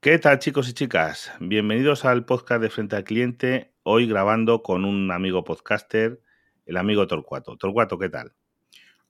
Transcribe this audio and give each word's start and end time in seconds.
¿Qué 0.00 0.18
tal 0.18 0.38
chicos 0.38 0.68
y 0.68 0.72
chicas? 0.72 1.32
Bienvenidos 1.40 2.04
al 2.04 2.24
podcast 2.24 2.62
de 2.62 2.70
Frente 2.70 2.96
al 2.96 3.04
Cliente, 3.04 3.72
hoy 3.82 4.06
grabando 4.06 4.62
con 4.62 4.84
un 4.84 5.10
amigo 5.10 5.44
podcaster, 5.44 6.20
el 6.66 6.76
amigo 6.76 7.06
Torcuato. 7.06 7.56
Torcuato, 7.56 7.98
¿qué 7.98 8.08
tal? 8.08 8.32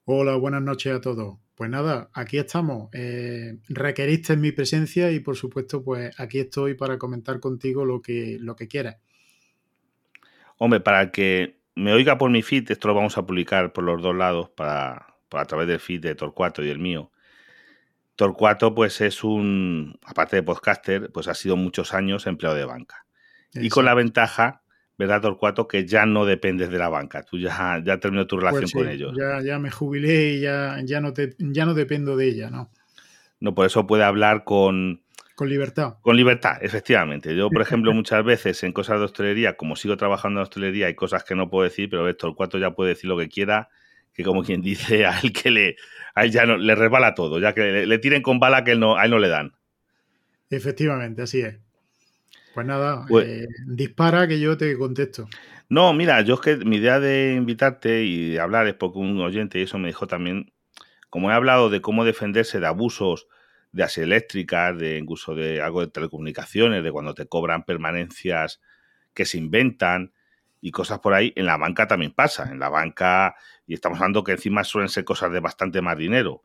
Hola, 0.05 0.35
buenas 0.35 0.61
noches 0.61 0.93
a 0.93 1.01
todos. 1.01 1.37
Pues 1.55 1.69
nada, 1.69 2.09
aquí 2.13 2.37
estamos. 2.37 2.89
Eh, 2.93 3.59
requeriste 3.69 4.35
mi 4.35 4.51
presencia 4.51 5.11
y 5.11 5.19
por 5.19 5.35
supuesto, 5.35 5.83
pues 5.83 6.19
aquí 6.19 6.39
estoy 6.39 6.73
para 6.73 6.97
comentar 6.97 7.39
contigo 7.39 7.85
lo 7.85 8.01
que, 8.01 8.37
lo 8.39 8.55
que 8.55 8.67
quieras. 8.67 8.97
Hombre, 10.57 10.79
para 10.79 11.11
que 11.11 11.59
me 11.75 11.93
oiga 11.93 12.17
por 12.17 12.31
mi 12.31 12.41
feed, 12.41 12.71
esto 12.71 12.87
lo 12.87 12.95
vamos 12.95 13.17
a 13.17 13.25
publicar 13.25 13.71
por 13.71 13.83
los 13.83 14.01
dos 14.01 14.15
lados, 14.15 14.49
para, 14.49 15.08
a 15.31 15.45
través 15.45 15.67
del 15.67 15.79
feed 15.79 16.01
de 16.01 16.15
Torcuato 16.15 16.63
y 16.63 16.69
el 16.69 16.79
mío. 16.79 17.11
Torcuato, 18.15 18.75
pues 18.75 18.99
es 19.01 19.23
un, 19.23 19.97
aparte 20.05 20.35
de 20.35 20.43
podcaster, 20.43 21.09
pues 21.11 21.27
ha 21.27 21.33
sido 21.33 21.55
muchos 21.55 21.93
años 21.93 22.27
empleado 22.27 22.55
de 22.57 22.65
banca. 22.65 23.05
Y 23.53 23.69
con 23.69 23.85
la 23.85 23.93
ventaja, 23.93 24.61
¿verdad, 24.97 25.21
Torcuato? 25.21 25.67
Que 25.67 25.87
ya 25.87 26.05
no 26.05 26.25
dependes 26.25 26.69
de 26.69 26.77
la 26.77 26.89
banca. 26.89 27.23
Tú 27.23 27.39
ya, 27.39 27.81
ya 27.83 27.97
terminó 27.99 28.27
tu 28.27 28.37
relación 28.37 28.61
Pues 28.63 28.71
sí, 28.71 28.77
con 28.77 28.89
ellos. 28.89 29.15
Ya, 29.17 29.41
ya 29.41 29.57
me 29.57 29.71
jubilé 29.71 30.33
y 30.33 30.41
ya, 30.41 30.77
ya, 30.83 30.99
no 30.99 31.13
te, 31.13 31.35
ya 31.39 31.65
no 31.65 31.73
dependo 31.73 32.17
de 32.17 32.27
ella, 32.27 32.49
¿no? 32.49 32.69
No, 33.39 33.55
por 33.55 33.65
eso 33.65 33.87
puede 33.87 34.03
hablar 34.03 34.43
con, 34.43 35.01
Con 35.35 35.49
libertad. 35.49 35.95
Con 36.01 36.17
libertad, 36.17 36.57
efectivamente. 36.61 37.35
Yo, 37.35 37.49
por 37.49 37.61
ejemplo, 37.61 37.93
muchas 37.93 38.23
veces 38.25 38.61
en 38.63 38.73
cosas 38.73 38.99
de 38.99 39.05
hostelería, 39.05 39.55
como 39.55 39.77
sigo 39.77 39.95
trabajando 39.95 40.41
en 40.41 40.43
hostelería, 40.43 40.87
hay 40.87 40.95
cosas 40.95 41.23
que 41.23 41.35
no 41.35 41.49
puedo 41.49 41.63
decir, 41.63 41.89
pero 41.89 42.35
cuarto 42.35 42.57
ya 42.57 42.71
puede 42.71 42.89
decir 42.89 43.09
lo 43.09 43.17
que 43.17 43.29
quiera, 43.29 43.69
que 44.19 44.25
como 44.25 44.43
quien 44.43 44.61
dice, 44.61 45.05
a 45.05 45.17
él 45.19 45.31
que 45.31 45.49
le, 45.49 45.77
a 46.13 46.25
él 46.25 46.31
ya 46.31 46.45
no, 46.45 46.57
le 46.57 46.75
resbala 46.75 47.15
todo, 47.15 47.39
ya 47.39 47.53
que 47.53 47.61
le, 47.61 47.85
le 47.85 47.99
tiren 47.99 48.21
con 48.21 48.37
bala 48.37 48.65
que 48.65 48.71
él 48.71 48.79
no, 48.81 48.97
a 48.97 49.05
él 49.05 49.11
no 49.11 49.17
le 49.17 49.29
dan. 49.29 49.53
Efectivamente, 50.49 51.21
así 51.21 51.39
es. 51.39 51.55
Pues 52.53 52.67
nada, 52.67 53.05
Pues- 53.07 53.25
eh, 53.25 53.47
dispara 53.65 54.27
que 54.27 54.37
yo 54.37 54.57
te 54.57 54.77
contesto. 54.77 55.29
No, 55.69 55.93
mira, 55.93 56.19
yo 56.21 56.33
es 56.33 56.41
que 56.41 56.57
mi 56.57 56.77
idea 56.77 56.99
de 56.99 57.35
invitarte 57.35 58.03
y 58.03 58.31
de 58.31 58.39
hablar 58.41 58.67
es 58.67 58.73
porque 58.73 58.97
un 58.99 59.21
oyente 59.21 59.57
y 59.57 59.61
eso 59.61 59.77
me 59.77 59.87
dijo 59.87 60.05
también, 60.05 60.51
como 61.09 61.31
he 61.31 61.33
hablado 61.33 61.69
de 61.69 61.79
cómo 61.79 62.03
defenderse 62.03 62.59
de 62.59 62.67
abusos 62.67 63.27
de 63.71 63.83
as 63.83 63.97
eléctricas, 63.99 64.77
de 64.77 64.97
incluso 64.97 65.33
de 65.33 65.61
algo 65.61 65.79
de 65.79 65.87
telecomunicaciones, 65.91 66.83
de 66.83 66.91
cuando 66.91 67.13
te 67.13 67.27
cobran 67.27 67.63
permanencias 67.63 68.59
que 69.13 69.23
se 69.23 69.37
inventan 69.37 70.11
y 70.59 70.71
cosas 70.71 70.99
por 70.99 71.13
ahí, 71.13 71.31
en 71.37 71.45
la 71.45 71.55
banca 71.55 71.87
también 71.87 72.11
pasa. 72.11 72.51
En 72.51 72.59
la 72.59 72.67
banca, 72.67 73.35
y 73.69 73.75
estamos 73.75 73.99
hablando 73.99 74.23
que 74.23 74.31
encima 74.31 74.63
suelen 74.63 74.89
ser 74.89 75.05
cosas 75.05 75.31
de 75.31 75.39
bastante 75.39 75.79
más 75.79 75.95
dinero. 75.95 76.43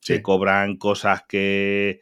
Sí. 0.00 0.14
Te 0.14 0.22
cobran 0.22 0.76
cosas 0.76 1.22
que, 1.28 2.00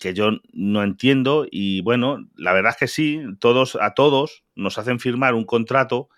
que 0.00 0.12
yo 0.14 0.32
no 0.52 0.82
entiendo 0.82 1.46
y 1.48 1.80
bueno, 1.82 2.28
la 2.34 2.52
verdad 2.52 2.72
es 2.72 2.76
que 2.76 2.88
sí, 2.88 3.22
todos 3.38 3.78
a 3.80 3.94
todos 3.94 4.42
nos 4.56 4.78
hacen 4.78 4.98
firmar 4.98 5.34
un 5.34 5.44
contrato 5.44 6.08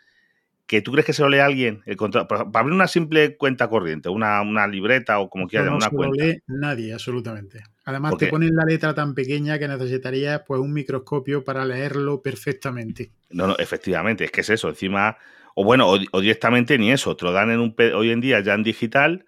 que 0.66 0.80
tú 0.80 0.92
crees 0.92 1.04
que 1.04 1.12
se 1.12 1.20
lo 1.20 1.28
lee 1.28 1.40
a 1.40 1.44
alguien, 1.44 1.82
el 1.84 1.98
contrato, 1.98 2.26
para 2.26 2.60
abrir 2.60 2.72
una 2.74 2.88
simple 2.88 3.36
cuenta 3.36 3.68
corriente, 3.68 4.08
una, 4.08 4.40
una 4.40 4.66
libreta 4.66 5.18
o 5.18 5.28
como 5.28 5.46
quieras, 5.46 5.68
no 5.68 5.76
una 5.76 5.90
se 5.90 5.92
lo 5.92 5.96
cuenta. 5.98 6.24
lee 6.24 6.38
nadie, 6.46 6.94
absolutamente. 6.94 7.62
Además, 7.84 8.12
Porque- 8.12 8.24
te 8.24 8.30
ponen 8.30 8.56
la 8.56 8.64
letra 8.64 8.94
tan 8.94 9.14
pequeña 9.14 9.58
que 9.58 9.68
necesitarías 9.68 10.40
pues, 10.46 10.62
un 10.62 10.72
microscopio 10.72 11.44
para 11.44 11.66
leerlo 11.66 12.22
perfectamente. 12.22 13.12
No, 13.28 13.46
no, 13.46 13.56
efectivamente, 13.58 14.24
es 14.24 14.30
que 14.30 14.40
es 14.40 14.48
eso, 14.48 14.70
encima, 14.70 15.18
o 15.54 15.64
bueno, 15.64 15.88
o, 15.88 15.98
o 16.12 16.20
directamente 16.20 16.78
ni 16.78 16.90
eso, 16.90 17.16
te 17.16 17.24
lo 17.24 17.32
dan 17.32 17.50
en 17.50 17.60
un, 17.60 17.74
hoy 17.94 18.10
en 18.10 18.20
día 18.20 18.40
ya 18.40 18.54
en 18.54 18.62
digital, 18.62 19.24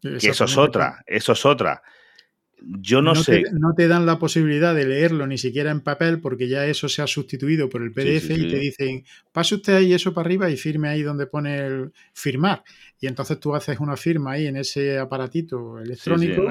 que 0.00 0.16
eso 0.16 0.44
es 0.44 0.56
otra, 0.56 1.02
eso 1.06 1.32
es 1.32 1.46
otra. 1.46 1.82
Yo 2.60 3.02
no, 3.02 3.14
sé, 3.14 3.42
Te, 3.42 3.52
no 3.52 3.72
te 3.74 3.86
dan 3.86 4.04
la 4.04 4.18
posibilidad 4.18 4.74
de 4.74 4.84
leerlo 4.84 5.28
ni 5.28 5.38
siquiera 5.38 5.70
en 5.70 5.80
papel 5.80 6.20
porque 6.20 6.48
ya 6.48 6.66
eso 6.66 6.88
se 6.88 7.02
ha 7.02 7.06
sustituido 7.06 7.68
por 7.68 7.82
el 7.82 7.92
PDF 7.92 8.26
sí, 8.26 8.34
y 8.34 8.50
te 8.50 8.58
dicen, 8.58 9.04
pase 9.30 9.54
usted 9.54 9.76
ahí 9.76 9.92
eso 9.92 10.12
para 10.12 10.26
arriba 10.26 10.50
y 10.50 10.56
firme 10.56 10.88
ahí 10.88 11.02
donde 11.02 11.28
pone 11.28 11.58
el 11.58 11.92
firmar. 12.12 12.64
Y 13.00 13.06
entonces 13.06 13.38
tú 13.38 13.54
haces 13.54 13.78
una 13.78 13.96
firma 13.96 14.32
ahí 14.32 14.48
en 14.48 14.56
ese 14.56 14.98
aparatito 14.98 15.78
electrónico 15.78 16.42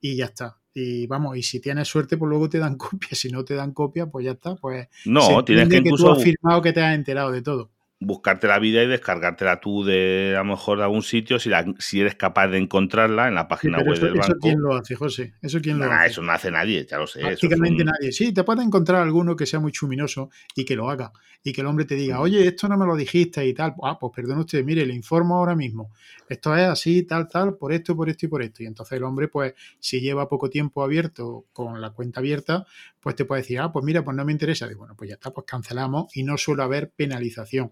y 0.00 0.16
ya 0.16 0.26
está. 0.26 0.58
Y 0.74 1.06
vamos, 1.06 1.36
y 1.36 1.42
si 1.42 1.60
tienes 1.60 1.88
suerte, 1.88 2.18
pues 2.18 2.28
luego 2.28 2.48
te 2.48 2.58
dan 2.58 2.76
copia. 2.76 3.10
Si 3.12 3.30
no 3.30 3.44
te 3.44 3.54
dan 3.54 3.72
copia, 3.72 4.06
pues 4.06 4.26
ya 4.26 4.32
está. 4.32 4.54
Pues 4.56 4.88
se 5.02 5.10
no, 5.10 5.44
tienes 5.44 5.68
que 5.68 5.76
entiende 5.76 5.90
tú 5.90 5.96
incluso 5.96 6.12
has 6.12 6.22
firmado 6.22 6.60
que 6.60 6.72
te 6.72 6.82
has 6.82 6.94
enterado 6.94 7.32
de 7.32 7.42
todo. 7.42 7.70
Buscarte 8.00 8.46
la 8.46 8.60
vida 8.60 8.82
y 8.82 8.86
descargártela 8.86 9.58
tú 9.60 9.82
de 9.84 10.34
a 10.36 10.38
lo 10.38 10.44
mejor 10.50 10.78
de 10.78 10.84
algún 10.84 11.02
sitio 11.02 11.38
si, 11.40 11.48
la- 11.48 11.64
si 11.80 12.00
eres 12.00 12.14
capaz 12.14 12.46
de 12.48 12.58
encontrarla 12.58 13.26
en 13.26 13.34
la 13.34 13.48
página 13.48 13.78
web 13.78 13.94
eso, 13.94 14.06
del 14.06 14.14
eso 14.18 14.20
banco. 14.28 14.38
quién 14.40 14.60
lo 14.60 14.76
hace, 14.76 14.94
José. 14.94 15.34
Eso 15.42 15.60
quién 15.60 15.78
lo 15.78 15.90
hace. 15.90 16.06
eso 16.12 16.22
no 16.22 16.30
hace 16.32 16.50
nadie, 16.52 16.86
ya 16.88 16.98
lo 16.98 17.06
sé. 17.08 17.18
eso 17.20 17.26
Prácticamente 17.28 17.82
un- 17.82 17.86
nadie. 17.90 18.12
Sí, 18.12 18.32
te 18.32 18.44
puedes 18.44 18.64
encontrar 18.64 19.02
alguno 19.02 19.34
que 19.34 19.46
sea 19.46 19.58
muy 19.58 19.72
chuminoso 19.72 20.30
y 20.54 20.64
que 20.64 20.76
lo 20.76 20.88
haga. 20.88 21.12
Y 21.42 21.52
que 21.52 21.60
el 21.60 21.66
hombre 21.68 21.84
te 21.84 21.94
diga, 21.94 22.20
oye, 22.20 22.46
esto 22.46 22.68
no 22.68 22.76
me 22.76 22.84
lo 22.86 22.94
dijiste 22.96 23.46
y 23.46 23.54
tal. 23.54 23.74
Ah, 23.82 23.96
pues 23.98 24.12
perdón 24.14 24.38
usted, 24.40 24.64
mire, 24.64 24.84
le 24.86 24.94
informo 24.94 25.36
ahora 25.36 25.54
mismo. 25.56 25.92
Esto 26.28 26.54
es 26.56 26.64
así, 26.68 27.04
tal, 27.04 27.28
tal, 27.28 27.56
por 27.56 27.72
esto, 27.72 27.96
por 27.96 28.08
esto 28.08 28.26
y 28.26 28.28
por 28.28 28.42
esto. 28.42 28.62
Y 28.62 28.66
entonces 28.66 28.96
el 28.98 29.04
hombre, 29.04 29.28
pues, 29.28 29.54
si 29.78 30.00
lleva 30.00 30.28
poco 30.28 30.50
tiempo 30.50 30.82
abierto 30.84 31.46
con 31.52 31.80
la 31.80 31.90
cuenta 31.90 32.20
abierta, 32.20 32.66
pues 33.08 33.16
te 33.16 33.24
puede 33.24 33.40
decir, 33.40 33.58
ah, 33.58 33.72
pues 33.72 33.82
mira, 33.86 34.04
pues 34.04 34.14
no 34.14 34.22
me 34.22 34.32
interesa. 34.32 34.68
Digo, 34.68 34.80
bueno, 34.80 34.94
pues 34.94 35.08
ya 35.08 35.14
está, 35.14 35.30
pues 35.30 35.46
cancelamos 35.46 36.14
y 36.14 36.24
no 36.24 36.36
suele 36.36 36.62
haber 36.62 36.90
penalización. 36.90 37.70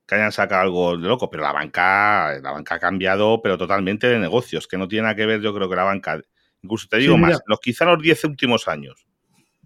que 0.06 0.16
hayan 0.16 0.32
sacado 0.32 0.62
algo 0.62 0.96
de 0.96 1.08
loco, 1.08 1.30
pero 1.30 1.42
la 1.42 1.52
banca, 1.52 2.38
la 2.40 2.50
banca 2.50 2.76
ha 2.76 2.80
cambiado, 2.80 3.40
pero 3.42 3.56
totalmente 3.56 4.08
de 4.08 4.18
negocios, 4.18 4.66
que 4.66 4.76
no 4.76 4.88
tiene 4.88 5.04
nada 5.04 5.14
que 5.14 5.26
ver, 5.26 5.40
yo 5.40 5.54
creo 5.54 5.68
que 5.68 5.76
la 5.76 5.84
banca, 5.84 6.20
incluso 6.62 6.88
te 6.88 6.98
digo 6.98 7.16
más, 7.16 7.40
los 7.46 7.60
quizá 7.60 7.84
los 7.84 8.02
10 8.02 8.24
últimos 8.24 8.66
años. 8.66 9.06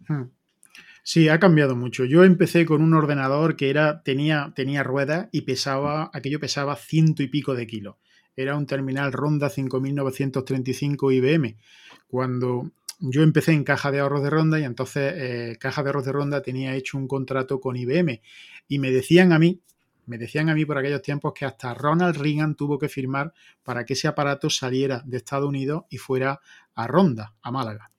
Hmm. 0.07 0.25
Sí, 1.03 1.29
ha 1.29 1.39
cambiado 1.39 1.77
mucho. 1.77 2.07
Yo 2.07 2.25
empecé 2.25 2.65
con 2.65 2.83
un 2.83 2.95
ordenador 2.95 3.57
que 3.57 3.69
era, 3.69 4.03
tenía, 4.03 4.53
tenía 4.55 4.83
ruedas 4.83 5.29
y 5.33 5.43
pesaba, 5.43 6.11
aquello 6.15 6.41
pesaba 6.41 6.77
ciento 6.77 7.23
y 7.23 7.29
pico 7.29 7.55
de 7.55 7.67
kilos. 7.67 7.97
Era 8.37 8.57
un 8.57 8.67
terminal 8.67 9.13
Ronda 9.13 9.51
5935 9.51 11.13
IBM. 11.13 11.57
Cuando 12.07 12.71
yo 13.01 13.23
empecé 13.23 13.53
en 13.53 13.65
Caja 13.65 13.91
de 13.91 14.01
Ahorros 14.01 14.23
de 14.23 14.31
Ronda 14.31 14.59
y 14.59 14.65
entonces 14.65 15.13
eh, 15.17 15.57
Caja 15.59 15.83
de 15.83 15.89
Ahorros 15.89 16.05
de 16.05 16.13
Ronda 16.13 16.43
tenía 16.43 16.75
hecho 16.75 16.99
un 16.99 17.09
contrato 17.09 17.61
con 17.61 17.77
IBM 17.77 18.21
y 18.69 18.79
me 18.79 18.91
decían 18.91 19.33
a 19.33 19.39
mí, 19.39 19.61
me 20.07 20.19
decían 20.19 20.49
a 20.49 20.55
mí 20.55 20.65
por 20.65 20.79
aquellos 20.79 21.03
tiempos 21.03 21.33
que 21.35 21.45
hasta 21.45 21.75
Ronald 21.75 22.17
Reagan 22.17 22.55
tuvo 22.55 22.79
que 22.79 22.89
firmar 22.89 23.33
para 23.63 23.85
que 23.85 23.95
ese 23.95 24.09
aparato 24.09 24.51
saliera 24.51 25.03
de 25.05 25.19
Estados 25.19 25.49
Unidos 25.49 25.85
y 25.89 25.99
fuera 25.99 26.41
a 26.75 26.87
Ronda, 26.87 27.35
a 27.43 27.51
Málaga. 27.51 27.91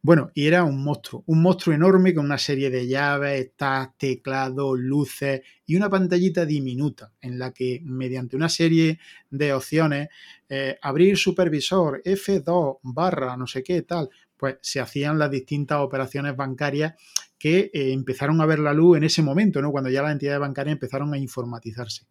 Bueno, 0.00 0.30
y 0.32 0.46
era 0.46 0.62
un 0.62 0.84
monstruo, 0.84 1.24
un 1.26 1.42
monstruo 1.42 1.74
enorme 1.74 2.14
con 2.14 2.24
una 2.24 2.38
serie 2.38 2.70
de 2.70 2.86
llaves, 2.86 3.50
teclados, 3.96 4.78
luces 4.78 5.42
y 5.66 5.74
una 5.74 5.90
pantallita 5.90 6.46
diminuta 6.46 7.12
en 7.20 7.36
la 7.36 7.52
que 7.52 7.80
mediante 7.84 8.36
una 8.36 8.48
serie 8.48 9.00
de 9.28 9.52
opciones, 9.52 10.08
eh, 10.48 10.78
abrir 10.80 11.18
supervisor, 11.18 12.00
F2, 12.04 12.78
barra, 12.82 13.36
no 13.36 13.48
sé 13.48 13.64
qué, 13.64 13.82
tal, 13.82 14.08
pues 14.38 14.56
se 14.62 14.80
hacían 14.80 15.18
las 15.18 15.30
distintas 15.30 15.78
operaciones 15.80 16.36
bancarias 16.36 16.94
que 17.38 17.70
eh, 17.72 17.92
empezaron 17.92 18.40
a 18.40 18.46
ver 18.46 18.58
la 18.58 18.72
luz 18.72 18.96
en 18.96 19.04
ese 19.04 19.22
momento, 19.22 19.60
¿no? 19.60 19.70
Cuando 19.70 19.90
ya 19.90 20.02
las 20.02 20.12
entidades 20.12 20.40
bancarias 20.40 20.74
empezaron 20.74 21.12
a 21.12 21.18
informatizarse. 21.18 22.06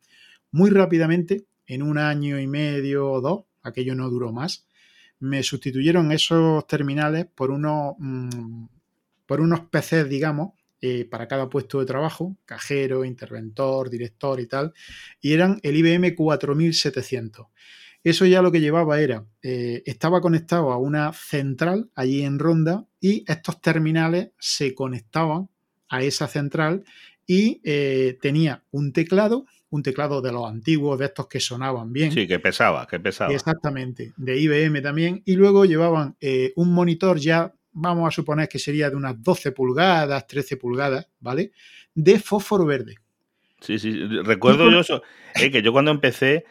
Muy 0.52 0.70
rápidamente, 0.70 1.46
en 1.66 1.82
un 1.82 1.98
año 1.98 2.40
y 2.40 2.48
medio 2.48 3.12
o 3.12 3.22
dos, 3.22 3.44
aquello 3.64 3.96
no 3.96 4.10
duró 4.10 4.32
más, 4.32 4.68
me 5.20 5.44
sustituyeron 5.44 6.12
esos 6.12 6.66
terminales 6.68 7.26
por 7.26 7.52
unos, 7.52 7.96
mm, 7.98 8.66
por 9.26 9.42
unos 9.42 9.62
PCs, 9.62 10.08
digamos, 10.08 10.52
eh, 10.80 11.06
para 11.06 11.28
cada 11.28 11.50
puesto 11.50 11.80
de 11.80 11.86
trabajo, 11.86 12.38
cajero, 12.46 13.04
interventor, 13.04 13.90
director 13.90 14.40
y 14.40 14.48
tal, 14.48 14.74
y 15.20 15.34
eran 15.34 15.60
el 15.64 15.76
IBM 15.76 16.16
4700. 16.16 17.48
Eso 18.08 18.26
ya 18.26 18.42
lo 18.42 18.54
que 18.54 18.62
llevaba 18.62 19.02
era, 19.02 19.26
eh, 19.44 19.84
estaba 19.86 20.22
conectado 20.22 20.72
a 20.72 20.78
una 20.78 21.12
central 21.12 21.90
allí 21.94 22.24
en 22.24 22.40
Ronda 22.40 22.86
y 23.02 23.26
estos 23.30 23.60
terminales 23.60 24.30
se 24.40 24.74
conectaban 24.74 25.50
a 25.90 26.02
esa 26.02 26.30
central 26.30 26.86
y 27.26 27.60
eh, 27.66 28.18
tenía 28.22 28.64
un 28.72 28.94
teclado, 28.94 29.46
un 29.70 29.84
teclado 29.84 30.22
de 30.22 30.32
los 30.32 30.50
antiguos, 30.50 30.98
de 30.98 31.08
estos 31.08 31.28
que 31.28 31.42
sonaban 31.42 31.92
bien. 31.92 32.14
Sí, 32.14 32.26
que 32.28 32.40
pesaba, 32.40 32.88
que 32.88 32.98
pesaba. 32.98 33.34
Exactamente, 33.34 34.14
de 34.16 34.40
IBM 34.40 34.82
también. 34.82 35.22
Y 35.26 35.36
luego 35.36 35.66
llevaban 35.66 36.16
eh, 36.22 36.54
un 36.56 36.72
monitor 36.72 37.20
ya, 37.20 37.54
vamos 37.74 38.08
a 38.08 38.12
suponer 38.12 38.48
que 38.48 38.58
sería 38.58 38.90
de 38.90 38.96
unas 38.96 39.22
12 39.22 39.52
pulgadas, 39.52 40.26
13 40.28 40.56
pulgadas, 40.56 41.10
¿vale? 41.20 41.52
De 41.94 42.20
fósforo 42.20 42.66
verde. 42.66 42.96
Sí, 43.60 43.78
sí, 43.78 43.92
recuerdo 44.24 44.72
yo 44.72 44.80
eso. 44.80 45.02
que 45.36 45.62
yo 45.62 45.74
cuando 45.74 45.92
empecé 45.92 46.46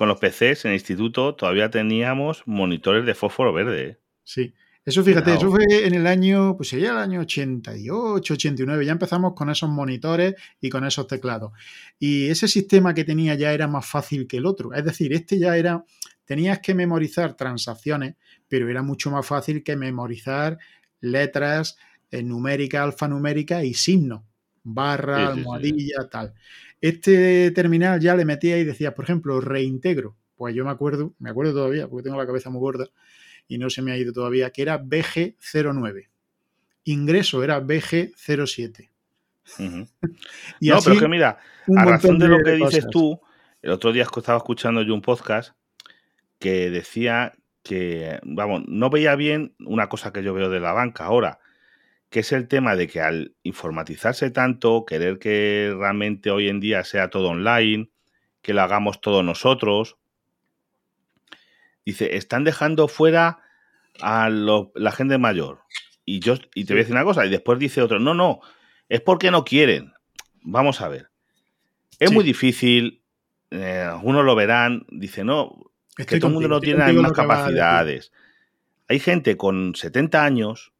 con 0.00 0.08
los 0.08 0.18
PCs 0.18 0.64
en 0.64 0.70
el 0.70 0.76
instituto 0.76 1.34
todavía 1.34 1.70
teníamos 1.70 2.42
monitores 2.46 3.04
de 3.04 3.14
fósforo 3.14 3.52
verde. 3.52 3.86
¿eh? 3.86 3.98
Sí. 4.24 4.54
Eso 4.82 5.04
fíjate, 5.04 5.34
eso 5.34 5.50
fue 5.50 5.62
en 5.68 5.92
el 5.92 6.06
año, 6.06 6.56
pues 6.56 6.70
sería 6.70 6.92
el 6.92 6.96
año 6.96 7.20
88, 7.20 8.32
89, 8.32 8.86
ya 8.86 8.92
empezamos 8.92 9.34
con 9.34 9.50
esos 9.50 9.68
monitores 9.68 10.36
y 10.58 10.70
con 10.70 10.86
esos 10.86 11.06
teclados. 11.06 11.52
Y 11.98 12.28
ese 12.28 12.48
sistema 12.48 12.94
que 12.94 13.04
tenía 13.04 13.34
ya 13.34 13.52
era 13.52 13.68
más 13.68 13.84
fácil 13.84 14.26
que 14.26 14.38
el 14.38 14.46
otro. 14.46 14.72
Es 14.72 14.86
decir, 14.86 15.12
este 15.12 15.38
ya 15.38 15.58
era, 15.58 15.84
tenías 16.24 16.60
que 16.60 16.74
memorizar 16.74 17.34
transacciones, 17.34 18.14
pero 18.48 18.70
era 18.70 18.82
mucho 18.82 19.10
más 19.10 19.26
fácil 19.26 19.62
que 19.62 19.76
memorizar 19.76 20.56
letras 21.02 21.76
eh, 22.10 22.22
numéricas, 22.22 22.80
alfanuméricas 22.80 23.64
y 23.64 23.74
signos, 23.74 24.22
barra, 24.62 25.28
almohadilla, 25.28 26.08
tal. 26.10 26.34
Este 26.80 27.50
terminal 27.50 28.00
ya 28.00 28.14
le 28.14 28.24
metía 28.24 28.58
y 28.58 28.64
decía, 28.64 28.94
por 28.94 29.04
ejemplo, 29.04 29.40
reintegro. 29.40 30.16
Pues 30.36 30.54
yo 30.54 30.64
me 30.64 30.70
acuerdo, 30.70 31.14
me 31.18 31.30
acuerdo 31.30 31.52
todavía, 31.52 31.88
porque 31.88 32.04
tengo 32.04 32.16
la 32.16 32.26
cabeza 32.26 32.50
muy 32.50 32.60
gorda 32.60 32.88
y 33.46 33.58
no 33.58 33.68
se 33.68 33.82
me 33.82 33.92
ha 33.92 33.96
ido 33.98 34.12
todavía, 34.12 34.50
que 34.50 34.62
era 34.62 34.80
BG09. 34.82 36.08
Ingreso 36.84 37.44
era 37.44 37.60
BG07. 37.60 38.88
y 40.60 40.68
no, 40.68 40.78
pero 40.82 40.98
que 40.98 41.08
mira, 41.08 41.38
a 41.76 41.84
razón 41.84 42.18
de, 42.18 42.28
lo 42.28 42.42
que 42.42 42.52
dices 42.52 42.86
tú, 42.90 43.20
el 43.60 43.70
otro 43.70 43.92
día 43.92 44.04
estaba 44.04 44.38
escuchando 44.38 44.82
yo 44.82 44.94
un 44.94 45.02
podcast 45.02 45.54
que 46.38 46.70
decía 46.70 47.34
que, 47.62 48.18
vamos, 48.22 48.62
no 48.66 48.88
veía 48.88 49.14
bien 49.16 49.54
una 49.66 49.88
cosa 49.88 50.12
que 50.12 50.22
yo 50.22 50.32
veo 50.32 50.48
de 50.48 50.60
la 50.60 50.72
banca 50.72 51.04
ahora, 51.04 51.40
que 52.10 52.20
es 52.20 52.32
el 52.32 52.48
tema 52.48 52.74
de 52.74 52.88
que 52.88 53.00
al 53.00 53.34
informatizarse 53.44 54.30
tanto, 54.30 54.84
querer 54.84 55.18
que 55.18 55.72
realmente 55.78 56.30
hoy 56.32 56.48
en 56.48 56.58
día 56.58 56.82
sea 56.82 57.08
todo 57.08 57.28
online, 57.28 57.88
que 58.42 58.52
lo 58.52 58.62
hagamos 58.62 59.00
todos 59.00 59.24
nosotros, 59.24 59.96
dice, 61.86 62.16
están 62.16 62.42
dejando 62.42 62.88
fuera 62.88 63.38
a 64.02 64.28
la 64.28 64.92
gente 64.92 65.18
mayor. 65.18 65.60
Y 66.04 66.18
yo 66.18 66.34
y 66.54 66.64
te 66.64 66.72
voy 66.72 66.80
a 66.80 66.82
decir 66.82 66.96
una 66.96 67.04
cosa, 67.04 67.24
y 67.24 67.30
después 67.30 67.60
dice 67.60 67.80
otro, 67.80 68.00
no, 68.00 68.12
no, 68.12 68.40
es 68.88 69.00
porque 69.00 69.30
no 69.30 69.44
quieren. 69.44 69.92
Vamos 70.42 70.80
a 70.80 70.88
ver. 70.88 71.10
Es 72.00 72.10
muy 72.10 72.24
difícil, 72.24 73.02
eh, 73.50 73.86
algunos 73.88 74.24
lo 74.24 74.34
verán, 74.34 74.84
dice, 74.90 75.22
no, 75.22 75.70
es 75.96 76.06
que 76.06 76.18
todo 76.18 76.28
el 76.28 76.34
mundo 76.34 76.48
no 76.48 76.60
tiene 76.60 76.80
las 76.80 76.92
mismas 76.92 77.12
capacidades. 77.12 78.10
Hay 78.88 78.98
gente 78.98 79.36
con 79.36 79.76
70 79.76 80.24
años 80.24 80.72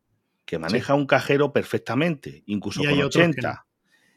que 0.50 0.58
maneja 0.58 0.94
un 0.94 1.06
cajero 1.06 1.52
perfectamente, 1.52 2.42
incluso 2.46 2.82
con 2.82 3.00
80. 3.00 3.66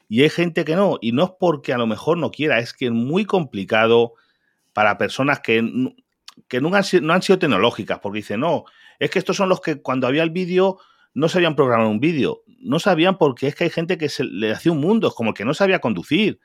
Y 0.10 0.24
hay 0.24 0.30
gente 0.32 0.66
que 0.66 0.76
no, 0.76 0.98
y 1.00 1.12
no 1.12 1.26
es 1.26 1.32
porque 1.40 1.74
a 1.74 1.78
lo 1.78 1.86
mejor 1.86 2.18
no 2.18 2.32
quiera, 2.32 2.58
es 2.58 2.74
que 2.74 2.88
es 2.88 2.92
muy 2.92 3.26
complicado 3.26 4.16
para 4.74 4.98
personas 4.98 5.42
que, 5.42 5.64
que 6.48 6.60
no, 6.60 6.74
han, 6.74 6.84
no 7.04 7.14
han 7.14 7.22
sido 7.22 7.38
tecnológicas, 7.38 8.00
porque 8.00 8.18
dicen, 8.18 8.40
no, 8.40 8.66
es 8.98 9.12
que 9.12 9.20
estos 9.20 9.38
son 9.38 9.48
los 9.48 9.62
que 9.62 9.80
cuando 9.80 10.08
había 10.08 10.24
el 10.24 10.32
vídeo 10.32 10.80
no 11.14 11.30
sabían 11.30 11.56
programar 11.56 11.86
un 11.86 12.00
vídeo. 12.00 12.42
No 12.62 12.80
sabían 12.80 13.20
porque 13.20 13.46
es 13.46 13.54
que 13.54 13.66
hay 13.66 13.70
gente 13.70 14.00
que 14.00 14.10
se 14.10 14.24
le 14.24 14.52
hacía 14.52 14.72
un 14.72 14.80
mundo, 14.80 15.10
es 15.10 15.14
como 15.14 15.30
el 15.30 15.36
que 15.36 15.46
no 15.46 15.54
sabía 15.54 15.78
conducir. 15.78 16.40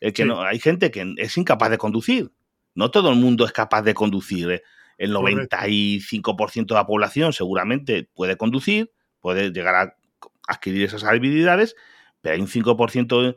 El 0.00 0.12
que 0.12 0.24
no, 0.24 0.42
hay 0.42 0.58
gente 0.58 0.90
que 0.90 1.14
es 1.18 1.38
incapaz 1.38 1.70
de 1.70 1.78
conducir. 1.78 2.32
No 2.74 2.90
todo 2.90 3.10
el 3.10 3.20
mundo 3.20 3.44
es 3.44 3.52
capaz 3.52 3.82
de 3.82 3.94
conducir. 3.94 4.50
¿eh? 4.50 4.62
El 4.98 5.14
95% 5.14 6.66
de 6.66 6.74
la 6.74 6.86
población 6.86 7.32
seguramente 7.32 8.10
puede 8.12 8.36
conducir, 8.36 8.90
puede 9.22 9.50
llegar 9.52 9.74
a 9.74 9.96
adquirir 10.46 10.84
esas 10.84 11.04
habilidades, 11.04 11.76
pero 12.20 12.34
hay 12.34 12.40
un 12.42 12.48
5% 12.48 13.36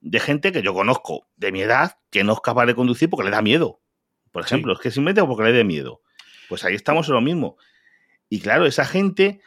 de 0.00 0.20
gente 0.20 0.52
que 0.52 0.62
yo 0.62 0.72
conozco 0.72 1.26
de 1.36 1.52
mi 1.52 1.60
edad 1.60 1.98
que 2.10 2.24
no 2.24 2.32
es 2.32 2.40
capaz 2.40 2.64
de 2.66 2.74
conducir 2.74 3.10
porque 3.10 3.24
le 3.24 3.30
da 3.30 3.42
miedo. 3.42 3.80
Por 4.32 4.42
ejemplo, 4.42 4.72
es 4.72 4.78
que 4.78 4.90
simplemente 4.90 5.22
porque 5.24 5.44
le 5.44 5.56
da 5.56 5.64
miedo. 5.64 6.00
Pues 6.48 6.64
ahí 6.64 6.74
estamos 6.74 7.08
en 7.08 7.14
lo 7.14 7.20
mismo. 7.20 7.56
Y 8.28 8.40
claro, 8.40 8.66
esa 8.66 8.84
gente 8.84 9.40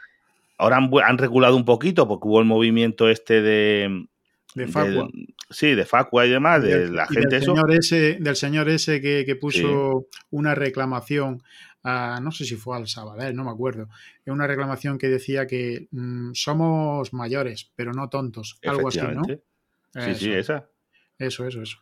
ahora 0.57 0.77
han, 0.77 1.17
regulado 1.17 1.55
un 1.55 1.65
poquito 1.65 2.07
porque 2.07 2.27
hubo 2.27 2.39
el 2.39 2.45
movimiento 2.45 3.09
este 3.09 3.41
de, 3.41 4.07
de 4.55 4.67
Facua. 4.67 5.09
sí, 5.49 5.75
de 5.75 5.85
Facua 5.85 6.25
y 6.25 6.29
demás, 6.29 6.63
de, 6.63 6.89
la 6.89 7.05
gente 7.07 7.35
del 7.35 7.43
Señor 7.43 7.71
ese, 7.71 8.17
del 8.19 8.35
señor 8.35 8.69
ese 8.69 9.01
que, 9.01 9.35
puso 9.35 10.07
una 10.31 10.55
reclamación 10.55 11.43
no 12.21 12.31
sé 12.31 12.45
si 12.45 12.55
fue 12.55 12.77
al 12.77 12.87
Sabadell, 12.87 13.35
no 13.35 13.43
me 13.45 13.51
acuerdo, 13.51 13.89
una 14.25 14.47
reclamación 14.47 14.97
que 14.97 15.07
decía 15.07 15.47
que 15.47 15.87
mm, 15.91 16.31
somos 16.33 17.13
mayores, 17.13 17.71
pero 17.75 17.93
no 17.93 18.09
tontos, 18.09 18.59
algo 18.65 18.89
así, 18.89 18.99
¿no? 18.99 19.23
Sí, 19.25 20.15
sí, 20.15 20.31
esa. 20.31 20.67
Eso, 21.17 21.47
eso, 21.47 21.61
eso. 21.61 21.77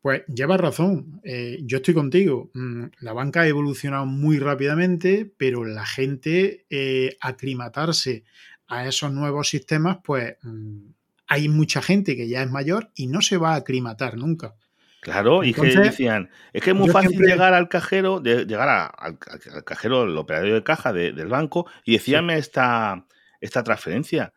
Pues 0.00 0.22
llevas 0.26 0.60
razón, 0.60 1.20
eh, 1.22 1.58
yo 1.62 1.76
estoy 1.76 1.94
contigo. 1.94 2.50
Mm, 2.54 2.86
la 3.00 3.12
banca 3.12 3.42
ha 3.42 3.46
evolucionado 3.46 4.04
muy 4.04 4.38
rápidamente, 4.38 5.32
pero 5.36 5.64
la 5.64 5.86
gente 5.86 6.66
eh, 6.70 7.16
aclimatarse 7.20 8.24
a 8.66 8.86
esos 8.86 9.12
nuevos 9.12 9.48
sistemas, 9.48 9.98
pues 10.02 10.36
mm, 10.42 10.88
hay 11.28 11.48
mucha 11.48 11.80
gente 11.80 12.16
que 12.16 12.28
ya 12.28 12.42
es 12.42 12.50
mayor 12.50 12.90
y 12.94 13.06
no 13.06 13.22
se 13.22 13.36
va 13.36 13.52
a 13.52 13.56
aclimatar 13.56 14.16
nunca. 14.16 14.56
Claro, 15.02 15.42
y 15.42 15.52
que 15.52 15.62
decían, 15.62 16.30
es 16.52 16.62
que 16.62 16.70
es 16.70 16.76
muy 16.76 16.88
fácil 16.88 17.18
llegar 17.18 17.54
al 17.54 17.68
cajero, 17.68 18.20
de, 18.20 18.44
llegar 18.46 18.92
al, 18.96 19.18
cajero, 19.64 20.04
el 20.04 20.16
operario 20.16 20.54
de 20.54 20.62
caja 20.62 20.92
del 20.92 21.26
banco, 21.26 21.66
y 21.84 21.94
decíame 21.94 22.38
esta, 22.38 23.04
esta 23.40 23.64
transferencia. 23.64 24.32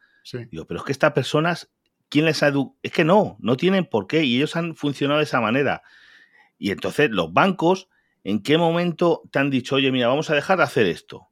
Digo, 0.50 0.66
pero 0.66 0.80
es 0.80 0.84
que 0.88 0.92
estas 0.92 1.14
personas, 1.14 1.72
¿quién 2.10 2.26
les 2.26 2.42
ha 2.42 2.52
Es 2.82 2.92
que 2.92 3.04
no, 3.04 3.38
no 3.42 3.58
tienen 3.58 3.86
por 3.86 4.08
qué, 4.08 4.24
y 4.24 4.38
ellos 4.38 4.56
han 4.56 4.76
funcionado 4.76 5.20
de 5.20 5.26
esa 5.26 5.40
manera. 5.40 5.84
Y 6.58 6.72
entonces, 6.72 7.12
los 7.12 7.32
bancos, 7.32 7.88
¿en 8.24 8.42
qué 8.42 8.58
momento 8.58 9.22
te 9.32 9.38
han 9.38 9.52
dicho, 9.52 9.76
oye, 9.76 9.92
mira, 9.92 10.08
vamos 10.08 10.32
a 10.32 10.34
dejar 10.34 10.58
de 10.58 10.64
hacer 10.64 10.88
esto? 10.88 11.28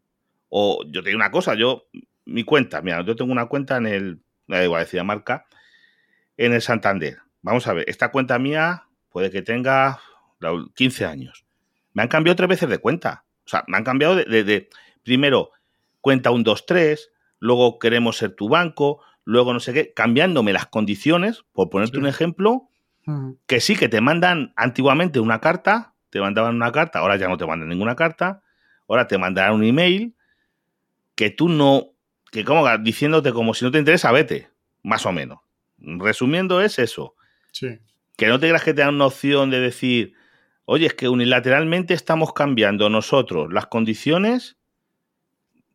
O 0.49 0.83
yo 0.85 1.01
te 1.01 1.09
digo 1.09 1.17
una 1.17 1.31
cosa, 1.31 1.55
yo, 1.55 1.87
mi 2.25 2.43
cuenta, 2.43 2.83
mira, 2.83 3.03
yo 3.03 3.15
tengo 3.15 3.31
una 3.31 3.47
cuenta 3.47 3.77
en 3.77 3.87
el, 3.87 4.21
da 4.47 4.63
igual 4.63 4.83
decir 4.83 5.03
marca, 5.03 5.47
en 6.37 6.53
el 6.53 6.61
Santander. 6.61 7.17
Vamos 7.41 7.65
a 7.65 7.73
ver, 7.73 7.85
esta 7.89 8.11
cuenta 8.11 8.37
mía 8.37 8.89
puede 9.13 9.31
que 9.31 9.41
tenga 9.41 10.01
15 10.73 11.05
años. 11.05 11.45
Me 11.93 12.01
han 12.01 12.09
cambiado 12.09 12.35
tres 12.35 12.49
veces 12.49 12.67
de 12.67 12.79
cuenta. 12.79 13.23
O 13.45 13.49
sea, 13.49 13.63
me 13.67 13.77
han 13.77 13.83
cambiado 13.85 14.15
de, 14.15 14.69
primero 15.03 15.51
cuenta 16.01 16.31
un 16.31 16.43
2-3, 16.43 16.99
luego 17.39 17.79
queremos 17.79 18.17
ser 18.17 18.35
tu 18.35 18.49
banco, 18.49 19.01
luego 19.23 19.53
no 19.53 19.61
sé 19.61 19.71
qué, 19.71 19.93
cambiándome 19.93 20.51
las 20.51 20.65
condiciones, 20.65 21.45
por 21.53 21.69
ponerte 21.69 21.97
un 21.97 22.07
ejemplo, 22.07 22.69
que 23.45 23.61
sí, 23.61 23.75
que 23.75 23.87
te 23.87 24.01
mandan 24.01 24.53
antiguamente 24.55 25.19
una 25.19 25.39
carta, 25.39 25.93
te 26.09 26.19
mandaban 26.19 26.55
una 26.55 26.71
carta, 26.71 26.99
ahora 26.99 27.15
ya 27.15 27.29
no 27.29 27.37
te 27.37 27.45
mandan 27.45 27.69
ninguna 27.69 27.95
carta, 27.95 28.41
ahora 28.89 29.07
te 29.07 29.17
mandarán 29.17 29.53
un 29.53 29.63
email 29.63 30.15
que 31.15 31.29
tú 31.29 31.47
no, 31.47 31.91
que 32.31 32.43
como 32.43 32.65
diciéndote 32.79 33.31
como 33.31 33.53
si 33.53 33.63
no 33.63 33.71
te 33.71 33.77
interesa, 33.77 34.11
vete, 34.11 34.49
más 34.81 35.05
o 35.05 35.11
menos. 35.11 35.39
Resumiendo 35.77 36.61
es 36.61 36.79
eso. 36.79 37.15
Sí. 37.51 37.79
Que 38.15 38.27
no 38.27 38.39
te 38.39 38.47
creas 38.47 38.63
que 38.63 38.73
te 38.73 38.81
dan 38.81 38.95
una 38.95 39.07
opción 39.07 39.49
de 39.49 39.59
decir, 39.59 40.13
oye, 40.65 40.87
es 40.87 40.93
que 40.93 41.09
unilateralmente 41.09 41.93
estamos 41.93 42.33
cambiando 42.33 42.89
nosotros 42.89 43.51
las 43.51 43.67
condiciones, 43.67 44.57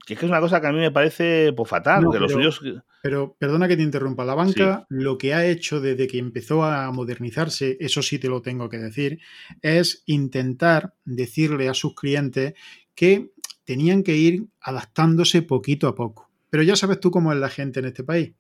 que 0.07 0.15
es 0.15 0.21
que 0.21 0.27
es 0.27 0.31
una 0.31 0.41
cosa 0.41 0.61
que 0.61 0.67
a 0.69 0.73
mí 0.73 0.79
me 0.79 0.91
parece 0.91 1.53
pues, 1.55 1.69
fatal, 1.69 2.05
porque 2.05 2.19
pero, 2.19 2.27
los 2.27 2.33
suyos... 2.33 2.83
Pero 3.03 3.37
perdona 3.39 3.69
que 3.69 3.77
te 3.77 3.83
interrumpa, 3.83 4.25
la 4.25 4.35
banca 4.35 4.87
lo 4.89 5.19
que 5.19 5.35
ha 5.35 5.47
hecho 5.47 5.81
desde 5.81 6.09
que 6.09 6.19
empezó 6.19 6.65
a 6.65 6.91
modernizarse, 6.91 7.77
eso 7.79 8.03
sí 8.03 8.19
te 8.19 8.29
lo 8.29 8.43
tengo 8.43 8.69
que 8.69 8.79
decir, 8.79 9.21
es 9.63 10.03
intentar 10.07 10.95
decirle 11.05 11.69
a 11.69 11.75
sus 11.75 11.95
clientes 11.95 12.55
que 12.95 13.31
tenían 13.65 14.03
que 14.03 14.17
ir 14.17 14.47
adaptándose 14.61 15.43
poquito 15.43 15.87
a 15.87 15.95
poco. 15.95 16.29
Pero 16.51 16.63
ya 16.63 16.75
sabes 16.75 16.99
tú 17.01 17.11
cómo 17.11 17.33
es 17.33 17.39
la 17.39 17.51
gente 17.51 17.81
en 17.81 17.87
este 17.87 18.03
país. 18.03 18.33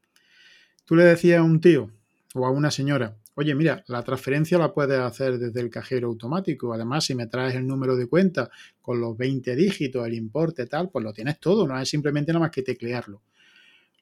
Tú 0.87 0.97
le 0.97 1.05
decías 1.05 1.41
a 1.41 1.43
un 1.43 1.61
tío 1.61 1.91
o 2.35 2.47
a 2.47 2.51
una 2.51 2.71
señora, 2.71 3.17
oye, 3.39 3.55
mira, 3.55 3.85
la 3.87 4.03
transferencia 4.03 4.59
la 4.59 4.75
puedes 4.75 4.99
hacer 4.99 5.39
desde 5.39 5.61
el 5.61 5.71
cajero 5.71 6.09
automático. 6.09 6.75
Además, 6.75 7.05
si 7.05 7.15
me 7.15 7.29
traes 7.29 7.55
el 7.55 7.69
número 7.69 7.95
de 7.95 8.09
cuenta 8.09 8.51
con 8.83 9.01
los 9.01 9.17
20 9.17 9.55
dígitos, 9.55 10.05
el 10.05 10.15
importe, 10.15 10.67
tal, 10.67 10.91
pues 10.91 11.05
lo 11.05 11.13
tienes 11.13 11.39
todo, 11.39 11.65
no 11.65 11.79
es 11.79 11.89
simplemente 11.89 12.33
nada 12.33 12.41
más 12.41 12.51
que 12.51 12.63
teclearlo. 12.63 13.23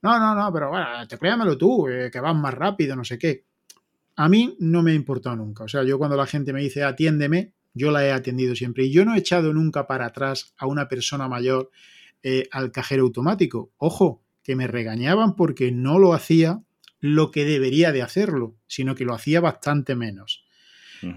No, 0.01 0.19
no, 0.19 0.35
no, 0.35 0.51
pero 0.55 0.71
bueno, 0.71 0.87
tecleamelo 1.07 1.59
tú, 1.59 1.87
eh, 1.87 2.11
que 2.11 2.19
vas 2.19 2.35
más 2.35 2.55
rápido, 2.55 2.97
no 2.97 3.05
sé 3.05 3.19
qué. 3.19 3.45
A 4.17 4.27
mí 4.31 4.57
no 4.59 4.83
me 4.83 4.93
ha 4.93 4.95
importado 4.95 5.37
nunca. 5.37 5.65
O 5.65 5.69
sea, 5.69 5.83
yo 5.85 5.99
cuando 5.99 6.17
la 6.17 6.25
gente 6.25 6.55
me 6.55 6.63
dice 6.63 6.83
atiéndeme, 6.83 7.53
yo 7.75 7.91
la 7.91 8.07
he 8.07 8.13
atendido 8.13 8.55
siempre. 8.55 8.85
Y 8.85 8.91
yo 8.91 9.05
no 9.05 9.15
he 9.15 9.19
echado 9.19 9.53
nunca 9.53 9.87
para 9.87 10.07
atrás 10.07 10.55
a 10.57 10.67
una 10.67 10.89
persona 10.89 11.29
mayor 11.29 11.71
eh, 12.23 12.49
al 12.53 12.73
cajero 12.73 13.03
automático. 13.03 13.71
Ojo, 13.77 14.23
que 14.43 14.57
me 14.57 14.67
regañaban 14.67 15.37
porque 15.37 15.73
no 15.73 15.99
lo 15.99 16.15
hacía 16.15 16.63
lo 17.15 17.31
que 17.31 17.45
debería 17.45 17.93
de 17.93 18.03
hacerlo, 18.03 18.57
sino 18.67 18.95
que 18.95 19.05
lo 19.05 19.15
hacía 19.15 19.41
bastante 19.41 19.95
menos. 19.95 20.45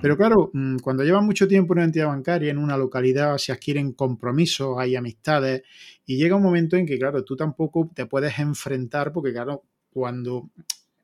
Pero 0.02 0.18
claro, 0.18 0.52
mm, 0.54 0.78
cuando 0.80 1.04
llevas 1.04 1.24
mucho 1.24 1.48
tiempo 1.48 1.74
en 1.74 1.80
una 1.80 1.86
entidad 1.86 2.08
bancaria, 2.08 2.52
en 2.52 2.58
una 2.58 2.78
localidad, 2.78 3.38
se 3.38 3.52
adquieren 3.52 3.94
compromisos, 3.94 4.76
hay 4.78 4.96
amistades, 4.96 5.64
y 6.06 6.18
llega 6.18 6.36
un 6.36 6.44
momento 6.44 6.76
en 6.76 6.86
que, 6.86 7.00
claro, 7.00 7.24
tú 7.24 7.36
tampoco 7.36 7.90
te 7.96 8.06
puedes 8.06 8.38
enfrentar, 8.40 9.12
porque, 9.14 9.32
claro, 9.32 9.64
cuando 9.90 10.50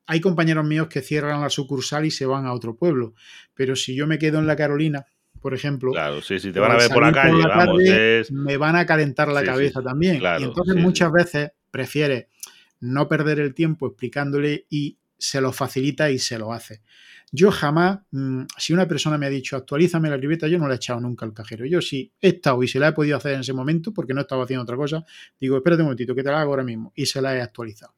hay 0.06 0.20
compañeros 0.20 0.64
míos 0.64 0.88
que 0.88 1.00
cierran 1.00 1.40
la 1.40 1.50
sucursal 1.50 2.04
y 2.04 2.10
se 2.10 2.26
van 2.26 2.46
a 2.46 2.52
otro 2.52 2.76
pueblo, 2.76 3.14
pero 3.54 3.74
si 3.74 3.94
yo 3.94 4.06
me 4.06 4.18
quedo 4.18 4.38
en 4.38 4.46
la 4.46 4.56
Carolina, 4.56 5.06
por 5.40 5.54
ejemplo. 5.54 5.92
Claro, 5.92 6.22
sí, 6.22 6.38
sí, 6.38 6.52
te 6.52 6.60
van 6.60 6.72
a 6.72 6.76
ver 6.76 6.90
por 6.90 7.02
la 7.02 7.12
calle, 7.12 7.42
vamos, 7.42 7.82
me 8.30 8.56
van 8.56 8.76
a 8.76 8.86
calentar 8.86 9.28
la 9.28 9.42
cabeza 9.42 9.82
también. 9.82 10.22
y 10.38 10.44
entonces 10.44 10.76
muchas 10.76 11.10
veces 11.10 11.50
prefieres 11.70 12.26
no 12.86 13.08
perder 13.08 13.40
el 13.40 13.54
tiempo 13.54 13.86
explicándole 13.86 14.66
y 14.70 14.98
se 15.18 15.40
lo 15.40 15.52
facilita 15.52 16.10
y 16.10 16.18
se 16.18 16.38
lo 16.38 16.52
hace. 16.52 16.82
Yo 17.32 17.50
jamás, 17.50 18.00
mm, 18.12 18.42
si 18.56 18.72
una 18.72 18.86
persona 18.86 19.18
me 19.18 19.26
ha 19.26 19.30
dicho 19.30 19.56
actualízame 19.56 20.08
la 20.08 20.16
libreta, 20.16 20.46
yo 20.46 20.58
no 20.58 20.68
la 20.68 20.74
he 20.74 20.76
echado 20.76 21.00
nunca 21.00 21.26
al 21.26 21.32
cajero. 21.32 21.66
Yo 21.66 21.80
sí 21.80 22.12
he 22.20 22.28
estado 22.28 22.62
y 22.62 22.68
se 22.68 22.78
la 22.78 22.88
he 22.88 22.92
podido 22.92 23.16
hacer 23.16 23.32
en 23.32 23.40
ese 23.40 23.52
momento 23.52 23.92
porque 23.92 24.14
no 24.14 24.20
estaba 24.20 24.44
haciendo 24.44 24.62
otra 24.62 24.76
cosa, 24.76 25.04
digo, 25.40 25.56
espérate 25.56 25.82
un 25.82 25.86
momentito, 25.86 26.14
que 26.14 26.22
te 26.22 26.30
la 26.30 26.40
hago 26.40 26.52
ahora 26.52 26.64
mismo 26.64 26.92
y 26.94 27.06
se 27.06 27.20
la 27.20 27.36
he 27.36 27.40
actualizado. 27.40 27.94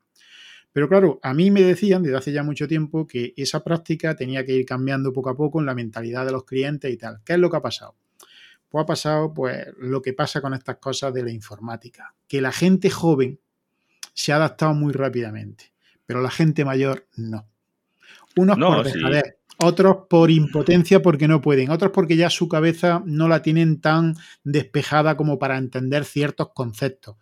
Pero 0.72 0.88
claro, 0.88 1.18
a 1.22 1.34
mí 1.34 1.50
me 1.50 1.62
decían 1.62 2.02
desde 2.02 2.16
hace 2.16 2.32
ya 2.32 2.42
mucho 2.42 2.68
tiempo 2.68 3.06
que 3.06 3.34
esa 3.36 3.64
práctica 3.64 4.14
tenía 4.16 4.44
que 4.44 4.52
ir 4.52 4.64
cambiando 4.64 5.12
poco 5.12 5.30
a 5.30 5.36
poco 5.36 5.60
en 5.60 5.66
la 5.66 5.74
mentalidad 5.74 6.24
de 6.24 6.32
los 6.32 6.44
clientes 6.44 6.92
y 6.92 6.96
tal. 6.96 7.20
¿Qué 7.24 7.34
es 7.34 7.38
lo 7.38 7.50
que 7.50 7.56
ha 7.56 7.62
pasado? 7.62 7.96
Pues 8.68 8.82
ha 8.82 8.86
pasado 8.86 9.32
pues 9.32 9.66
lo 9.78 10.02
que 10.02 10.12
pasa 10.12 10.40
con 10.40 10.54
estas 10.54 10.76
cosas 10.76 11.12
de 11.14 11.22
la 11.22 11.32
informática, 11.32 12.14
que 12.26 12.40
la 12.40 12.52
gente 12.52 12.90
joven 12.90 13.40
se 14.18 14.32
ha 14.32 14.36
adaptado 14.36 14.74
muy 14.74 14.92
rápidamente, 14.92 15.72
pero 16.04 16.20
la 16.20 16.30
gente 16.30 16.64
mayor 16.64 17.06
no. 17.14 17.48
Unos 18.34 18.58
por 18.58 18.84
dejadez, 18.84 19.36
otros 19.58 20.08
por 20.10 20.32
impotencia 20.32 21.00
porque 21.00 21.28
no 21.28 21.40
pueden, 21.40 21.70
otros 21.70 21.92
porque 21.92 22.16
ya 22.16 22.28
su 22.28 22.48
cabeza 22.48 23.00
no 23.06 23.28
la 23.28 23.42
tienen 23.42 23.80
tan 23.80 24.16
despejada 24.42 25.16
como 25.16 25.38
para 25.38 25.56
entender 25.56 26.04
ciertos 26.04 26.48
conceptos. 26.52 27.14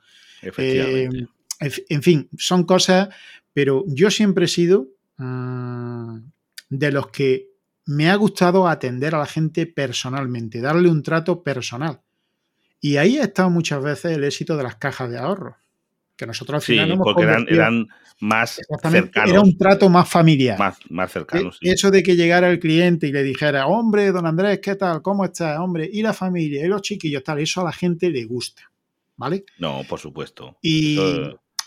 Eh, 0.57 1.11
en 1.61 2.03
fin, 2.03 2.31
son 2.39 2.65
cosas, 2.65 3.11
pero 3.53 3.85
yo 3.89 4.11
siempre 4.11 4.47
he 4.47 4.49
sido 4.49 4.89
mm, 5.19 6.17
de 6.71 6.93
los 6.93 7.09
que 7.09 7.51
me 7.85 8.09
ha 8.09 8.17
gustado 8.17 8.67
atender 8.69 9.15
a 9.15 9.19
la 9.19 9.27
gente 9.27 9.67
personalmente, 9.67 10.63
darle 10.63 10.89
un 10.89 11.03
trato 11.03 11.43
personal. 11.43 12.01
Y 12.81 12.97
ahí 12.97 13.19
ha 13.19 13.25
estado 13.25 13.51
muchas 13.51 13.83
veces 13.83 14.17
el 14.17 14.25
éxito 14.25 14.57
de 14.57 14.63
las 14.63 14.77
cajas 14.77 15.11
de 15.11 15.19
ahorro 15.19 15.59
que 16.17 16.27
nosotros 16.27 16.63
al 16.63 16.63
final 16.63 16.91
sí, 16.93 16.97
porque 17.03 17.23
eran, 17.23 17.87
más 18.21 18.61
cercanos. 18.91 19.31
Era 19.31 19.41
un 19.43 19.59
trato 19.59 19.89
más 19.91 20.09
familiar. 20.09 20.59
Más, 20.59 20.79
más 20.89 21.13
cercano, 21.13 21.51
e 21.61 21.73
Eso 21.73 21.91
de 21.91 22.03
que 22.03 22.17
llegara 22.17 22.49
el 22.51 22.59
cliente 22.59 23.07
y 23.07 23.13
le 23.13 23.23
dijera, 23.23 23.67
hombre, 23.67 24.11
don 24.11 24.27
Andrés, 24.27 24.61
¿qué 24.63 24.75
tal? 24.75 25.03
¿Cómo 25.03 25.25
estás? 25.25 25.59
Hombre, 25.59 25.89
y 25.93 26.03
la 26.03 26.15
familia, 26.15 26.65
y 26.65 26.69
los 26.69 26.83
chiquillos, 26.83 27.23
tal, 27.23 27.39
eso 27.41 27.61
a 27.61 27.65
la 27.65 27.73
gente 27.73 28.11
le 28.11 28.25
gusta. 28.25 28.63
¿Vale? 29.19 29.45
No, 29.59 29.83
por 29.89 29.99
supuesto. 29.99 30.57
Y 30.63 30.99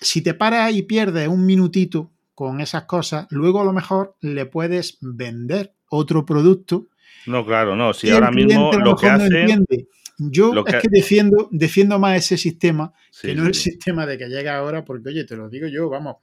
si 0.01 0.21
te 0.21 0.33
paras 0.33 0.73
y 0.73 0.83
pierdes 0.83 1.27
un 1.27 1.45
minutito 1.45 2.11
con 2.35 2.61
esas 2.61 2.83
cosas, 2.83 3.27
luego 3.31 3.61
a 3.61 3.65
lo 3.65 3.73
mejor 3.73 4.15
le 4.21 4.45
puedes 4.45 4.97
vender 5.01 5.73
otro 5.89 6.25
producto. 6.25 6.87
No, 7.25 7.45
claro, 7.45 7.75
no. 7.75 7.93
Si 7.93 8.09
ahora 8.09 8.31
mismo 8.31 8.71
lo, 8.73 8.95
que 8.95 9.09
hacen. 9.09 9.65
Yo 10.19 10.53
es 10.67 10.75
que 10.81 10.89
defiendo, 10.91 11.47
defiendo 11.49 11.97
más 11.97 12.17
ese 12.17 12.37
sistema 12.37 12.93
que 13.21 13.33
no 13.33 13.47
el 13.47 13.53
sistema 13.53 14.05
de 14.05 14.17
que 14.17 14.27
llega 14.27 14.57
ahora, 14.57 14.83
porque 14.83 15.09
oye, 15.09 15.23
te 15.23 15.37
lo 15.37 15.49
digo 15.49 15.67
yo, 15.67 15.89
vamos, 15.89 16.17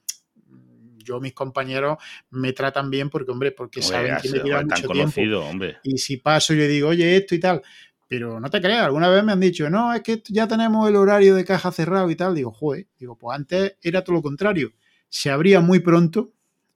yo 0.98 1.18
mis 1.18 1.32
compañeros 1.32 1.96
me 2.30 2.52
tratan 2.52 2.90
bien 2.90 3.08
porque, 3.08 3.30
hombre, 3.30 3.52
porque 3.52 3.80
saben 3.80 4.16
que 4.20 4.28
me 4.28 4.38
lleva 4.40 4.62
mucho 4.62 4.88
tiempo. 4.88 5.40
Hombre. 5.40 5.78
Y 5.82 5.96
si 5.96 6.18
paso 6.18 6.52
y 6.52 6.58
le 6.58 6.68
digo, 6.68 6.88
oye, 6.88 7.16
esto 7.16 7.34
y 7.34 7.40
tal, 7.40 7.62
pero 8.08 8.38
no 8.38 8.50
te 8.50 8.60
creas, 8.60 8.84
alguna 8.84 9.08
vez 9.08 9.24
me 9.24 9.32
han 9.32 9.40
dicho, 9.40 9.68
no, 9.70 9.92
es 9.92 10.02
que 10.02 10.22
ya 10.28 10.46
tenemos 10.46 10.88
el 10.88 10.96
horario 10.96 11.34
de 11.34 11.44
caja 11.44 11.72
cerrado 11.72 12.10
y 12.10 12.16
tal. 12.16 12.34
Digo, 12.34 12.52
joder, 12.52 12.86
digo, 12.98 13.16
pues 13.16 13.36
antes 13.36 13.76
era 13.82 14.04
todo 14.04 14.16
lo 14.16 14.22
contrario. 14.22 14.72
Se 15.08 15.30
abría 15.30 15.60
muy 15.60 15.80
pronto. 15.80 16.32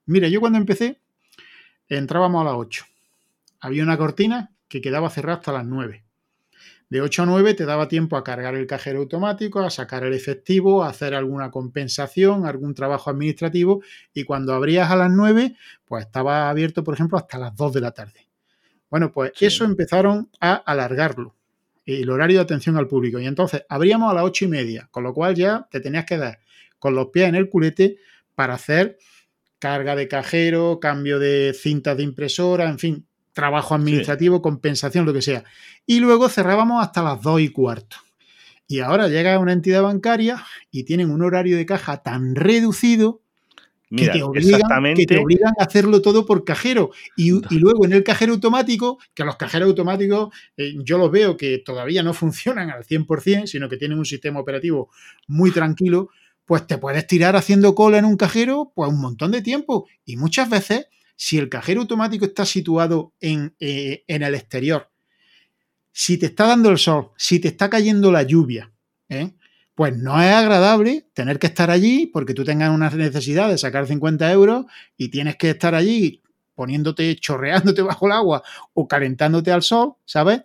Mira, 0.06 0.28
yo 0.28 0.40
cuando 0.40 0.58
empecé, 0.58 1.00
entrábamos 1.88 2.40
a 2.40 2.44
las 2.44 2.54
8. 2.54 2.84
Había 3.60 3.82
una 3.82 3.98
cortina 3.98 4.52
que 4.68 4.80
quedaba 4.80 5.10
cerrada 5.10 5.38
hasta 5.38 5.52
las 5.52 5.66
9. 5.66 6.04
De 6.90 7.00
8 7.00 7.22
a 7.22 7.26
9 7.26 7.54
te 7.54 7.64
daba 7.64 7.86
tiempo 7.86 8.16
a 8.16 8.24
cargar 8.24 8.56
el 8.56 8.66
cajero 8.66 8.98
automático, 8.98 9.60
a 9.60 9.70
sacar 9.70 10.04
el 10.04 10.12
efectivo, 10.12 10.82
a 10.82 10.88
hacer 10.88 11.14
alguna 11.14 11.52
compensación, 11.52 12.46
algún 12.46 12.74
trabajo 12.74 13.10
administrativo 13.10 13.80
y 14.12 14.24
cuando 14.24 14.52
abrías 14.54 14.90
a 14.90 14.96
las 14.96 15.10
9, 15.10 15.54
pues 15.84 16.04
estaba 16.04 16.50
abierto, 16.50 16.82
por 16.82 16.94
ejemplo, 16.94 17.16
hasta 17.16 17.38
las 17.38 17.54
2 17.54 17.74
de 17.74 17.80
la 17.80 17.92
tarde. 17.92 18.26
Bueno, 18.90 19.12
pues 19.12 19.30
eso 19.38 19.64
empezaron 19.64 20.30
a 20.40 20.54
alargarlo, 20.54 21.36
el 21.86 22.10
horario 22.10 22.38
de 22.38 22.42
atención 22.42 22.76
al 22.76 22.88
público. 22.88 23.20
Y 23.20 23.26
entonces 23.26 23.64
abríamos 23.68 24.10
a 24.10 24.14
las 24.14 24.24
8 24.24 24.46
y 24.46 24.48
media, 24.48 24.88
con 24.90 25.04
lo 25.04 25.14
cual 25.14 25.36
ya 25.36 25.68
te 25.70 25.78
tenías 25.78 26.04
que 26.04 26.18
dar 26.18 26.40
con 26.80 26.96
los 26.96 27.06
pies 27.10 27.28
en 27.28 27.36
el 27.36 27.48
culete 27.48 27.98
para 28.34 28.54
hacer 28.54 28.98
carga 29.60 29.94
de 29.94 30.08
cajero, 30.08 30.80
cambio 30.80 31.20
de 31.20 31.54
cintas 31.54 31.96
de 31.96 32.02
impresora, 32.02 32.68
en 32.68 32.80
fin, 32.80 33.06
trabajo 33.32 33.74
administrativo, 33.74 34.42
compensación, 34.42 35.06
lo 35.06 35.12
que 35.12 35.22
sea. 35.22 35.44
Y 35.86 36.00
luego 36.00 36.28
cerrábamos 36.28 36.82
hasta 36.82 37.02
las 37.02 37.20
2 37.22 37.40
y 37.40 37.48
cuarto. 37.50 37.96
Y 38.66 38.80
ahora 38.80 39.08
llega 39.08 39.38
una 39.38 39.52
entidad 39.52 39.82
bancaria 39.82 40.44
y 40.70 40.84
tienen 40.84 41.10
un 41.10 41.22
horario 41.22 41.56
de 41.56 41.66
caja 41.66 42.02
tan 42.02 42.36
reducido 42.36 43.20
que, 43.96 44.08
te 44.08 44.22
obligan, 44.22 45.52
a 45.58 45.64
hacerlo 45.64 46.00
todo 46.00 46.24
por 46.24 46.44
cajero. 46.44 46.90
Y, 47.16 47.32
luego 47.58 47.84
en 47.84 47.92
el 47.92 48.04
cajero 48.04 48.34
automático, 48.34 48.98
que 49.14 49.24
los 49.24 49.36
cajeros 49.36 49.68
automáticos 49.68 50.32
eh, 50.56 50.74
yo 50.84 50.98
los 50.98 51.10
veo 51.10 51.36
que 51.36 51.58
todavía 51.58 52.02
no 52.02 52.14
funcionan 52.14 52.70
al 52.70 52.84
100%, 52.84 53.46
sino 53.46 53.68
que 53.68 53.76
tienen 53.76 53.98
un 53.98 54.06
sistema 54.06 54.38
operativo 54.38 54.90
muy 55.26 55.50
tranquilo, 55.50 56.10
pues 56.44 56.66
te 56.66 56.78
puedes 56.78 57.06
tirar 57.06 57.36
haciendo 57.36 57.74
cola 57.74 57.98
en 57.98 58.04
un 58.04 58.16
cajero 58.16 58.72
pues 58.74 58.90
un 58.90 59.00
montón 59.00 59.32
de 59.32 59.42
tiempo. 59.42 59.88
Y 60.04 60.16
muchas 60.16 60.48
veces 60.48 60.86
si 61.22 61.36
el 61.36 61.50
cajero 61.50 61.82
automático 61.82 62.24
está 62.24 62.46
situado 62.46 63.12
en, 63.20 63.54
eh, 63.60 64.04
en, 64.06 64.22
el 64.22 64.34
exterior, 64.34 64.90
si 65.92 66.16
te 66.16 66.24
está 66.24 66.46
dando 66.46 66.70
el 66.70 66.78
sol, 66.78 67.10
si 67.18 67.38
te 67.38 67.48
está 67.48 67.68
cayendo 67.68 68.10
la 68.10 68.22
lluvia, 68.22 68.72
¿eh? 69.10 69.34
pues 69.74 69.94
no 69.98 70.18
es 70.22 70.32
agradable 70.32 71.10
tener 71.12 71.38
que 71.38 71.48
estar 71.48 71.70
allí 71.70 72.06
porque 72.06 72.32
tú 72.32 72.42
tengas 72.42 72.70
una 72.70 72.88
necesidad 72.88 73.50
de 73.50 73.58
sacar 73.58 73.86
50 73.86 74.32
euros 74.32 74.64
y 74.96 75.10
tienes 75.10 75.36
que 75.36 75.50
estar 75.50 75.74
allí 75.74 76.22
poniéndote, 76.54 77.14
chorreándote 77.16 77.82
bajo 77.82 78.06
el 78.06 78.12
agua 78.12 78.42
o 78.72 78.88
calentándote 78.88 79.52
al 79.52 79.62
sol, 79.62 79.96
¿sabes? 80.06 80.40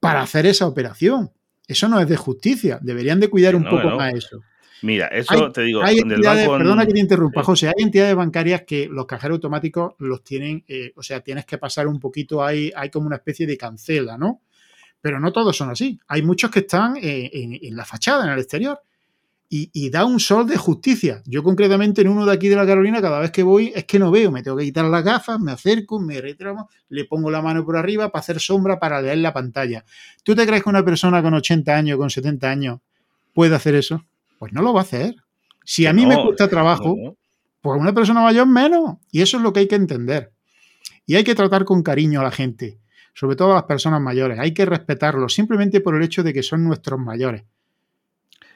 Para 0.00 0.22
hacer 0.22 0.46
esa 0.46 0.66
operación. 0.66 1.32
Eso 1.68 1.86
no 1.86 2.00
es 2.00 2.08
de 2.08 2.16
justicia. 2.16 2.78
Deberían 2.80 3.20
de 3.20 3.28
cuidar 3.28 3.54
un 3.54 3.64
poco 3.64 3.90
más 3.90 4.14
eso. 4.14 4.40
Mira, 4.84 5.06
eso 5.06 5.50
te 5.50 5.62
digo. 5.62 5.82
Hay 5.82 5.96
entidades, 5.96 6.46
perdona 6.46 6.84
que 6.84 6.92
te 6.92 7.00
interrumpa, 7.00 7.42
José. 7.42 7.68
Hay 7.68 7.82
entidades 7.82 8.14
bancarias 8.14 8.64
que 8.66 8.86
los 8.86 9.06
cajeros 9.06 9.36
automáticos 9.36 9.94
los 9.98 10.22
tienen, 10.22 10.62
eh, 10.68 10.92
o 10.94 11.02
sea, 11.02 11.20
tienes 11.20 11.46
que 11.46 11.56
pasar 11.56 11.86
un 11.88 11.98
poquito 11.98 12.44
ahí, 12.44 12.70
hay 12.76 12.90
como 12.90 13.06
una 13.06 13.16
especie 13.16 13.46
de 13.46 13.56
cancela, 13.56 14.18
¿no? 14.18 14.42
Pero 15.00 15.18
no 15.20 15.32
todos 15.32 15.56
son 15.56 15.70
así. 15.70 15.98
Hay 16.06 16.20
muchos 16.22 16.50
que 16.50 16.58
están 16.60 16.98
en, 17.00 17.74
la 17.74 17.86
fachada, 17.86 18.26
en 18.26 18.32
el 18.32 18.38
exterior. 18.38 18.78
Y, 19.48 19.88
da 19.88 20.04
un 20.04 20.18
sol 20.18 20.48
de 20.48 20.56
justicia. 20.56 21.22
Yo 21.26 21.42
concretamente 21.42 22.02
en 22.02 22.08
uno 22.08 22.26
de 22.26 22.32
aquí 22.32 22.48
de 22.48 22.56
la 22.56 22.66
Carolina, 22.66 23.00
cada 23.00 23.20
vez 23.20 23.30
que 23.30 23.44
voy, 23.44 23.72
es 23.74 23.84
que 23.84 24.00
no 24.00 24.10
veo, 24.10 24.32
me 24.32 24.42
tengo 24.42 24.56
que 24.56 24.64
quitar 24.64 24.84
las 24.86 25.04
gafas, 25.04 25.38
me 25.38 25.52
acerco, 25.52 26.00
me 26.00 26.20
retramo, 26.20 26.68
le 26.88 27.04
pongo 27.04 27.30
la 27.30 27.40
mano 27.40 27.64
por 27.64 27.76
arriba 27.76 28.10
para 28.10 28.20
hacer 28.20 28.40
sombra, 28.40 28.80
para 28.80 29.00
leer 29.00 29.18
la 29.18 29.32
pantalla. 29.32 29.84
¿Tú 30.24 30.34
te 30.34 30.44
crees 30.44 30.64
que 30.64 30.68
una 30.70 30.84
persona 30.84 31.22
con 31.22 31.34
80 31.34 31.74
años, 31.74 31.96
con 31.96 32.10
70 32.10 32.50
años, 32.50 32.80
puede 33.32 33.54
hacer 33.54 33.76
eso? 33.76 34.04
Pues 34.44 34.52
no 34.52 34.60
lo 34.60 34.74
va 34.74 34.80
a 34.80 34.82
hacer. 34.82 35.16
Si 35.64 35.86
a 35.86 35.94
mí 35.94 36.04
me 36.04 36.22
cuesta 36.22 36.48
trabajo, 36.48 37.16
pues 37.62 37.80
una 37.80 37.94
persona 37.94 38.20
mayor 38.20 38.46
menos. 38.46 38.98
Y 39.10 39.22
eso 39.22 39.38
es 39.38 39.42
lo 39.42 39.54
que 39.54 39.60
hay 39.60 39.68
que 39.68 39.74
entender. 39.74 40.32
Y 41.06 41.14
hay 41.14 41.24
que 41.24 41.34
tratar 41.34 41.64
con 41.64 41.82
cariño 41.82 42.20
a 42.20 42.24
la 42.24 42.30
gente 42.30 42.78
sobre 43.14 43.36
todo 43.36 43.52
a 43.52 43.54
las 43.54 43.64
personas 43.64 44.00
mayores. 44.00 44.38
Hay 44.38 44.52
que 44.52 44.66
respetarlos 44.66 45.32
simplemente 45.32 45.80
por 45.80 45.94
el 45.94 46.02
hecho 46.02 46.22
de 46.22 46.32
que 46.32 46.42
son 46.42 46.64
nuestros 46.64 46.98
mayores. 46.98 47.44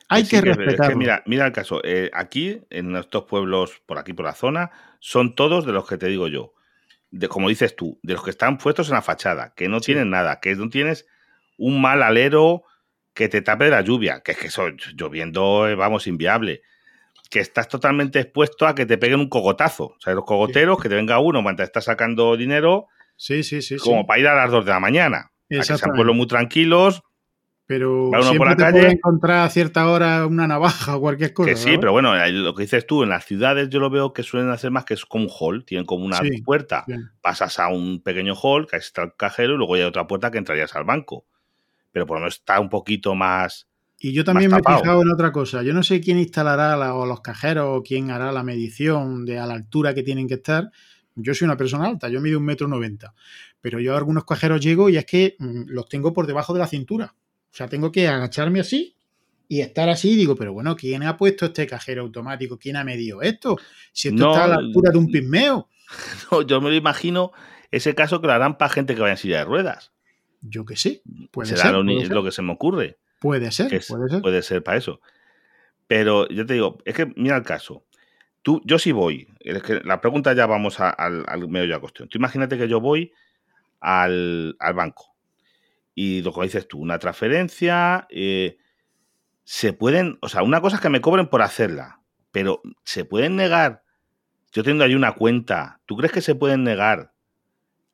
Hay 0.09 0.26
que, 0.26 0.40
respetarlos. 0.40 0.99
mira, 0.99 1.23
mira 1.26 1.47
el 1.47 1.52
caso. 1.52 1.80
Eh, 1.85 2.11
aquí, 2.12 2.61
en 2.71 2.97
estos 2.97 3.25
pueblos, 3.25 3.80
por 3.87 3.99
aquí, 3.99 4.12
por 4.12 4.25
la 4.25 4.35
zona, 4.35 4.71
son 4.99 5.35
todos 5.35 5.64
de 5.64 5.73
los 5.73 5.87
que 5.88 5.97
te 5.97 6.09
digo 6.09 6.26
yo. 6.28 6.54
De, 7.11 7.28
como 7.28 7.49
dices 7.49 7.76
tú, 7.76 7.99
de 8.02 8.14
los 8.14 8.25
que 8.25 8.30
están 8.30 8.59
puestos 8.59 8.88
en 8.88 8.95
la 8.95 9.02
fachada, 9.02 9.54
que 9.54 9.68
no 9.68 9.80
tienen 9.80 10.11
nada, 10.11 10.40
que 10.40 10.54
no 10.57 10.68
tienes 10.68 11.07
un 11.57 11.80
mal 11.80 12.02
alero 12.02 12.64
que 13.18 13.28
te 13.28 13.42
tape 13.42 13.64
de 13.64 13.70
la 13.72 13.82
lluvia, 13.82 14.20
que 14.20 14.32
es 14.32 14.38
que 14.38 14.46
eso 14.46 14.68
lloviendo, 14.94 15.68
eh, 15.68 15.75
vamos, 15.75 16.06
inviable. 16.06 16.62
Que 17.28 17.40
estás 17.40 17.68
totalmente 17.68 18.20
expuesto 18.20 18.66
a 18.66 18.75
que 18.75 18.87
te 18.87 18.96
peguen 18.96 19.20
un 19.20 19.28
cogotazo. 19.28 19.84
O 19.84 20.00
sea, 20.00 20.14
los 20.14 20.25
cogoteros, 20.25 20.80
que 20.80 20.88
te 20.88 20.94
venga 20.94 21.18
uno 21.18 21.42
mientras 21.42 21.68
estás 21.68 21.84
sacando 21.84 22.37
dinero 22.37 22.87
Sí, 23.18 23.42
sí, 23.42 23.60
sí. 23.60 23.76
Como 23.76 24.06
para 24.06 24.20
ir 24.20 24.28
a 24.28 24.34
las 24.37 24.50
2 24.50 24.64
de 24.64 24.70
la 24.70 24.80
mañana. 24.80 25.18
A 25.18 25.30
que 25.48 25.62
sean 25.64 25.78
pueblos 25.94 26.14
muy 26.14 26.26
tranquilos. 26.26 27.02
Pero 27.66 28.06
uno 28.06 28.22
siempre 28.22 28.38
por 28.38 28.48
la 28.48 28.56
te 28.56 28.62
calle. 28.62 28.78
Puede 28.78 28.92
encontrar 28.92 29.44
a 29.44 29.50
cierta 29.50 29.90
hora 29.90 30.25
una 30.25 30.46
navaja 30.46 30.96
o 30.96 31.00
cualquier 31.00 31.34
cosa. 31.34 31.50
Que 31.50 31.56
sí, 31.56 31.76
pero 31.78 31.92
bueno, 31.92 32.14
lo 32.14 32.54
que 32.54 32.62
dices 32.62 32.87
tú, 32.87 33.02
en 33.02 33.10
las 33.10 33.26
ciudades 33.26 33.68
yo 33.68 33.80
lo 33.80 33.90
veo 33.90 34.14
que 34.14 34.22
suelen 34.22 34.50
hacer 34.50 34.70
más 34.70 34.84
que 34.84 34.94
es 34.94 35.04
como 35.04 35.25
un 35.25 35.30
hall. 35.30 35.64
Tienen 35.66 35.84
como 35.84 36.06
una 36.06 36.20
puerta. 36.46 36.87
Pasas 37.20 37.58
a 37.58 37.68
un 37.68 38.00
pequeño 38.02 38.34
hall, 38.34 38.68
que 38.68 38.76
está 38.76 39.02
el 39.02 39.14
cajero, 39.16 39.54
y 39.54 39.56
luego 39.58 39.75
hay 39.75 39.82
otra 39.82 40.06
puerta 40.06 40.30
que 40.30 40.38
entrarías 40.38 40.75
al 40.76 40.84
banco. 40.84 41.26
Pero 41.92 42.07
por 42.07 42.16
lo 42.16 42.21
menos 42.21 42.37
está 42.37 42.61
un 42.61 42.68
poquito 42.68 43.14
más. 43.14 43.68
Y 43.99 44.12
yo 44.12 44.25
también 44.25 44.50
me 44.50 44.59
he 44.59 44.61
fijado 44.61 45.02
en 45.02 45.11
otra 45.11 45.33
cosa. 45.33 45.62
Yo 45.62 45.75
no 45.75 45.83
sé 45.83 46.00
quién 46.00 46.18
instalará 46.18 46.95
o 46.95 47.07
los 47.07 47.21
cajeros 47.21 47.66
o 47.68 47.83
quién 47.83 48.11
hará 48.11 48.30
la 48.30 48.45
medición 48.45 49.25
de 49.25 49.38
a 49.38 49.47
la 49.47 49.54
altura 49.54 49.95
que 49.95 50.02
tienen 50.02 50.28
que 50.28 50.35
estar 50.35 50.71
yo 51.21 51.35
soy 51.35 51.47
una 51.47 51.57
persona 51.57 51.87
alta, 51.87 52.09
yo 52.09 52.21
mido 52.21 52.38
un 52.38 52.45
metro 52.45 52.68
noventa, 52.68 53.14
pero 53.61 53.80
yo 53.80 53.95
a 53.95 53.99
algunos 53.99 54.25
cajeros 54.25 54.61
llego 54.61 54.88
y 54.88 54.97
es 54.97 55.04
que 55.04 55.37
mm, 55.38 55.62
los 55.66 55.88
tengo 55.88 56.12
por 56.12 56.26
debajo 56.26 56.54
de 56.54 56.61
la 56.61 56.66
cintura. 56.66 57.14
O 57.50 57.57
sea, 57.57 57.68
tengo 57.68 57.90
que 57.90 58.07
agacharme 58.07 58.61
así 58.61 58.95
y 59.49 59.61
estar 59.61 59.88
así. 59.88 60.14
digo, 60.14 60.37
pero 60.37 60.52
bueno, 60.52 60.76
¿quién 60.76 61.02
ha 61.02 61.16
puesto 61.16 61.47
este 61.47 61.66
cajero 61.66 62.02
automático? 62.02 62.59
¿Quién 62.59 62.76
ha 62.76 62.85
medido 62.85 63.21
esto? 63.21 63.59
Si 63.92 64.09
esto 64.09 64.30
está 64.30 64.45
a 64.45 64.49
la 64.49 64.57
altura 64.57 64.90
de 64.90 64.99
un 64.99 65.11
pismeo. 65.11 65.68
No, 66.30 66.42
yo 66.42 66.61
me 66.61 66.68
lo 66.68 66.76
imagino 66.76 67.33
ese 67.71 67.95
caso 67.95 68.21
que 68.21 68.26
lo 68.26 68.35
harán 68.35 68.59
para 68.59 68.68
gente 68.71 68.95
que 68.95 69.00
vaya 69.00 69.12
en 69.12 69.16
silla 69.16 69.38
de 69.38 69.45
ruedas. 69.47 69.90
Yo 70.40 70.64
que 70.64 70.76
sí. 70.76 71.02
Puede 71.30 71.57
ser. 71.57 71.73
Lo, 71.73 71.83
lo 71.83 72.25
que 72.25 72.33
se 72.33 72.42
me 72.42 72.52
ocurre. 72.52 72.99
Puede 73.21 73.50
ser, 73.50 73.68
puede 73.68 74.09
ser. 74.09 74.23
Puede 74.23 74.42
ser 74.42 74.62
para 74.62 74.78
eso. 74.78 75.00
Pero 75.87 76.28
yo 76.28 76.47
te 76.47 76.54
digo, 76.54 76.78
es 76.85 76.95
que 76.95 77.07
mira 77.16 77.37
el 77.37 77.42
caso 77.42 77.85
yo 78.64 78.78
sí 78.78 78.92
voy. 78.92 79.28
la 79.85 80.00
pregunta 80.00 80.33
ya 80.33 80.47
vamos 80.47 80.80
al, 80.80 81.25
medio 81.49 81.66
de 81.66 81.73
la 81.75 81.80
cuestión. 81.80 82.09
Tú 82.09 82.18
imagínate 82.18 82.57
que 82.57 82.68
yo 82.68 82.80
voy 82.80 83.12
al, 83.80 84.57
banco 84.75 85.14
y 85.95 86.23
lo 86.23 86.33
que 86.33 86.42
dices 86.42 86.68
tú, 86.68 86.78
una 86.78 86.99
transferencia, 86.99 88.07
eh, 88.11 88.59
se 89.44 89.72
pueden, 89.72 90.18
o 90.20 90.29
sea, 90.29 90.42
una 90.42 90.61
cosa 90.61 90.77
es 90.77 90.83
que 90.83 90.90
me 90.90 91.01
cobren 91.01 91.27
por 91.27 91.42
hacerla, 91.42 92.01
pero 92.31 92.62
se 92.85 93.05
pueden 93.05 93.35
negar, 93.35 93.83
yo 94.53 94.62
tengo 94.62 94.85
ahí 94.85 94.94
una 94.94 95.14
cuenta, 95.14 95.81
¿tú 95.87 95.96
crees 95.96 96.12
que 96.12 96.20
se 96.20 96.37
pueden 96.37 96.62
negar 96.62 97.12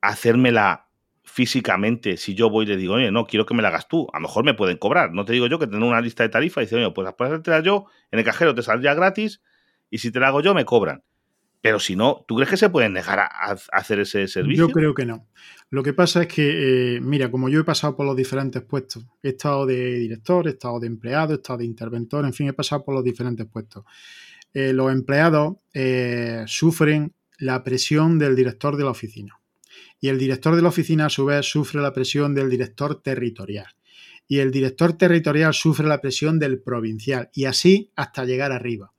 hacérmela 0.01 0.84
físicamente 1.25 2.17
si 2.17 2.35
yo 2.35 2.49
voy 2.49 2.65
y 2.65 2.69
le 2.69 2.77
digo, 2.77 2.93
oye, 2.93 3.11
no, 3.11 3.25
quiero 3.25 3.45
que 3.45 3.53
me 3.53 3.61
la 3.61 3.69
hagas 3.69 3.87
tú? 3.87 4.07
A 4.13 4.19
lo 4.19 4.23
mejor 4.23 4.45
me 4.45 4.53
pueden 4.53 4.77
cobrar, 4.77 5.11
no 5.11 5.25
te 5.25 5.33
digo 5.33 5.47
yo 5.47 5.59
que 5.59 5.67
tengo 5.67 5.85
una 5.85 6.01
lista 6.01 6.23
de 6.23 6.29
tarifas 6.29 6.61
y 6.61 6.65
dice, 6.65 6.75
oye, 6.77 6.91
pues 6.91 7.11
para 7.13 7.31
hacértela 7.31 7.59
yo, 7.61 7.85
en 8.11 8.19
el 8.19 8.25
cajero 8.25 8.55
te 8.55 8.61
saldría 8.61 8.93
gratis 8.93 9.41
y 9.89 9.97
si 9.97 10.11
te 10.11 10.19
la 10.19 10.27
hago 10.27 10.41
yo 10.41 10.53
me 10.53 10.65
cobran. 10.65 11.03
Pero 11.61 11.79
si 11.79 11.95
no, 11.95 12.23
¿tú 12.27 12.35
crees 12.35 12.51
que 12.51 12.57
se 12.57 12.69
pueden 12.69 12.93
dejar 12.93 13.17
a, 13.17 13.57
hacer 13.71 13.99
ese 13.99 14.27
servicio? 14.27 14.67
Yo 14.67 14.71
creo 14.71 14.93
que 14.93 15.03
no. 15.03 15.27
Lo 15.71 15.81
que 15.81 15.93
pasa 15.93 16.21
es 16.21 16.27
que, 16.27 16.97
eh, 16.97 17.01
mira, 17.01 17.31
como 17.31 17.49
yo 17.49 17.59
he 17.59 17.63
pasado 17.63 17.95
por 17.95 18.05
los 18.05 18.15
diferentes 18.15 18.61
puestos, 18.61 19.03
he 19.23 19.29
estado 19.29 19.65
de 19.65 19.95
director, 19.95 20.47
he 20.47 20.51
estado 20.51 20.79
de 20.79 20.85
empleado, 20.85 21.33
he 21.33 21.37
estado 21.37 21.57
de 21.57 21.65
interventor, 21.65 22.23
en 22.23 22.33
fin, 22.33 22.49
he 22.49 22.53
pasado 22.53 22.85
por 22.85 22.93
los 22.93 23.03
diferentes 23.03 23.47
puestos. 23.47 23.83
Eh, 24.53 24.73
los 24.73 24.91
empleados 24.91 25.55
eh, 25.73 26.43
sufren 26.45 27.15
la 27.39 27.63
presión 27.63 28.19
del 28.19 28.35
director 28.35 28.77
de 28.77 28.83
la 28.83 28.91
oficina. 28.91 29.39
Y 30.05 30.09
el 30.09 30.19
director 30.19 30.55
de 30.55 30.61
la 30.61 30.67
oficina, 30.67 31.07
a 31.07 31.09
su 31.09 31.25
vez, 31.25 31.47
sufre 31.47 31.81
la 31.81 31.91
presión 31.91 32.35
del 32.35 32.47
director 32.47 33.01
territorial. 33.01 33.65
Y 34.27 34.37
el 34.37 34.51
director 34.51 34.93
territorial 34.93 35.51
sufre 35.55 35.87
la 35.87 35.99
presión 35.99 36.37
del 36.37 36.59
provincial. 36.61 37.31
Y 37.33 37.45
así 37.45 37.89
hasta 37.95 38.23
llegar 38.23 38.51
arriba. 38.51 38.93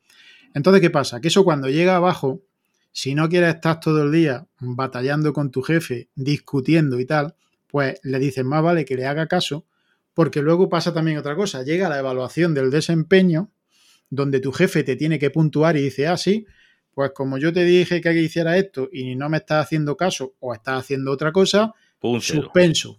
Entonces, 0.53 0.81
¿qué 0.81 0.91
pasa? 0.91 1.21
Que 1.21 1.29
eso 1.29 1.45
cuando 1.45 1.71
llega 1.71 1.95
abajo, 1.95 2.43
si 2.91 3.15
no 3.15 3.29
quieres 3.29 3.55
estar 3.55 3.79
todo 3.79 4.03
el 4.03 4.11
día 4.11 4.49
batallando 4.59 5.33
con 5.33 5.53
tu 5.53 5.63
jefe, 5.63 6.09
discutiendo 6.17 6.99
y 6.99 7.07
tal, 7.07 7.37
pues 7.69 8.01
le 8.03 8.19
dices 8.19 8.45
más 8.45 8.65
vale 8.65 8.85
que 8.85 8.97
le 8.97 9.07
haga 9.07 9.29
caso, 9.29 9.65
porque 10.13 10.43
luego 10.43 10.69
pasa 10.69 10.93
también 10.93 11.19
otra 11.19 11.37
cosa. 11.37 11.63
Llega 11.63 11.89
la 11.89 12.01
evaluación 12.01 12.53
del 12.53 12.69
desempeño, 12.69 13.53
donde 14.11 14.41
tu 14.41 14.51
jefe 14.51 14.83
te 14.83 14.97
tiene 14.97 15.21
que 15.21 15.31
puntuar 15.31 15.77
y 15.77 15.83
dice, 15.83 16.09
ah, 16.09 16.17
sí, 16.17 16.47
pues 16.97 17.11
como 17.11 17.37
yo 17.37 17.53
te 17.53 17.63
dije 17.63 18.01
que 18.01 18.11
hiciera 18.15 18.57
esto 18.57 18.89
y 18.91 19.17
no 19.17 19.29
me 19.29 19.37
estás 19.37 19.67
haciendo 19.67 19.99
caso 19.99 20.33
o 20.41 20.55
estás 20.55 20.79
haciendo 20.81 21.13
otra 21.13 21.31
cosa, 21.31 21.75
suspenso. 22.21 22.99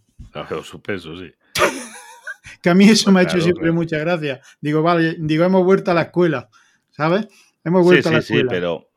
suspenso, 0.64 1.18
sí. 1.18 1.34
que 2.62 2.70
a 2.70 2.76
mí 2.76 2.88
eso 2.88 3.12
me 3.12 3.22
ha 3.22 3.24
hecho 3.24 3.42
siempre 3.42 3.72
mucha 3.72 3.98
gracia. 3.98 4.40
Digo, 4.62 4.84
vale, 4.84 5.16
digo, 5.18 5.46
hemos 5.46 5.66
vuelto 5.66 5.90
a 5.90 5.96
la 5.96 6.04
escuela, 6.04 6.48
¿sabes? 6.92 7.28
Hemos 7.64 7.84
vuelto 7.84 8.10
sí, 8.10 8.14
a 8.14 8.18
la 8.20 8.22
Sí, 8.22 8.44
pero, 8.48 8.92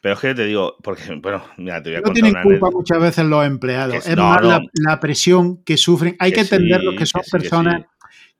pero 0.00 0.14
es 0.14 0.20
que 0.20 0.34
te 0.34 0.46
digo, 0.46 0.74
porque, 0.82 1.04
bueno, 1.22 1.44
mira, 1.56 1.80
te 1.80 1.90
voy 1.90 1.98
a 1.98 2.00
no 2.00 2.12
tienen 2.12 2.34
culpa 2.42 2.72
muchas 2.72 3.00
veces 3.00 3.26
los 3.26 3.46
empleados. 3.46 4.04
Es, 4.04 4.16
más 4.16 4.42
la, 4.42 4.98
presión 4.98 5.62
que 5.62 5.76
sufren. 5.76 6.16
Hay 6.18 6.32
que, 6.32 6.40
entender 6.40 6.82
lo 6.82 6.96
que 6.96 7.06
son 7.06 7.22
personas 7.30 7.84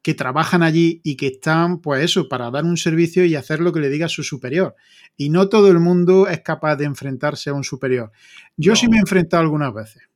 que, 0.03 0.15
trabajan 0.15 0.63
allí 0.63 1.01
y 1.05 1.17
que 1.17 1.29
están, 1.29 1.81
pues 1.81 2.05
eso, 2.05 2.29
para 2.29 2.51
dar 2.51 2.65
un 2.65 2.77
servicio 2.77 3.25
y 3.25 3.35
hacer 3.35 3.61
lo 3.61 3.73
que 3.73 3.81
le 3.81 3.89
diga 3.89 4.09
su 4.09 4.23
superior. 4.23 4.75
Y 5.17 5.31
no 5.31 5.49
todo 5.49 5.71
el 5.71 5.81
mundo 5.81 6.29
es 6.29 6.41
capaz 6.41 6.77
de 6.77 6.85
enfrentarse 6.85 7.51
a 7.51 7.55
un 7.55 7.65
superior. 7.65 8.13
Yo 8.57 8.77
sí 8.77 8.89
me 8.89 8.97
he 8.97 9.01
enfrentado 9.01 9.43
algunas 9.43 9.73
veces. 9.73 10.09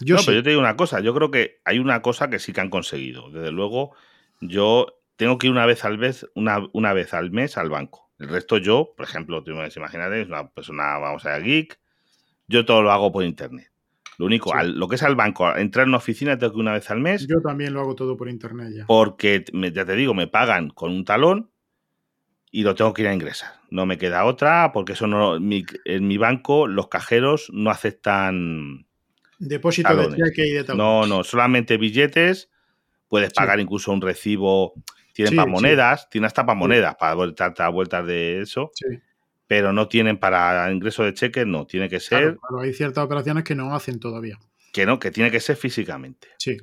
Yo 0.00 0.16
no, 0.16 0.22
pero 0.24 0.38
yo 0.38 0.42
te 0.42 0.50
digo 0.50 0.60
una 0.60 0.76
cosa, 0.76 1.00
yo 1.00 1.14
creo 1.14 1.30
que 1.30 1.60
hay 1.64 1.78
una 1.78 2.02
cosa 2.02 2.28
que 2.28 2.38
sí 2.38 2.52
que 2.52 2.60
han 2.60 2.70
conseguido. 2.70 3.30
Desde 3.30 3.52
luego, 3.52 3.92
yo 4.40 5.00
tengo 5.16 5.38
que 5.38 5.46
ir 5.46 5.52
una 5.52 5.66
vez 5.66 5.84
al 5.84 5.98
mes, 5.98 6.26
una, 6.34 6.58
una 6.72 6.92
vez 6.92 7.14
al 7.14 7.30
mes 7.30 7.56
al 7.56 7.70
banco 7.70 8.04
el 8.18 8.28
resto 8.28 8.58
yo, 8.58 8.94
por 8.96 9.06
ejemplo, 9.06 9.42
tú 9.42 9.50
imagínate, 9.50 10.22
es 10.22 10.28
una 10.28 10.48
persona, 10.48 10.98
vamos 10.98 11.26
a 11.26 11.38
geek, 11.38 11.78
yo 12.46 12.64
todo 12.64 12.82
lo 12.82 12.92
hago 12.92 13.10
por 13.12 13.24
internet. 13.24 13.70
Lo 14.18 14.26
único, 14.26 14.52
lo 14.62 14.88
que 14.88 14.96
es 14.96 15.02
al 15.02 15.16
banco, 15.16 15.56
entrar 15.56 15.84
en 15.84 15.90
una 15.90 15.98
oficina 15.98 16.38
tengo 16.38 16.52
que 16.52 16.60
una 16.60 16.72
vez 16.72 16.90
al 16.90 17.00
mes. 17.00 17.26
Yo 17.26 17.40
también 17.40 17.72
lo 17.72 17.80
hago 17.80 17.94
todo 17.94 18.16
por 18.16 18.28
internet 18.28 18.72
ya. 18.74 18.86
Porque, 18.86 19.44
ya 19.52 19.84
te 19.84 19.94
digo, 19.94 20.14
me 20.14 20.26
pagan 20.26 20.70
con 20.70 20.92
un 20.92 21.04
talón 21.04 21.50
y 22.50 22.62
lo 22.62 22.74
tengo 22.74 22.92
que 22.92 23.02
ir 23.02 23.08
a 23.08 23.14
ingresar. 23.14 23.54
No 23.70 23.86
me 23.86 23.98
queda 23.98 24.24
otra, 24.24 24.70
porque 24.72 24.92
eso 24.92 25.06
no, 25.06 25.36
en 25.36 26.08
mi 26.08 26.16
banco 26.16 26.66
los 26.66 26.88
cajeros 26.88 27.50
no 27.52 27.70
aceptan 27.70 28.86
depósito 29.38 29.94
de 29.96 30.16
cheque 30.16 30.46
y 30.46 30.52
de 30.52 30.64
talón. 30.64 30.78
No, 30.78 31.06
no, 31.06 31.24
solamente 31.24 31.76
billetes. 31.76 32.50
Puedes 33.08 33.32
pagar 33.32 33.60
incluso 33.60 33.92
un 33.92 34.00
recibo 34.00 34.74
tienen 35.14 35.36
para 35.36 35.48
monedas, 35.48 36.08
tienen 36.10 36.26
hasta 36.26 36.44
para 36.44 36.58
monedas, 36.58 36.96
para 36.96 37.14
dar 37.14 37.72
vueltas 37.72 38.04
de 38.04 38.40
eso. 38.40 38.72
Pero 39.56 39.72
no 39.72 39.86
tienen 39.86 40.18
para 40.18 40.68
ingreso 40.72 41.04
de 41.04 41.14
cheques, 41.14 41.46
no. 41.46 41.64
Tiene 41.64 41.88
que 41.88 42.00
ser. 42.00 42.38
Claro, 42.38 42.60
hay 42.60 42.72
ciertas 42.74 43.04
operaciones 43.04 43.44
que 43.44 43.54
no 43.54 43.72
hacen 43.72 44.00
todavía. 44.00 44.36
Que 44.72 44.84
no, 44.84 44.98
que 44.98 45.12
tiene 45.12 45.30
que 45.30 45.38
ser 45.38 45.54
físicamente. 45.54 46.26
Sí. 46.38 46.56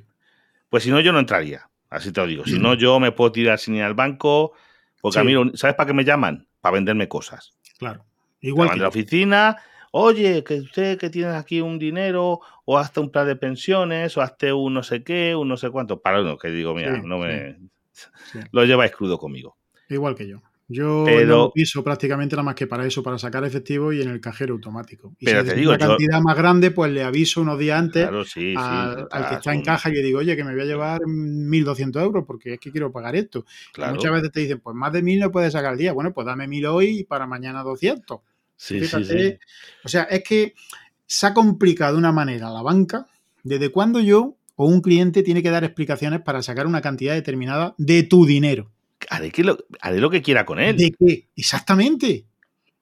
Pues 0.68 0.82
si 0.82 0.90
no, 0.90 1.00
yo 1.00 1.10
no 1.10 1.18
entraría. 1.18 1.70
Así 1.88 2.12
te 2.12 2.20
lo 2.20 2.26
digo. 2.26 2.44
Si 2.44 2.58
no, 2.58 2.74
yo 2.74 3.00
me 3.00 3.10
puedo 3.10 3.32
tirar 3.32 3.58
sin 3.58 3.76
ir 3.76 3.82
al 3.82 3.94
banco. 3.94 4.52
Porque 5.00 5.20
a 5.20 5.24
mí, 5.24 5.32
¿sabes 5.54 5.74
para 5.74 5.86
qué 5.86 5.94
me 5.94 6.04
llaman? 6.04 6.46
Para 6.60 6.74
venderme 6.74 7.08
cosas. 7.08 7.54
Claro. 7.78 8.04
Igual 8.42 8.72
que. 8.72 8.80
la 8.80 8.88
oficina, 8.88 9.56
oye, 9.92 10.44
que 10.44 10.56
usted 10.56 10.98
que 10.98 11.08
tiene 11.08 11.30
aquí 11.30 11.62
un 11.62 11.78
dinero, 11.78 12.40
o 12.66 12.76
hasta 12.76 13.00
un 13.00 13.10
plan 13.10 13.26
de 13.26 13.36
pensiones, 13.36 14.18
o 14.18 14.20
hasta 14.20 14.54
un 14.54 14.74
no 14.74 14.82
sé 14.82 15.02
qué, 15.02 15.34
un 15.34 15.48
no 15.48 15.56
sé 15.56 15.70
cuánto. 15.70 16.02
Para 16.02 16.20
uno, 16.20 16.36
que 16.36 16.48
digo, 16.48 16.74
mira, 16.74 16.98
no 16.98 17.16
me. 17.16 17.56
Lo 18.52 18.66
lleváis 18.66 18.92
crudo 18.92 19.16
conmigo. 19.16 19.56
Igual 19.88 20.14
que 20.14 20.28
yo. 20.28 20.42
Yo 20.72 21.04
Pero- 21.06 21.26
no 21.36 21.50
piso 21.52 21.84
prácticamente 21.84 22.34
nada 22.34 22.44
más 22.44 22.54
que 22.54 22.66
para 22.66 22.86
eso, 22.86 23.02
para 23.02 23.18
sacar 23.18 23.44
efectivo 23.44 23.92
y 23.92 24.00
en 24.02 24.08
el 24.08 24.20
cajero 24.20 24.54
automático. 24.54 25.14
Y 25.18 25.26
Pero 25.26 25.42
si 25.42 25.48
te 25.50 25.54
digo, 25.56 25.70
una 25.72 25.78
yo- 25.78 25.88
cantidad 25.88 26.20
más 26.20 26.36
grande, 26.36 26.70
pues 26.70 26.90
le 26.92 27.02
aviso 27.02 27.40
unos 27.42 27.58
días 27.58 27.78
antes 27.78 28.02
Claro, 28.02 28.24
sí, 28.24 28.54
sí. 28.54 28.56
al, 28.56 29.06
que 29.28 29.34
está 29.34 29.52
en 29.54 29.62
caja 29.62 29.90
y 29.90 29.92
le 29.94 30.02
digo, 30.02 30.18
oye, 30.20 30.34
que 30.36 30.44
me 30.44 30.52
voy 30.52 30.62
a 30.62 30.64
llevar 30.64 31.00
1.200 31.06 32.02
euros 32.02 32.24
porque 32.26 32.54
es 32.54 32.60
que 32.60 32.70
quiero 32.72 32.90
pagar 32.90 33.14
esto. 33.16 33.44
Claro. 33.72 33.94
muchas 33.94 34.12
veces 34.12 34.32
te 34.32 34.40
dicen, 34.40 34.60
pues 34.60 34.74
más 34.74 34.92
de 34.92 35.02
1.000 35.02 35.18
no 35.20 35.30
puedes 35.30 35.52
sacar 35.52 35.72
al 35.72 35.78
día. 35.78 35.92
Bueno, 35.92 36.12
pues 36.12 36.26
dame 36.26 36.46
1.000 36.48 36.66
hoy 36.66 37.00
y 37.00 37.04
para 37.04 37.26
mañana 37.26 37.62
200. 37.62 38.20
Sí, 38.56 38.78
sí, 38.80 38.86
Fíjate. 38.86 39.40
O 39.84 39.88
sea, 39.88 40.04
es 40.04 40.22
que 40.22 40.54
se 41.06 41.26
ha 41.26 41.34
complicado 41.34 41.92
de 41.94 41.98
una 41.98 42.12
manera 42.12 42.48
la 42.50 42.62
banca. 42.62 43.06
¿Desde 43.42 43.70
cuándo 43.70 44.00
yo 44.00 44.36
o 44.54 44.66
un 44.66 44.80
cliente 44.80 45.22
tiene 45.22 45.42
que 45.42 45.50
dar 45.50 45.64
explicaciones 45.64 46.20
para 46.20 46.42
sacar 46.42 46.66
una 46.66 46.80
cantidad 46.80 47.14
determinada 47.14 47.74
de 47.76 48.04
tu 48.04 48.24
dinero? 48.24 48.70
Haré, 49.12 49.30
que 49.30 49.44
lo, 49.44 49.58
haré 49.80 50.00
lo 50.00 50.10
que 50.10 50.22
quiera 50.22 50.44
con 50.44 50.58
él. 50.58 50.76
¿De 50.76 50.92
qué? 50.98 51.28
Exactamente. 51.36 52.26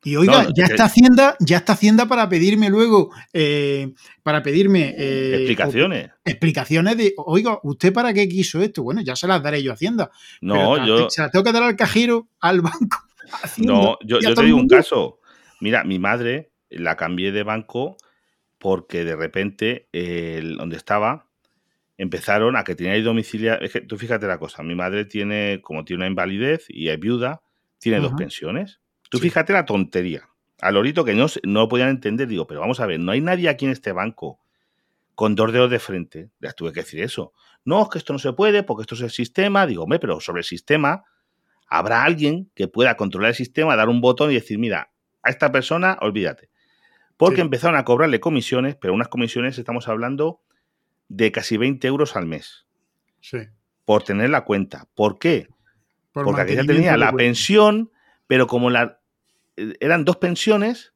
Y 0.02 0.16
oiga, 0.16 0.32
No, 0.32 0.42
no, 0.44 0.54
ya 0.54 0.64
está 0.64 0.84
Hacienda, 0.84 1.36
ya 1.40 1.58
está 1.58 1.74
Hacienda 1.74 2.06
para 2.06 2.28
pedirme 2.28 2.70
luego, 2.70 3.10
eh, 3.34 3.92
para 4.22 4.42
pedirme 4.42 4.94
eh, 4.96 5.34
Explicaciones. 5.34 6.10
explicaciones 6.24 6.96
de, 6.96 7.12
oiga, 7.18 7.58
¿usted 7.64 7.92
para 7.92 8.14
qué 8.14 8.26
quiso 8.26 8.62
esto? 8.62 8.82
Bueno, 8.82 9.02
ya 9.02 9.14
se 9.14 9.26
las 9.26 9.42
daré 9.42 9.62
yo 9.62 9.72
a 9.72 9.74
Hacienda. 9.74 10.10
No, 10.40 10.74
pero 10.74 10.86
yo, 10.86 11.10
se 11.10 11.20
las 11.20 11.30
tengo 11.30 11.44
que 11.44 11.52
dar 11.52 11.64
al 11.64 11.76
cajero, 11.76 12.28
al 12.40 12.60
banco. 12.62 12.96
Hacienda, 13.42 13.72
no, 13.74 13.98
yo, 14.04 14.20
yo 14.20 14.34
te 14.34 14.42
digo 14.42 14.56
un 14.56 14.68
caso. 14.68 15.18
Mira, 15.60 15.84
mi 15.84 15.98
madre 15.98 16.52
la 16.70 16.96
cambié 16.96 17.32
de 17.32 17.42
banco 17.42 17.96
porque 18.58 19.04
de 19.04 19.16
repente, 19.16 19.88
eh, 19.92 20.40
donde 20.56 20.76
estaba, 20.76 21.29
empezaron 22.00 22.56
a 22.56 22.64
que 22.64 22.74
tenía 22.74 22.92
ahí 22.94 23.02
domicilia. 23.02 23.56
Es 23.56 23.72
que 23.72 23.80
tú 23.82 23.96
fíjate 23.98 24.26
la 24.26 24.38
cosa, 24.38 24.62
mi 24.62 24.74
madre 24.74 25.04
tiene, 25.04 25.60
como 25.62 25.84
tiene 25.84 26.00
una 26.00 26.06
invalidez 26.08 26.64
y 26.68 26.88
es 26.88 26.98
viuda, 26.98 27.42
tiene 27.78 28.00
dos 28.00 28.12
pensiones. 28.14 28.80
Tú 29.10 29.18
Sí. 29.18 29.24
fíjate 29.24 29.52
la 29.52 29.64
tontería. 29.66 30.28
Al 30.60 30.74
lorito 30.74 31.04
que 31.04 31.14
no, 31.14 31.26
no 31.44 31.60
lo 31.60 31.68
podían 31.68 31.88
entender, 31.90 32.26
digo, 32.28 32.46
pero 32.46 32.60
vamos 32.60 32.80
a 32.80 32.86
ver, 32.86 33.00
no 33.00 33.12
hay 33.12 33.20
nadie 33.20 33.48
aquí 33.48 33.64
en 33.66 33.70
este 33.72 33.92
banco 33.92 34.40
con 35.14 35.34
dos 35.34 35.52
dedos 35.52 35.70
de 35.70 35.78
frente. 35.78 36.30
Les 36.38 36.54
tuve 36.54 36.72
que 36.72 36.80
decir 36.80 37.00
eso. 37.02 37.32
No, 37.64 37.82
es 37.82 37.88
que 37.90 37.98
esto 37.98 38.12
no 38.14 38.18
se 38.18 38.32
puede 38.32 38.62
porque 38.62 38.82
esto 38.82 38.94
es 38.94 39.02
el 39.02 39.10
sistema. 39.10 39.66
Digo, 39.66 39.82
hombre, 39.84 39.98
pero 39.98 40.20
sobre 40.20 40.40
el 40.40 40.44
sistema 40.44 41.04
habrá 41.68 42.04
alguien 42.04 42.50
que 42.54 42.68
pueda 42.68 42.96
controlar 42.96 43.30
el 43.30 43.34
sistema, 43.34 43.76
dar 43.76 43.88
un 43.90 44.00
botón 44.00 44.30
y 44.30 44.34
decir, 44.34 44.58
mira, 44.58 44.90
a 45.22 45.28
esta 45.30 45.52
persona, 45.52 45.98
olvídate. 46.00 46.48
Porque 47.18 47.36
Sí. 47.36 47.42
empezaron 47.42 47.76
a 47.78 47.84
cobrarle 47.84 48.18
comisiones, 48.20 48.76
pero 48.76 48.94
unas 48.94 49.08
comisiones 49.08 49.58
estamos 49.58 49.86
hablando 49.88 50.40
de 51.10 51.30
casi 51.32 51.56
20 51.58 51.86
euros 51.88 52.16
al 52.16 52.24
mes 52.26 52.66
Sí. 53.20 53.38
por 53.84 54.02
tener 54.04 54.30
la 54.30 54.44
cuenta. 54.44 54.88
¿Por 54.94 55.18
qué? 55.18 55.48
por 56.12 56.24
Porque 56.24 56.40
aquella 56.42 56.64
tenía 56.64 56.96
la 56.96 57.12
pensión, 57.12 57.90
pero 58.26 58.46
como 58.46 58.70
la, 58.70 59.00
eh, 59.56 59.74
eran 59.80 60.04
dos 60.04 60.16
pensiones, 60.16 60.92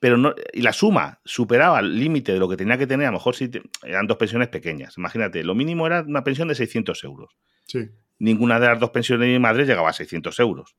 pero 0.00 0.16
no, 0.16 0.34
y 0.52 0.62
la 0.62 0.72
suma 0.72 1.20
superaba 1.24 1.80
el 1.80 1.98
límite 1.98 2.32
de 2.32 2.38
lo 2.38 2.48
que 2.48 2.56
tenía 2.56 2.78
que 2.78 2.86
tener, 2.86 3.06
a 3.06 3.10
lo 3.10 3.18
mejor 3.18 3.34
si 3.36 3.48
te- 3.48 3.62
eran 3.82 4.06
dos 4.06 4.16
pensiones 4.16 4.48
pequeñas. 4.48 4.96
Imagínate, 4.96 5.42
lo 5.44 5.54
mínimo 5.54 5.86
era 5.86 6.00
una 6.02 6.22
pensión 6.24 6.48
de 6.48 6.54
600 6.54 7.02
euros. 7.04 7.36
Sí. 7.66 7.88
Ninguna 8.20 8.58
de 8.58 8.66
las 8.66 8.80
dos 8.80 8.90
pensiones 8.90 9.26
de 9.26 9.32
mi 9.32 9.38
madre 9.38 9.64
llegaba 9.64 9.90
a 9.90 9.92
600 9.92 10.38
euros. 10.40 10.76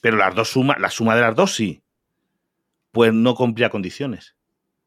Pero 0.00 0.16
las 0.16 0.34
dos 0.34 0.48
suma, 0.48 0.76
la 0.78 0.90
suma 0.90 1.14
de 1.16 1.22
las 1.22 1.34
dos 1.34 1.54
sí. 1.54 1.82
Pues 2.92 3.12
no 3.12 3.34
cumplía 3.34 3.70
condiciones. 3.70 4.34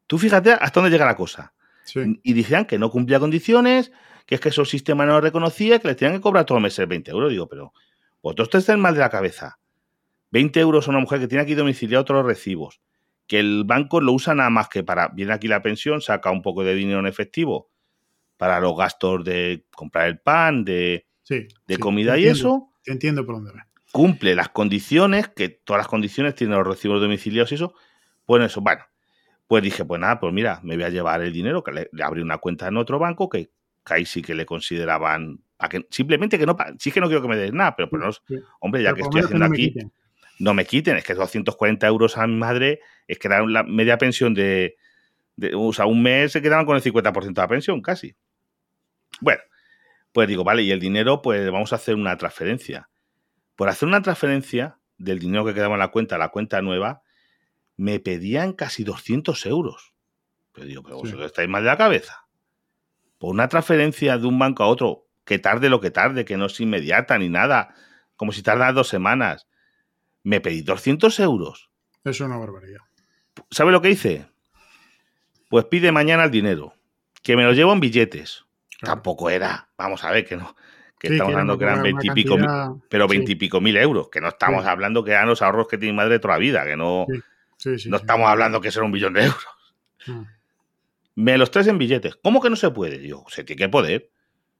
Tú 0.06 0.18
fíjate 0.18 0.52
hasta 0.52 0.80
dónde 0.80 0.90
llega 0.90 1.06
la 1.06 1.16
cosa. 1.16 1.52
Sí. 1.84 2.20
Y 2.22 2.32
decían 2.34 2.64
que 2.66 2.78
no 2.78 2.90
cumplía 2.90 3.18
condiciones, 3.20 3.92
que 4.26 4.36
es 4.36 4.40
que 4.40 4.50
esos 4.50 4.68
sistemas 4.70 5.06
no 5.06 5.14
lo 5.14 5.20
reconocía, 5.20 5.78
que 5.78 5.88
les 5.88 5.96
tenían 5.96 6.16
que 6.18 6.22
cobrar 6.22 6.44
todos 6.46 6.56
los 6.60 6.62
meses 6.64 6.86
20 6.88 7.10
euros. 7.10 7.30
Digo, 7.30 7.48
pero 7.48 7.72
vosotros 8.22 8.54
estáis 8.54 8.78
mal 8.78 8.94
de 8.94 9.00
la 9.00 9.10
cabeza. 9.10 9.58
20 10.30 10.60
euros 10.60 10.86
a 10.86 10.90
una 10.90 11.00
mujer 11.00 11.20
que 11.20 11.28
tiene 11.28 11.42
aquí 11.42 11.54
domiciliado 11.54 12.04
todos 12.04 12.18
los 12.22 12.26
recibos, 12.26 12.80
que 13.26 13.38
el 13.40 13.64
banco 13.64 14.00
lo 14.00 14.12
usa 14.12 14.34
nada 14.34 14.50
más 14.50 14.68
que 14.68 14.82
para, 14.82 15.08
viene 15.08 15.32
aquí 15.32 15.48
la 15.48 15.60
pensión, 15.62 16.00
saca 16.00 16.30
un 16.30 16.40
poco 16.42 16.64
de 16.64 16.74
dinero 16.74 17.00
en 17.00 17.06
efectivo 17.06 17.70
para 18.36 18.58
los 18.60 18.76
gastos 18.76 19.24
de 19.24 19.66
comprar 19.74 20.08
el 20.08 20.18
pan, 20.20 20.64
de, 20.64 21.06
sí, 21.22 21.46
de 21.66 21.74
sí, 21.74 21.80
comida 21.80 22.14
te 22.14 22.20
y 22.20 22.26
entiendo, 22.28 22.38
eso, 22.48 22.68
Te 22.82 22.92
entiendo 22.92 23.26
por 23.26 23.34
dónde 23.36 23.52
vas. 23.52 23.66
cumple 23.92 24.34
las 24.34 24.48
condiciones, 24.48 25.28
que 25.28 25.48
todas 25.50 25.80
las 25.80 25.88
condiciones 25.88 26.34
tienen 26.34 26.56
los 26.56 26.66
recibos 26.66 27.00
domiciliados 27.00 27.52
y 27.52 27.56
eso, 27.56 27.74
pues 28.24 28.42
eso, 28.44 28.60
bueno, 28.62 28.84
pues 29.52 29.62
dije, 29.62 29.84
pues 29.84 30.00
nada, 30.00 30.18
pues 30.18 30.32
mira, 30.32 30.60
me 30.62 30.76
voy 30.76 30.84
a 30.84 30.88
llevar 30.88 31.20
el 31.20 31.30
dinero, 31.30 31.62
que 31.62 31.72
le, 31.72 31.90
le 31.92 32.02
abrí 32.02 32.22
una 32.22 32.38
cuenta 32.38 32.68
en 32.68 32.78
otro 32.78 32.98
banco, 32.98 33.28
que, 33.28 33.50
que 33.84 33.92
ahí 33.92 34.06
sí 34.06 34.22
que 34.22 34.34
le 34.34 34.46
consideraban, 34.46 35.40
a 35.58 35.68
que, 35.68 35.86
simplemente 35.90 36.38
que 36.38 36.46
no, 36.46 36.56
sí 36.78 36.90
que 36.90 37.00
no 37.02 37.06
quiero 37.08 37.20
que 37.20 37.28
me 37.28 37.36
des 37.36 37.52
nada, 37.52 37.76
pero 37.76 37.90
pues 37.90 38.00
no, 38.00 38.08
hombre, 38.60 38.82
ya 38.82 38.94
Pero 38.94 38.96
que 38.96 39.02
estoy 39.02 39.20
haciendo 39.26 39.46
no 39.46 39.52
aquí, 39.52 39.68
quiten. 39.74 39.92
no 40.38 40.54
me 40.54 40.64
quiten, 40.64 40.96
es 40.96 41.04
que 41.04 41.12
240 41.12 41.86
euros 41.86 42.16
a 42.16 42.26
mi 42.26 42.34
madre, 42.36 42.80
es 43.06 43.18
que 43.18 43.28
era 43.28 43.46
la 43.46 43.62
media 43.62 43.98
pensión 43.98 44.32
de, 44.32 44.76
de- 45.36 45.52
o 45.54 45.70
sea, 45.74 45.84
un 45.84 46.02
mes 46.02 46.32
se 46.32 46.40
quedaban 46.40 46.64
con 46.64 46.76
el 46.76 46.82
50% 46.82 47.34
de 47.34 47.42
la 47.42 47.48
pensión, 47.48 47.82
casi. 47.82 48.16
Bueno, 49.20 49.42
pues 50.12 50.28
digo, 50.28 50.44
vale, 50.44 50.62
y 50.62 50.70
el 50.70 50.80
dinero, 50.80 51.20
pues 51.20 51.50
vamos 51.50 51.74
a 51.74 51.76
hacer 51.76 51.94
una 51.94 52.16
transferencia. 52.16 52.88
Por 53.54 53.68
hacer 53.68 53.86
una 53.86 54.00
transferencia 54.00 54.78
del 54.96 55.18
dinero 55.18 55.44
que 55.44 55.52
quedaba 55.52 55.74
en 55.74 55.80
la 55.80 55.88
cuenta 55.88 56.14
a 56.16 56.18
la 56.18 56.30
cuenta 56.30 56.62
nueva, 56.62 57.02
me 57.82 57.98
pedían 57.98 58.52
casi 58.52 58.84
200 58.84 59.44
euros. 59.46 59.92
Pero 60.52 60.66
digo, 60.68 60.82
pero 60.84 60.96
Sí. 60.96 61.02
vosotros 61.02 61.26
estáis 61.26 61.48
mal 61.48 61.64
de 61.64 61.70
la 61.70 61.76
cabeza. 61.76 62.26
Por 63.18 63.30
una 63.30 63.48
transferencia 63.48 64.18
de 64.18 64.26
un 64.26 64.38
banco 64.38 64.62
a 64.62 64.68
otro, 64.68 65.08
que 65.24 65.40
tarde 65.40 65.68
lo 65.68 65.80
que 65.80 65.90
tarde, 65.90 66.24
que 66.24 66.36
no 66.36 66.46
es 66.46 66.60
inmediata 66.60 67.18
ni 67.18 67.28
nada, 67.28 67.74
como 68.14 68.30
si 68.30 68.42
tarda 68.42 68.72
dos 68.72 68.86
semanas, 68.86 69.48
me 70.22 70.40
pedí 70.40 70.62
200 70.62 71.18
euros. 71.18 71.70
Es 72.04 72.20
una 72.20 72.36
barbaridad. 72.36 72.80
¿Sabe 73.50 73.72
lo 73.72 73.82
que 73.82 73.90
hice? 73.90 74.26
Pues 75.48 75.64
pide 75.64 75.90
mañana 75.90 76.24
el 76.24 76.30
dinero, 76.30 76.74
que 77.22 77.36
me 77.36 77.42
lo 77.44 77.52
llevo 77.52 77.72
en 77.72 77.80
billetes. 77.80 78.44
Claro. 78.78 78.94
Tampoco 78.94 79.28
era, 79.30 79.70
vamos 79.76 80.04
a 80.04 80.10
ver, 80.12 80.24
que 80.24 80.36
no, 80.36 80.54
que 81.00 81.08
Sí, 81.08 81.14
estamos 81.14 81.32
hablando 81.32 81.58
que 81.58 81.64
eran 81.64 81.74
una 81.80 81.82
20 81.84 82.06
y 82.06 82.10
pico 82.10 82.36
mil, 82.36 82.46
cantidad- 82.46 82.86
pero 82.88 83.04
sí, 83.08 83.10
20 83.16 83.32
y 83.32 83.34
pico 83.36 83.60
mil 83.60 83.76
euros, 83.76 84.08
que 84.08 84.20
no 84.20 84.28
estamos 84.28 84.62
Sí. 84.62 84.68
hablando 84.68 85.02
que 85.04 85.10
eran 85.12 85.26
los 85.28 85.42
ahorros 85.42 85.66
que 85.68 85.78
tiene 85.78 85.92
mi 85.92 85.96
madre 85.96 86.18
toda 86.20 86.34
la 86.34 86.38
vida, 86.38 86.64
que 86.64 86.76
no, 86.76 87.06
Sí, 87.62 87.70
sí, 87.76 87.78
sí, 87.84 87.88
no 87.90 87.98
sí. 87.98 88.02
estamos 88.02 88.28
hablando 88.28 88.60
que 88.60 88.70
será 88.70 88.84
un 88.84 88.92
billón 88.92 89.12
de 89.14 89.24
euros. 89.24 89.44
Mm. 90.06 90.22
Me 91.14 91.38
los 91.38 91.50
traes 91.50 91.68
en 91.68 91.78
billetes. 91.78 92.16
¿Cómo 92.16 92.40
que 92.40 92.50
no 92.50 92.56
se 92.56 92.70
puede? 92.70 92.98
Digo, 92.98 93.24
se 93.28 93.44
tiene 93.44 93.58
que 93.62 93.68
poder. 93.68 94.10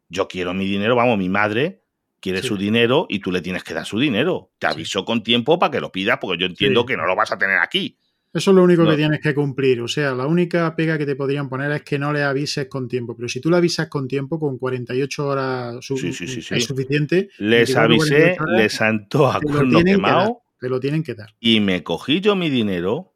Yo 0.09 0.29
quiero 0.29 0.53
mi 0.55 0.67
dinero, 0.67 0.95
vamos, 0.95 1.17
mi 1.19 1.29
madre 1.29 1.83
quiere 2.21 2.43
su 2.43 2.57
dinero 2.57 3.07
y 3.09 3.19
tú 3.19 3.33
le 3.33 3.41
tienes 3.41 3.65
que 3.65 3.75
dar 3.75 3.85
su 3.87 3.99
dinero. 3.99 4.53
Te 4.59 4.67
aviso 4.69 5.05
con 5.05 5.23
tiempo 5.25 5.59
para 5.59 5.73
que 5.73 5.81
lo 5.81 5.91
pidas, 5.91 6.19
porque 6.21 6.41
yo 6.41 6.47
entiendo 6.47 6.87
que 6.87 6.97
no 6.97 7.05
lo 7.07 7.17
vas 7.17 7.33
a 7.33 7.39
tener 7.39 7.59
aquí. 7.59 7.99
Eso 8.33 8.51
es 8.53 8.55
lo 8.55 8.63
único 8.63 8.85
No. 8.85 8.91
que 8.91 8.97
tienes 8.97 9.21
que 9.21 9.35
cumplir. 9.35 9.81
O 9.81 9.89
sea, 9.89 10.15
la 10.15 10.27
única 10.27 10.75
pega 10.77 10.97
que 10.97 11.05
te 11.05 11.17
podrían 11.17 11.49
poner 11.49 11.73
es 11.73 11.83
que 11.83 11.99
no 11.99 12.13
le 12.13 12.23
avises 12.23 12.67
con 12.69 12.87
tiempo. 12.89 13.17
Pero 13.17 13.29
si 13.29 13.41
tú 13.41 13.51
le 13.51 13.57
avisas 13.57 13.89
con 13.89 14.07
tiempo, 14.07 14.39
con 14.39 14.57
48 14.59 15.27
horas 15.27 15.85
su- 15.85 15.97
Sí, 15.97 16.13
sí, 16.13 16.27
sí, 16.29 16.55
es 16.55 16.65
suficiente. 16.65 17.29
Les 17.39 17.75
24, 17.75 17.85
avisé, 17.95 18.09
48 18.37 18.43
horas, 18.45 18.59
les 18.63 18.73
santó 18.73 19.27
a 19.33 19.41
cuerno 19.41 19.83
quemado 19.83 20.42
Te 20.63 20.69
lo 20.69 20.79
tienen 20.79 21.03
que 21.03 21.15
dar. 21.15 21.35
y 21.41 21.59
me 21.59 21.83
cogí 21.83 22.21
yo 22.21 22.37
mi 22.37 22.49
dinero 22.49 23.15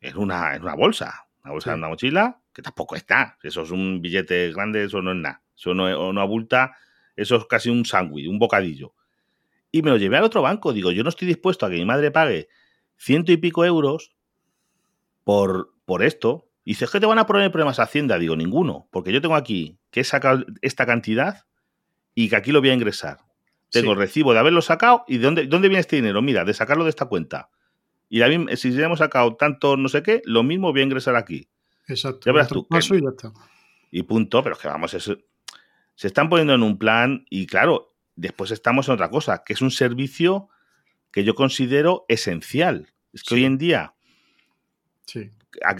en 0.00 0.18
una, 0.18 0.56
en 0.56 0.62
una 0.62 0.74
bolsa. 0.74 1.28
Una 1.44 1.52
bolsa 1.52 1.70
Sí. 1.70 1.74
en 1.74 1.78
una 1.78 1.88
mochila, 1.88 2.40
que 2.52 2.62
tampoco 2.62 2.96
está. 2.96 3.38
Eso 3.44 3.62
es 3.62 3.70
un 3.70 4.00
billete 4.02 4.50
grande, 4.52 4.82
eso 4.84 5.00
no 5.00 5.12
es 5.12 5.16
nada. 5.18 5.42
Eso 5.56 5.72
no, 5.72 5.88
es- 5.88 6.14
no 6.14 6.20
abulta, 6.20 6.76
eso 7.14 7.36
es 7.36 7.44
casi 7.46 7.70
un 7.70 7.84
sándwich, 7.84 8.26
un 8.28 8.40
bocadillo. 8.40 8.92
Y 9.70 9.82
me 9.82 9.90
lo 9.90 9.98
llevé 9.98 10.16
al 10.16 10.24
otro 10.24 10.42
banco. 10.42 10.72
Digo, 10.72 10.90
yo 10.90 11.04
no 11.04 11.10
estoy 11.10 11.28
dispuesto 11.28 11.64
a 11.64 11.70
que 11.70 11.76
mi 11.76 11.84
madre 11.84 12.10
pague 12.10 12.48
ciento 12.96 13.30
y 13.30 13.36
pico 13.36 13.64
euros 13.64 14.14
por, 15.24 15.72
por 15.84 16.02
esto. 16.02 16.48
Y 16.64 16.72
dice, 16.72 16.86
es 16.86 16.90
que 16.90 17.00
te 17.00 17.06
van 17.06 17.18
a 17.18 17.26
poner 17.26 17.50
problemas 17.52 17.78
a 17.78 17.84
Hacienda. 17.84 18.18
Digo, 18.18 18.36
ninguno. 18.36 18.88
Porque 18.90 19.12
yo 19.12 19.20
tengo 19.20 19.36
aquí 19.36 19.78
que 19.90 20.00
he 20.00 20.04
sacado 20.04 20.44
esta 20.62 20.86
cantidad 20.86 21.44
y 22.14 22.28
que 22.28 22.36
aquí 22.36 22.52
lo 22.52 22.60
voy 22.60 22.70
a 22.70 22.74
ingresar. 22.74 23.18
Tengo 23.74 23.88
Sí. 23.88 23.92
el 23.92 23.98
recibo 23.98 24.32
de 24.32 24.38
haberlo 24.38 24.62
sacado 24.62 25.04
y 25.06 25.18
de 25.18 25.24
dónde, 25.24 25.46
dónde 25.46 25.68
viene 25.68 25.80
este 25.80 25.96
dinero. 25.96 26.22
Mira, 26.22 26.44
de 26.44 26.54
sacarlo 26.54 26.84
de 26.84 26.90
esta 26.90 27.04
cuenta. 27.06 27.50
Y 28.08 28.18
la 28.20 28.28
misma- 28.28 28.54
si 28.56 28.80
hemos 28.80 29.00
sacado 29.00 29.34
tanto 29.36 29.76
no 29.76 29.88
sé 29.88 30.02
qué, 30.02 30.22
lo 30.24 30.42
mismo 30.42 30.70
voy 30.72 30.80
a 30.80 30.84
ingresar 30.84 31.16
aquí. 31.16 31.48
Exacto. 31.88 32.20
Ya 32.24 32.32
verás 32.32 32.48
tú, 32.48 32.62
que- 32.62 32.68
paso 32.68 32.94
y 32.94 33.02
ya 33.02 33.08
está. 33.10 33.32
Y 33.90 34.02
punto. 34.04 34.42
Pero 34.42 34.54
es 34.56 34.62
que 34.62 34.68
vamos, 34.68 34.94
es- 34.94 35.10
se 35.96 36.06
están 36.06 36.28
poniendo 36.28 36.54
en 36.54 36.62
un 36.62 36.78
plan 36.78 37.26
y 37.28 37.46
claro, 37.46 37.92
después 38.16 38.50
estamos 38.50 38.88
en 38.88 38.94
otra 38.94 39.10
cosa, 39.10 39.42
que 39.44 39.52
es 39.52 39.60
un 39.62 39.70
servicio 39.70 40.48
que 41.10 41.24
yo 41.24 41.34
considero 41.34 42.04
esencial. 42.08 42.88
Es 43.12 43.22
que 43.22 43.28
Sí. 43.30 43.34
hoy 43.34 43.44
en 43.44 43.58
día 43.58 43.94
Sí. 45.06 45.30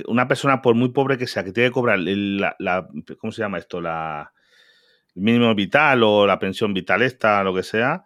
una 0.06 0.28
persona, 0.28 0.62
por 0.62 0.74
muy 0.76 0.90
pobre 0.90 1.18
que 1.18 1.26
sea, 1.26 1.42
que 1.44 1.52
tiene 1.52 1.68
que 1.70 1.72
cobrar 1.74 1.98
la, 1.98 2.54
la- 2.58 2.88
¿cómo 3.18 3.32
se 3.32 3.42
llama 3.42 3.58
esto? 3.58 3.80
La 3.80 4.32
mínimo 5.14 5.54
vital 5.54 6.02
o 6.02 6.26
la 6.26 6.38
pensión 6.38 6.74
vital 6.74 7.02
esta, 7.02 7.42
lo 7.44 7.54
que 7.54 7.62
sea, 7.62 8.04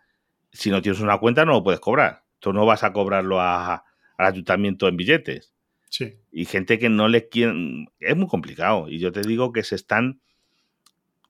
si 0.52 0.70
no 0.70 0.82
tienes 0.82 1.00
una 1.00 1.18
cuenta 1.18 1.44
no 1.44 1.52
lo 1.52 1.62
puedes 1.64 1.80
cobrar. 1.80 2.24
Tú 2.38 2.52
no 2.52 2.64
vas 2.66 2.84
a 2.84 2.92
cobrarlo 2.92 3.40
a- 3.40 3.84
al 4.16 4.26
ayuntamiento 4.26 4.88
en 4.88 4.96
billetes. 4.96 5.54
Sí. 5.90 6.18
Y 6.30 6.44
gente 6.44 6.78
que 6.78 6.88
no 6.88 7.08
le 7.08 7.28
quieren... 7.28 7.86
Es 7.98 8.16
muy 8.16 8.26
complicado. 8.28 8.88
Y 8.88 8.98
yo 8.98 9.10
te 9.12 9.22
digo 9.22 9.52
que 9.52 9.62
se 9.62 9.74
están... 9.74 10.20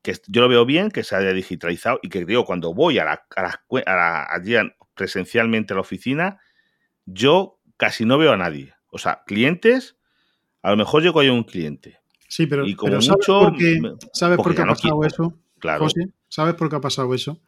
que 0.02 0.14
yo 0.26 0.40
lo 0.42 0.48
veo 0.48 0.64
bien, 0.64 0.90
que 0.90 1.04
se 1.04 1.14
haya 1.16 1.32
digitalizado 1.32 2.00
y 2.02 2.08
que 2.08 2.24
digo, 2.24 2.44
cuando 2.44 2.74
voy 2.74 2.98
a 2.98 3.04
la, 3.04 3.22
a 3.36 3.42
a 3.86 3.94
la- 3.96 4.26
allí 4.30 4.56
a- 4.56 4.74
presencialmente 4.94 5.72
a 5.72 5.76
la 5.76 5.80
oficina, 5.82 6.40
yo 7.06 7.60
casi 7.76 8.04
no 8.04 8.18
veo 8.18 8.32
a 8.32 8.36
nadie. 8.36 8.74
O 8.90 8.98
sea, 8.98 9.22
clientes, 9.26 9.96
a 10.62 10.70
lo 10.70 10.76
mejor 10.76 11.02
yo 11.02 11.12
cojo 11.12 11.32
un 11.32 11.44
cliente. 11.44 11.98
Sí, 12.28 12.46
pero, 12.46 12.66
Y 12.66 12.74
como 12.74 12.90
pero 12.90 13.02
¿sabes 13.02 13.18
mucho, 13.28 13.38
por 13.50 13.56
qué, 13.58 13.78
me- 13.80 13.92
¿sabes 14.12 14.36
por 14.36 14.54
qué 14.54 14.62
ha 14.62 14.66
pasado 14.66 15.04
eso? 15.04 15.38
Claro. 15.58 15.84
José, 15.84 16.08
¿sabes 16.28 16.54
por 16.54 16.68
qué 16.68 16.76
ha 16.76 16.80
pasado 16.80 17.14
eso? 17.14 17.40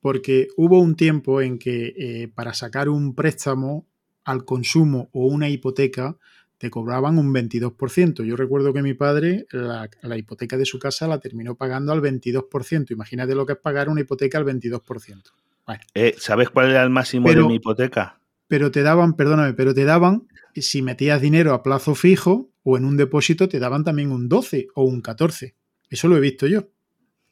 Porque 0.00 0.48
hubo 0.56 0.78
un 0.80 0.94
tiempo 0.94 1.40
en 1.40 1.58
que 1.58 1.94
eh, 1.96 2.28
para 2.34 2.54
sacar 2.54 2.88
un 2.88 3.14
préstamo 3.14 3.86
al 4.24 4.44
consumo 4.44 5.08
o 5.12 5.26
una 5.26 5.48
hipoteca 5.48 6.16
te 6.58 6.70
cobraban 6.70 7.18
un 7.18 7.32
22%. 7.34 8.24
Yo 8.24 8.36
recuerdo 8.36 8.72
que 8.72 8.82
mi 8.82 8.94
padre 8.94 9.46
la, 9.50 9.88
la 10.02 10.16
hipoteca 10.16 10.56
de 10.56 10.64
su 10.64 10.78
casa 10.78 11.06
la 11.06 11.18
terminó 11.20 11.54
pagando 11.54 11.92
al 11.92 12.00
22%. 12.00 12.90
Imagínate 12.92 13.34
lo 13.34 13.44
que 13.46 13.54
es 13.54 13.58
pagar 13.58 13.88
una 13.88 14.00
hipoteca 14.00 14.38
al 14.38 14.44
22%. 14.44 15.22
Bueno, 15.66 15.82
Eh, 15.94 16.14
¿Sabes 16.18 16.48
cuál 16.50 16.70
era 16.70 16.82
el 16.82 16.90
máximo 16.90 17.26
Pero- 17.26 17.42
de 17.42 17.48
mi 17.48 17.54
hipoteca? 17.56 18.18
pero 18.48 18.70
te 18.70 18.82
daban, 18.82 19.14
perdóname, 19.16 19.54
pero 19.54 19.74
te 19.74 19.84
daban, 19.84 20.28
si 20.54 20.80
metías 20.80 21.20
dinero 21.20 21.52
a 21.52 21.64
plazo 21.64 21.96
fijo 21.96 22.48
o 22.62 22.76
en 22.76 22.84
un 22.84 22.96
depósito, 22.96 23.48
te 23.48 23.58
daban 23.58 23.82
también 23.82 24.12
un 24.12 24.28
12 24.28 24.68
o 24.76 24.84
un 24.84 25.00
14. 25.02 25.56
Eso 25.90 26.06
lo 26.08 26.16
he 26.16 26.20
visto 26.20 26.46
yo. 26.46 26.68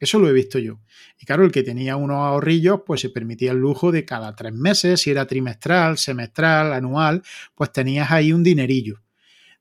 Eso 0.04 0.18
lo 0.18 0.28
he 0.28 0.34
visto 0.34 0.58
yo. 0.58 0.80
Y 1.18 1.24
claro, 1.24 1.44
el 1.44 1.50
que 1.50 1.62
tenía 1.62 1.96
unos 1.96 2.18
ahorrillos, 2.18 2.82
pues 2.84 3.00
se 3.00 3.08
permitía 3.08 3.52
el 3.52 3.58
lujo 3.58 3.90
de 3.90 4.04
cada 4.04 4.36
tres 4.36 4.52
meses, 4.52 5.00
si 5.00 5.10
era 5.10 5.26
trimestral, 5.26 5.96
semestral, 5.96 6.74
anual, 6.74 7.22
pues 7.54 7.72
tenías 7.72 8.10
ahí 8.10 8.30
un 8.30 8.42
dinerillo. 8.42 9.00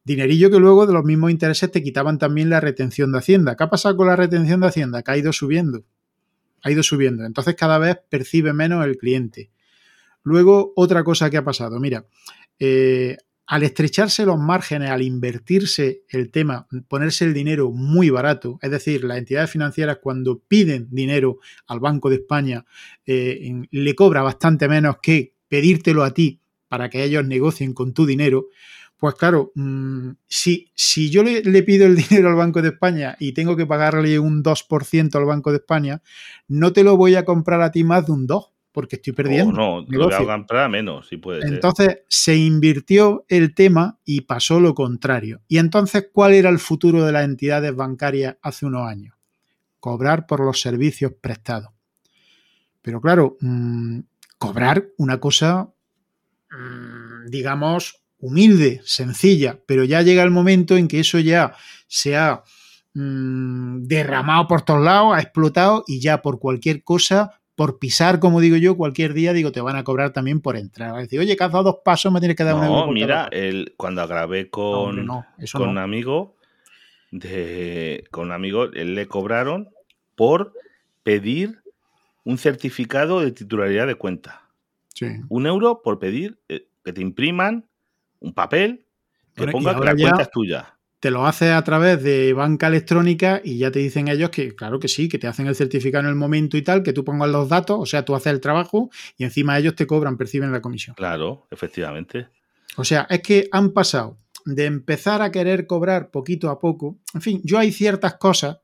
Dinerillo 0.03 0.51
que 0.51 0.59
luego 0.59 0.85
de 0.85 0.91
los 0.91 1.05
mismos 1.05 1.31
intereses 1.31 1.71
te 1.71 1.81
quitaban 1.81 2.17
también 2.17 2.49
la 2.49 2.59
retención 2.59 3.13
de 3.13 3.19
Hacienda. 3.19 3.55
¿Qué 3.55 3.63
ha 3.63 3.69
pasado 3.69 3.95
con 3.95 4.07
la 4.07 4.17
retención 4.17 4.59
de 4.59 4.67
Hacienda? 4.67 5.01
Que 5.01 5.11
ha 5.11 5.17
ido 5.17 5.31
subiendo. 5.31 5.85
Ha 6.61 6.71
ido 6.71 6.83
subiendo. 6.83 7.23
Entonces 7.23 7.55
cada 7.55 7.77
vez 7.77 7.99
percibe 8.09 8.51
menos 8.51 8.85
el 8.85 8.97
cliente. 8.97 9.49
Luego, 10.23 10.73
otra 10.75 11.05
cosa 11.05 11.29
que 11.29 11.37
ha 11.37 11.45
pasado. 11.45 11.79
Mira, 11.79 12.05
eh, 12.59 13.15
al 13.45 13.63
estrecharse 13.63 14.25
los 14.25 14.39
márgenes, 14.39 14.89
al 14.89 15.01
invertirse 15.01 16.03
el 16.09 16.31
tema, 16.31 16.67
ponerse 16.87 17.25
el 17.25 17.33
dinero 17.33 17.71
muy 17.71 18.09
barato, 18.09 18.57
es 18.61 18.71
decir, 18.71 19.03
las 19.03 19.17
entidades 19.17 19.49
financieras 19.49 19.97
cuando 20.01 20.39
piden 20.39 20.87
dinero 20.91 21.39
al 21.67 21.79
Banco 21.79 22.09
de 22.09 22.15
España 22.17 22.65
eh, 23.05 23.63
le 23.69 23.95
cobra 23.95 24.21
bastante 24.21 24.67
menos 24.67 24.97
que 25.01 25.35
pedírtelo 25.49 26.03
a 26.03 26.13
ti 26.13 26.39
para 26.67 26.89
que 26.89 27.03
ellos 27.03 27.25
negocien 27.25 27.73
con 27.73 27.93
tu 27.93 28.05
dinero, 28.05 28.47
pues 28.97 29.15
claro, 29.15 29.51
mm, 29.55 30.11
si, 30.25 30.71
si 30.73 31.09
yo 31.09 31.23
le, 31.23 31.41
le 31.43 31.63
pido 31.63 31.85
el 31.85 31.95
dinero 32.09 32.29
al 32.29 32.35
Banco 32.35 32.61
de 32.61 32.69
España 32.69 33.17
y 33.19 33.33
tengo 33.33 33.57
que 33.57 33.65
pagarle 33.65 34.17
un 34.19 34.41
2% 34.41 35.15
al 35.15 35.25
Banco 35.25 35.51
de 35.51 35.57
España, 35.57 36.01
no 36.47 36.71
te 36.71 36.85
lo 36.85 36.95
voy 36.95 37.15
a 37.15 37.25
comprar 37.25 37.61
a 37.61 37.71
ti 37.71 37.83
más 37.83 38.05
de 38.05 38.13
un 38.13 38.25
2%, 38.25 38.52
porque 38.73 38.97
estoy 38.97 39.13
perdiendo. 39.13 39.53
O 39.53 39.55
no, 39.55 39.85
lo 39.87 40.09
voy 40.09 40.57
a 40.57 40.67
menos, 40.67 41.07
si 41.07 41.17
puede 41.17 41.41
ser. 41.41 41.53
Entonces 41.53 41.99
se 42.09 42.35
invirtió 42.35 43.23
el 43.29 43.53
tema 43.53 43.99
y 44.03 44.21
pasó 44.21 44.59
lo 44.59 44.73
contrario. 44.73 45.41
Y 45.47 45.59
entonces, 45.59 46.09
¿cuál 46.11 46.33
era 46.33 46.49
el 46.49 46.59
futuro 46.59 47.05
de 47.05 47.11
las 47.11 47.23
entidades 47.23 47.73
bancarias 47.73 48.35
hace 48.41 48.65
unos 48.65 48.87
años? 48.87 49.15
Cobrar 49.79 50.25
por 50.25 50.43
los 50.43 50.59
servicios 50.59 51.13
prestados. 51.21 51.69
Pero 52.81 52.99
claro, 52.99 53.37
mmm, 53.39 53.99
cobrar 54.39 54.87
una 54.97 55.19
cosa, 55.19 55.71
mmm, 56.51 57.29
digamos, 57.29 58.03
humilde, 58.17 58.81
sencilla, 58.85 59.59
pero 59.67 59.83
ya 59.83 60.01
llega 60.01 60.23
el 60.23 60.31
momento 60.31 60.77
en 60.77 60.87
que 60.87 60.99
eso 60.99 61.19
ya 61.19 61.53
se 61.87 62.17
ha 62.17 62.43
mmm, 62.95 63.83
derramado 63.83 64.47
por 64.47 64.63
todos 64.63 64.83
lados, 64.83 65.15
ha 65.15 65.21
explotado 65.21 65.83
y 65.85 65.99
ya 65.99 66.23
por 66.23 66.39
cualquier 66.39 66.83
cosa 66.83 67.39
por 67.55 67.77
pisar, 67.79 68.19
como 68.19 68.39
digo 68.41 68.57
yo, 68.57 68.75
cualquier 68.75 69.13
día, 69.13 69.31
digo, 69.33 69.51
te 69.51 69.61
van 69.61 69.75
a 69.75 69.83
cobrar 69.83 70.11
también 70.11 70.41
por 70.41 70.57
entrar. 70.57 70.95
A 70.95 70.99
decir, 70.99 71.19
oye, 71.19 71.35
que 71.37 71.43
has 71.43 71.51
dado 71.51 71.63
dos 71.65 71.77
pasos, 71.85 72.11
me 72.11 72.19
tienes 72.19 72.35
que 72.35 72.43
dar 72.43 72.55
un 72.55 72.63
euro 72.63 72.85
No, 72.87 72.91
mira, 72.91 73.07
cada 73.07 73.29
paso". 73.29 73.41
el, 73.41 73.73
cuando 73.77 74.07
grabé 74.07 74.43
No, 74.45 74.49
con, 74.51 74.89
hombre, 74.89 75.03
no, 75.03 75.25
con 75.51 75.61
no. 75.65 75.69
un 75.71 75.77
amigo, 75.77 76.35
de, 77.11 78.05
con 78.11 78.25
un 78.27 78.31
amigo, 78.31 78.65
él 78.65 78.95
le 78.95 79.07
cobraron 79.07 79.69
por 80.15 80.53
pedir 81.03 81.61
un 82.23 82.37
certificado 82.37 83.19
de 83.21 83.31
titularidad 83.31 83.85
de 83.87 83.95
cuenta. 83.95 84.49
Sí. 84.95 85.07
Un 85.29 85.45
euro 85.45 85.81
por 85.83 85.99
pedir 85.99 86.39
eh, 86.49 86.67
que 86.83 86.93
te 86.93 87.01
impriman 87.01 87.67
un 88.19 88.33
papel 88.33 88.85
que 89.35 89.43
Bueno, 89.43 89.51
ponga 89.51 89.79
que 89.79 89.85
la 89.85 89.95
ya- 89.95 90.01
cuenta 90.03 90.21
es 90.23 90.31
tuya. 90.31 90.77
Te 91.03 91.11
lo 91.11 91.27
haces 91.27 91.51
a 91.51 91.61
través 91.65 92.01
de 92.01 92.31
banca 92.31 92.67
electrónica 92.67 93.41
y 93.43 93.57
ya 93.57 93.71
te 93.71 93.79
dicen 93.79 94.07
ellos 94.07 94.29
que, 94.29 94.55
claro 94.55 94.79
que 94.79 94.87
sí, 94.87 95.09
que 95.09 95.19
te 95.19 95.27
hacen 95.27 95.47
el 95.47 95.55
certificado 95.57 96.05
en 96.05 96.09
el 96.09 96.15
momento 96.15 96.55
y 96.55 96.61
tal, 96.61 96.81
que 96.81 96.93
tú 96.93 97.03
pongas 97.03 97.29
los 97.29 97.49
datos, 97.49 97.77
o 97.77 97.85
sea, 97.85 98.05
tú 98.05 98.15
haces 98.15 98.31
el 98.31 98.39
trabajo 98.39 98.89
y 99.17 99.25
encima 99.25 99.59
ellos 99.59 99.75
te 99.75 99.85
cobran, 99.85 100.15
perciben 100.15 100.53
la 100.53 100.61
comisión. 100.61 100.95
Claro, 100.95 101.45
efectivamente. 101.51 102.29
O 102.77 102.85
sea, 102.85 103.05
es 103.09 103.21
que 103.21 103.49
han 103.51 103.73
pasado 103.73 104.17
de 104.45 104.63
empezar 104.63 105.21
a 105.21 105.29
querer 105.29 105.67
cobrar 105.67 106.09
poquito 106.09 106.49
a 106.49 106.57
poco. 106.57 106.99
En 107.13 107.19
fin, 107.19 107.41
yo 107.43 107.59
hay 107.59 107.73
ciertas 107.73 108.13
cosas 108.13 108.59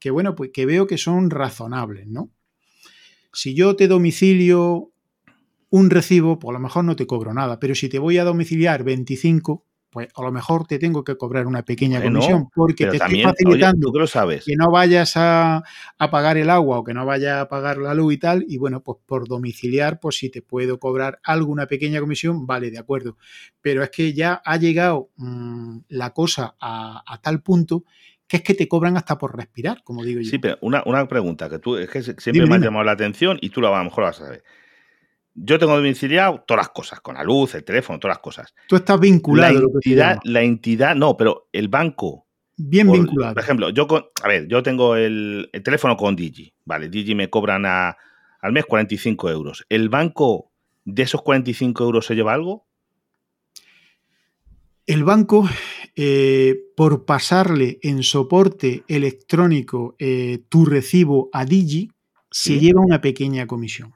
que, 0.00 0.10
bueno, 0.10 0.34
pues 0.34 0.52
que 0.54 0.64
veo 0.64 0.86
que 0.86 0.96
son 0.96 1.28
razonables, 1.28 2.06
¿no? 2.06 2.30
Si 3.34 3.54
yo 3.54 3.76
te 3.76 3.88
domicilio 3.88 4.90
un 5.68 5.90
recibo, 5.90 6.38
pues 6.38 6.48
a 6.48 6.54
lo 6.54 6.60
mejor 6.60 6.86
no 6.86 6.96
te 6.96 7.06
cobro 7.06 7.34
nada, 7.34 7.60
pero 7.60 7.74
si 7.74 7.90
te 7.90 7.98
voy 7.98 8.16
a 8.16 8.24
domiciliar 8.24 8.84
25, 8.84 9.66
pues 9.94 10.08
a 10.16 10.22
lo 10.22 10.32
mejor 10.32 10.66
te 10.66 10.80
tengo 10.80 11.04
que 11.04 11.16
cobrar 11.16 11.46
una 11.46 11.62
pequeña 11.64 12.02
comisión 12.02 12.48
porque 12.52 12.86
te 12.86 12.98
también, 12.98 13.28
estoy 13.28 13.46
oye, 13.52 13.60
facilitando 13.62 13.86
tú 13.86 13.92
que 13.92 13.98
lo 14.00 14.06
sabes. 14.08 14.44
que 14.44 14.56
no 14.56 14.72
vayas 14.72 15.16
a, 15.16 15.62
a 15.98 16.10
pagar 16.10 16.36
el 16.36 16.50
agua 16.50 16.80
o 16.80 16.84
que 16.84 16.92
no 16.92 17.06
vayas 17.06 17.40
a 17.40 17.48
pagar 17.48 17.78
la 17.78 17.94
luz 17.94 18.14
y 18.14 18.18
tal, 18.18 18.44
y 18.48 18.58
bueno, 18.58 18.82
pues 18.82 18.98
por 19.06 19.28
domiciliar, 19.28 20.00
pues 20.00 20.16
si 20.16 20.30
te 20.30 20.42
puedo 20.42 20.80
cobrar 20.80 21.20
alguna 21.22 21.66
pequeña 21.68 22.00
comisión, 22.00 22.44
vale, 22.44 22.72
de 22.72 22.78
acuerdo. 22.78 23.16
Pero 23.60 23.84
es 23.84 23.90
que 23.90 24.12
ya 24.12 24.42
ha 24.44 24.56
llegado 24.56 25.10
mmm, 25.16 25.78
la 25.90 26.10
cosa 26.10 26.56
a, 26.60 27.04
a, 27.06 27.20
tal 27.22 27.40
punto 27.40 27.84
que 28.26 28.38
es 28.38 28.42
que 28.42 28.54
te 28.54 28.66
cobran 28.66 28.96
hasta 28.96 29.16
por 29.16 29.36
respirar, 29.36 29.84
como 29.84 30.02
digo 30.02 30.20
yo. 30.20 30.28
Sí, 30.28 30.38
pero 30.38 30.58
una, 30.60 30.82
una 30.86 31.06
pregunta 31.06 31.48
que 31.48 31.60
tú, 31.60 31.76
es 31.76 31.88
que 31.88 32.02
siempre 32.02 32.32
Dime, 32.32 32.46
me 32.46 32.54
ha 32.54 32.58
dime. 32.58 32.66
llamado 32.66 32.84
la 32.84 32.92
atención 32.92 33.38
y 33.40 33.50
tú 33.50 33.60
lo, 33.60 33.72
a 33.72 33.78
lo 33.78 33.84
mejor 33.84 34.00
lo 34.00 34.06
vas 34.06 34.20
a 34.20 34.24
saber. 34.24 34.42
Yo 35.34 35.58
tengo 35.58 35.74
domiciliado 35.76 36.44
todas 36.46 36.60
las 36.66 36.68
cosas, 36.70 37.00
con 37.00 37.16
la 37.16 37.24
luz, 37.24 37.54
el 37.56 37.64
teléfono, 37.64 37.98
todas 37.98 38.16
las 38.16 38.22
cosas. 38.22 38.54
Tú 38.68 38.76
estás 38.76 39.00
vinculado. 39.00 39.52
La 39.52 39.58
entidad, 39.60 40.18
la 40.24 40.42
entidad, 40.42 40.94
no, 40.94 41.16
pero 41.16 41.48
el 41.52 41.68
banco. 41.68 42.26
Bien 42.56 42.86
por, 42.86 42.98
vinculado. 42.98 43.34
Por 43.34 43.42
ejemplo, 43.42 43.70
yo 43.70 43.88
con, 43.88 44.04
a 44.22 44.28
ver, 44.28 44.46
yo 44.46 44.62
tengo 44.62 44.94
el, 44.94 45.50
el 45.52 45.62
teléfono 45.62 45.96
con 45.96 46.14
Digi, 46.14 46.54
¿vale? 46.64 46.88
Digi 46.88 47.14
me 47.16 47.28
cobran 47.30 47.66
a- 47.66 47.96
al 48.40 48.52
mes 48.52 48.64
45 48.64 49.28
euros. 49.30 49.64
¿El 49.68 49.88
banco 49.88 50.52
de 50.84 51.02
esos 51.02 51.22
45 51.22 51.82
euros 51.82 52.06
se 52.06 52.14
lleva 52.14 52.32
algo? 52.34 52.66
El 54.86 55.02
banco, 55.02 55.48
eh, 55.96 56.56
por 56.76 57.06
pasarle 57.06 57.78
en 57.82 58.02
soporte 58.02 58.84
electrónico 58.86 59.96
eh, 59.98 60.44
tu 60.48 60.66
recibo 60.66 61.30
a 61.32 61.44
Digi, 61.46 61.90
se 62.30 62.58
lleva 62.60 62.82
una 62.82 63.00
pequeña 63.00 63.46
comisión. 63.46 63.94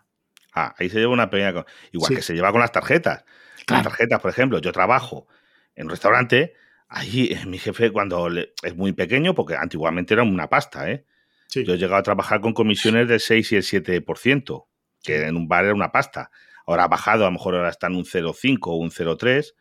Ah, 0.66 0.74
ahí 0.78 0.88
se 0.88 0.98
lleva 0.98 1.12
una 1.12 1.30
pequeña. 1.30 1.64
Igual 1.92 2.08
Sí. 2.08 2.14
que 2.16 2.22
se 2.22 2.34
lleva 2.34 2.50
con 2.52 2.60
las 2.60 2.72
tarjetas. 2.72 3.24
Las 3.68 3.82
tarjetas, 3.82 4.20
por 4.20 4.30
ejemplo, 4.30 4.58
yo 4.60 4.72
trabajo 4.72 5.28
en 5.74 5.84
un 5.84 5.90
restaurante, 5.90 6.54
ahí 6.88 7.28
eh, 7.32 7.44
mi 7.46 7.58
jefe 7.58 7.90
cuando 7.90 8.28
le- 8.28 8.52
es 8.62 8.74
muy 8.74 8.92
pequeño, 8.92 9.34
porque 9.34 9.54
antiguamente 9.56 10.14
era 10.14 10.22
una 10.22 10.48
pasta, 10.48 10.90
¿eh? 10.90 11.04
Sí. 11.48 11.64
Yo 11.64 11.74
he 11.74 11.78
llegado 11.78 11.96
a 11.96 12.02
trabajar 12.02 12.40
con 12.40 12.52
comisiones 12.54 13.08
del 13.08 13.20
6 13.20 13.52
y 13.52 13.56
el 13.56 13.62
7%, 13.62 14.68
que 15.02 15.22
en 15.26 15.36
un 15.36 15.48
bar 15.48 15.64
era 15.64 15.74
una 15.74 15.92
pasta. 15.92 16.30
Ahora 16.66 16.84
ha 16.84 16.88
bajado, 16.88 17.24
a 17.24 17.28
lo 17.28 17.32
mejor 17.32 17.54
ahora 17.54 17.68
está 17.70 17.86
en 17.86 17.96
un 17.96 18.04
0,5 18.04 18.72
o 18.72 18.76
un 18.76 18.90
0,3. 18.90 19.54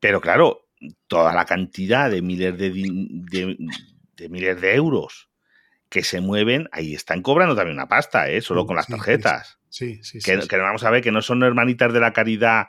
Pero 0.00 0.20
claro, 0.20 0.68
toda 1.06 1.32
la 1.32 1.44
cantidad 1.44 2.10
de 2.10 2.20
miles 2.22 2.56
de, 2.58 2.70
di- 2.70 3.08
de- 3.30 3.56
de 4.16 4.28
miles 4.28 4.60
de 4.60 4.74
euros 4.74 5.30
que 5.88 6.02
se 6.02 6.20
mueven, 6.20 6.68
ahí 6.72 6.94
están 6.94 7.22
cobrando 7.22 7.54
también 7.54 7.76
una 7.76 7.88
pasta, 7.88 8.28
¿eh? 8.28 8.40
Solo 8.40 8.62
Sí, 8.62 8.66
con 8.66 8.76
las 8.76 8.86
tarjetas. 8.88 9.58
Sí, 9.74 9.98
sí. 10.04 10.20
Que, 10.20 10.40
sí. 10.40 10.46
que 10.46 10.56
vamos 10.56 10.84
a 10.84 10.90
ver 10.90 11.02
que 11.02 11.10
no 11.10 11.20
son 11.20 11.42
hermanitas 11.42 11.92
de 11.92 11.98
la 11.98 12.12
caridad 12.12 12.66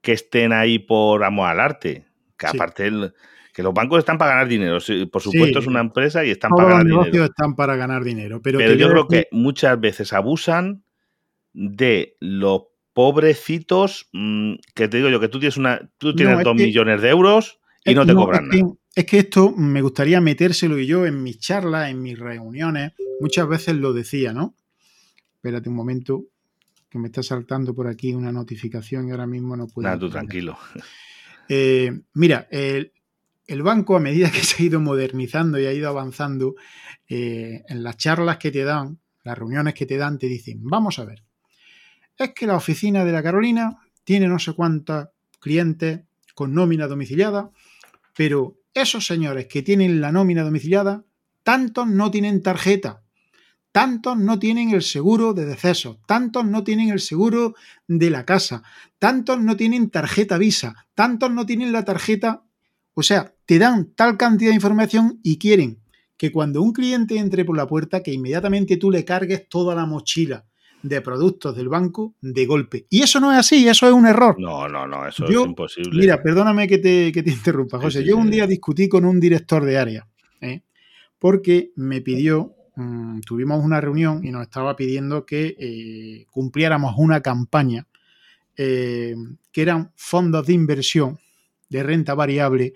que 0.00 0.12
estén 0.12 0.54
ahí 0.54 0.78
por 0.78 1.22
amor 1.22 1.48
al 1.50 1.60
arte. 1.60 2.06
Que 2.38 2.48
Sí. 2.48 2.56
aparte, 2.56 2.86
el- 2.86 3.12
que 3.52 3.62
los 3.62 3.74
bancos 3.74 3.98
están 3.98 4.16
para 4.16 4.30
ganar 4.32 4.48
dinero. 4.48 4.78
Por 5.12 5.20
supuesto, 5.20 5.58
Sí. 5.60 5.64
es 5.64 5.66
una 5.66 5.80
empresa 5.80 6.24
y 6.24 6.30
están 6.30 6.48
Todos 6.48 6.62
para 6.62 6.68
los 6.70 6.78
ganar 6.78 6.86
negocios 6.86 7.12
dinero. 7.12 7.24
están 7.26 7.54
para 7.54 7.76
ganar 7.76 8.04
dinero. 8.04 8.40
Pero, 8.42 8.58
yo 8.74 8.88
creo 8.88 9.06
que 9.06 9.28
muchas 9.32 9.78
veces 9.78 10.14
abusan 10.14 10.82
de 11.52 12.16
los 12.20 12.62
pobrecitos 12.94 14.08
mm, 14.12 14.54
que 14.74 14.88
te 14.88 14.96
digo 14.96 15.10
yo 15.10 15.20
que 15.20 15.28
tú 15.28 15.38
tienes 15.38 15.56
una 15.58 15.90
tú 15.98 16.14
tienes 16.16 16.38
No, 16.38 16.42
dos 16.44 16.56
que- 16.56 16.64
millones 16.64 17.02
de 17.02 17.10
euros 17.10 17.60
y 17.84 17.90
es- 17.90 17.96
no 17.96 18.06
te 18.06 18.14
cobran 18.14 18.44
es 18.46 18.50
que- 18.50 18.62
nada. 18.62 18.74
Es 18.96 19.04
que 19.06 19.18
esto 19.18 19.52
me 19.56 19.82
gustaría 19.82 20.20
metérselo 20.20 20.78
y 20.78 20.86
yo 20.86 21.04
en 21.04 21.22
mis 21.22 21.38
charlas, 21.38 21.90
en 21.90 22.00
mis 22.00 22.18
reuniones, 22.18 22.92
muchas 23.20 23.46
veces 23.48 23.74
lo 23.74 23.92
decía, 23.92 24.32
¿no? 24.32 24.54
Espérate 25.44 25.68
un 25.68 25.74
momento, 25.74 26.24
que 26.88 26.98
me 26.98 27.08
está 27.08 27.22
saltando 27.22 27.74
por 27.74 27.86
aquí 27.86 28.14
una 28.14 28.32
notificación 28.32 29.06
y 29.06 29.10
ahora 29.10 29.26
mismo 29.26 29.54
no 29.54 29.66
puedo. 29.66 29.86
Nada, 29.86 29.98
tú 29.98 30.06
entender. 30.06 30.26
tranquilo. 30.26 30.58
Eh, 31.50 32.00
mira, 32.14 32.48
el, 32.50 32.94
el 33.46 33.62
banco 33.62 33.94
a 33.94 34.00
medida 34.00 34.30
que 34.32 34.38
se 34.42 34.62
ha 34.62 34.64
ido 34.64 34.80
modernizando 34.80 35.58
y 35.58 35.66
ha 35.66 35.72
ido 35.74 35.90
avanzando, 35.90 36.54
eh, 37.06 37.62
en 37.68 37.82
las 37.82 37.98
charlas 37.98 38.38
que 38.38 38.50
te 38.50 38.64
dan, 38.64 38.98
las 39.22 39.36
reuniones 39.36 39.74
que 39.74 39.84
te 39.84 39.98
dan, 39.98 40.18
te 40.18 40.28
dicen, 40.28 40.60
vamos 40.62 40.98
a 40.98 41.04
ver, 41.04 41.22
es 42.16 42.32
que 42.32 42.46
la 42.46 42.56
oficina 42.56 43.04
de 43.04 43.12
la 43.12 43.22
Carolina 43.22 43.76
tiene 44.02 44.26
no 44.26 44.38
sé 44.38 44.54
cuántos 44.54 45.08
clientes 45.40 46.00
con 46.34 46.54
nómina 46.54 46.86
domiciliada, 46.86 47.50
pero 48.16 48.56
esos 48.72 49.06
señores 49.06 49.46
que 49.46 49.60
tienen 49.60 50.00
la 50.00 50.10
nómina 50.10 50.42
domiciliada, 50.42 51.04
tantos 51.42 51.86
no 51.86 52.10
tienen 52.10 52.42
tarjeta, 52.42 53.03
tantos 53.74 54.16
no 54.16 54.38
tienen 54.38 54.70
el 54.70 54.82
seguro 54.82 55.34
de 55.34 55.46
deceso, 55.46 55.98
tantos 56.06 56.44
no 56.44 56.62
tienen 56.62 56.90
el 56.90 57.00
seguro 57.00 57.56
de 57.88 58.08
la 58.08 58.24
casa, 58.24 58.62
tantos 59.00 59.40
no 59.40 59.56
tienen 59.56 59.90
tarjeta 59.90 60.38
Visa, 60.38 60.86
tantos 60.94 61.32
no 61.32 61.44
tienen 61.44 61.72
la 61.72 61.84
tarjeta... 61.84 62.44
O 62.94 63.02
sea, 63.02 63.34
te 63.44 63.58
dan 63.58 63.92
tal 63.96 64.16
cantidad 64.16 64.50
de 64.50 64.54
información 64.54 65.18
y 65.24 65.38
quieren 65.38 65.80
que 66.16 66.30
cuando 66.30 66.62
un 66.62 66.72
cliente 66.72 67.18
entre 67.18 67.44
por 67.44 67.56
la 67.56 67.66
puerta, 67.66 68.00
que 68.00 68.12
inmediatamente 68.12 68.76
tú 68.76 68.92
le 68.92 69.04
cargues 69.04 69.48
toda 69.48 69.74
la 69.74 69.86
mochila 69.86 70.46
de 70.84 71.00
productos 71.00 71.56
del 71.56 71.68
banco 71.68 72.14
de 72.20 72.46
golpe. 72.46 72.86
Y 72.90 73.02
eso 73.02 73.18
no 73.18 73.32
es 73.32 73.38
así, 73.38 73.66
eso 73.66 73.88
es 73.88 73.92
un 73.92 74.06
error. 74.06 74.36
No, 74.38 74.68
no, 74.68 74.86
no, 74.86 75.04
eso 75.08 75.24
es 75.24 75.34
imposible. 75.34 76.00
Mira, 76.00 76.22
perdóname 76.22 76.68
que 76.68 76.78
te, 76.78 77.10
que 77.10 77.24
te 77.24 77.32
interrumpa, 77.32 77.80
José. 77.80 78.04
Yo 78.04 78.16
un 78.16 78.30
día 78.30 78.46
discutí 78.46 78.88
con 78.88 79.04
un 79.04 79.18
director 79.18 79.64
de 79.64 79.78
área, 79.78 80.08
¿eh? 80.40 80.62
porque 81.18 81.72
me 81.74 82.02
pidió, 82.02 82.54
mm, 82.76 83.20
tuvimos 83.20 83.62
una 83.64 83.80
reunión 83.80 84.24
y 84.24 84.30
nos 84.30 84.42
estaba 84.42 84.76
pidiendo 84.76 85.24
que 85.24 85.56
eh, 85.58 86.26
cumpliéramos 86.30 86.94
una 86.98 87.20
campaña 87.20 87.86
eh, 88.56 89.16
que 89.50 89.62
eran 89.62 89.92
fondos 89.96 90.46
de 90.46 90.52
inversión 90.52 91.18
de 91.68 91.82
renta 91.82 92.14
variable 92.14 92.74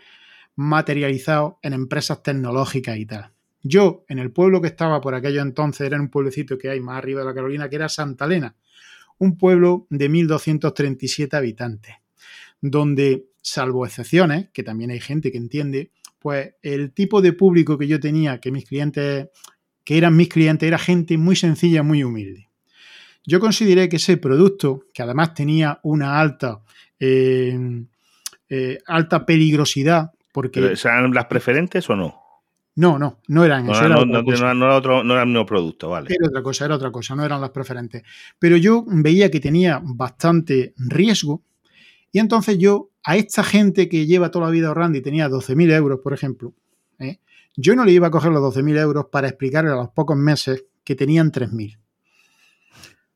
materializados 0.56 1.54
en 1.62 1.72
empresas 1.72 2.22
tecnológicas 2.22 2.96
y 2.98 3.06
tal. 3.06 3.30
Yo, 3.62 4.04
en 4.08 4.18
el 4.18 4.32
pueblo 4.32 4.60
que 4.60 4.68
estaba 4.68 5.00
por 5.00 5.14
aquello 5.14 5.42
entonces, 5.42 5.86
era 5.86 6.00
un 6.00 6.08
pueblecito 6.08 6.58
que 6.58 6.70
hay 6.70 6.80
más 6.80 6.98
arriba 6.98 7.20
de 7.20 7.26
la 7.26 7.34
Carolina, 7.34 7.68
que 7.68 7.76
era 7.76 7.88
Santa 7.88 8.24
Elena, 8.24 8.56
un 9.18 9.36
pueblo 9.36 9.86
de 9.90 10.10
1.237 10.10 11.34
habitantes, 11.34 11.94
donde, 12.60 13.26
salvo 13.40 13.84
excepciones, 13.86 14.48
que 14.52 14.62
también 14.62 14.90
hay 14.90 15.00
gente 15.00 15.30
que 15.30 15.38
entiende, 15.38 15.92
pues 16.18 16.54
el 16.62 16.92
tipo 16.92 17.20
de 17.20 17.32
público 17.32 17.78
que 17.78 17.86
yo 17.86 18.00
tenía, 18.00 18.40
que 18.40 18.50
mis 18.50 18.64
clientes, 18.64 19.28
que 19.88 19.96
eran 19.96 20.14
mis 20.14 20.28
clientes, 20.28 20.66
era 20.66 20.76
gente 20.76 21.16
muy 21.16 21.34
sencilla, 21.34 21.82
muy 21.82 22.04
humilde. 22.04 22.50
Yo 23.24 23.40
consideré 23.40 23.88
que 23.88 23.96
ese 23.96 24.18
producto, 24.18 24.84
que 24.92 25.02
además 25.02 25.32
tenía 25.32 25.80
una 25.82 26.20
alta, 26.20 26.60
eh, 27.00 27.58
eh, 28.50 28.78
alta 28.86 29.24
peligrosidad, 29.24 30.12
porque... 30.30 30.74
¿Eran 30.84 31.14
las 31.14 31.24
preferentes 31.24 31.88
o 31.88 31.96
no? 31.96 32.20
No, 32.74 32.98
no, 32.98 33.20
no 33.28 33.46
eran 33.46 33.70
eso. 33.70 33.88
No, 33.88 34.04
no, 34.04 34.66
era 34.66 34.76
otro, 34.76 35.02
no 35.02 35.14
era 35.14 35.22
el 35.22 35.28
mismo 35.28 35.46
producto, 35.46 35.88
vale. 35.88 36.14
Era 36.14 36.28
otra 36.28 36.42
cosa, 36.42 36.66
era 36.66 36.74
otra 36.74 36.92
cosa, 36.92 37.16
no 37.16 37.24
eran 37.24 37.40
las 37.40 37.50
preferentes. 37.50 38.02
Pero 38.38 38.58
yo 38.58 38.84
veía 38.86 39.30
que 39.30 39.40
tenía 39.40 39.80
bastante 39.82 40.74
riesgo 40.76 41.44
y 42.12 42.18
entonces 42.18 42.58
yo 42.58 42.90
a 43.04 43.16
esta 43.16 43.42
gente 43.42 43.88
que 43.88 44.04
lleva 44.04 44.30
toda 44.30 44.44
la 44.44 44.50
vida 44.50 44.68
ahorrando 44.68 44.98
y 44.98 45.00
tenía 45.00 45.30
12.000 45.30 45.72
euros, 45.72 46.00
por 46.04 46.12
ejemplo, 46.12 46.52
¿eh? 46.98 47.20
Yo 47.56 47.74
no 47.74 47.84
le 47.84 47.92
iba 47.92 48.08
a 48.08 48.10
coger 48.10 48.32
los 48.32 48.56
12.000 48.56 48.78
euros 48.78 49.06
para 49.10 49.28
explicarle 49.28 49.70
a 49.70 49.76
los 49.76 49.88
pocos 49.90 50.16
meses 50.16 50.64
que 50.84 50.94
tenían 50.94 51.32
3.000. 51.32 51.78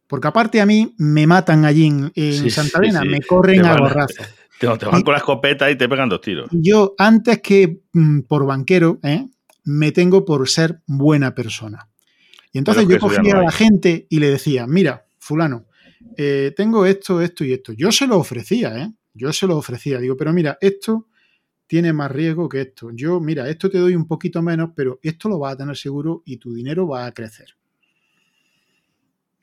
Porque 0.07 0.29
aparte 0.29 0.61
a 0.61 0.66
mí 0.66 0.95
me 0.99 1.27
matan 1.27 1.64
allí 1.64 1.87
en, 1.87 2.51
Santa 2.51 2.81
Elena, 2.81 3.03
me 3.03 3.21
corren 3.21 3.64
a 3.64 3.77
borrazos. 3.77 4.27
Te, 4.59 4.66
van 4.66 5.03
con 5.03 5.11
la 5.11 5.18
escopeta 5.18 5.68
y 5.73 5.77
te 5.77 5.88
pegan 5.88 6.09
dos 6.09 6.21
tiros. 6.21 6.49
Yo, 6.53 6.95
antes 6.97 7.40
que 7.40 7.81
mm, 7.92 8.21
por 8.21 8.47
banquero, 8.47 9.01
¿eh? 9.03 9.27
me 9.64 9.90
tengo 9.90 10.25
por 10.25 10.49
ser 10.49 10.83
buena 10.87 11.35
persona. 11.35 11.88
Y 12.53 12.59
entonces 12.59 12.87
yo 12.87 12.99
cogía 13.01 13.38
a 13.38 13.42
la 13.42 13.51
gente 13.51 14.07
y 14.09 14.21
le 14.21 14.31
decía, 14.31 14.68
mira, 14.68 15.07
fulano, 15.18 15.66
eh, 16.16 16.53
tengo 16.57 16.87
esto, 16.87 17.21
esto 17.21 17.45
y 17.45 17.53
esto. 17.55 17.73
Yo 17.73 17.90
se 17.90 18.07
lo 18.07 18.18
ofrecía, 18.18 18.77
¿eh? 18.79 18.92
Yo 19.14 19.33
se 19.33 19.47
lo 19.47 19.57
ofrecía. 19.57 19.99
Digo, 19.99 20.16
pero 20.16 20.33
mira, 20.33 20.59
esto 20.61 21.09
tiene 21.72 21.94
más 21.94 22.11
riesgo 22.11 22.50
que 22.50 22.61
esto. 22.61 22.90
Yo, 22.92 23.18
mira, 23.18 23.48
esto 23.48 23.70
te 23.70 23.78
doy 23.78 23.96
un 23.96 24.06
poquito 24.06 24.42
menos, 24.42 24.72
pero 24.76 25.00
esto 25.02 25.30
lo 25.30 25.38
vas 25.38 25.54
a 25.54 25.56
tener 25.56 25.74
seguro 25.74 26.22
y 26.26 26.37
tu 26.37 26.52
dinero 26.52 26.87
va 26.87 27.06
a 27.06 27.12
crecer. 27.12 27.56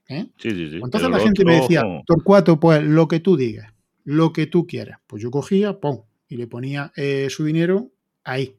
¿Eh? 0.08 0.28
Sí, 0.38 0.52
sí, 0.52 0.70
sí. 0.70 0.76
Entonces 0.76 1.10
la 1.10 1.18
gente 1.18 1.44
me 1.44 1.56
decía, 1.56 1.82
Torcuato, 2.06 2.60
pues 2.60 2.84
lo 2.84 3.08
que 3.08 3.20
tú 3.20 3.36
digas, 3.36 3.74
lo 4.04 4.32
que 4.32 4.46
tú 4.46 4.68
quieras. 4.68 5.00
Pues 5.08 5.24
yo 5.24 5.32
cogía, 5.32 5.80
pum, 5.80 6.04
y 6.28 6.38
le 6.38 6.46
ponía 6.46 6.92
eh, 6.96 7.30
su 7.32 7.46
dinero 7.46 7.90
ahí. 8.24 8.56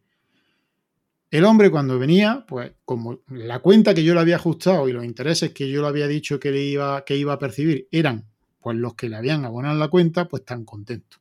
El 1.30 1.44
hombre 1.44 1.70
cuando 1.70 1.96
venía, 1.96 2.44
pues 2.48 2.72
como 2.84 3.20
la 3.28 3.60
cuenta 3.60 3.94
que 3.94 4.02
yo 4.02 4.14
le 4.14 4.20
había 4.20 4.34
ajustado 4.34 4.88
y 4.88 4.92
los 4.92 5.04
intereses 5.04 5.52
que 5.52 5.70
yo 5.70 5.80
le 5.82 5.86
había 5.86 6.08
dicho 6.08 6.40
que, 6.40 6.50
le 6.50 6.64
iba, 6.64 7.04
que 7.04 7.16
iba 7.16 7.34
a 7.34 7.38
percibir 7.38 7.86
eran 7.92 8.26
pues 8.60 8.76
los 8.76 8.94
que 8.94 9.08
le 9.08 9.14
habían 9.14 9.44
abonado 9.44 9.78
la 9.78 9.86
cuenta, 9.86 10.26
pues 10.26 10.44
tan 10.44 10.64
contento. 10.64 11.18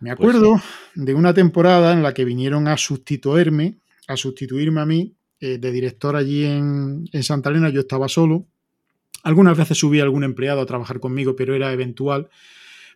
Me 0.00 0.14
pues 0.14 0.30
acuerdo 0.30 0.60
de 0.94 1.14
una 1.14 1.34
temporada 1.34 1.92
en 1.92 2.02
la 2.02 2.14
que 2.14 2.24
vinieron 2.24 2.68
a 2.68 2.76
sustituirme, 2.76 3.78
a 4.06 4.16
sustituirme 4.16 4.80
a 4.80 4.86
mí 4.86 5.14
eh, 5.40 5.58
de 5.58 5.72
director 5.72 6.16
allí 6.16 6.44
en, 6.44 7.08
en 7.12 7.22
Santa 7.22 7.50
Elena, 7.50 7.68
yo 7.70 7.80
estaba 7.80 8.08
solo. 8.08 8.46
Algunas 9.24 9.58
veces 9.58 9.78
subía 9.78 10.04
algún 10.04 10.24
empleado 10.24 10.60
a 10.60 10.66
trabajar 10.66 11.00
conmigo, 11.00 11.34
pero 11.36 11.54
era 11.54 11.72
eventual. 11.72 12.28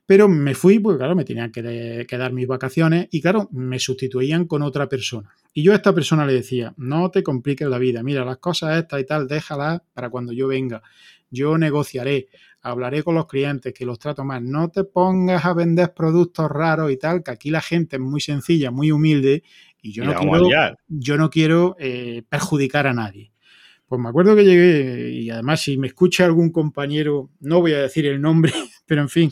Pero 0.07 0.29
me 0.29 0.55
fui 0.55 0.79
porque, 0.79 0.99
claro, 0.99 1.15
me 1.15 1.25
tenían 1.25 1.53
que, 1.53 2.07
dar 2.11 2.33
mis 2.33 2.47
vacaciones 2.47 3.09
y, 3.11 3.21
claro, 3.21 3.49
me 3.53 3.79
sustituían 3.79 4.47
con 4.47 4.63
otra 4.63 4.89
persona. 4.89 5.31
Y 5.55 5.63
yo 5.63 5.73
a 5.73 5.77
esta 5.77 5.95
persona 5.95 6.27
le 6.27 6.33
decía, 6.33 6.75
no 6.77 7.11
te 7.11 7.23
compliques 7.23 7.69
la 7.69 7.79
vida, 7.79 8.03
mira, 8.03 8.25
las 8.25 8.39
cosas 8.39 8.79
estas 8.79 9.01
y 9.01 9.05
tal, 9.05 9.29
déjalas 9.29 9.83
para 9.93 10.11
cuando 10.11 10.33
yo 10.33 10.49
venga. 10.49 10.83
Yo 11.31 11.57
negociaré, 11.57 12.29
hablaré 12.63 13.03
con 13.03 13.15
los 13.15 13.27
clientes, 13.27 13.75
que 13.75 13.85
los 13.85 13.99
trato 13.99 14.25
más. 14.25 14.41
No 14.41 14.71
te 14.71 14.85
pongas 14.85 15.45
a 15.45 15.53
vender 15.53 15.93
productos 15.95 16.51
raros 16.51 16.91
y 16.91 16.97
tal, 16.97 17.23
que 17.23 17.33
aquí 17.33 17.51
la 17.51 17.61
gente 17.61 17.97
es 17.97 18.03
muy 18.03 18.21
sencilla, 18.21 18.71
muy 18.71 18.93
humilde 18.93 19.43
y 19.83 19.93
yo 19.93 20.05
no 20.05 20.15
quiero, 20.15 20.49
yo 20.89 21.17
no 21.17 21.29
quiero 21.29 21.77
eh, 21.79 22.23
perjudicar 22.29 22.87
a 22.87 22.95
nadie. 22.95 23.33
Pues 23.87 24.01
me 24.01 24.09
acuerdo 24.09 24.35
que 24.37 24.45
llegué 24.45 25.11
y 25.11 25.29
además 25.29 25.61
si 25.61 25.77
me 25.77 25.89
escucha 25.89 26.25
algún 26.25 26.51
compañero, 26.51 27.31
no 27.41 27.61
voy 27.61 27.75
a 27.75 27.83
decir 27.83 28.07
el 28.07 28.21
nombre, 28.23 28.53
pero 28.87 29.03
en 29.03 29.09
fin, 29.09 29.31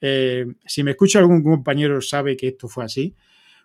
eh, 0.00 0.44
si 0.66 0.82
me 0.82 0.90
escucha 0.90 1.20
algún 1.20 1.42
compañero 1.42 2.00
sabe 2.00 2.36
que 2.36 2.48
esto 2.48 2.68
fue 2.68 2.84
así, 2.84 3.14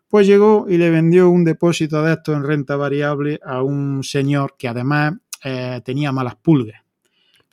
pues 0.08 0.28
llegó 0.28 0.67
y 0.69 0.78
le 0.78 0.89
vendió 0.91 1.30
un 1.30 1.43
depósito 1.43 2.04
de 2.04 2.13
esto 2.13 2.34
en 2.34 2.43
renta 2.43 2.76
variable 2.76 3.39
a 3.43 3.63
un 3.63 4.04
señor 4.04 4.56
que 4.58 4.67
además 4.67 5.13
eh, 5.43 5.82
tenía 5.84 6.12
malas 6.12 6.36
pulgas. 6.36 6.82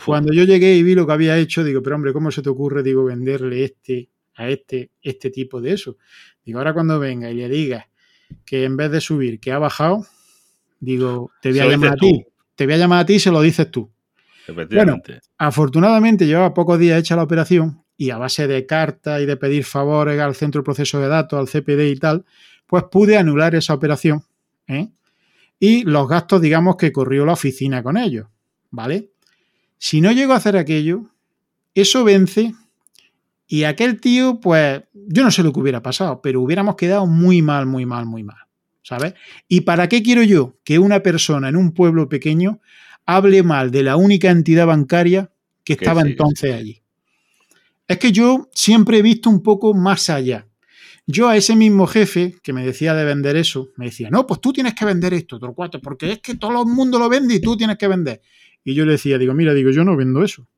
Cuando 0.05 0.33
yo 0.33 0.45
llegué 0.45 0.77
y 0.77 0.83
vi 0.83 0.95
lo 0.95 1.07
que 1.07 1.13
había 1.13 1.39
hecho, 1.39 1.65
digo, 1.65 1.83
pero 1.83 1.97
hombre, 1.97 2.13
¿cómo 2.13 2.31
se 2.31 2.43
te 2.43 2.49
ocurre, 2.49 2.83
digo, 2.83 3.05
venderle 3.05 3.65
este 3.65 4.11
a 4.35 4.49
este, 4.49 4.91
este 5.03 5.31
tipo 5.31 5.61
de 5.61 5.73
eso? 5.73 5.97
Digo, 6.45 6.59
ahora 6.59 6.75
cuando 6.75 6.99
venga 6.99 7.31
y 7.31 7.35
le 7.35 7.49
digas 7.49 7.87
que 8.45 8.65
en 8.65 8.77
vez 8.77 8.91
de 8.91 9.01
subir, 9.01 9.41
que 9.41 9.53
ha 9.53 9.59
bajado, 9.59 10.07
digo, 10.81 11.31
te 11.41 11.51
voy 11.51 11.61
a 11.61 11.67
llamar 11.67 11.93
a 11.93 11.97
ti. 11.97 12.25
Te 12.55 12.65
voy 12.65 12.75
a 12.75 12.79
llamar 12.79 13.01
a 13.01 13.07
ti 13.07 13.15
y 13.15 13.21
se 13.21 13.31
lo 13.31 13.41
dices 13.41 13.71
tú. 13.71 13.91
Bueno, 14.71 15.01
afortunadamente 15.39 16.27
llevaba 16.27 16.55
pocos 16.55 16.79
días 16.79 17.01
hecha 17.01 17.17
la 17.17 17.25
operación 17.25 17.83
y 17.97 18.11
a 18.11 18.19
base 18.19 18.47
de 18.47 18.65
cartas 18.67 19.21
y 19.21 19.27
de 19.27 19.37
pedir 19.37 19.65
favores 19.65 20.21
al 20.21 20.35
centro 20.35 20.61
de 20.61 20.65
proceso 20.65 21.01
de 21.01 21.09
datos, 21.09 21.39
al 21.39 21.49
CPD 21.49 21.89
y 21.89 21.97
tal, 21.97 22.25
pues 22.67 22.85
pude 22.91 23.17
anular 23.17 23.55
esa 23.55 23.75
operación 23.75 24.23
¿eh? 24.69 24.89
y 25.59 25.85
los 25.85 26.09
gastos, 26.09 26.41
digamos, 26.41 26.77
que 26.77 26.93
corrió 26.93 27.25
la 27.25 27.33
oficina 27.33 27.83
con 27.83 27.97
ellos, 27.97 28.29
¿vale? 28.71 29.11
Si 29.79 30.01
no 30.01 30.13
llego 30.13 30.33
a 30.33 30.37
hacer 30.37 30.57
aquello, 30.57 31.05
eso 31.75 32.05
vence 32.05 32.55
y 33.47 33.65
aquel 33.65 34.01
tío, 34.01 34.41
pues 34.41 34.83
yo 34.93 35.23
no 35.23 35.31
sé 35.31 35.43
lo 35.43 35.53
que 35.53 35.61
hubiera 35.61 35.83
pasado, 35.83 36.21
pero 36.21 36.41
hubiéramos 36.41 36.77
quedado 36.77 37.07
muy 37.07 37.43
mal, 37.43 37.67
muy 37.67 37.87
mal, 37.87 38.07
muy 38.07 38.25
mal, 38.25 38.39
¿sabes? 38.83 39.15
¿Y 39.49 39.61
para 39.61 39.89
qué 39.89 40.03
quiero 40.03 40.23
yo 40.23 40.57
que 40.65 40.79
una 40.79 41.01
persona 41.01 41.49
en 41.49 41.57
un 41.57 41.73
pueblo 41.73 42.09
pequeño 42.09 42.61
hable 43.05 43.43
mal 43.43 43.71
de 43.71 43.85
la 43.85 43.97
única 43.97 44.31
entidad 44.31 44.67
bancaria 44.67 45.31
que 45.65 45.75
estaba 45.75 46.01
entonces 46.01 46.55
allí? 46.55 46.83
Es 47.87 47.99
que 47.99 48.11
yo 48.11 48.49
siempre 48.53 48.99
he 48.99 49.03
visto 49.03 49.31
un 49.31 49.43
poco 49.43 49.75
más 49.75 50.11
allá. 50.11 50.49
Yo 51.07 51.29
a 51.29 51.37
ese 51.37 51.55
mismo 51.55 51.87
jefe 51.87 52.35
que 52.43 52.53
me 52.53 52.67
decía 52.67 52.95
de 52.95 53.05
vender 53.05 53.37
eso, 53.37 53.69
me 53.77 53.85
decía, 53.87 54.11
no, 54.11 54.27
pues 54.27 54.41
tú 54.41 54.53
tienes 54.53 54.75
que 54.75 54.85
vender 54.85 55.15
esto, 55.15 55.39
porque 55.81 56.11
es 56.11 56.19
que 56.19 56.35
todo 56.35 56.63
el 56.63 56.69
mundo 56.69 56.99
lo 56.99 57.09
vende 57.09 57.35
y 57.35 57.41
tú 57.41 57.57
tienes 57.57 57.79
que 57.79 57.87
vender. 57.87 58.23
Y 58.67 58.75
yo 58.75 58.85
le 58.85 58.93
decía, 58.93 59.17
digo, 59.17 59.33
mira, 59.33 59.55
digo, 59.55 59.71
yo 59.71 59.85
no 59.85 59.97
vendo 59.97 60.25
eso. 60.25 60.49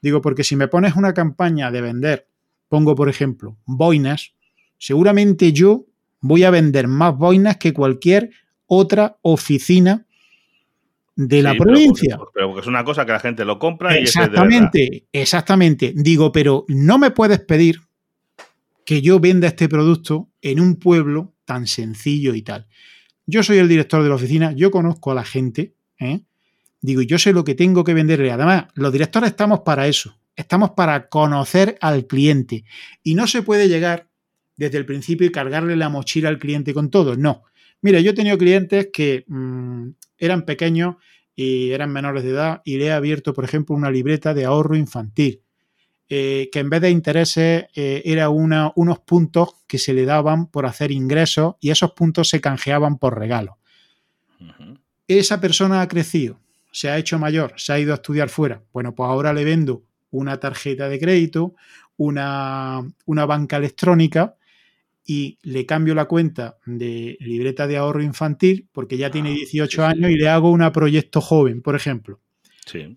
Digo, 0.00 0.22
porque 0.22 0.44
si 0.44 0.54
me 0.54 0.68
pones 0.68 0.94
una 0.94 1.12
campaña 1.12 1.72
de 1.72 1.80
vender, 1.80 2.28
pongo 2.68 2.94
por 2.94 3.08
ejemplo, 3.08 3.58
boinas, 3.66 4.34
seguramente 4.78 5.52
yo 5.52 5.86
voy 6.20 6.44
a 6.44 6.50
vender 6.50 6.86
más 6.86 7.18
boinas 7.18 7.56
que 7.56 7.72
cualquier 7.72 8.30
otra 8.66 9.18
oficina 9.22 10.06
de 11.16 11.42
la 11.42 11.56
provincia. 11.56 12.16
Pero, 12.32 12.46
porque 12.50 12.60
es 12.60 12.68
una 12.68 12.84
cosa 12.84 13.04
que 13.04 13.10
la 13.10 13.18
gente 13.18 13.44
lo 13.44 13.58
compra 13.58 13.98
y 13.98 14.04
Exactamente, 14.04 15.08
exactamente. 15.10 15.94
Digo, 15.96 16.30
pero 16.30 16.64
no 16.68 16.96
me 16.96 17.10
puedes 17.10 17.40
pedir 17.40 17.80
que 18.84 19.02
yo 19.02 19.18
venda 19.18 19.48
este 19.48 19.68
producto 19.68 20.30
en 20.42 20.60
un 20.60 20.76
pueblo 20.76 21.34
tan 21.44 21.66
sencillo 21.66 22.36
y 22.36 22.42
tal. 22.42 22.68
Yo 23.26 23.42
soy 23.42 23.58
el 23.58 23.66
director 23.66 24.04
de 24.04 24.10
la 24.10 24.14
oficina, 24.14 24.52
yo 24.52 24.70
conozco 24.70 25.10
a 25.10 25.16
la 25.16 25.24
gente, 25.24 25.74
¿eh? 25.98 26.20
Digo, 26.86 27.02
yo 27.02 27.18
sé 27.18 27.32
lo 27.32 27.42
que 27.42 27.56
tengo 27.56 27.82
que 27.82 27.94
venderle. 27.94 28.30
Además, 28.30 28.66
los 28.74 28.92
directores 28.92 29.30
estamos 29.30 29.62
para 29.62 29.88
eso. 29.88 30.16
Estamos 30.36 30.70
para 30.70 31.08
conocer 31.08 31.76
al 31.80 32.06
cliente. 32.06 32.64
Y 33.02 33.16
no 33.16 33.26
se 33.26 33.42
puede 33.42 33.68
llegar 33.68 34.08
desde 34.56 34.78
el 34.78 34.86
principio 34.86 35.26
y 35.26 35.32
cargarle 35.32 35.74
la 35.74 35.88
mochila 35.88 36.28
al 36.28 36.38
cliente 36.38 36.72
con 36.72 36.88
todo. 36.88 37.16
No. 37.16 37.42
Mira, 37.82 37.98
yo 37.98 38.12
he 38.12 38.14
tenido 38.14 38.38
clientes 38.38 38.90
que 38.92 39.24
mmm, 39.26 39.88
eran 40.16 40.44
pequeños 40.44 40.94
y 41.34 41.72
eran 41.72 41.90
menores 41.92 42.22
de 42.22 42.30
edad 42.30 42.62
y 42.64 42.76
le 42.76 42.84
he 42.84 42.92
abierto, 42.92 43.34
por 43.34 43.42
ejemplo, 43.42 43.74
una 43.74 43.90
libreta 43.90 44.32
de 44.32 44.44
ahorro 44.44 44.76
infantil. 44.76 45.42
Eh, 46.08 46.50
que 46.52 46.60
en 46.60 46.70
vez 46.70 46.82
de 46.82 46.90
intereses 46.90 47.64
eh, 47.74 48.02
era 48.04 48.28
una, 48.28 48.70
unos 48.76 49.00
puntos 49.00 49.56
que 49.66 49.78
se 49.78 49.92
le 49.92 50.04
daban 50.04 50.46
por 50.52 50.66
hacer 50.66 50.92
ingresos 50.92 51.56
y 51.58 51.70
esos 51.70 51.94
puntos 51.94 52.28
se 52.28 52.40
canjeaban 52.40 52.98
por 52.98 53.18
regalos. 53.18 53.56
Uh 54.38 54.44
-huh. 54.44 54.78
Esa 55.08 55.40
persona 55.40 55.80
ha 55.80 55.88
crecido, 55.88 56.38
se 56.72 56.88
ha 56.88 56.98
hecho 56.98 57.18
mayor, 57.18 57.54
se 57.56 57.72
ha 57.72 57.78
ido 57.78 57.92
a 57.92 57.96
estudiar 57.96 58.28
fuera. 58.28 58.62
Bueno, 58.72 58.94
pues 58.94 59.08
ahora 59.08 59.32
le 59.32 59.44
vendo 59.44 59.84
una 60.10 60.38
tarjeta 60.38 60.88
de 60.88 60.98
crédito, 60.98 61.54
una, 61.96 62.82
una 63.06 63.26
banca 63.26 63.56
electrónica 63.56 64.36
y 65.04 65.38
le 65.42 65.64
cambio 65.66 65.94
la 65.94 66.06
cuenta 66.06 66.58
de 66.66 67.16
libreta 67.20 67.66
de 67.66 67.76
ahorro 67.76 68.02
infantil 68.02 68.68
porque 68.72 68.96
ya 68.96 69.10
tiene 69.10 69.30
18 69.30 69.82
ah, 69.82 69.90
sí, 69.90 69.96
años 69.96 70.08
sí. 70.08 70.14
y 70.14 70.18
le 70.18 70.28
hago 70.28 70.50
una 70.50 70.72
proyecto 70.72 71.20
joven, 71.20 71.62
por 71.62 71.76
ejemplo. 71.76 72.20
Sí. 72.66 72.96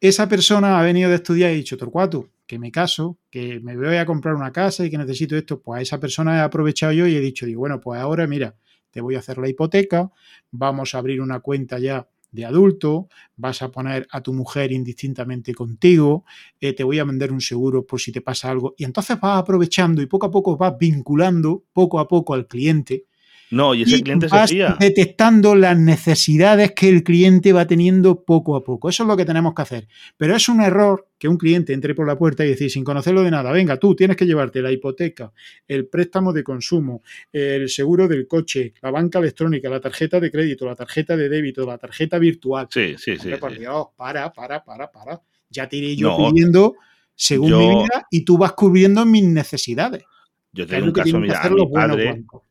Esa 0.00 0.28
persona 0.28 0.78
ha 0.78 0.82
venido 0.82 1.10
de 1.10 1.16
estudiar 1.16 1.50
y 1.50 1.54
ha 1.54 1.56
dicho, 1.56 1.76
Torcuato, 1.76 2.30
que 2.46 2.58
me 2.58 2.72
caso, 2.72 3.18
que 3.30 3.60
me 3.60 3.76
voy 3.76 3.96
a 3.96 4.06
comprar 4.06 4.34
una 4.34 4.52
casa 4.52 4.84
y 4.84 4.90
que 4.90 4.96
necesito 4.96 5.36
esto, 5.36 5.60
pues 5.60 5.78
a 5.78 5.82
esa 5.82 6.00
persona 6.00 6.38
he 6.38 6.40
aprovechado 6.40 6.92
yo 6.92 7.06
y 7.06 7.14
he 7.14 7.20
dicho, 7.20 7.46
digo, 7.46 7.60
bueno, 7.60 7.80
pues 7.80 8.00
ahora 8.00 8.26
mira, 8.26 8.56
te 8.90 9.00
voy 9.00 9.16
a 9.16 9.18
hacer 9.18 9.38
la 9.38 9.48
hipoteca, 9.48 10.10
vamos 10.50 10.94
a 10.94 10.98
abrir 10.98 11.20
una 11.20 11.40
cuenta 11.40 11.78
ya 11.78 12.08
de 12.32 12.44
adulto, 12.46 13.08
vas 13.36 13.62
a 13.62 13.70
poner 13.70 14.06
a 14.10 14.20
tu 14.22 14.32
mujer 14.32 14.72
indistintamente 14.72 15.54
contigo, 15.54 16.24
eh, 16.60 16.72
te 16.74 16.84
voy 16.84 16.98
a 16.98 17.04
vender 17.04 17.32
un 17.32 17.40
seguro 17.40 17.86
por 17.86 18.00
si 18.00 18.12
te 18.12 18.20
pasa 18.20 18.50
algo. 18.50 18.74
Y 18.78 18.84
entonces 18.84 19.18
vas 19.20 19.38
aprovechando 19.38 20.02
y 20.02 20.06
poco 20.06 20.26
a 20.26 20.30
poco 20.30 20.56
vas 20.56 20.74
vinculando 20.78 21.64
poco 21.72 21.98
a 22.00 22.08
poco 22.08 22.34
al 22.34 22.46
cliente. 22.46 23.06
No, 23.50 23.74
y 23.74 23.82
ese 23.82 23.96
y 23.96 24.02
cliente 24.02 24.28
vas 24.28 24.48
se 24.48 24.54
fía. 24.56 24.76
detectando 24.78 25.54
las 25.56 25.76
necesidades 25.78 26.72
que 26.72 26.88
el 26.88 27.02
cliente 27.02 27.52
va 27.52 27.66
teniendo 27.66 28.22
poco 28.24 28.54
a 28.56 28.62
poco. 28.62 28.88
Eso 28.88 29.02
es 29.02 29.08
lo 29.08 29.16
que 29.16 29.24
tenemos 29.24 29.54
que 29.54 29.62
hacer. 29.62 29.88
Pero 30.16 30.36
es 30.36 30.48
un 30.48 30.60
error 30.60 31.08
que 31.18 31.26
un 31.28 31.36
cliente 31.36 31.72
entre 31.72 31.94
por 31.94 32.06
la 32.06 32.16
puerta 32.16 32.44
y 32.44 32.48
decir, 32.50 32.70
sin 32.70 32.84
conocerlo 32.84 33.22
de 33.22 33.30
nada, 33.30 33.50
venga, 33.52 33.76
tú 33.76 33.94
tienes 33.96 34.16
que 34.16 34.24
llevarte 34.26 34.62
la 34.62 34.70
hipoteca, 34.70 35.32
el 35.66 35.86
préstamo 35.88 36.32
de 36.32 36.44
consumo, 36.44 37.02
el 37.32 37.68
seguro 37.68 38.06
del 38.08 38.26
coche, 38.28 38.72
la 38.82 38.90
banca 38.90 39.18
electrónica, 39.18 39.68
la 39.68 39.80
tarjeta 39.80 40.20
de 40.20 40.30
crédito, 40.30 40.64
la 40.66 40.76
tarjeta 40.76 41.16
de 41.16 41.28
débito, 41.28 41.66
la 41.66 41.76
tarjeta 41.78 42.18
virtual. 42.18 42.68
Sí, 42.70 42.94
sí, 42.98 43.12
Hombre, 43.12 43.34
sí. 43.34 43.40
por 43.40 43.52
sí. 43.52 43.60
Para, 43.96 44.32
para, 44.32 44.64
para, 44.64 44.90
para. 44.90 45.20
Ya 45.50 45.68
te 45.68 45.76
iré 45.76 45.96
yo 45.96 46.16
No. 46.16 46.28
pidiendo 46.30 46.74
según 47.14 47.50
Yo- 47.50 47.58
mi 47.58 47.66
vida 47.82 48.06
y 48.10 48.24
tú 48.24 48.38
vas 48.38 48.52
cubriendo 48.52 49.04
mis 49.04 49.24
necesidades. 49.24 50.04
Yo 50.52 50.66
tengo 50.66 50.86
un 50.86 50.92
caso, 50.92 51.18
mira, 51.20 51.42
a 51.42 51.50
mi 51.50 51.66
padre, 51.72 52.04
bancos. 52.06 52.42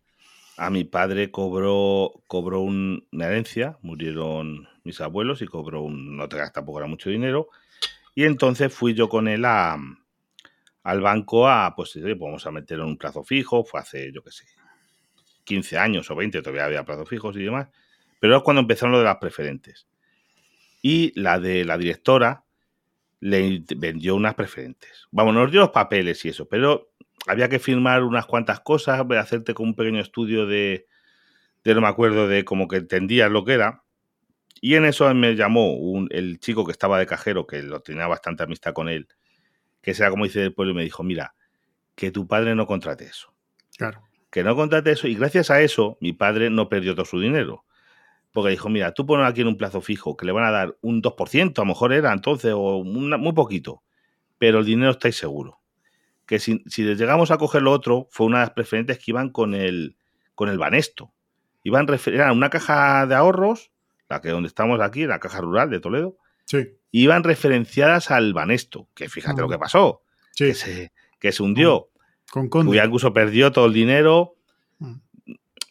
A 0.59 0.69
mi 0.69 0.83
padre 0.83 1.31
cobró, 1.31 2.21
cobró 2.27 2.59
un- 2.61 3.07
una 3.13 3.27
herencia, 3.27 3.77
murieron 3.81 4.67
mis 4.83 4.99
abuelos 5.01 5.41
y 5.41 5.47
cobró 5.47 5.81
un, 5.83 6.17
no 6.17 6.27
te 6.29 6.37
tampoco 6.51 6.79
era 6.79 6.87
mucho 6.87 7.09
dinero. 7.09 7.49
Y 8.15 8.25
entonces 8.25 8.73
fui 8.73 8.93
yo 8.93 9.09
con 9.09 9.27
él 9.27 9.45
a, 9.45 9.77
al 10.83 11.01
banco 11.01 11.47
a, 11.47 11.75
pues, 11.75 11.91
pues 11.93 12.19
vamos 12.19 12.45
a 12.45 12.51
meterlo 12.51 12.83
en 12.83 12.91
un 12.91 12.97
plazo 12.97 13.23
fijo, 13.23 13.63
fue 13.63 13.79
hace, 13.79 14.11
yo 14.11 14.23
qué 14.23 14.31
sé, 14.31 14.45
15 15.43 15.77
años 15.77 16.09
o 16.11 16.15
20, 16.15 16.41
todavía 16.41 16.65
había 16.65 16.85
plazos 16.85 17.09
fijos 17.09 17.35
y 17.37 17.43
demás. 17.43 17.69
Pero 18.19 18.37
es 18.37 18.43
cuando 18.43 18.61
empezaron 18.61 18.91
lo 18.91 18.99
de 18.99 19.05
las 19.05 19.17
preferentes. 19.17 19.87
Y 20.81 21.19
la 21.19 21.39
de 21.39 21.65
la 21.65 21.77
directora 21.77 22.43
le 23.21 23.63
vendió 23.77 24.15
unas 24.15 24.35
preferentes. 24.35 25.07
Vamos, 25.11 25.33
nos 25.33 25.51
dio 25.51 25.61
los 25.61 25.69
papeles 25.71 26.23
y 26.25 26.29
eso, 26.29 26.47
pero 26.47 26.91
había 27.27 27.49
que 27.49 27.59
firmar 27.59 28.03
unas 28.03 28.25
cuantas 28.25 28.59
cosas, 28.59 29.05
hacerte 29.17 29.53
con 29.53 29.67
un 29.67 29.75
pequeño 29.75 29.99
estudio 29.99 30.45
de, 30.45 30.87
de 31.63 31.75
no 31.75 31.81
me 31.81 31.87
acuerdo, 31.87 32.27
de 32.27 32.45
como 32.45 32.67
que 32.67 32.77
entendías 32.77 33.31
lo 33.31 33.43
que 33.45 33.53
era. 33.53 33.83
Y 34.61 34.75
en 34.75 34.85
eso 34.85 35.13
me 35.13 35.35
llamó 35.35 35.75
un, 35.75 36.07
el 36.11 36.39
chico 36.39 36.65
que 36.65 36.71
estaba 36.71 36.99
de 36.99 37.05
cajero, 37.05 37.47
que 37.47 37.63
lo 37.63 37.81
tenía 37.81 38.07
bastante 38.07 38.43
amistad 38.43 38.73
con 38.73 38.89
él, 38.89 39.07
que 39.81 39.93
será 39.93 40.09
como 40.09 40.25
dice 40.25 40.43
el 40.43 40.53
pueblo, 40.53 40.73
y 40.73 40.75
me 40.75 40.83
dijo, 40.83 41.03
mira, 41.03 41.35
que 41.95 42.11
tu 42.11 42.27
padre 42.27 42.55
no 42.55 42.65
contrate 42.65 43.05
eso. 43.05 43.33
Claro. 43.77 44.03
Que 44.31 44.43
no 44.43 44.55
contrate 44.55 44.91
eso. 44.91 45.07
Y 45.07 45.15
gracias 45.15 45.49
a 45.49 45.61
eso, 45.61 45.97
mi 46.01 46.13
padre 46.13 46.49
no 46.49 46.69
perdió 46.69 46.93
todo 46.93 47.05
su 47.05 47.19
dinero. 47.19 47.65
Porque 48.31 48.51
dijo, 48.51 48.69
mira, 48.69 48.93
tú 48.93 49.05
pones 49.05 49.27
aquí 49.27 49.41
en 49.41 49.47
un 49.47 49.57
plazo 49.57 49.81
fijo, 49.81 50.15
que 50.15 50.25
le 50.25 50.31
van 50.31 50.45
a 50.45 50.51
dar 50.51 50.77
un 50.81 51.01
2%, 51.01 51.57
a 51.57 51.61
lo 51.61 51.65
mejor 51.65 51.93
era 51.93 52.13
entonces, 52.13 52.53
o 52.53 52.77
una, 52.77 53.17
muy 53.17 53.33
poquito. 53.33 53.83
Pero 54.37 54.59
el 54.59 54.65
dinero 54.65 54.91
estáis 54.91 55.15
seguro. 55.15 55.58
Que 56.29 56.37
si, 56.37 56.63
si 56.67 56.83
les 56.83 56.99
llegamos 56.99 57.31
a 57.31 57.37
coger 57.39 57.63
lo 57.63 57.71
otro, 57.71 58.07
fue 58.11 58.27
una 58.27 58.37
de 58.37 58.43
las 58.45 58.53
preferentes 58.53 58.99
que 58.99 59.05
iban 59.07 59.31
con 59.31 59.55
el, 59.55 59.95
con 60.35 60.47
el 60.47 60.59
Banesto. 60.59 61.11
Iban 61.63 61.87
era 62.05 62.31
una 62.31 62.51
caja 62.51 63.07
de 63.07 63.15
ahorros, 63.15 63.71
la 64.07 64.21
que 64.21 64.29
donde 64.29 64.45
estamos 64.47 64.79
aquí, 64.79 65.07
la 65.07 65.19
caja 65.19 65.41
rural 65.41 65.71
de 65.71 65.79
Toledo, 65.79 66.17
Sí, 66.45 66.67
iban 66.91 67.23
referenciadas 67.23 68.11
al 68.11 68.33
Banesto, 68.33 68.87
que 68.93 69.09
fíjate 69.09 69.39
Ah. 69.41 69.43
lo 69.43 69.49
que 69.49 69.57
pasó, 69.57 70.03
sí. 70.33 70.45
que 70.45 70.53
se, 70.53 70.91
que 71.19 71.31
se 71.31 71.41
hundió, 71.41 71.89
Con 72.31 72.71
ya 72.71 72.85
incluso 72.85 73.11
perdió 73.11 73.51
todo 73.51 73.65
el 73.65 73.73
dinero, 73.73 74.35
Mm. 74.77 74.93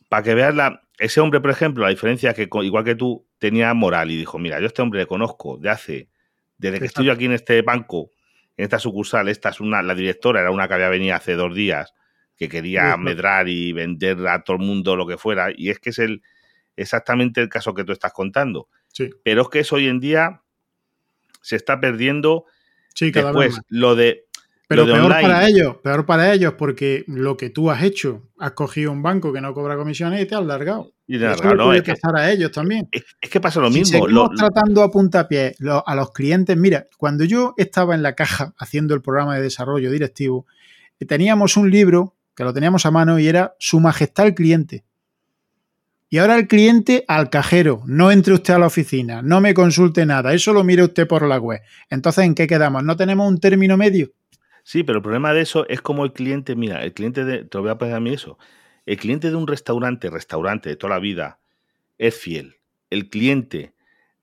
para 0.09 0.23
que 0.25 0.35
veas 0.35 0.55
la, 0.57 0.83
ese 0.99 1.21
hombre, 1.21 1.41
por 1.41 1.51
ejemplo, 1.53 1.85
la 1.85 1.91
diferencia 1.91 2.35
que 2.35 2.49
igual 2.63 2.83
que 2.85 2.97
tú 2.97 3.25
tenía 3.39 3.73
moral 3.75 4.11
y 4.11 4.17
dijo, 4.17 4.39
mira, 4.41 4.59
yo 4.59 4.65
a 4.65 4.67
este 4.67 4.83
hombre 4.83 4.99
le 5.01 5.07
conozco 5.07 5.57
de 5.57 5.71
hace, 5.71 6.09
desde 6.59 6.81
que 6.81 6.87
estoy 6.87 7.07
yo 7.07 7.13
aquí 7.13 7.27
en 7.27 7.33
este 7.33 7.63
banco, 7.63 8.11
en 8.59 8.65
esta 8.65 8.81
sucursal, 8.81 9.29
esta 9.29 9.51
es 9.51 9.61
una, 9.61 9.83
la 9.83 9.95
directora 9.95 10.41
era 10.41 10.51
una 10.51 10.67
que 10.67 10.75
había 10.75 10.89
venido 10.89 11.15
hace 11.15 11.35
dos 11.35 11.55
días, 11.55 11.95
que 12.37 12.49
quería 12.49 12.97
medrar 12.97 13.49
y 13.49 13.73
vender 13.73 14.27
a 14.27 14.43
todo 14.43 14.57
el 14.57 14.63
mundo 14.63 14.97
lo 14.97 15.07
que 15.07 15.17
fuera, 15.17 15.53
y 15.57 15.71
es 15.71 15.79
que 15.79 15.91
es 15.91 15.99
el 16.01 16.23
exactamente 16.77 17.41
el 17.41 17.49
caso 17.49 17.73
que 17.73 17.85
tú 17.85 17.93
estás 17.93 18.13
contando. 18.13 18.69
Sí, 18.89 19.11
Pero 19.23 19.43
es 19.43 19.49
que 19.49 19.61
eso 19.61 19.77
hoy 19.77 19.87
en 19.87 20.01
día 20.01 20.43
se 21.41 21.57
está 21.57 21.81
perdiendo. 21.81 22.47
sí, 22.95 23.11
Después, 23.13 23.61
lo 23.69 23.95
de, 23.95 24.27
Pero 24.69 24.85
peor 24.85 25.01
online. 25.07 25.23
para 25.23 25.49
ellos, 25.49 25.77
peor 25.83 26.05
para 26.07 26.33
ellos, 26.33 26.55
porque 26.59 27.03
lo 27.09 27.37
que 27.39 27.49
tú 27.49 27.71
has 27.71 27.83
hecho, 27.83 28.29
has 28.39 28.53
cogido 28.53 28.93
un 28.93 29.03
banco 29.03 29.33
que 29.33 29.41
no 29.41 29.55
cobra 29.55 29.77
comisiones 29.77 30.23
y 30.23 30.27
te 30.27 30.35
has 30.35 30.45
largado. 30.45 30.93
y 31.07 31.17
Eso 31.17 31.25
verdad, 31.25 31.51
le 31.53 31.57
no, 31.57 31.65
puede 31.65 31.79
es, 31.79 31.85
que, 31.85 31.95
a 32.15 32.31
ellos 32.31 32.53
también. 32.53 32.87
es- 32.93 33.05
es 33.19 33.31
que 33.31 33.41
pasa 33.41 33.61
lo 33.61 33.69
si 33.73 33.79
mismo. 33.79 33.93
seguimos 34.07 34.13
lo- 34.13 34.37
tratando 34.37 34.83
a 34.83 34.91
puntapié 34.91 35.55
lo- 35.59 35.83
a 35.89 35.95
los 35.95 36.11
clientes, 36.13 36.55
mira, 36.55 36.87
cuando 36.99 37.25
yo 37.25 37.55
estaba 37.57 37.95
en 37.95 38.03
la 38.03 38.15
caja 38.15 38.53
haciendo 38.59 38.93
el 38.95 39.01
programa 39.01 39.35
de 39.37 39.43
desarrollo 39.43 39.91
directivo, 39.91 40.45
eh, 41.01 41.07
teníamos 41.07 41.57
un 41.57 41.71
libro 41.71 42.15
que 42.37 42.45
lo 42.45 42.53
teníamos 42.53 42.85
a 42.85 42.91
mano 42.91 43.19
y 43.19 43.27
era 43.27 43.55
Su 43.59 43.81
Majestad 43.81 44.27
el 44.27 44.35
Cliente. 44.35 44.85
Y 46.11 46.19
ahora 46.19 46.37
el 46.37 46.47
cliente 46.47 47.05
al 47.09 47.29
cajero, 47.31 47.83
no 47.87 48.11
entre 48.11 48.35
usted 48.35 48.55
a 48.55 48.59
la 48.59 48.67
oficina, 48.67 49.21
no 49.23 49.41
me 49.41 49.53
consulte 49.55 50.05
nada, 50.07 50.33
eso 50.35 50.53
lo 50.53 50.63
mire 50.65 50.83
usted 50.83 51.07
por 51.07 51.27
la 51.27 51.39
web. 51.39 51.61
Entonces, 51.91 52.25
¿en 52.25 52.35
qué 52.35 52.47
quedamos? 52.47 52.83
¿No 52.85 52.97
tenemos 52.97 53.29
un 53.29 53.39
término 53.41 53.77
medio? 53.77 54.11
Sí, 54.69 54.83
pero 54.83 54.99
el 54.99 55.03
problema 55.03 55.33
de 55.33 55.41
eso 55.41 55.67
es 55.71 55.81
como 55.81 56.05
el 56.05 56.13
cliente, 56.13 56.55
mira, 56.55 56.85
el 56.85 56.93
cliente 56.93 57.25
de, 57.25 57.43
te 57.43 57.57
lo 57.57 57.63
voy 57.63 57.71
a 57.71 57.79
poner 57.79 57.95
a 57.95 58.01
mí 58.01 58.13
eso, 58.13 58.37
el 58.85 58.99
cliente 58.99 59.31
de 59.31 59.37
un 59.37 59.47
restaurante, 59.47 60.11
restaurante 60.11 60.69
de 60.69 60.77
toda 60.77 60.93
la 60.93 60.99
vida, 60.99 61.41
es 61.97 62.15
fiel. 62.15 62.57
El 62.91 63.09
cliente 63.09 63.73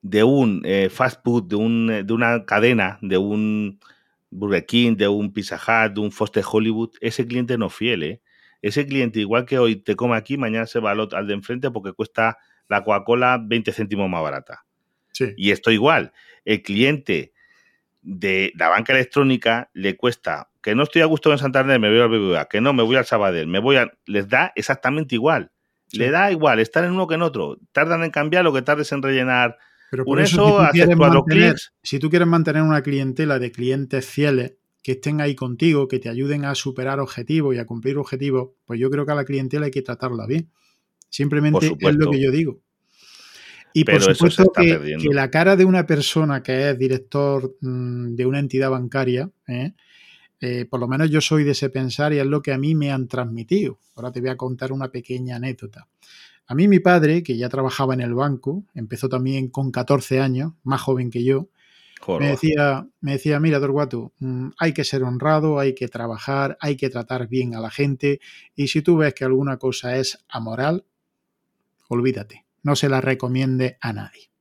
de 0.03 0.23
un 0.23 0.61
eh, 0.63 0.89
fast 0.91 1.23
food, 1.23 1.45
de, 1.45 1.55
un, 1.55 1.89
eh, 1.89 2.03
de 2.03 2.13
una 2.13 2.45
cadena, 2.45 2.99
de 3.01 3.17
un 3.17 3.79
Burger 4.29 4.67
King, 4.67 4.95
de 4.97 5.07
un 5.07 5.33
Pizza 5.33 5.55
Hut, 5.55 5.95
de 5.95 6.01
un 6.01 6.11
Foster 6.11 6.43
Hollywood, 6.47 6.91
ese 7.01 7.25
cliente 7.25 7.57
no 7.57 7.65
es 7.65 7.73
fiel, 7.73 8.03
¿eh? 8.03 8.21
Ese 8.61 8.85
cliente, 8.85 9.19
igual 9.21 9.45
que 9.45 9.57
hoy 9.57 9.77
te 9.77 9.95
come 9.95 10.15
aquí, 10.15 10.37
mañana 10.37 10.67
se 10.67 10.79
va 10.79 10.91
al, 10.91 11.09
al 11.11 11.25
de 11.25 11.33
enfrente 11.33 11.71
porque 11.71 11.93
cuesta 11.93 12.37
la 12.67 12.83
Coca-Cola 12.83 13.41
20 13.43 13.71
céntimos 13.71 14.07
más 14.11 14.21
barata. 14.21 14.63
Sí. 15.11 15.33
Y 15.37 15.49
esto 15.49 15.71
igual, 15.71 16.13
el 16.45 16.61
cliente 16.61 17.33
de 18.06 18.53
la 18.56 18.70
banca 18.70 18.93
electrónica 18.93 19.70
le 19.74 19.97
cuesta 19.97 20.49
que 20.62 20.76
no 20.76 20.84
estoy 20.84 21.01
a 21.01 21.06
gusto 21.06 21.32
en 21.32 21.38
Santander, 21.38 21.80
me 21.80 21.89
voy 21.89 21.99
al 21.99 22.10
BBVA, 22.10 22.45
que 22.45 22.62
no, 22.62 22.72
me 22.72 22.84
voy 22.84 22.95
al 22.95 23.06
Sabadell, 23.06 23.47
me 23.47 23.60
voy 23.60 23.76
a... 23.78 23.91
Les 24.06 24.30
da 24.30 24.51
exactamente 24.56 25.16
igual. 25.16 25.51
Sí. 25.88 25.97
Le 25.97 26.12
da 26.12 26.32
igual 26.32 26.60
estar 26.60 26.84
en 26.84 26.91
uno 26.91 27.08
que 27.08 27.16
en 27.16 27.24
otro. 27.24 27.58
Tardan 27.72 28.03
en 28.03 28.12
cambiar 28.12 28.43
lo 28.43 28.53
que 28.53 28.62
tardes 28.62 28.91
en 28.91 29.01
rellenar 29.01 29.58
Pero 29.91 30.03
un 30.03 30.06
por 30.06 30.22
eso, 30.22 30.62
eso, 30.62 30.62
si 30.62 30.66
tú, 30.66 30.72
quieres 30.72 30.97
mantener, 30.97 31.56
si 31.84 31.99
tú 31.99 32.10
quieres 32.10 32.28
mantener 32.28 32.62
una 32.62 32.82
clientela 32.82 33.38
de 33.38 33.51
clientes 33.51 34.06
fieles 34.06 34.56
que 34.82 34.93
estén 34.93 35.22
ahí 35.22 35.36
contigo, 35.36 35.88
que 35.88 35.99
te 35.99 36.10
ayuden 36.10 36.45
a 36.45 36.53
superar 36.56 36.99
objetivos 36.99 37.56
y 37.56 37.60
a 37.60 37.66
cumplir 37.66 37.97
objetivos, 37.97 38.51
pues 38.66 38.80
yo 38.80 38.89
creo 38.89 39.06
que 39.06 39.12
a 39.12 39.16
la 39.16 39.26
clientela 39.26 39.66
hay 39.66 39.72
que 39.72 39.82
tratarla 39.82 40.26
bien. 40.28 40.51
Simplemente 41.10 41.76
es 41.80 41.95
lo 41.95 42.12
que 42.12 42.22
yo 42.22 42.32
digo. 42.32 42.60
Y 43.78 43.84
Pero 43.84 43.97
por 43.97 44.01
eso 44.03 44.11
se 44.11 44.15
supuesto 44.15 44.43
está 44.43 44.61
que, 44.61 44.73
perdiendo. 44.76 45.03
que 45.03 45.13
la 45.13 45.30
cara 45.30 45.57
de 45.57 45.65
una 45.65 45.86
persona 45.86 46.41
que 46.41 46.69
es 46.69 46.80
director 46.80 47.57
mm, 47.59 48.15
de 48.15 48.26
una 48.26 48.39
entidad 48.39 48.69
bancaria, 48.69 49.30
¿eh? 49.49 49.73
Eh, 50.39 50.65
por 50.65 50.80
lo 50.80 50.88
menos 50.88 51.09
yo 51.09 51.19
soy 51.19 51.43
de 51.43 51.51
ese 51.51 51.69
pensar 51.69 52.13
y 52.13 52.19
es 52.19 52.26
lo 52.26 52.41
que 52.41 52.53
a 52.53 52.57
mí 52.57 52.73
me 52.73 52.93
han 52.93 53.09
transmitido. 53.09 53.80
Ahora 53.95 54.13
te 54.13 54.21
voy 54.21 54.30
a 54.30 54.38
contar 54.38 54.71
una 54.71 54.91
pequeña 54.91 55.36
anécdota. 55.36 55.89
A 56.47 56.55
mí 56.55 56.69
mi 56.69 56.80
padre, 56.80 57.21
que 57.21 57.36
ya 57.36 57.49
trabajaba 57.49 57.93
en 57.93 57.99
el 57.99 58.13
banco, 58.13 58.63
empezó 58.73 59.09
también 59.09 59.49
con 59.49 59.71
14 59.71 60.21
años, 60.21 60.53
más 60.63 60.80
joven 60.80 61.11
que 61.11 61.26
yo, 61.26 61.49
me 62.17 62.28
decía, 62.30 62.88
me 63.01 63.13
decía, 63.13 63.41
mira, 63.41 63.59
Torguato, 63.59 64.13
mm, 64.19 64.51
hay 64.57 64.71
que 64.71 64.86
ser 64.86 65.03
honrado, 65.03 65.59
hay 65.59 65.76
que 65.76 65.89
trabajar, 65.89 66.57
hay 66.61 66.78
que 66.78 66.89
tratar 66.89 67.28
bien 67.28 67.55
a 67.55 67.59
la 67.59 67.71
gente 67.71 68.21
y 68.55 68.69
si 68.69 68.82
tú 68.82 68.95
ves 68.97 69.13
que 69.13 69.26
alguna 69.26 69.57
cosa 69.57 69.97
es 69.97 70.23
amoral, 70.30 70.86
olvídate, 71.89 72.44
no 72.66 72.76
se 72.76 72.89
la 72.89 72.99
recomiende 72.99 73.78
a 73.80 73.93
nadie. 73.93 74.32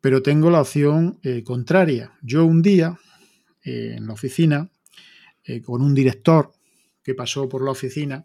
Pero 0.00 0.22
tengo 0.22 0.48
la 0.48 0.60
opción 0.60 1.18
eh, 1.24 1.42
contraria. 1.42 2.12
Yo 2.22 2.44
un 2.44 2.62
día, 2.62 2.96
eh, 3.64 3.96
en 3.96 4.06
la 4.06 4.12
oficina, 4.12 4.70
eh, 5.42 5.60
con 5.60 5.82
un 5.82 5.92
director 5.92 6.52
que 7.02 7.16
pasó 7.16 7.48
por 7.48 7.64
la 7.64 7.72
oficina, 7.72 8.24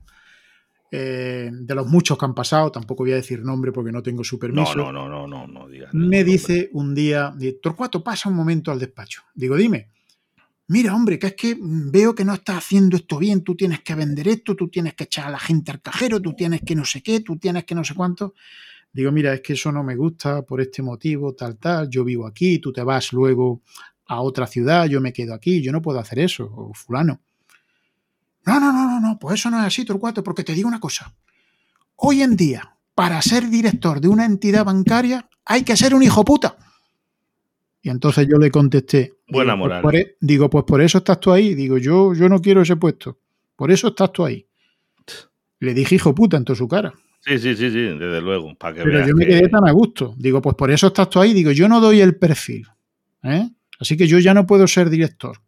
de 0.92 1.74
los 1.74 1.88
muchos 1.88 2.20
que 2.20 2.26
han 2.26 2.36
pasado, 2.36 2.72
tampoco 2.72 3.02
voy 3.02 3.14
a 3.14 3.16
decir 3.16 3.44
nombre 3.44 3.72
porque 3.72 3.92
no 3.92 4.04
tengo 4.04 4.24
su 4.24 4.38
permiso. 4.38 4.76
No, 4.76 4.92
no, 4.92 5.10
no, 5.10 5.26
no, 5.26 5.48
no, 5.48 5.68
Me 5.92 6.24
dice 6.24 6.70
un 6.74 6.94
día, 6.94 7.34
Torcuato, 7.64 8.04
pasa 8.04 8.30
un 8.30 8.36
momento 8.36 8.72
al 8.72 8.78
despacho. 8.78 9.24
Digo, 9.34 9.56
dime, 9.56 9.90
mira, 10.68 10.96
hombre, 10.96 11.20
que 11.20 11.28
es 11.28 11.36
que 11.36 11.58
veo 11.60 12.16
que 12.16 12.26
no 12.26 12.34
estás 12.34 12.58
haciendo 12.58 12.98
esto 12.98 13.18
bien, 13.18 13.44
tú 13.44 13.56
tienes 13.56 13.82
que 13.82 13.96
vender 13.96 14.28
esto, 14.28 14.56
tú 14.56 14.70
tienes 14.70 14.94
que 14.94 15.06
echar 15.06 15.28
a 15.28 15.32
la 15.32 15.40
gente 15.40 15.72
al 15.72 15.82
cajero, 15.82 16.22
tú 16.22 16.34
tienes 16.34 16.62
que 16.62 16.76
no 16.76 16.86
sé 16.86 17.02
qué, 17.02 17.20
tú 17.20 17.38
tienes 17.38 17.66
que 17.66 17.76
no 17.76 17.84
sé 17.84 17.94
cuánto. 17.96 18.34
Digo, 18.92 19.12
mira, 19.12 19.34
es 19.34 19.42
que 19.42 19.54
eso 19.54 19.72
no 19.72 19.84
me 19.84 19.96
gusta 19.96 20.44
por 20.44 20.62
este 20.62 20.82
motivo, 20.82 21.34
tal, 21.34 21.58
tal, 21.58 21.90
yo 21.90 22.04
vivo 22.04 22.28
aquí, 22.28 22.60
tú 22.60 22.72
te 22.72 22.84
vas 22.84 23.12
luego 23.12 23.62
a 24.06 24.22
otra 24.22 24.46
ciudad, 24.46 24.86
yo 24.86 25.02
me 25.02 25.12
quedo 25.14 25.34
aquí, 25.34 25.62
yo 25.62 25.72
no 25.72 25.82
puedo 25.82 26.00
hacer 26.00 26.20
eso, 26.20 26.46
o 26.46 26.74
fulano. 26.74 27.22
No, 28.46 28.60
no, 28.60 28.72
no, 28.72 28.88
no, 28.88 29.00
no, 29.00 29.18
pues 29.20 29.40
eso 29.40 29.50
no 29.50 29.60
es 29.60 29.66
así, 29.66 29.86
Torcuato, 29.86 30.24
porque 30.24 30.44
te 30.44 30.54
digo 30.54 30.68
una 30.68 30.80
cosa. 30.80 31.14
Hoy 31.96 32.22
en 32.22 32.36
día, 32.36 32.78
para 32.94 33.22
ser 33.22 33.50
director 33.50 34.00
de 34.02 34.10
una 34.10 34.26
entidad 34.26 34.66
bancaria, 34.66 35.30
hay 35.46 35.64
que 35.64 35.78
ser 35.78 35.96
un 35.96 36.04
hijo 36.04 36.24
puta. 36.24 36.58
Y 37.84 37.90
entonces 37.90 38.26
yo 38.28 38.38
le 38.38 38.50
contesté. 38.50 39.14
Buena 39.28 39.54
digo, 39.54 39.68
pues 39.68 39.84
moral. 39.84 39.96
e-, 40.02 40.16
digo, 40.22 40.50
pues 40.50 40.64
por 40.64 40.82
eso 40.82 41.00
estás 41.00 41.20
tú 41.20 41.34
ahí. 41.34 41.54
Digo, 41.54 41.78
yo, 41.78 42.14
yo 42.14 42.30
no 42.30 42.42
quiero 42.42 42.62
ese 42.62 42.78
puesto. 42.78 43.20
Por 43.58 43.72
eso 43.72 43.90
estás 43.90 44.12
tú 44.14 44.26
ahí. 44.26 44.48
Le 45.60 45.74
dije 45.74 45.96
hijo 45.96 46.16
puta 46.16 46.38
en 46.38 46.46
toda 46.46 46.56
su 46.56 46.68
cara. 46.68 46.94
Sí, 47.20 47.38
sí, 47.38 47.56
sí, 47.56 47.70
sí, 47.70 47.80
desde 47.80 48.22
luego. 48.22 48.56
Para 48.56 48.76
que 48.76 48.84
Pero 48.84 49.06
yo 49.06 49.16
me 49.16 49.26
quedé 49.26 49.50
tan 49.50 49.68
a 49.68 49.72
gusto. 49.72 50.16
Digo, 50.18 50.42
pues 50.42 50.56
por 50.56 50.72
eso 50.72 50.88
estás 50.88 51.10
tú 51.10 51.20
ahí. 51.20 51.34
Digo, 51.34 51.52
yo 51.52 51.68
no 51.68 51.82
doy 51.82 52.00
el 52.00 52.16
perfil. 52.16 52.68
¿eh? 53.22 53.50
Así 53.80 53.98
que 53.98 54.08
yo 54.08 54.18
ya 54.18 54.34
no 54.34 54.48
puedo 54.48 54.66
ser 54.66 54.90
director. 54.90 55.42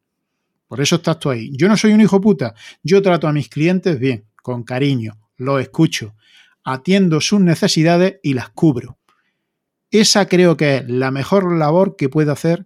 Por 0.68 0.82
eso 0.82 0.98
estás 0.98 1.20
tú 1.20 1.30
ahí. 1.30 1.52
Yo 1.54 1.70
no 1.70 1.78
soy 1.78 1.94
un 1.94 2.02
hijo 2.02 2.20
puta. 2.20 2.54
Yo 2.84 3.02
trato 3.02 3.30
a 3.30 3.34
mis 3.34 3.48
clientes 3.48 3.98
bien, 3.98 4.26
con 4.42 4.64
cariño, 4.64 5.18
los 5.38 5.62
escucho, 5.62 6.16
atiendo 6.66 7.22
sus 7.22 7.40
necesidades 7.40 8.20
y 8.24 8.34
las 8.34 8.50
cubro. 8.50 8.98
Esa 10.00 10.28
creo 10.28 10.58
que 10.58 10.78
es 10.78 10.90
la 10.90 11.12
mejor 11.12 11.52
labor 11.58 11.96
que 11.96 12.10
puede 12.10 12.32
hacer 12.32 12.66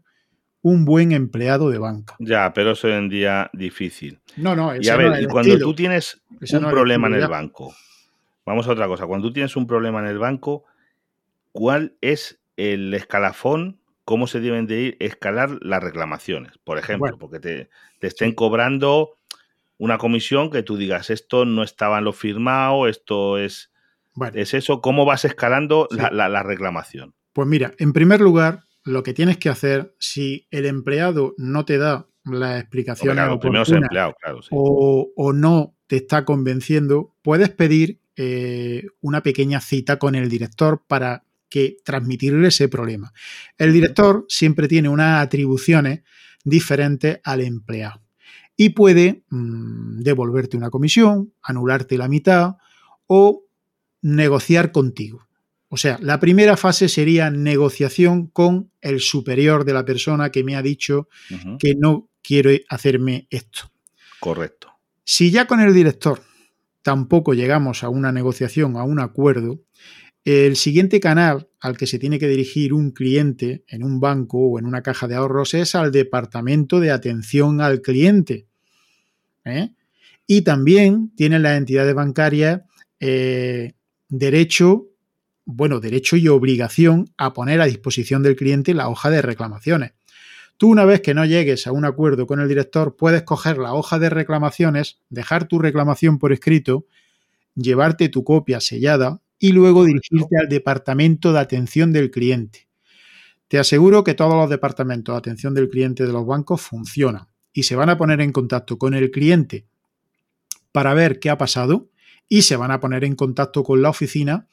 un 0.62 0.86
buen 0.86 1.12
empleado 1.12 1.70
de 1.70 1.78
banca. 1.78 2.16
Ya, 2.20 2.54
pero 2.54 2.72
es 2.72 2.84
hoy 2.84 2.92
en 2.92 3.10
día 3.10 3.50
difícil. 3.54 4.20
No, 4.36 4.56
no, 4.56 4.76
y 4.76 4.88
a 4.90 4.98
ver, 4.98 5.10
no 5.10 5.22
y 5.22 5.26
cuando 5.26 5.54
estilo. 5.54 5.68
tú 5.68 5.76
tienes 5.76 6.22
ese 6.42 6.58
un 6.58 6.64
no 6.64 6.70
problema 6.70 7.08
en 7.08 7.16
el 7.16 7.28
banco, 7.28 7.74
vamos 8.46 8.68
a 8.68 8.72
otra 8.72 8.88
cosa, 8.88 9.06
cuando 9.06 9.28
tú 9.28 9.34
tienes 9.34 9.56
un 9.56 9.68
problema 9.68 10.00
en 10.00 10.08
el 10.08 10.20
banco, 10.20 10.66
¿cuál 11.52 11.96
es 12.02 12.42
el 12.58 12.94
escalafón 12.94 13.80
cómo 14.10 14.26
se 14.26 14.40
deben 14.40 14.66
de 14.66 14.82
ir 14.82 14.98
escalar 15.00 15.60
las 15.62 15.84
reclamaciones, 15.84 16.58
por 16.64 16.80
ejemplo, 16.80 17.02
bueno, 17.02 17.20
porque 17.20 17.40
te, 17.40 17.70
te, 18.00 18.08
estén 18.08 18.34
cobrando 18.34 19.18
una 19.78 20.00
comisión 20.00 20.50
que 20.50 20.64
tú 20.64 20.78
digas, 20.78 21.12
esto 21.12 21.46
no 21.46 21.62
estaba 21.62 22.00
en 22.00 22.06
lo 22.06 22.12
firmado, 22.12 22.88
esto 22.88 23.38
es, 23.38 23.72
bueno, 24.16 24.36
es 24.40 24.56
eso, 24.56 24.82
¿cómo 24.82 25.06
vas 25.06 25.26
escalando 25.26 25.88
sí. 25.92 25.98
la, 25.98 26.10
la, 26.10 26.28
la, 26.28 26.42
reclamación? 26.42 27.14
Pues 27.34 27.48
mira, 27.48 27.74
en 27.78 27.94
primer 27.94 28.22
lugar, 28.22 28.64
lo 28.84 29.04
que 29.04 29.14
tienes 29.14 29.38
que 29.38 29.50
hacer, 29.50 29.96
si 30.00 30.48
el 30.52 30.66
empleado 30.66 31.36
no 31.38 31.66
te 31.66 31.78
da 31.78 32.08
las 32.26 32.62
explicaciones 32.62 33.24
empleado, 33.84 34.16
claro, 34.22 34.42
sí. 34.42 34.50
o, 34.52 35.12
o, 35.16 35.34
no 35.34 35.76
te 35.88 35.98
está 35.98 36.26
convenciendo, 36.26 37.16
puedes 37.22 37.50
pedir 37.50 38.02
eh, 38.16 38.86
una 39.02 39.24
pequeña 39.24 39.62
cita 39.62 39.98
con 39.98 40.16
el 40.16 40.30
director 40.30 40.84
para 40.88 41.24
que 41.50 41.78
transmitirle 41.84 42.50
ese 42.50 42.68
problema. 42.68 43.14
El 43.58 43.74
director 43.74 44.26
siempre 44.28 44.68
tiene 44.68 44.90
unas 44.90 45.24
atribuciones 45.24 46.02
diferentes 46.44 47.20
al 47.24 47.42
empleado 47.42 48.02
y 48.56 48.70
puede 48.70 49.24
mmm, 49.30 50.00
devolverte 50.00 50.58
una 50.58 50.70
comisión, 50.70 51.34
anularte 51.42 51.98
la 51.98 52.10
mitad 52.10 52.58
o 53.08 53.46
negociar 54.02 54.72
contigo. 54.72 55.29
O 55.70 55.78
sea, 55.78 55.98
la 56.02 56.20
primera 56.20 56.58
fase 56.58 56.90
sería 56.90 57.30
negociación 57.30 58.28
con 58.28 58.72
el 58.82 59.00
superior 59.00 59.66
de 59.66 59.74
la 59.74 59.86
persona 59.86 60.32
que 60.32 60.44
me 60.44 60.56
ha 60.56 60.62
dicho 60.62 61.08
uh 61.30 61.34
-huh. 61.34 61.58
que 61.60 61.76
no 61.76 62.10
quiero 62.22 62.50
hacerme 62.70 63.28
esto. 63.30 63.72
Correcto. 64.20 64.68
Si 65.04 65.32
ya 65.32 65.46
con 65.46 65.60
el 65.60 65.74
director 65.74 66.22
tampoco 66.82 67.34
llegamos 67.34 67.84
a 67.84 67.90
una 67.90 68.12
negociación, 68.12 68.76
a 68.78 68.84
un 68.84 69.00
acuerdo, 69.00 69.62
el 70.26 70.56
siguiente 70.56 71.00
canal 71.00 71.50
al 71.60 71.78
que 71.78 71.88
se 71.88 72.00
tiene 72.00 72.20
que 72.20 72.28
dirigir 72.28 72.74
un 72.74 72.92
cliente 72.92 73.64
en 73.68 73.84
un 73.84 74.00
banco 74.00 74.38
o 74.40 74.60
en 74.60 74.66
una 74.66 74.82
caja 74.82 75.08
de 75.08 75.16
ahorros 75.16 75.54
es 75.54 75.76
al 75.76 75.92
departamento 75.92 76.80
de 76.80 76.92
atención 76.92 77.62
al 77.62 77.82
cliente. 77.82 78.48
¿eh? 79.46 79.72
Y 80.28 80.42
también 80.42 81.12
tienen 81.16 81.44
las 81.44 81.58
entidades 81.58 81.96
bancarias 81.96 82.62
eh, 83.00 83.74
derecho, 84.10 84.89
bueno, 85.52 85.80
derecho 85.80 86.16
y 86.16 86.28
obligación 86.28 87.12
a 87.18 87.34
poner 87.34 87.60
a 87.60 87.66
disposición 87.66 88.22
del 88.22 88.36
cliente 88.36 88.76
la 88.76 88.88
hoja 88.88 89.10
de 89.10 89.24
reclamaciones. 89.24 89.94
Tú 90.58 90.70
una 90.70 90.86
vez 90.86 91.02
que 91.02 91.16
no 91.16 91.26
llegues 91.26 91.66
a 91.66 91.72
un 91.72 91.86
acuerdo 91.86 92.28
con 92.28 92.40
el 92.40 92.48
director, 92.48 92.96
puedes 92.96 93.24
coger 93.24 93.58
la 93.58 93.74
hoja 93.74 93.98
de 93.98 94.12
reclamaciones, 94.12 95.00
dejar 95.10 95.48
tu 95.48 95.58
reclamación 95.58 96.20
por 96.20 96.34
escrito, 96.34 96.86
llevarte 97.56 98.10
tu 98.10 98.24
copia 98.24 98.60
sellada 98.60 99.22
y 99.40 99.54
luego 99.54 99.86
dirigirte 99.86 100.38
al 100.40 100.50
departamento 100.50 101.34
de 101.34 101.40
atención 101.40 101.92
del 101.94 102.12
cliente. 102.12 102.68
Te 103.48 103.58
aseguro 103.58 104.04
que 104.04 104.14
todos 104.14 104.36
los 104.36 104.52
departamentos 104.52 105.16
de 105.16 105.18
atención 105.18 105.56
del 105.56 105.70
cliente 105.70 106.06
de 106.06 106.14
los 106.14 106.28
bancos 106.28 106.62
funcionan 106.62 107.28
y 107.54 107.64
se 107.64 107.76
van 107.76 107.90
a 107.90 107.98
poner 107.98 108.22
en 108.22 108.32
contacto 108.32 108.78
con 108.78 108.94
el 108.94 109.10
cliente 109.10 109.66
para 110.72 110.94
ver 110.94 111.20
qué 111.20 111.32
ha 111.32 111.40
pasado 111.40 111.90
y 112.28 112.44
se 112.44 112.56
van 112.56 112.70
a 112.70 112.80
poner 112.80 113.04
en 113.04 113.16
contacto 113.16 113.64
con 113.64 113.82
la 113.82 113.90
oficina 113.90 114.48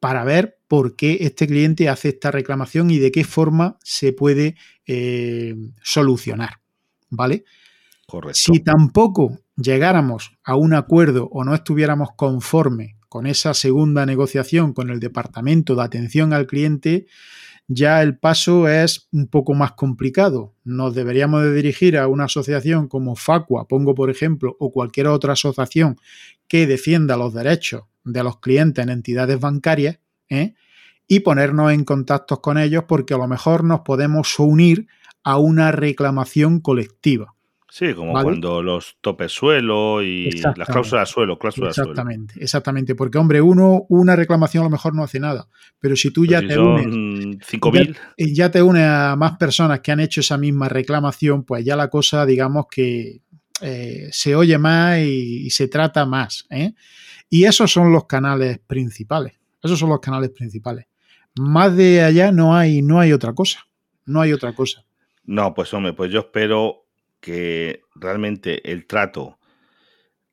para 0.00 0.24
ver 0.24 0.58
por 0.68 0.96
qué 0.96 1.18
este 1.20 1.46
cliente 1.46 1.88
hace 1.88 2.10
esta 2.10 2.30
reclamación 2.30 2.90
y 2.90 2.98
de 2.98 3.10
qué 3.10 3.24
forma 3.24 3.78
se 3.82 4.12
puede 4.12 4.56
eh, 4.86 5.54
solucionar. 5.82 6.60
¿Vale? 7.08 7.44
Correcto. 8.06 8.38
Si 8.40 8.60
tampoco 8.60 9.38
llegáramos 9.56 10.32
a 10.44 10.56
un 10.56 10.74
acuerdo 10.74 11.28
o 11.32 11.44
no 11.44 11.54
estuviéramos 11.54 12.10
conforme 12.16 12.96
con 13.08 13.26
esa 13.26 13.54
segunda 13.54 14.04
negociación 14.04 14.72
con 14.72 14.90
el 14.90 15.00
departamento 15.00 15.74
de 15.74 15.82
atención 15.82 16.32
al 16.32 16.46
cliente, 16.46 17.06
ya 17.68 18.02
el 18.02 18.16
paso 18.18 18.68
es 18.68 19.08
un 19.12 19.26
poco 19.26 19.54
más 19.54 19.72
complicado. 19.72 20.54
Nos 20.64 20.94
deberíamos 20.94 21.42
de 21.42 21.52
dirigir 21.52 21.98
a 21.98 22.06
una 22.08 22.24
asociación 22.24 22.88
como 22.88 23.16
Facua, 23.16 23.66
pongo 23.66 23.94
por 23.94 24.10
ejemplo, 24.10 24.56
o 24.60 24.72
cualquier 24.72 25.08
otra 25.08 25.32
asociación 25.32 25.98
que 26.48 26.66
defienda 26.66 27.16
los 27.16 27.34
derechos 27.34 27.84
de 28.04 28.22
los 28.22 28.38
clientes 28.38 28.82
en 28.82 28.90
entidades 28.90 29.40
bancarias 29.40 29.98
¿eh? 30.28 30.54
y 31.08 31.20
ponernos 31.20 31.72
en 31.72 31.84
contacto 31.84 32.40
con 32.40 32.58
ellos 32.58 32.84
porque 32.86 33.14
a 33.14 33.18
lo 33.18 33.26
mejor 33.26 33.64
nos 33.64 33.80
podemos 33.80 34.38
unir 34.38 34.86
a 35.24 35.38
una 35.38 35.72
reclamación 35.72 36.60
colectiva. 36.60 37.35
Sí, 37.78 37.92
como 37.92 38.14
¿vale? 38.14 38.24
cuando 38.24 38.62
los 38.62 38.96
topes 39.02 39.30
suelo 39.32 40.02
y 40.02 40.30
las 40.30 40.66
cláusulas 40.66 41.10
suelo, 41.10 41.38
cláusulas 41.38 41.76
exactamente, 41.76 42.32
suelo. 42.32 42.44
Exactamente, 42.44 42.94
porque 42.94 43.18
hombre, 43.18 43.42
uno, 43.42 43.84
una 43.90 44.16
reclamación 44.16 44.62
a 44.62 44.64
lo 44.64 44.70
mejor 44.70 44.94
no 44.94 45.02
hace 45.02 45.20
nada, 45.20 45.46
pero 45.78 45.94
si 45.94 46.10
tú 46.10 46.24
ya 46.24 46.40
te 46.40 46.58
unes, 46.58 47.36
ya, 48.16 48.32
ya, 48.32 48.50
te 48.50 48.62
unes 48.62 48.82
a 48.82 49.14
más 49.16 49.36
personas 49.36 49.80
que 49.80 49.92
han 49.92 50.00
hecho 50.00 50.22
esa 50.22 50.38
misma 50.38 50.70
reclamación, 50.70 51.44
pues 51.44 51.66
ya 51.66 51.76
la 51.76 51.90
cosa, 51.90 52.24
digamos 52.24 52.64
que 52.70 53.20
eh, 53.60 54.08
se 54.10 54.34
oye 54.34 54.56
más 54.56 55.00
y, 55.00 55.44
y 55.44 55.50
se 55.50 55.68
trata 55.68 56.06
más. 56.06 56.46
¿eh? 56.48 56.72
Y 57.28 57.44
esos 57.44 57.70
son 57.70 57.92
los 57.92 58.06
canales 58.06 58.58
principales. 58.58 59.34
Esos 59.62 59.78
son 59.78 59.90
los 59.90 60.00
canales 60.00 60.30
principales. 60.30 60.86
Más 61.38 61.76
de 61.76 62.02
allá 62.02 62.32
no 62.32 62.56
hay, 62.56 62.80
no 62.80 63.00
hay 63.00 63.12
otra 63.12 63.34
cosa. 63.34 63.66
No 64.06 64.22
hay 64.22 64.32
otra 64.32 64.54
cosa. 64.54 64.82
No, 65.24 65.52
pues 65.52 65.74
hombre, 65.74 65.92
pues 65.92 66.10
yo 66.10 66.20
espero 66.20 66.85
que 67.26 67.82
realmente 67.96 68.70
el 68.70 68.86
trato 68.86 69.36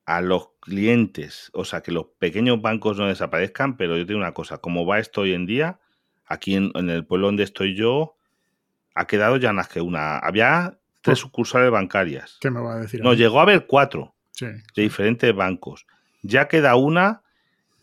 a 0.06 0.22
los 0.22 0.50
clientes, 0.60 1.50
o 1.56 1.66
sea, 1.66 1.82
que 1.82 1.92
los 1.92 2.06
pequeños 2.20 2.62
bancos 2.62 3.00
no 3.00 3.08
desaparezcan, 3.08 3.78
pero 3.78 3.98
yo 3.98 4.06
tengo 4.06 4.20
una 4.20 4.36
cosa, 4.36 4.60
como 4.60 4.86
va 4.86 5.00
esto 5.00 5.22
hoy 5.22 5.34
en 5.34 5.48
día, 5.48 5.80
aquí 6.28 6.54
en, 6.54 6.72
en 6.76 6.92
el 6.92 7.04
pueblo 7.04 7.26
donde 7.26 7.42
estoy 7.42 7.76
yo, 7.76 8.16
ha 8.94 9.08
quedado 9.08 9.38
ya 9.38 9.54
más 9.54 9.70
que 9.70 9.82
una. 9.82 10.20
Había 10.20 10.78
tres 11.02 11.18
sucursales 11.18 11.72
bancarias. 11.72 12.38
¿Qué 12.40 12.52
me 12.52 12.62
va 12.62 12.76
a 12.76 12.80
decir? 12.82 13.02
No, 13.02 13.16
llegó 13.16 13.40
a 13.40 13.42
haber 13.42 13.66
cuatro 13.66 14.14
sí, 14.30 14.46
de 14.46 14.62
sí. 14.76 14.82
diferentes 14.84 15.34
bancos. 15.34 15.88
Ya 16.22 16.48
queda 16.48 16.76
una 16.76 17.24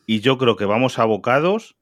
Y 0.07 0.21
yo 0.21 0.39
creo 0.39 0.55
que 0.55 0.67
vamos 0.67 1.01
abocados 1.01 1.77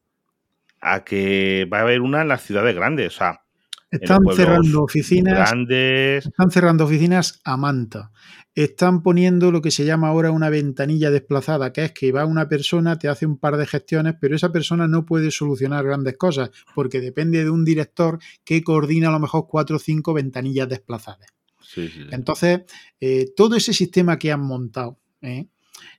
a 0.81 1.05
que 1.05 1.69
va 1.71 1.81
a 1.81 1.83
haber 1.83 2.01
una 2.01 2.23
en 2.23 2.29
las 2.29 2.41
ciudades 2.41 2.75
grandes. 2.75 3.15
O 3.17 3.19
sea, 3.19 3.43
están 3.91 4.21
cerrando 4.35 4.83
oficinas. 4.83 5.35
Grandes. 5.35 6.27
Están 6.27 6.51
cerrando 6.51 6.85
oficinas 6.85 7.41
a 7.45 7.57
manta. 7.57 8.11
Están 8.55 9.03
poniendo 9.03 9.53
lo 9.53 9.63
que 9.63 9.71
se 9.71 9.85
llama 9.85 10.09
ahora 10.09 10.31
una 10.31 10.51
ventanilla 10.51 11.11
desplazada, 11.11 11.73
que 11.73 11.85
es 11.85 11.93
que 11.93 12.11
va 12.13 12.25
una 12.25 12.49
persona, 12.49 12.99
te 12.99 13.09
hace 13.09 13.25
un 13.25 13.39
par 13.39 13.57
de 13.57 13.67
gestiones, 13.67 14.17
pero 14.21 14.35
esa 14.35 14.51
persona 14.51 14.89
no 14.89 15.07
puede 15.07 15.31
solucionar 15.31 15.85
grandes 15.85 16.17
cosas, 16.17 16.51
porque 16.75 17.01
depende 17.01 17.45
de 17.45 17.51
un 17.51 17.65
director 17.65 18.19
que 18.45 18.63
coordina 18.65 19.09
a 19.09 19.13
lo 19.13 19.21
mejor 19.21 19.47
cuatro 19.49 19.77
o 19.77 19.79
cinco 19.79 20.13
ventanillas 20.13 20.69
desplazadas. 20.69 21.29
Entonces, 22.11 22.63
eh, 23.01 23.27
todo 23.37 23.55
ese 23.55 23.73
sistema 23.73 24.19
que 24.19 24.33
han 24.33 24.41
montado, 24.41 24.99
¿eh? 25.21 25.47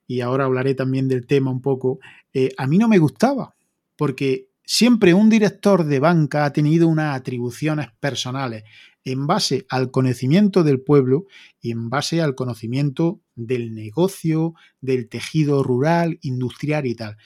y 0.07 0.21
ahora 0.21 0.45
hablaré 0.45 0.73
también 0.73 1.07
del 1.07 1.27
tema 1.27 1.51
un 1.51 1.61
poco, 1.61 1.99
eh, 2.33 2.49
a 2.57 2.67
mí 2.67 2.77
no 2.77 2.87
me 2.87 2.97
gustaba, 2.97 3.55
porque 3.95 4.48
siempre 4.71 5.15
un 5.15 5.31
director 5.31 5.83
de 5.83 5.99
banca 5.99 6.45
ha 6.45 6.53
tenido 6.53 6.87
unas 6.87 7.15
atribuciones 7.15 7.87
personales 7.99 8.65
en 9.03 9.25
base 9.25 9.65
al 9.67 9.89
conocimiento 9.89 10.63
del 10.63 10.79
pueblo 10.79 11.25
y 11.59 11.71
en 11.71 11.89
base 11.89 12.21
al 12.21 12.35
conocimiento 12.35 13.19
del 13.33 13.73
negocio, 13.73 14.53
del 14.79 15.09
tejido 15.09 15.63
rural, 15.63 16.19
industrial 16.21 16.85
y 16.85 16.93
tal. 16.93 17.17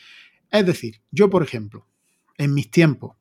Es 0.49 0.65
decir, 0.65 1.01
yo, 1.11 1.29
por 1.29 1.43
ejemplo, 1.43 1.85
en 2.37 2.53
mis 2.53 2.71
tiempos, 2.71 3.17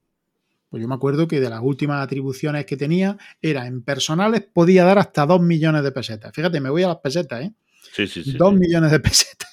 pues 0.68 0.80
yo 0.80 0.86
me 0.86 0.94
acuerdo 0.94 1.26
que 1.26 1.40
de 1.40 1.50
las 1.50 1.60
últimas 1.60 2.00
atribuciones 2.00 2.64
que 2.64 2.76
tenía 2.76 3.18
era 3.40 3.66
en 3.66 3.82
personales 3.82 4.42
podía 4.42 4.84
dar 4.84 5.00
hasta 5.00 5.26
2 5.26 5.40
millones 5.40 5.82
de 5.82 5.90
pesetas. 5.90 6.32
Fíjate, 6.32 6.60
me 6.60 6.70
voy 6.70 6.84
a 6.84 6.88
las 6.88 6.98
pesetas, 6.98 7.42
¿eh? 7.42 7.54
Sí, 7.92 8.06
sí, 8.06 8.22
sí. 8.22 8.32
2 8.34 8.54
millones 8.54 8.92
de 8.92 9.00
pesetas. 9.00 9.51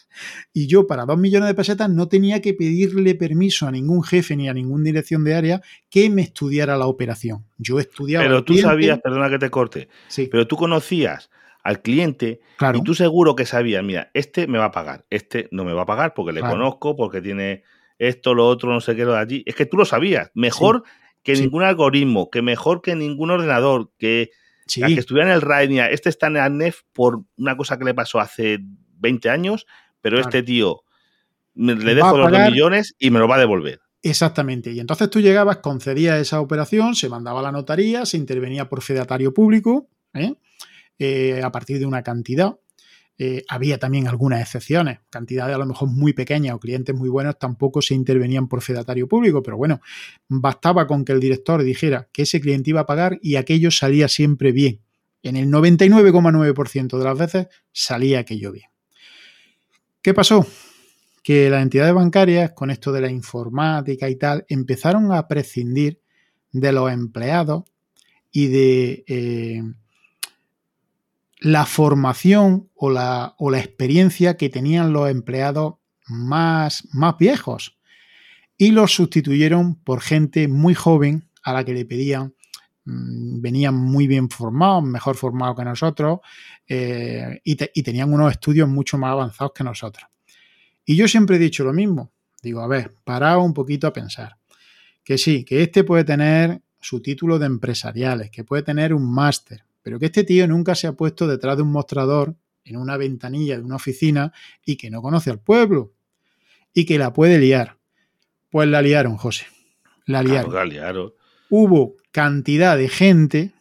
Y 0.54 0.68
yo 0.68 0.88
para 0.88 1.06
2 1.06 1.18
millones 1.18 1.48
de 1.48 1.56
pesetas 1.56 1.90
no 1.90 2.08
tenía 2.08 2.42
que 2.42 2.54
pedirle 2.54 3.16
permiso 3.16 3.68
a 3.68 3.72
ningún 3.72 4.04
jefe 4.04 4.36
ni 4.36 4.50
a 4.50 4.54
ninguna 4.54 4.84
dirección 4.86 5.24
de 5.24 5.36
área 5.36 5.62
que 5.90 6.10
me 6.10 6.22
estudiara 6.22 6.78
la 6.78 6.88
operación. 6.88 7.46
Yo 7.58 7.80
estudiaba. 7.80 8.26
Pero 8.26 8.44
tú 8.44 8.58
sabías, 8.58 9.00
perdona 9.00 9.30
que 9.30 9.40
te 9.40 9.50
corte, 9.50 9.90
sí. 10.08 10.28
pero 10.32 10.48
tú 10.48 10.56
conocías 10.56 11.30
al 11.64 11.82
cliente 11.82 12.40
y 12.74 12.84
tú 12.84 12.96
seguro 12.96 13.36
que 13.36 13.46
sabías, 13.46 13.84
mira, 13.84 14.10
este 14.14 14.48
me 14.48 14.58
va 14.58 14.66
a 14.66 14.72
pagar, 14.72 15.06
este 15.10 15.50
no 15.52 15.66
me 15.66 15.74
va 15.74 15.84
a 15.84 15.86
pagar 15.86 16.14
porque 16.14 16.32
le 16.32 16.42
conozco, 16.42 16.96
porque 16.96 17.22
tiene 17.22 17.64
esto, 18.00 18.34
lo 18.34 18.48
otro, 18.48 18.72
no 18.72 18.80
sé 18.80 18.96
qué, 18.96 19.04
lo 19.04 19.12
de 19.12 19.20
allí. 19.20 19.44
Es 19.46 19.56
que 19.56 19.66
tú 19.66 19.78
lo 19.78 19.86
sabías. 19.86 20.32
Mejor 20.34 20.84
que 21.22 21.34
ningún 21.34 21.64
algoritmo, 21.64 22.30
que 22.30 22.42
mejor 22.42 22.82
que 22.82 22.96
ningún 22.96 23.30
ordenador, 23.30 23.92
que, 23.98 24.32
que 24.74 24.94
estuviera 24.94 25.30
en 25.30 25.36
el 25.36 25.42
RAID, 25.42 25.80
este 25.92 26.10
está 26.10 26.28
en 26.28 26.38
el 26.38 26.44
ANEF 26.44 26.82
por 26.94 27.24
una 27.38 27.58
cosa 27.58 27.78
que 27.78 27.86
le 27.86 27.94
pasó 27.94 28.20
hace 28.20 28.60
20 29.00 29.30
años, 29.30 29.68
pero 30.02 30.20
este 30.20 30.44
tío 30.44 30.84
le 31.56 31.96
dejo 31.96 32.18
los 32.18 32.32
2 32.32 32.52
millones 32.52 32.96
y 33.00 33.10
me 33.12 33.20
lo 33.20 33.28
va 33.28 33.36
a 33.36 33.40
devolver. 33.40 33.80
Exactamente. 34.02 34.72
Y 34.72 34.80
entonces 34.80 35.10
tú 35.10 35.20
llegabas, 35.20 35.58
concedías 35.58 36.20
esa 36.20 36.40
operación, 36.40 36.96
se 36.96 37.10
mandaba 37.10 37.42
a 37.42 37.44
la 37.44 37.52
notaría, 37.52 38.06
se 38.06 38.18
intervenía 38.18 38.70
por 38.70 38.82
fedatario 38.82 39.34
público, 39.34 39.90
¿eh? 40.14 40.36
Eh, 40.98 41.42
a 41.44 41.52
partir 41.52 41.80
de 41.80 41.86
una 41.86 42.02
cantidad. 42.04 42.58
Eh, 43.22 43.44
había 43.50 43.78
también 43.78 44.08
algunas 44.08 44.42
excepciones, 44.42 45.00
cantidades 45.10 45.54
a 45.54 45.60
lo 45.60 45.66
mejor 45.66 45.90
muy 45.90 46.14
pequeñas 46.14 46.56
o 46.56 46.60
clientes 46.60 46.96
muy 46.96 47.10
buenos 47.10 47.38
tampoco 47.38 47.82
se 47.82 47.94
intervenían 47.94 48.48
por 48.48 48.62
fedatario 48.62 49.10
público, 49.10 49.44
pero 49.44 49.58
bueno, 49.58 49.82
bastaba 50.30 50.88
con 50.88 51.04
que 51.04 51.12
el 51.12 51.20
director 51.20 51.62
dijera 51.62 52.08
que 52.14 52.22
ese 52.22 52.40
cliente 52.40 52.70
iba 52.70 52.80
a 52.80 52.86
pagar 52.86 53.20
y 53.22 53.36
aquello 53.36 53.72
salía 53.72 54.08
siempre 54.08 54.54
bien. 54.54 54.80
En 55.22 55.36
el 55.36 55.50
99,9% 55.50 56.98
de 56.98 57.04
las 57.04 57.18
veces 57.18 57.48
salía 57.74 58.20
aquello 58.20 58.54
bien. 58.54 58.70
¿Qué 60.02 60.14
pasó? 60.14 60.46
Que 61.24 61.50
las 61.50 61.62
entidades 61.62 61.94
bancarias, 61.94 62.54
con 62.54 62.72
esto 62.72 62.94
de 62.94 63.02
la 63.02 63.12
informática 63.12 64.10
y 64.10 64.16
tal, 64.16 64.46
empezaron 64.48 65.12
a 65.12 65.28
prescindir 65.28 66.02
de 66.52 66.72
los 66.72 66.92
empleados 66.92 67.64
y 68.32 68.48
de 68.48 69.04
eh, 69.08 69.64
la 71.40 71.66
formación 71.66 72.70
o 72.76 72.90
la, 72.90 73.36
o 73.38 73.52
la, 73.52 73.60
experiencia 73.60 74.38
que 74.38 74.50
tenían 74.50 74.94
los 74.94 75.10
empleados 75.10 75.76
más, 76.08 76.88
más 76.94 77.18
viejos 77.18 77.78
y 78.58 78.72
los 78.72 78.94
sustituyeron 78.94 79.76
por 79.76 80.02
gente 80.02 80.48
muy 80.48 80.76
joven 80.76 81.30
a 81.44 81.54
la 81.54 81.66
que 81.66 81.74
le 81.74 81.86
pedían 81.86 82.36
venían 83.42 83.76
muy 83.76 84.08
bien 84.08 84.30
formados, 84.30 84.84
mejor 84.84 85.16
formados 85.16 85.56
que 85.56 85.66
nosotros 85.66 86.20
eh, 86.68 87.40
y, 87.44 87.58
y, 87.74 87.84
tenían 87.84 88.14
unos 88.14 88.32
estudios 88.32 88.68
mucho 88.68 88.98
más 88.98 89.12
avanzados 89.12 89.54
que 89.54 89.64
nosotros. 89.64 90.08
Y 90.86 90.96
yo 90.96 91.08
siempre 91.08 91.36
he 91.36 91.40
dicho 91.40 91.64
lo 91.64 91.74
mismo. 91.74 92.12
Digo, 92.42 92.62
a 92.62 92.68
ver, 92.68 92.94
parado 93.04 93.42
un 93.42 93.54
poquito 93.54 93.88
a 93.88 93.94
pensar. 93.94 94.38
Que 95.04 95.18
sí, 95.18 95.44
que 95.44 95.62
este 95.62 95.84
puede 95.84 96.04
tener 96.04 96.62
su 96.80 97.02
título 97.02 97.40
de 97.40 97.46
empresariales, 97.46 98.30
que 98.32 98.44
puede 98.44 98.64
tener 98.64 98.94
un 98.94 99.12
máster, 99.12 99.66
pero 99.82 100.00
que 100.00 100.06
este 100.06 100.24
tío 100.24 100.48
nunca 100.48 100.76
se 100.76 100.88
ha 100.88 100.94
puesto 100.94 101.28
detrás 101.28 101.58
de 101.58 101.64
un 101.64 101.72
mostrador 101.72 102.36
en 102.64 102.78
una 102.78 102.98
ventanilla 102.98 103.58
de 103.58 103.64
una 103.64 103.76
oficina 103.76 104.32
y 104.66 104.78
que 104.78 104.90
no 104.90 105.02
conoce 105.02 105.30
al 105.30 105.40
pueblo 105.40 105.94
y 106.74 106.86
que 106.86 106.98
la 106.98 107.14
puede 107.14 107.40
liar. 107.40 107.78
Pues 108.50 108.68
la 108.68 108.82
liaron, 108.82 109.18
José. 109.18 109.46
La 110.06 110.24
liaron. 110.24 110.54
la 110.54 110.66
liaron. 110.66 111.14
Hubo 111.50 111.96
cantidad 112.12 112.78
de 112.78 112.90
gente 112.90 113.54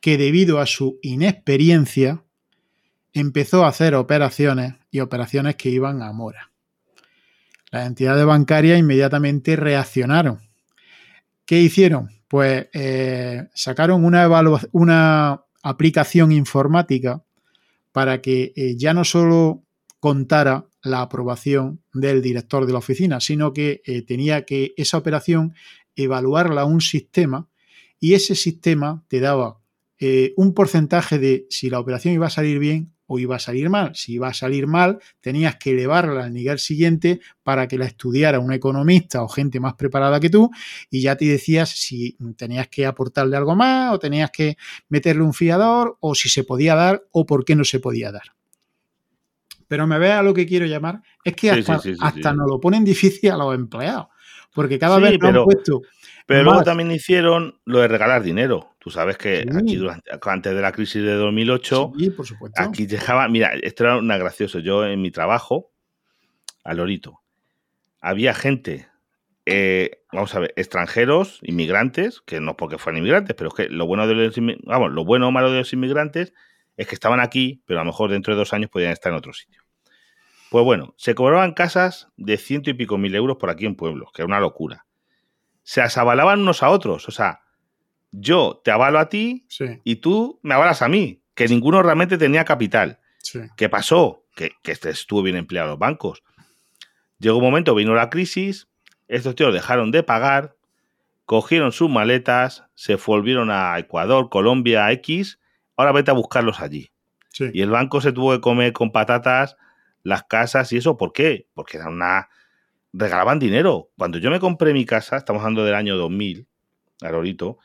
que 0.00 0.18
debido 0.18 0.58
a 0.58 0.66
su 0.66 0.98
inexperiencia 1.02 2.22
empezó 3.12 3.64
a 3.64 3.68
hacer 3.68 3.94
operaciones 3.94 4.74
y 4.90 5.00
operaciones 5.00 5.56
que 5.56 5.70
iban 5.70 6.02
a 6.02 6.12
mora. 6.12 6.50
Las 7.70 7.86
entidades 7.86 8.24
bancarias 8.26 8.78
inmediatamente 8.78 9.56
reaccionaron. 9.56 10.40
¿Qué 11.46 11.60
hicieron? 11.60 12.10
Pues 12.28 12.66
eh, 12.72 13.48
sacaron 13.54 14.04
una, 14.04 14.28
una 14.72 15.42
aplicación 15.62 16.32
informática 16.32 17.22
para 17.92 18.20
que 18.20 18.52
eh, 18.56 18.76
ya 18.76 18.94
no 18.94 19.04
solo 19.04 19.62
contara 20.00 20.66
la 20.82 21.02
aprobación 21.02 21.82
del 21.92 22.22
director 22.22 22.66
de 22.66 22.72
la 22.72 22.78
oficina, 22.78 23.20
sino 23.20 23.52
que 23.52 23.82
eh, 23.84 24.02
tenía 24.02 24.44
que 24.44 24.74
esa 24.76 24.98
operación 24.98 25.54
evaluarla 25.94 26.64
un 26.64 26.80
sistema 26.80 27.48
y 28.02 28.14
ese 28.14 28.34
sistema 28.34 29.04
te 29.06 29.20
daba 29.20 29.60
eh, 30.00 30.34
un 30.36 30.54
porcentaje 30.54 31.20
de 31.20 31.46
si 31.50 31.70
la 31.70 31.78
operación 31.78 32.12
iba 32.12 32.26
a 32.26 32.30
salir 32.30 32.58
bien 32.58 32.92
o 33.06 33.20
iba 33.20 33.36
a 33.36 33.38
salir 33.38 33.70
mal. 33.70 33.94
Si 33.94 34.14
iba 34.14 34.26
a 34.26 34.34
salir 34.34 34.66
mal, 34.66 34.98
tenías 35.20 35.54
que 35.54 35.70
elevarla 35.70 36.24
al 36.24 36.32
nivel 36.32 36.58
siguiente 36.58 37.20
para 37.44 37.68
que 37.68 37.78
la 37.78 37.84
estudiara 37.84 38.40
un 38.40 38.52
economista 38.52 39.22
o 39.22 39.28
gente 39.28 39.60
más 39.60 39.74
preparada 39.74 40.18
que 40.18 40.30
tú 40.30 40.50
y 40.90 41.00
ya 41.00 41.14
te 41.14 41.26
decías 41.26 41.70
si 41.70 42.16
tenías 42.36 42.66
que 42.66 42.86
aportarle 42.86 43.36
algo 43.36 43.54
más 43.54 43.94
o 43.94 44.00
tenías 44.00 44.32
que 44.32 44.56
meterle 44.88 45.22
un 45.22 45.32
fiador 45.32 45.96
o 46.00 46.16
si 46.16 46.28
se 46.28 46.42
podía 46.42 46.74
dar 46.74 47.04
o 47.12 47.24
por 47.24 47.44
qué 47.44 47.54
no 47.54 47.62
se 47.62 47.78
podía 47.78 48.10
dar. 48.10 48.34
Pero 49.68 49.86
me 49.86 50.00
vea 50.00 50.24
lo 50.24 50.34
que 50.34 50.44
quiero 50.44 50.66
llamar, 50.66 51.02
es 51.22 51.36
que 51.36 51.52
hasta, 51.52 51.80
hasta 52.00 52.34
nos 52.34 52.50
lo 52.50 52.58
ponen 52.58 52.82
difícil 52.84 53.30
a 53.30 53.36
los 53.36 53.54
empleados, 53.54 54.08
porque 54.52 54.76
cada 54.76 54.98
vez 54.98 55.20
nos 55.20 55.32
han 55.36 55.44
puesto 55.44 55.82
pero 56.26 56.44
luego 56.44 56.62
también 56.62 56.90
hicieron 56.90 57.60
lo 57.64 57.80
de 57.80 57.88
regalar 57.88 58.22
dinero. 58.22 58.74
Tú 58.78 58.90
sabes 58.90 59.16
que 59.16 59.44
aquí 59.54 59.80
antes 60.22 60.54
de 60.54 60.60
la 60.60 60.72
crisis 60.72 61.02
de 61.02 61.14
2008, 61.14 61.92
aquí 62.56 62.86
llegaba, 62.86 63.28
mira, 63.28 63.52
esto 63.62 63.84
era 63.84 63.96
una 63.96 64.18
gracioso. 64.18 64.58
Yo 64.58 64.86
en 64.86 65.00
mi 65.00 65.10
trabajo, 65.10 65.70
al 66.64 66.78
Lorito, 66.78 67.20
había 68.00 68.34
gente, 68.34 68.88
eh, 69.46 70.02
vamos 70.12 70.34
a 70.34 70.40
ver, 70.40 70.52
extranjeros, 70.56 71.38
inmigrantes, 71.42 72.20
que 72.22 72.40
no 72.40 72.56
porque 72.56 72.78
fueran 72.78 72.98
inmigrantes, 72.98 73.36
pero 73.36 73.48
es 73.48 73.54
que 73.54 73.68
lo 73.68 73.86
bueno 73.86 74.06
de 74.06 74.14
los, 74.14 74.34
vamos, 74.64 74.92
lo 74.92 75.04
bueno 75.04 75.28
o 75.28 75.30
malo 75.30 75.50
de 75.50 75.58
los 75.58 75.72
inmigrantes 75.72 76.32
es 76.76 76.86
que 76.86 76.94
estaban 76.94 77.20
aquí, 77.20 77.62
pero 77.66 77.80
a 77.80 77.84
lo 77.84 77.90
mejor 77.90 78.10
dentro 78.10 78.34
de 78.34 78.38
dos 78.38 78.52
años 78.52 78.70
podían 78.70 78.92
estar 78.92 79.12
en 79.12 79.18
otro 79.18 79.32
sitio. 79.32 79.62
Pues 80.50 80.64
bueno, 80.64 80.94
se 80.98 81.14
cobraban 81.14 81.52
casas 81.52 82.08
de 82.16 82.36
ciento 82.36 82.70
y 82.70 82.74
pico 82.74 82.98
mil 82.98 83.14
euros 83.14 83.36
por 83.38 83.50
aquí 83.50 83.64
en 83.64 83.74
pueblos, 83.74 84.10
que 84.12 84.22
era 84.22 84.26
una 84.26 84.40
locura 84.40 84.86
se 85.62 85.80
asabalaban 85.80 86.40
unos 86.40 86.62
a 86.62 86.70
otros. 86.70 87.08
O 87.08 87.12
sea, 87.12 87.42
yo 88.10 88.60
te 88.64 88.70
avalo 88.70 88.98
a 88.98 89.08
ti 89.08 89.46
y 89.84 89.96
tú 89.96 90.38
me 90.42 90.54
avalas 90.54 90.82
a 90.82 90.88
mí, 90.88 91.22
que 91.34 91.48
ninguno 91.48 91.82
realmente 91.82 92.18
tenía 92.18 92.44
capital. 92.44 93.00
¿Qué 93.56 93.68
pasó? 93.68 94.24
Que, 94.34 94.52
que 94.62 94.72
este 94.72 94.90
estuvo 94.90 95.22
bien 95.22 95.36
empleado 95.36 95.70
los 95.70 95.78
bancos. 95.78 96.22
Llegó 97.18 97.38
un 97.38 97.44
momento, 97.44 97.74
vino 97.74 97.94
la 97.94 98.10
crisis, 98.10 98.68
estos 99.08 99.34
tíos 99.34 99.54
dejaron 99.54 99.90
de 99.90 100.02
pagar, 100.02 100.56
cogieron 101.24 101.72
sus 101.72 101.88
maletas, 101.88 102.64
se 102.74 102.96
volvieron 102.96 103.50
a 103.50 103.78
Ecuador, 103.78 104.28
Colombia, 104.28 104.90
X, 104.92 105.38
ahora 105.76 105.92
vete 105.92 106.10
a 106.10 106.14
buscarlos 106.14 106.60
allí. 106.60 106.92
Y 107.52 107.62
el 107.62 107.70
banco 107.70 108.00
se 108.00 108.12
tuvo 108.12 108.32
que 108.32 108.40
comer 108.40 108.72
con 108.72 108.92
patatas 108.92 109.56
las 110.02 110.24
casas 110.24 110.72
y 110.72 110.78
eso, 110.78 110.96
¿por 110.96 111.12
qué? 111.12 111.48
Porque 111.54 111.78
era 111.78 111.88
una 111.88 112.28
regalaban 112.92 113.38
dinero. 113.38 113.90
Cuando 113.96 114.18
yo 114.18 114.30
me 114.30 114.40
compré 114.40 114.72
mi 114.72 114.84
casa, 114.84 115.16
estamos 115.16 115.40
hablando 115.40 115.64
del 115.64 115.74
año 115.74 115.96
2000, 115.96 116.46
Arorito, 117.00 117.58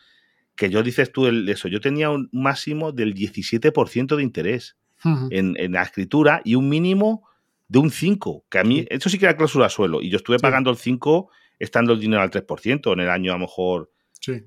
que 0.56 0.70
yo 0.70 0.82
dices 0.84 1.12
tú 1.12 1.28
eso, 1.28 1.68
yo 1.68 1.80
tenía 1.80 2.10
un 2.10 2.30
máximo 2.32 2.92
del 2.92 3.14
17% 3.14 4.16
de 4.16 4.24
interés 4.24 4.78
en, 5.30 5.56
la 5.72 5.84
escritura 5.84 6.42
y 6.44 6.56
un 6.56 6.68
mínimo 6.68 7.28
de 7.68 7.80
un 7.80 7.92
5, 7.92 8.46
que 8.50 8.60
a 8.60 8.64
mí, 8.64 8.86
eso 8.90 9.10
sí 9.10 9.20
que 9.20 9.26
era 9.26 9.38
cláusula 9.38 9.70
suelo, 9.70 10.02
y 10.02 10.10
yo 10.10 10.18
estuve 10.18 10.40
pagando 10.40 10.72
el 10.72 10.78
5 10.78 11.30
estando 11.60 11.94
el 11.94 12.00
dinero 12.00 12.22
al 12.22 12.32
3% 12.32 12.94
en 12.94 13.00
el 13.00 13.10
año 13.10 13.32
a 13.32 13.36
lo 13.36 13.42
mejor 13.42 13.92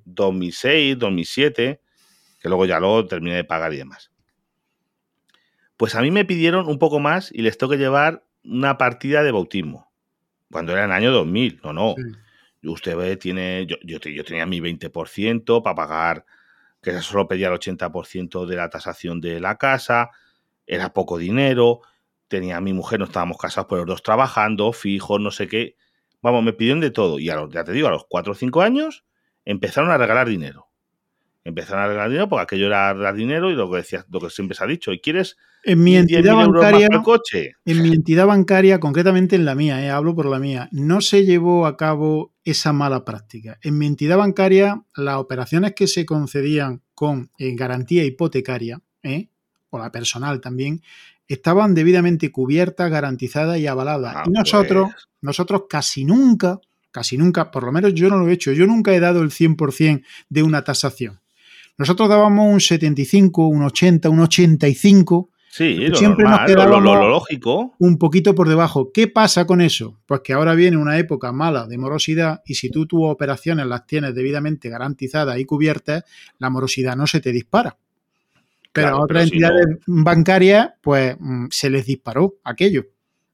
2006, 0.04 0.98
2007, 0.98 1.80
que 2.40 2.48
luego 2.48 2.66
ya 2.66 2.80
lo 2.80 3.06
terminé 3.06 3.36
de 3.36 3.44
pagar 3.44 3.72
y 3.72 3.76
demás. 3.76 4.10
Pues 5.76 5.94
a 5.94 6.02
mí 6.02 6.10
me 6.10 6.24
pidieron 6.24 6.68
un 6.68 6.78
poco 6.78 7.00
más 7.00 7.30
y 7.32 7.42
les 7.42 7.56
tengo 7.56 7.72
que 7.72 7.78
llevar 7.78 8.26
una 8.44 8.78
partida 8.78 9.22
de 9.22 9.32
bautismo, 9.32 9.89
cuando 10.50 10.72
era 10.72 10.84
en 10.84 10.90
el 10.90 10.96
año 10.96 11.12
2000, 11.12 11.60
no, 11.64 11.72
no. 11.72 11.94
Usted 12.62 12.96
ve, 12.96 13.16
tiene, 13.16 13.66
yo, 13.66 13.76
yo, 13.82 13.98
yo 13.98 14.24
tenía 14.24 14.46
mi 14.46 14.60
20% 14.60 15.62
para 15.62 15.74
pagar, 15.74 16.26
que 16.82 17.00
solo 17.00 17.28
pedía 17.28 17.48
el 17.48 17.54
80% 17.54 18.46
de 18.46 18.56
la 18.56 18.68
tasación 18.68 19.20
de 19.20 19.40
la 19.40 19.56
casa, 19.56 20.10
era 20.66 20.92
poco 20.92 21.18
dinero, 21.18 21.80
tenía 22.28 22.58
a 22.58 22.60
mi 22.60 22.72
mujer, 22.72 22.98
no 22.98 23.06
estábamos 23.06 23.38
casados, 23.38 23.68
por 23.68 23.78
los 23.78 23.86
dos 23.86 24.02
trabajando, 24.02 24.72
fijos, 24.72 25.20
no 25.20 25.30
sé 25.30 25.48
qué. 25.48 25.76
Vamos, 26.22 26.42
me 26.44 26.52
pidieron 26.52 26.80
de 26.80 26.90
todo. 26.90 27.18
Y 27.18 27.28
a 27.30 27.34
los, 27.36 27.52
ya 27.52 27.64
te 27.64 27.72
digo, 27.72 27.88
a 27.88 27.90
los 27.90 28.04
4 28.08 28.32
o 28.32 28.34
5 28.34 28.62
años 28.62 29.04
empezaron 29.44 29.90
a 29.90 29.98
regalar 29.98 30.28
dinero. 30.28 30.69
Empezaron 31.44 31.84
a 31.84 31.88
regalar 31.88 32.10
dinero 32.10 32.28
porque 32.28 32.42
aquello 32.42 32.66
era 32.66 32.92
dar 32.92 33.14
dinero 33.14 33.50
y 33.50 33.54
lo 33.54 33.70
que 33.70 33.78
decía, 33.78 34.04
lo 34.10 34.20
que 34.20 34.30
siempre 34.30 34.56
se 34.56 34.64
ha 34.64 34.66
dicho. 34.66 34.92
¿Y 34.92 35.00
quieres 35.00 35.36
en 35.62 35.82
mi 35.82 35.96
entidad 35.96 36.34
bancaria, 36.34 36.88
coche? 37.02 37.52
En 37.64 37.82
mi 37.82 37.92
entidad 37.92 38.26
bancaria, 38.26 38.80
concretamente 38.80 39.36
en 39.36 39.44
la 39.44 39.54
mía, 39.54 39.84
eh, 39.84 39.90
hablo 39.90 40.14
por 40.14 40.26
la 40.26 40.38
mía, 40.38 40.68
no 40.72 41.00
se 41.00 41.24
llevó 41.24 41.66
a 41.66 41.76
cabo 41.76 42.34
esa 42.44 42.72
mala 42.72 43.04
práctica. 43.04 43.58
En 43.62 43.78
mi 43.78 43.86
entidad 43.86 44.16
bancaria, 44.16 44.82
las 44.94 45.16
operaciones 45.16 45.74
que 45.74 45.86
se 45.86 46.06
concedían 46.06 46.82
con 46.94 47.30
eh, 47.38 47.54
garantía 47.54 48.04
hipotecaria, 48.04 48.80
eh, 49.02 49.28
o 49.70 49.78
la 49.78 49.92
personal 49.92 50.40
también, 50.40 50.82
estaban 51.28 51.74
debidamente 51.74 52.32
cubiertas, 52.32 52.90
garantizadas 52.90 53.58
y 53.58 53.66
avaladas. 53.66 54.14
Ah, 54.16 54.22
y 54.26 54.30
nosotros, 54.30 54.90
pues. 54.92 55.08
nosotros 55.20 55.64
casi 55.68 56.04
nunca, 56.04 56.58
casi 56.90 57.18
nunca, 57.18 57.50
por 57.50 57.64
lo 57.64 57.72
menos 57.72 57.94
yo 57.94 58.08
no 58.08 58.18
lo 58.18 58.28
he 58.28 58.32
hecho, 58.32 58.52
yo 58.52 58.66
nunca 58.66 58.94
he 58.94 59.00
dado 59.00 59.22
el 59.22 59.30
100% 59.30 60.04
de 60.28 60.42
una 60.42 60.64
tasación. 60.64 61.20
Nosotros 61.80 62.10
dábamos 62.10 62.52
un 62.52 62.60
75, 62.60 63.46
un 63.46 63.62
80, 63.62 64.10
un 64.10 64.20
85. 64.20 65.30
Sí, 65.48 65.76
lo 65.76 65.96
siempre 65.96 66.26
nos 66.26 66.40
quedábamos 66.44 66.82
lo, 66.82 67.08
lógico. 67.08 67.74
un 67.78 67.96
poquito 67.96 68.34
por 68.34 68.50
debajo. 68.50 68.92
¿Qué 68.92 69.08
pasa 69.08 69.46
con 69.46 69.62
eso? 69.62 69.98
Pues 70.04 70.20
que 70.22 70.34
ahora 70.34 70.54
viene 70.54 70.76
una 70.76 70.98
época 70.98 71.32
mala 71.32 71.66
de 71.66 71.78
morosidad 71.78 72.42
y 72.44 72.56
si 72.56 72.68
tú 72.70 72.84
tus 72.84 73.00
operaciones 73.04 73.64
las 73.66 73.86
tienes 73.86 74.14
debidamente 74.14 74.68
garantizadas 74.68 75.38
y 75.38 75.46
cubiertas, 75.46 76.04
la 76.38 76.50
morosidad 76.50 76.96
no 76.96 77.06
se 77.06 77.20
te 77.20 77.32
dispara. 77.32 77.78
Pero 78.74 78.88
a 78.88 79.00
otras 79.00 79.24
entidades 79.24 79.78
bancarias, 79.86 80.72
pues 80.82 81.16
mm, 81.18 81.46
se 81.50 81.70
les 81.70 81.86
disparó 81.86 82.40
aquello. 82.44 82.84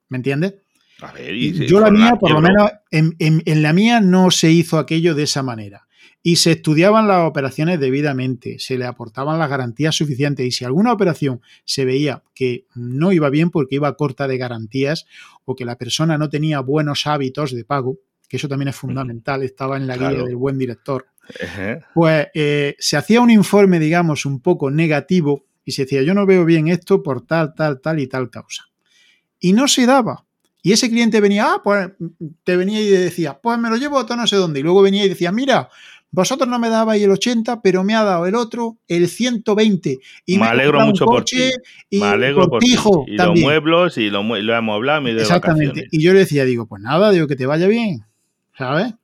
¿Me 0.08 0.18
entiendes? 0.18 0.54
A 1.02 1.10
ver, 1.10 1.34
y 1.34 1.66
Yo 1.66 1.80
la 1.80 1.90
mía, 1.90 2.14
por 2.14 2.30
lo 2.30 2.40
menos, 2.40 2.70
en, 2.92 3.42
la 3.60 3.72
mía 3.72 4.00
no 4.00 4.30
se 4.30 4.52
hizo 4.52 4.78
aquello 4.78 5.16
de 5.16 5.24
esa 5.24 5.42
manera. 5.42 5.85
Y 6.22 6.36
se 6.36 6.52
estudiaban 6.52 7.06
las 7.06 7.26
operaciones 7.28 7.78
debidamente, 7.78 8.58
se 8.58 8.76
le 8.76 8.84
aportaban 8.84 9.38
las 9.38 9.48
garantías 9.48 9.94
suficientes 9.94 10.44
y 10.44 10.50
si 10.50 10.64
alguna 10.64 10.92
operación 10.92 11.40
se 11.64 11.84
veía 11.84 12.24
que 12.34 12.66
no 12.74 13.12
iba 13.12 13.30
bien 13.30 13.50
porque 13.50 13.76
iba 13.76 13.94
corta 13.94 14.26
de 14.26 14.36
garantías 14.36 15.06
o 15.44 15.54
que 15.54 15.64
la 15.64 15.78
persona 15.78 16.18
no 16.18 16.28
tenía 16.28 16.58
buenos 16.60 17.06
hábitos 17.06 17.52
de 17.52 17.64
pago, 17.64 17.98
que 18.28 18.38
eso 18.38 18.48
también 18.48 18.68
es 18.68 18.76
fundamental, 18.76 19.44
estaba 19.44 19.76
en 19.76 19.86
la 19.86 19.96
guía 19.96 20.24
del 20.24 20.34
buen 20.34 20.58
director, 20.58 21.06
pues 21.94 22.26
eh, 22.34 22.74
se 22.78 22.96
hacía 22.96 23.20
un 23.20 23.30
informe, 23.30 23.78
digamos, 23.78 24.26
un 24.26 24.40
poco 24.40 24.70
negativo 24.70 25.46
y 25.64 25.72
se 25.72 25.82
decía, 25.82 26.02
yo 26.02 26.14
no 26.14 26.26
veo 26.26 26.44
bien 26.44 26.68
esto 26.68 27.02
por 27.02 27.26
tal, 27.26 27.54
tal, 27.54 27.80
tal 27.80 27.98
y 27.98 28.06
tal 28.06 28.30
causa. 28.30 28.64
Y 29.40 29.52
no 29.52 29.68
se 29.68 29.84
daba. 29.86 30.24
Y 30.62 30.72
ese 30.72 30.88
cliente 30.88 31.20
venía, 31.20 31.54
ah, 31.54 31.60
pues 31.62 31.90
te 32.44 32.56
venía 32.56 32.80
y 32.80 32.88
decía, 32.88 33.40
pues 33.40 33.58
me 33.58 33.68
lo 33.68 33.76
llevo 33.76 33.98
a 33.98 34.16
no 34.16 34.26
sé 34.26 34.36
dónde. 34.36 34.60
Y 34.60 34.62
luego 34.62 34.82
venía 34.82 35.04
y 35.04 35.08
decía, 35.08 35.30
mira, 35.32 35.68
vosotros 36.10 36.48
no 36.48 36.58
me 36.58 36.68
dabais 36.68 37.02
el 37.02 37.10
80, 37.10 37.60
pero 37.62 37.84
me 37.84 37.94
ha 37.94 38.02
dado 38.02 38.26
el 38.26 38.34
otro 38.34 38.78
el 38.88 39.08
120. 39.08 39.98
Y 40.24 40.38
me, 40.38 40.46
alegro 40.46 40.80
mucho 40.80 41.04
por 41.04 41.24
ti. 41.24 41.50
Y 41.90 42.00
me 42.00 42.06
alegro 42.06 42.48
por, 42.48 42.62
ti. 42.62 42.76
Y 43.06 43.16
los 43.16 43.38
muebles 43.38 43.98
y 43.98 44.10
lo, 44.10 44.22
lo 44.22 44.56
hemos 44.56 44.74
hablado. 44.74 45.06
Exactamente. 45.08 45.86
Y 45.90 46.02
yo 46.02 46.12
le 46.12 46.20
decía, 46.20 46.44
digo, 46.44 46.66
pues 46.66 46.82
nada, 46.82 47.10
digo 47.10 47.26
que 47.26 47.36
te 47.36 47.46
vaya 47.46 47.66
bien. 47.66 48.04
¿Sabes? 48.56 48.94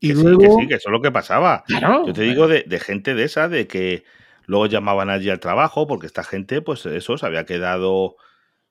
Y 0.00 0.08
que 0.08 0.14
luego... 0.14 0.40
Sí, 0.40 0.46
que 0.46 0.62
sí, 0.62 0.68
que 0.68 0.74
eso 0.74 0.88
es 0.88 0.92
lo 0.92 1.02
que 1.02 1.12
pasaba. 1.12 1.64
Yo 1.68 2.12
te 2.12 2.22
digo 2.22 2.48
de, 2.48 2.80
gente 2.80 3.14
de 3.14 3.24
esa, 3.24 3.48
de 3.48 3.66
que 3.66 4.04
luego 4.46 4.66
llamaban 4.66 5.10
allí 5.10 5.30
al 5.30 5.40
trabajo, 5.40 5.86
porque 5.86 6.06
esta 6.06 6.24
gente, 6.24 6.62
pues 6.62 6.84
eso, 6.86 7.16
se 7.16 7.26
había 7.26 7.44
quedado 7.44 8.16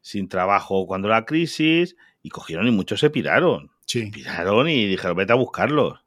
sin 0.02 0.28
trabajo 0.28 0.86
cuando 0.88 1.08
la 1.08 1.26
crisis, 1.26 1.96
y 2.22 2.30
cogieron 2.30 2.68
y 2.68 2.72
muchos 2.72 3.00
se 3.00 3.10
piraron. 3.10 3.72
Sí. 3.86 4.12
Piraron 4.12 4.68
y 4.68 4.88
dijeron, 4.88 5.16
vete 5.16 5.34
a 5.34 5.36
buscarlos. 5.36 6.00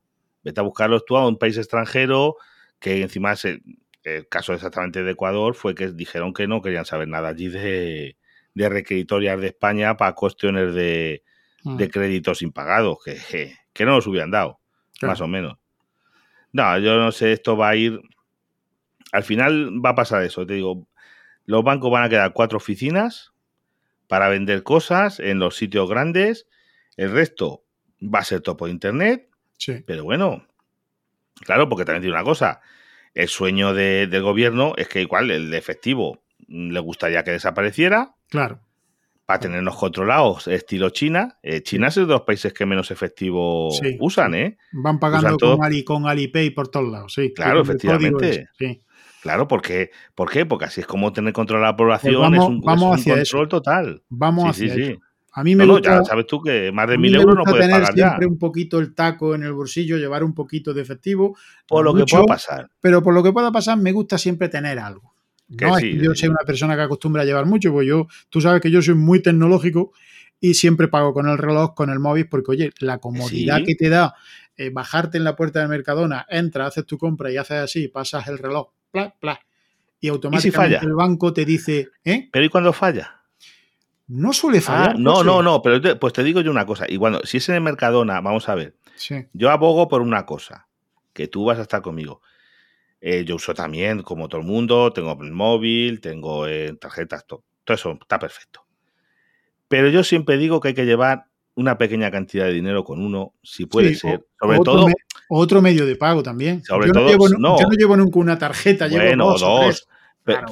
Vete 0.42 0.60
a 0.60 0.64
buscarlos 0.64 1.04
tú 1.04 1.16
a 1.16 1.26
un 1.26 1.38
país 1.38 1.56
extranjero, 1.56 2.36
que 2.78 3.02
encima 3.02 3.34
el, 3.44 3.62
el 4.04 4.28
caso 4.28 4.52
exactamente 4.52 5.02
de 5.02 5.12
Ecuador 5.12 5.54
fue 5.54 5.74
que 5.74 5.92
dijeron 5.92 6.32
que 6.32 6.46
no 6.46 6.62
querían 6.62 6.84
saber 6.84 7.08
nada 7.08 7.28
allí 7.28 7.48
de, 7.48 8.16
de 8.54 8.68
requeritorias 8.68 9.40
de 9.40 9.48
España 9.48 9.96
para 9.96 10.14
cuestiones 10.14 10.74
de, 10.74 11.22
de 11.64 11.86
mm. 11.86 11.90
créditos 11.90 12.42
impagados, 12.42 12.98
que, 13.04 13.54
que 13.72 13.84
no 13.84 13.92
los 13.92 14.06
hubieran 14.06 14.30
dado 14.30 14.60
más 15.00 15.20
o 15.20 15.26
menos. 15.26 15.58
No, 16.52 16.78
yo 16.78 16.96
no 16.98 17.12
sé, 17.12 17.32
esto 17.32 17.56
va 17.56 17.70
a 17.70 17.76
ir. 17.76 18.00
Al 19.10 19.24
final 19.24 19.84
va 19.84 19.90
a 19.90 19.94
pasar 19.94 20.22
eso. 20.22 20.46
Te 20.46 20.54
digo, 20.54 20.86
los 21.46 21.64
bancos 21.64 21.90
van 21.90 22.04
a 22.04 22.08
quedar 22.08 22.32
cuatro 22.32 22.58
oficinas 22.58 23.32
para 24.06 24.28
vender 24.28 24.62
cosas 24.62 25.18
en 25.18 25.38
los 25.38 25.56
sitios 25.56 25.88
grandes. 25.88 26.46
El 26.96 27.10
resto 27.10 27.64
va 28.02 28.20
a 28.20 28.24
ser 28.24 28.42
todo 28.42 28.56
por 28.56 28.68
internet. 28.68 29.28
Sí. 29.64 29.84
Pero 29.86 30.04
bueno, 30.04 30.44
claro, 31.44 31.68
porque 31.68 31.84
también 31.84 32.02
tiene 32.02 32.16
una 32.16 32.24
cosa. 32.24 32.60
El 33.14 33.28
sueño 33.28 33.74
del 33.74 34.22
gobierno 34.22 34.72
es 34.76 34.88
que 34.88 35.02
igual 35.02 35.30
el 35.30 35.50
de 35.50 35.58
efectivo 35.58 36.22
le 36.48 36.80
gustaría 36.80 37.22
que 37.22 37.30
desapareciera. 37.30 38.14
Claro 38.28 38.60
para 39.26 39.40
tenernos 39.40 39.76
controlados, 39.76 40.48
estilo 40.48 40.90
China. 40.90 41.38
Eh, 41.42 41.62
China 41.62 41.88
es 41.88 41.94
de 41.94 42.04
los 42.04 42.22
países 42.22 42.52
que 42.52 42.66
menos 42.66 42.90
efectivo 42.90 43.70
usan, 44.00 44.34
¿eh? 44.34 44.58
Van 44.72 44.98
pagando 44.98 45.38
con, 45.38 45.64
Ali, 45.64 45.84
con 45.84 46.06
Alipay 46.06 46.50
por 46.50 46.68
todos 46.68 46.90
lados, 46.90 47.14
sí. 47.14 47.32
Claro, 47.34 47.62
efectivamente. 47.62 48.48
Claro, 49.22 49.46
porque, 49.46 49.90
¿por 50.16 50.30
qué? 50.30 50.44
Porque 50.44 50.64
así 50.64 50.80
es 50.80 50.86
como 50.86 51.12
tener 51.12 51.32
controlada 51.32 51.72
la 51.72 51.76
población, 51.76 52.32
pues 52.32 52.42
es 52.42 53.06
un, 53.06 53.14
control 53.14 53.48
total. 53.48 54.02
Vamos 54.08 54.50
hacia 54.50 54.74
eso. 54.74 55.00
A 55.32 55.42
mí 55.42 55.56
me 55.56 55.66
gusta, 55.66 55.98
ya 55.98 56.04
sabes 56.04 56.26
tú 56.26 56.42
que 56.42 56.70
más 56.72 56.88
de 56.88 56.98
mil 56.98 57.14
euros 57.14 57.34
no 57.34 57.44
puedes 57.44 57.66
tener 57.66 57.86
siempre 57.86 58.26
un 58.26 58.38
poquito 58.38 58.78
el 58.78 58.94
taco 58.94 59.34
en 59.34 59.42
el 59.42 59.52
bolsillo, 59.52 59.96
llevar 59.96 60.24
un 60.24 60.34
poquito 60.34 60.74
de 60.74 60.82
efectivo. 60.82 61.36
Por 61.66 61.84
lo 61.84 61.94
que 61.94 62.04
pueda 62.04 62.24
pasar. 62.24 62.70
Pero 62.80 63.02
por 63.02 63.14
lo 63.14 63.22
que 63.22 63.32
pueda 63.32 63.50
pasar, 63.50 63.78
me 63.78 63.92
gusta 63.92 64.18
siempre 64.18 64.48
tener 64.48 64.78
algo 64.78 65.12
no, 65.60 65.76
es 65.76 65.82
que 65.82 65.98
yo 65.98 66.14
soy 66.14 66.28
una 66.28 66.44
persona 66.46 66.76
que 66.76 66.82
acostumbra 66.82 67.22
a 67.22 67.24
llevar 67.24 67.46
mucho, 67.46 67.72
pues 67.72 67.86
yo, 67.86 68.06
tú 68.30 68.40
sabes 68.40 68.60
que 68.60 68.70
yo 68.70 68.80
soy 68.82 68.94
muy 68.94 69.20
tecnológico 69.20 69.92
y 70.40 70.54
siempre 70.54 70.88
pago 70.88 71.12
con 71.12 71.28
el 71.28 71.38
reloj, 71.38 71.74
con 71.74 71.90
el 71.90 71.98
móvil, 71.98 72.28
porque 72.28 72.52
oye, 72.52 72.72
la 72.80 72.98
comodidad 72.98 73.62
que 73.64 73.74
te 73.74 73.88
da 73.88 74.14
eh, 74.56 74.70
bajarte 74.70 75.18
en 75.18 75.24
la 75.24 75.36
puerta 75.36 75.60
de 75.60 75.68
Mercadona, 75.68 76.26
entras, 76.28 76.68
haces 76.68 76.86
tu 76.86 76.98
compra 76.98 77.30
y 77.30 77.36
haces 77.36 77.58
así, 77.58 77.88
pasas 77.88 78.26
el 78.28 78.38
reloj, 78.38 78.70
pla, 78.90 79.14
pla, 79.18 79.40
y 80.00 80.08
automáticamente 80.08 80.84
el 80.84 80.94
banco 80.94 81.32
te 81.32 81.44
dice, 81.44 81.88
¿eh? 82.04 82.28
Pero 82.32 82.44
¿y 82.44 82.48
cuando 82.48 82.72
falla? 82.72 83.21
No 84.14 84.34
suele 84.34 84.58
ah, 84.58 84.60
fallar. 84.60 84.98
no, 84.98 85.24
no, 85.24 85.42
no, 85.42 85.62
pero 85.62 85.98
pues 85.98 86.12
te 86.12 86.22
digo 86.22 86.42
yo 86.42 86.50
una 86.50 86.66
cosa. 86.66 86.84
Y 86.86 86.98
cuando, 86.98 87.24
si 87.24 87.38
es 87.38 87.48
en 87.48 87.54
el 87.54 87.60
Mercadona, 87.62 88.20
vamos 88.20 88.46
a 88.50 88.54
ver. 88.54 88.76
Yo 89.32 89.50
abogo 89.50 89.88
por 89.88 90.02
una 90.02 90.26
cosa, 90.26 90.68
que 91.14 91.28
tú 91.28 91.46
vas 91.46 91.58
a 91.58 91.62
estar 91.62 91.80
conmigo. 91.80 92.20
Eh, 93.00 93.24
yo 93.24 93.36
uso 93.36 93.54
también, 93.54 94.02
como 94.02 94.28
todo 94.28 94.42
el 94.42 94.46
mundo, 94.46 94.92
tengo 94.92 95.16
el 95.22 95.32
móvil, 95.32 96.02
tengo 96.02 96.46
eh, 96.46 96.76
tarjetas, 96.78 97.26
todo, 97.26 97.42
eso 97.66 97.98
está 98.00 98.18
perfecto. 98.18 98.66
Pero 99.66 99.88
yo 99.88 100.04
siempre 100.04 100.36
digo 100.36 100.60
que 100.60 100.68
hay 100.68 100.74
que 100.74 100.84
llevar 100.84 101.24
una 101.54 101.78
pequeña 101.78 102.10
cantidad 102.10 102.44
de 102.44 102.52
dinero 102.52 102.84
con 102.84 103.02
uno, 103.02 103.32
si 103.42 103.64
puede 103.64 103.94
ser. 103.94 104.26
Sobre 104.38 104.58
otro 104.58 104.74
todo. 104.74 104.86
otro 105.30 105.62
medio 105.62 105.86
de 105.86 105.96
pago 105.96 106.22
también. 106.22 106.62
Sobre 106.64 106.88
yo, 106.88 106.92
todo, 106.92 107.04
no 107.04 107.08
llevo, 107.08 107.28
no. 107.30 107.58
yo 107.58 107.66
no 107.66 107.76
llevo 107.76 107.96
nunca 107.96 108.18
una 108.18 108.38
tarjeta, 108.38 108.88
bueno, 108.88 109.38
dos. 109.38 109.88
Pero, 110.22 110.46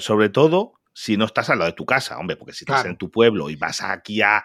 sobre 0.00 0.28
todo 0.28 0.75
si 0.98 1.18
no 1.18 1.26
estás 1.26 1.50
al 1.50 1.58
lado 1.58 1.70
de 1.70 1.76
tu 1.76 1.84
casa, 1.84 2.16
hombre, 2.16 2.36
porque 2.36 2.54
si 2.54 2.64
estás 2.64 2.86
en 2.86 2.96
tu 2.96 3.10
pueblo 3.10 3.50
y 3.50 3.56
vas 3.56 3.82
aquí 3.82 4.22
a 4.22 4.42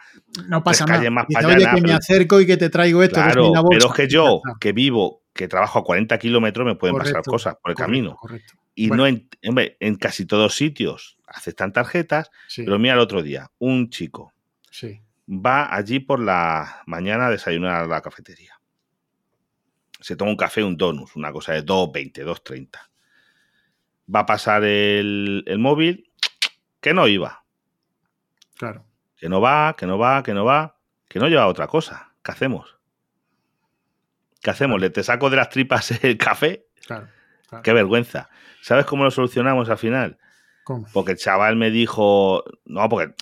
no 0.49 0.61
pasa 0.61 0.85
nada. 0.85 1.09
más 1.09 1.25
para 1.31 1.47
allá, 1.47 1.73
que 1.73 1.81
me 1.81 1.93
acerco 1.93 2.41
y 2.41 2.45
que 2.45 2.57
te 2.57 2.69
traigo 2.69 3.01
esto. 3.01 3.15
Claro, 3.15 3.53
pero 3.69 3.87
es 3.87 3.93
que 3.93 4.09
yo, 4.09 4.41
que 4.59 4.73
vivo 4.73 5.23
que 5.31 5.47
trabajo 5.47 5.79
a 5.79 5.85
40 5.85 6.19
kilómetros 6.19 6.65
me 6.65 6.75
pueden 6.75 6.97
pasar 6.97 7.23
cosas 7.23 7.55
por 7.55 7.71
el 7.71 7.77
camino. 7.77 8.17
Y 8.75 8.89
no 8.89 9.07
en, 9.07 9.29
en, 9.41 9.95
casi 9.95 10.25
todos 10.25 10.53
sitios 10.53 11.17
aceptan 11.25 11.71
tarjetas, 11.71 12.31
pero 12.53 12.77
mira 12.77 12.95
el 12.95 12.99
otro 12.99 13.23
día, 13.23 13.49
un 13.57 13.89
chico 13.89 14.33
va 15.29 15.73
allí 15.73 16.01
por 16.01 16.19
la 16.19 16.83
mañana 16.85 17.27
a 17.27 17.31
desayunar 17.31 17.83
a 17.83 17.87
la 17.87 18.01
cafetería. 18.01 18.59
Se 20.01 20.17
toma 20.17 20.31
un 20.31 20.37
café, 20.37 20.65
un 20.65 20.75
donus, 20.75 21.15
una 21.15 21.31
cosa 21.31 21.53
de 21.53 21.63
2.20, 21.63 22.25
2.30. 22.25 22.77
Va 24.13 24.21
a 24.21 24.25
pasar 24.25 24.65
el, 24.65 25.45
el 25.47 25.59
móvil, 25.59 26.10
que 26.81 26.93
no 26.93 27.07
iba. 27.07 27.43
Claro. 28.57 28.83
Que 29.17 29.29
no 29.29 29.39
va, 29.39 29.75
que 29.77 29.85
no 29.85 29.97
va, 29.97 30.23
que 30.23 30.33
no 30.33 30.43
va, 30.45 30.77
que 31.07 31.19
no 31.19 31.27
lleva 31.27 31.47
otra 31.47 31.67
cosa. 31.67 32.11
¿Qué 32.23 32.31
hacemos? 32.31 32.75
¿Qué 34.41 34.49
hacemos? 34.49 34.81
¿Le 34.81 34.89
te 34.89 35.03
saco 35.03 35.29
de 35.29 35.37
las 35.37 35.49
tripas 35.49 35.91
el 36.03 36.17
café? 36.17 36.65
Claro, 36.85 37.07
claro. 37.47 37.63
Qué 37.63 37.73
vergüenza. 37.73 38.29
¿Sabes 38.61 38.85
cómo 38.85 39.03
lo 39.03 39.11
solucionamos 39.11 39.69
al 39.69 39.77
final? 39.77 40.17
¿Cómo? 40.63 40.85
Porque 40.93 41.13
el 41.13 41.17
chaval 41.17 41.55
me 41.55 41.71
dijo, 41.71 42.43
no, 42.65 42.87
porque 42.87 43.13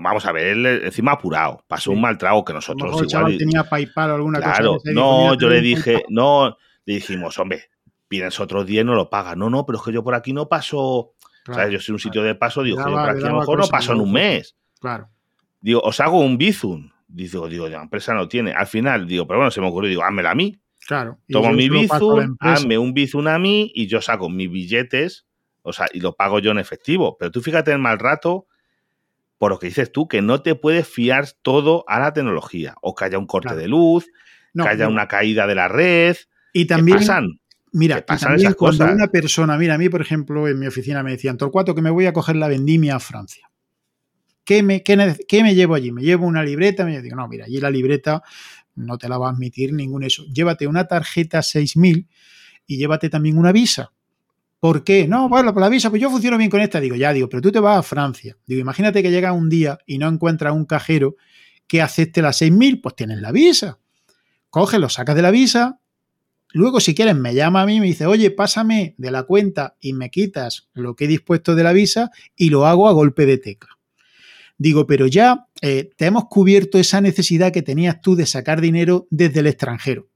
vamos 0.00 0.26
a 0.26 0.32
ver, 0.32 0.48
él 0.48 0.66
encima 0.84 1.12
apurado, 1.12 1.64
pasó 1.68 1.90
Sí. 1.90 1.96
un 1.96 2.00
mal 2.02 2.18
trago 2.18 2.44
que 2.44 2.52
nosotros 2.52 3.00
el 3.00 3.06
chaval 3.06 3.38
tenía 3.38 3.62
PayPal 3.64 4.10
o 4.10 4.14
alguna 4.16 4.40
Claro, 4.40 4.74
cosa. 4.74 4.90
dijo, 4.90 5.00
no, 5.00 5.22
"Mira, 5.30 5.34
yo 5.40 5.48
le 5.48 5.60
dije, 5.60 5.92
PayPal". 5.94 6.06
no, 6.12 6.56
le 6.84 6.94
dijimos, 6.94 7.38
hombre, 7.38 7.70
pides 8.08 8.40
otros 8.40 8.66
10 8.66 8.84
no 8.84 8.94
lo 8.94 9.08
pagas. 9.10 9.36
No, 9.36 9.48
no, 9.48 9.64
pero 9.64 9.78
es 9.78 9.84
que 9.84 9.92
yo 9.92 10.02
por 10.02 10.16
aquí 10.16 10.32
no 10.32 10.48
paso, 10.48 11.14
Claro, 11.48 11.62
¿sabes? 11.62 11.72
Yo 11.74 11.80
soy 11.80 11.92
un 11.94 11.98
sitio 11.98 12.22
de 12.22 12.34
paso, 12.34 12.62
digo, 12.62 12.78
daba- 12.78 13.06
por 13.06 13.10
aquí 13.16 13.24
a 13.24 13.28
lo 13.30 13.38
mejor 13.40 13.58
no 13.58 13.66
paso 13.68 13.92
en 13.92 14.00
un 14.00 14.12
mes. 14.12 14.56
Claro, 14.80 15.08
Digo, 15.60 15.80
os 15.80 15.98
hago 16.00 16.20
un 16.20 16.38
bizum. 16.38 16.90
Digo, 17.08 17.48
digo, 17.48 17.68
la 17.68 17.82
empresa 17.82 18.14
no 18.14 18.28
tiene. 18.28 18.52
Al 18.52 18.66
final, 18.68 19.06
digo, 19.08 19.26
pero 19.26 19.38
bueno, 19.40 19.50
se 19.50 19.60
me 19.60 19.66
ocurrió, 19.66 19.88
digo, 19.90 20.04
házmela 20.04 20.30
a 20.30 20.34
mí. 20.34 20.56
claro. 20.86 21.18
Tomo 21.28 21.52
mi 21.52 21.68
bizum, 21.68 22.36
hazme 22.40 22.78
un 22.78 22.94
bizum 22.94 23.26
a 23.28 23.38
mí 23.38 23.72
y 23.74 23.86
yo 23.88 24.00
saco 24.00 24.28
mis 24.30 24.50
billetes, 24.50 25.26
o 25.62 25.72
sea, 25.72 25.86
y 25.92 26.00
lo 26.00 26.14
pago 26.14 26.38
yo 26.38 26.50
en 26.52 26.58
efectivo. 26.58 27.16
Pero 27.18 27.30
tú 27.32 27.40
fíjate 27.40 27.72
el 27.72 27.78
mal 27.78 27.98
rato, 27.98 28.46
por 29.38 29.50
lo 29.50 29.58
que 29.58 29.66
dices 29.68 29.90
tú, 29.92 30.06
que 30.08 30.22
no 30.22 30.42
te 30.42 30.54
puedes 30.54 30.86
fiar 30.88 31.26
todo 31.42 31.84
a 31.88 31.98
la 31.98 32.12
tecnología. 32.12 32.74
O 32.82 32.94
que 32.94 33.04
haya 33.06 33.18
un 33.18 33.26
corte 33.26 33.48
Claro. 33.48 33.60
de 33.60 33.68
luz, 33.68 34.06
No, 34.54 34.64
que 34.64 34.70
haya 34.70 34.84
no. 34.86 34.92
una 34.92 35.08
caída 35.08 35.46
de 35.46 35.54
la 35.54 35.68
red. 35.68 36.16
Y 36.52 36.62
¿Qué 36.62 36.66
también, 36.74 36.98
pasan? 36.98 37.40
Mira, 37.72 38.04
pasan 38.04 38.34
esas 38.34 38.54
cuando 38.54 38.84
cosas. 38.84 38.94
una 38.94 39.08
persona, 39.08 39.56
mira, 39.56 39.74
a 39.74 39.78
mí, 39.78 39.88
por 39.88 40.00
ejemplo, 40.00 40.48
en 40.48 40.58
mi 40.58 40.66
oficina 40.66 41.02
me 41.02 41.12
decían, 41.12 41.36
Torcuato, 41.36 41.74
que 41.74 41.82
me 41.82 41.90
voy 41.90 42.06
a 42.06 42.12
coger 42.12 42.36
la 42.36 42.48
vendimia 42.48 42.96
a 42.96 43.00
Francia. 43.00 43.50
¿Qué 44.44 44.62
me, 44.62 44.82
qué, 44.82 45.16
qué 45.28 45.42
me 45.42 45.54
llevo 45.54 45.74
allí? 45.74 45.92
¿Me 45.92 46.02
llevo 46.02 46.26
una 46.26 46.42
libreta? 46.42 46.84
Me 46.84 47.02
digo, 47.02 47.16
no, 47.16 47.28
mira, 47.28 47.44
allí 47.44 47.60
la 47.60 47.70
libreta 47.70 48.22
no 48.74 48.96
te 48.96 49.08
la 49.08 49.18
va 49.18 49.28
a 49.28 49.30
admitir 49.32 49.72
ningún 49.72 50.04
eso. 50.04 50.24
Llévate 50.32 50.66
una 50.66 50.86
tarjeta 50.86 51.42
6000 51.42 52.08
y 52.66 52.76
llévate 52.78 53.10
también 53.10 53.36
una 53.36 53.52
visa. 53.52 53.92
¿Por 54.60 54.82
qué? 54.82 55.06
No, 55.06 55.28
bueno, 55.28 55.52
la 55.52 55.68
visa, 55.68 55.88
pues 55.88 56.02
yo 56.02 56.10
funciono 56.10 56.36
bien 56.36 56.50
con 56.50 56.60
esta. 56.60 56.80
Digo, 56.80 56.96
ya, 56.96 57.12
digo, 57.12 57.28
pero 57.28 57.40
tú 57.40 57.52
te 57.52 57.60
vas 57.60 57.78
a 57.78 57.82
Francia. 57.82 58.36
Digo, 58.46 58.60
imagínate 58.60 59.02
que 59.02 59.10
llega 59.10 59.32
un 59.32 59.48
día 59.48 59.78
y 59.86 59.98
no 59.98 60.08
encuentras 60.08 60.52
un 60.52 60.64
cajero 60.64 61.16
que 61.66 61.80
acepte 61.82 62.22
las 62.22 62.36
6000, 62.38 62.80
pues 62.80 62.96
tienes 62.96 63.20
la 63.20 63.30
visa. 63.30 63.78
Coge, 64.50 64.78
lo 64.78 64.88
sacas 64.88 65.14
de 65.14 65.22
la 65.22 65.30
visa. 65.30 65.77
Luego, 66.52 66.80
si 66.80 66.94
quieres, 66.94 67.14
me 67.14 67.34
llama 67.34 67.62
a 67.62 67.66
mí 67.66 67.76
y 67.76 67.80
me 67.80 67.86
dice, 67.86 68.06
oye, 68.06 68.30
pásame 68.30 68.94
de 68.96 69.10
la 69.10 69.24
cuenta 69.24 69.76
y 69.80 69.92
me 69.92 70.10
quitas 70.10 70.68
lo 70.72 70.96
que 70.96 71.04
he 71.04 71.08
dispuesto 71.08 71.54
de 71.54 71.62
la 71.62 71.72
visa 71.72 72.10
y 72.36 72.48
lo 72.50 72.66
hago 72.66 72.88
a 72.88 72.92
golpe 72.92 73.26
de 73.26 73.38
tecla. 73.38 73.78
Digo, 74.56 74.86
pero 74.86 75.06
ya 75.06 75.46
eh, 75.62 75.90
te 75.96 76.06
hemos 76.06 76.24
cubierto 76.24 76.78
esa 76.78 77.00
necesidad 77.00 77.52
que 77.52 77.62
tenías 77.62 78.00
tú 78.00 78.16
de 78.16 78.26
sacar 78.26 78.60
dinero 78.60 79.06
desde 79.10 79.40
el 79.40 79.46
extranjero. 79.46 80.08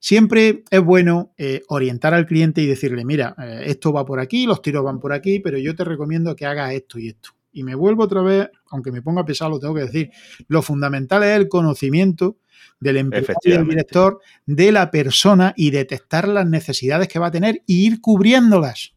Siempre 0.00 0.64
es 0.68 0.80
bueno 0.82 1.32
eh, 1.38 1.62
orientar 1.68 2.12
al 2.12 2.26
cliente 2.26 2.60
y 2.60 2.66
decirle, 2.66 3.04
mira, 3.04 3.36
eh, 3.38 3.62
esto 3.66 3.92
va 3.92 4.04
por 4.04 4.18
aquí, 4.18 4.46
los 4.46 4.60
tiros 4.60 4.82
van 4.82 4.98
por 4.98 5.12
aquí, 5.12 5.38
pero 5.38 5.58
yo 5.58 5.76
te 5.76 5.84
recomiendo 5.84 6.34
que 6.34 6.44
hagas 6.44 6.72
esto 6.72 6.98
y 6.98 7.08
esto. 7.08 7.30
Y 7.52 7.62
me 7.64 7.74
vuelvo 7.74 8.04
otra 8.04 8.22
vez, 8.22 8.50
aunque 8.70 8.90
me 8.90 9.02
ponga 9.02 9.24
pesado, 9.24 9.50
lo 9.50 9.58
tengo 9.58 9.74
que 9.74 9.82
decir, 9.82 10.10
lo 10.48 10.62
fundamental 10.62 11.22
es 11.22 11.36
el 11.36 11.48
conocimiento 11.48 12.38
del 12.80 12.96
empresario 12.96 13.36
y 13.44 13.50
del 13.50 13.68
director 13.68 14.20
de 14.46 14.72
la 14.72 14.90
persona 14.90 15.52
y 15.56 15.70
detectar 15.70 16.26
las 16.26 16.46
necesidades 16.46 17.08
que 17.08 17.18
va 17.18 17.28
a 17.28 17.30
tener 17.30 17.62
y 17.66 17.86
ir 17.86 18.00
cubriéndolas 18.00 18.94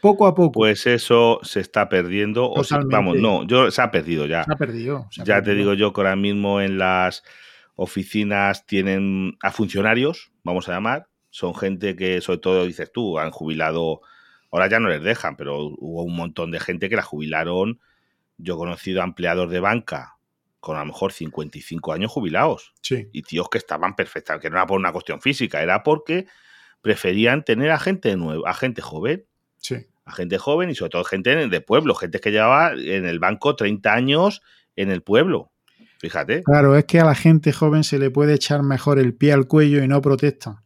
poco 0.00 0.26
a 0.26 0.34
poco. 0.34 0.52
Pues 0.52 0.86
eso 0.86 1.40
se 1.42 1.60
está 1.60 1.88
perdiendo. 1.88 2.50
O 2.50 2.62
vamos, 2.90 3.16
no, 3.18 3.46
yo 3.46 3.70
se 3.70 3.82
ha 3.82 3.90
perdido 3.90 4.26
ya. 4.26 4.44
se 4.44 4.52
ha 4.52 4.56
perdido. 4.56 5.06
se 5.10 5.22
ha 5.22 5.24
Ya 5.24 5.42
te 5.42 5.54
digo 5.54 5.74
yo 5.74 5.92
que 5.92 6.00
ahora 6.00 6.16
mismo 6.16 6.60
en 6.60 6.78
las 6.78 7.24
oficinas 7.74 8.66
tienen 8.66 9.36
a 9.42 9.50
funcionarios, 9.50 10.32
vamos 10.44 10.68
a 10.68 10.72
llamar. 10.72 11.08
Son 11.30 11.54
gente 11.54 11.96
que, 11.96 12.20
sobre 12.20 12.38
todo, 12.38 12.66
dices 12.66 12.90
tú, 12.92 13.18
han 13.18 13.30
jubilado. 13.30 14.00
Ahora 14.50 14.68
ya 14.68 14.80
no 14.80 14.88
les 14.88 15.02
dejan, 15.02 15.36
pero 15.36 15.58
hubo 15.58 16.02
un 16.02 16.16
montón 16.16 16.50
de 16.50 16.60
gente 16.60 16.88
que 16.88 16.96
la 16.96 17.02
jubilaron. 17.02 17.80
Yo 18.38 18.54
he 18.54 18.56
conocido 18.56 19.02
a 19.02 19.04
empleados 19.04 19.50
de 19.50 19.60
banca 19.60 20.16
con 20.60 20.76
a 20.76 20.80
lo 20.80 20.86
mejor 20.86 21.12
55 21.12 21.92
años 21.92 22.10
jubilados 22.10 22.74
Sí, 22.80 23.08
y 23.12 23.22
tíos 23.22 23.48
que 23.48 23.58
estaban 23.58 23.94
perfectas, 23.94 24.40
que 24.40 24.50
no 24.50 24.56
era 24.56 24.66
por 24.66 24.78
una 24.78 24.90
cuestión 24.90 25.20
física, 25.20 25.62
era 25.62 25.84
porque 25.84 26.26
preferían 26.80 27.44
tener 27.44 27.70
a 27.70 27.78
gente 27.78 28.16
nueva, 28.16 28.50
a 28.50 28.54
gente 28.54 28.82
joven 28.82 29.26
sí. 29.58 29.86
a 30.04 30.12
gente 30.12 30.38
joven 30.38 30.70
y 30.70 30.74
sobre 30.74 30.90
todo 30.90 31.04
gente 31.04 31.48
de 31.48 31.60
pueblo, 31.60 31.94
gente 31.94 32.18
que 32.18 32.32
llevaba 32.32 32.72
en 32.72 33.06
el 33.06 33.20
banco 33.20 33.54
30 33.54 33.92
años 33.92 34.42
en 34.74 34.90
el 34.90 35.02
pueblo. 35.02 35.52
Fíjate. 36.00 36.42
Claro, 36.42 36.76
es 36.76 36.84
que 36.84 37.00
a 37.00 37.04
la 37.04 37.14
gente 37.14 37.52
joven 37.52 37.84
se 37.84 37.98
le 37.98 38.10
puede 38.10 38.34
echar 38.34 38.62
mejor 38.62 38.98
el 38.98 39.14
pie 39.14 39.32
al 39.32 39.46
cuello 39.46 39.82
y 39.82 39.88
no 39.88 40.02
protestan. 40.02 40.56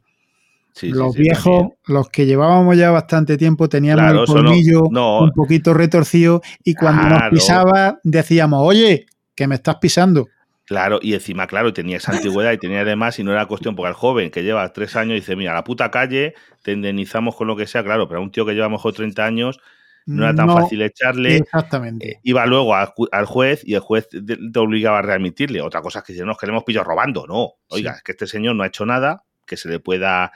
Sí, 0.80 0.90
los 0.90 1.12
sí, 1.14 1.22
viejos, 1.22 1.68
los 1.86 2.08
que 2.08 2.26
llevábamos 2.26 2.76
ya 2.76 2.90
bastante 2.90 3.36
tiempo, 3.36 3.68
teníamos 3.68 4.02
Claro, 4.02 4.20
el 4.22 4.26
no- 4.28 4.34
colmillo 4.34 4.80
no. 4.90 5.20
un 5.20 5.32
poquito 5.32 5.74
retorcido 5.74 6.40
y 6.64 6.74
cuando 6.74 7.02
nos 7.08 7.22
pisaba 7.30 7.98
decíamos, 8.02 8.60
oye, 8.62 9.06
que 9.34 9.46
me 9.46 9.54
estás 9.56 9.76
pisando. 9.76 10.28
Claro, 10.64 11.00
y 11.02 11.14
encima, 11.14 11.46
claro, 11.48 11.72
tenía 11.72 11.96
esa 11.96 12.12
antigüedad 12.12 12.52
y 12.52 12.58
tenía 12.58 12.82
además, 12.82 13.18
y 13.18 13.24
no 13.24 13.32
era 13.32 13.46
cuestión, 13.46 13.74
porque 13.74 13.88
al 13.88 13.94
joven 13.94 14.30
que 14.30 14.42
lleva 14.44 14.72
tres 14.72 14.94
años 14.94 15.14
dice, 15.16 15.34
mira, 15.34 15.52
la 15.52 15.64
puta 15.64 15.90
calle, 15.90 16.34
te 16.62 16.72
indemnizamos 16.72 17.34
con 17.34 17.48
lo 17.48 17.56
que 17.56 17.66
sea, 17.66 17.82
claro, 17.82 18.06
pero 18.08 18.20
a 18.20 18.22
un 18.22 18.30
tío 18.30 18.46
que 18.46 18.52
lleva 18.52 18.66
a 18.66 18.68
lo 18.68 18.76
mejor 18.76 18.92
30 18.94 19.24
años 19.26 19.58
no 20.06 20.24
era 20.24 20.34
tan 20.34 20.48
fácil 20.48 20.80
echarle. 20.82 21.36
Exactamente. 21.36 22.08
Eh, 22.08 22.20
Iba 22.22 22.46
luego 22.46 22.74
al, 22.74 22.86
ju- 22.88 23.08
al 23.12 23.26
juez 23.26 23.62
y 23.64 23.74
el 23.74 23.80
juez 23.80 24.08
te, 24.08 24.20
te 24.22 24.58
obligaba 24.58 25.00
a 25.00 25.02
readmitirle. 25.02 25.60
Otra 25.60 25.82
cosa 25.82 25.98
es 26.00 26.04
que 26.04 26.12
dicen, 26.14 26.26
no, 26.26 26.32
es 26.32 26.38
que 26.38 26.46
le 26.46 26.52
hemos 26.52 26.64
pillado 26.64 26.84
robando. 26.84 27.26
No, 27.26 27.52
oiga, 27.68 27.92
Sí. 27.92 27.96
es 27.98 28.02
que 28.02 28.12
este 28.12 28.26
señor 28.26 28.54
no 28.56 28.62
ha 28.62 28.66
hecho 28.68 28.86
nada 28.86 29.24
que 29.46 29.56
se 29.56 29.68
le 29.68 29.78
pueda 29.78 30.32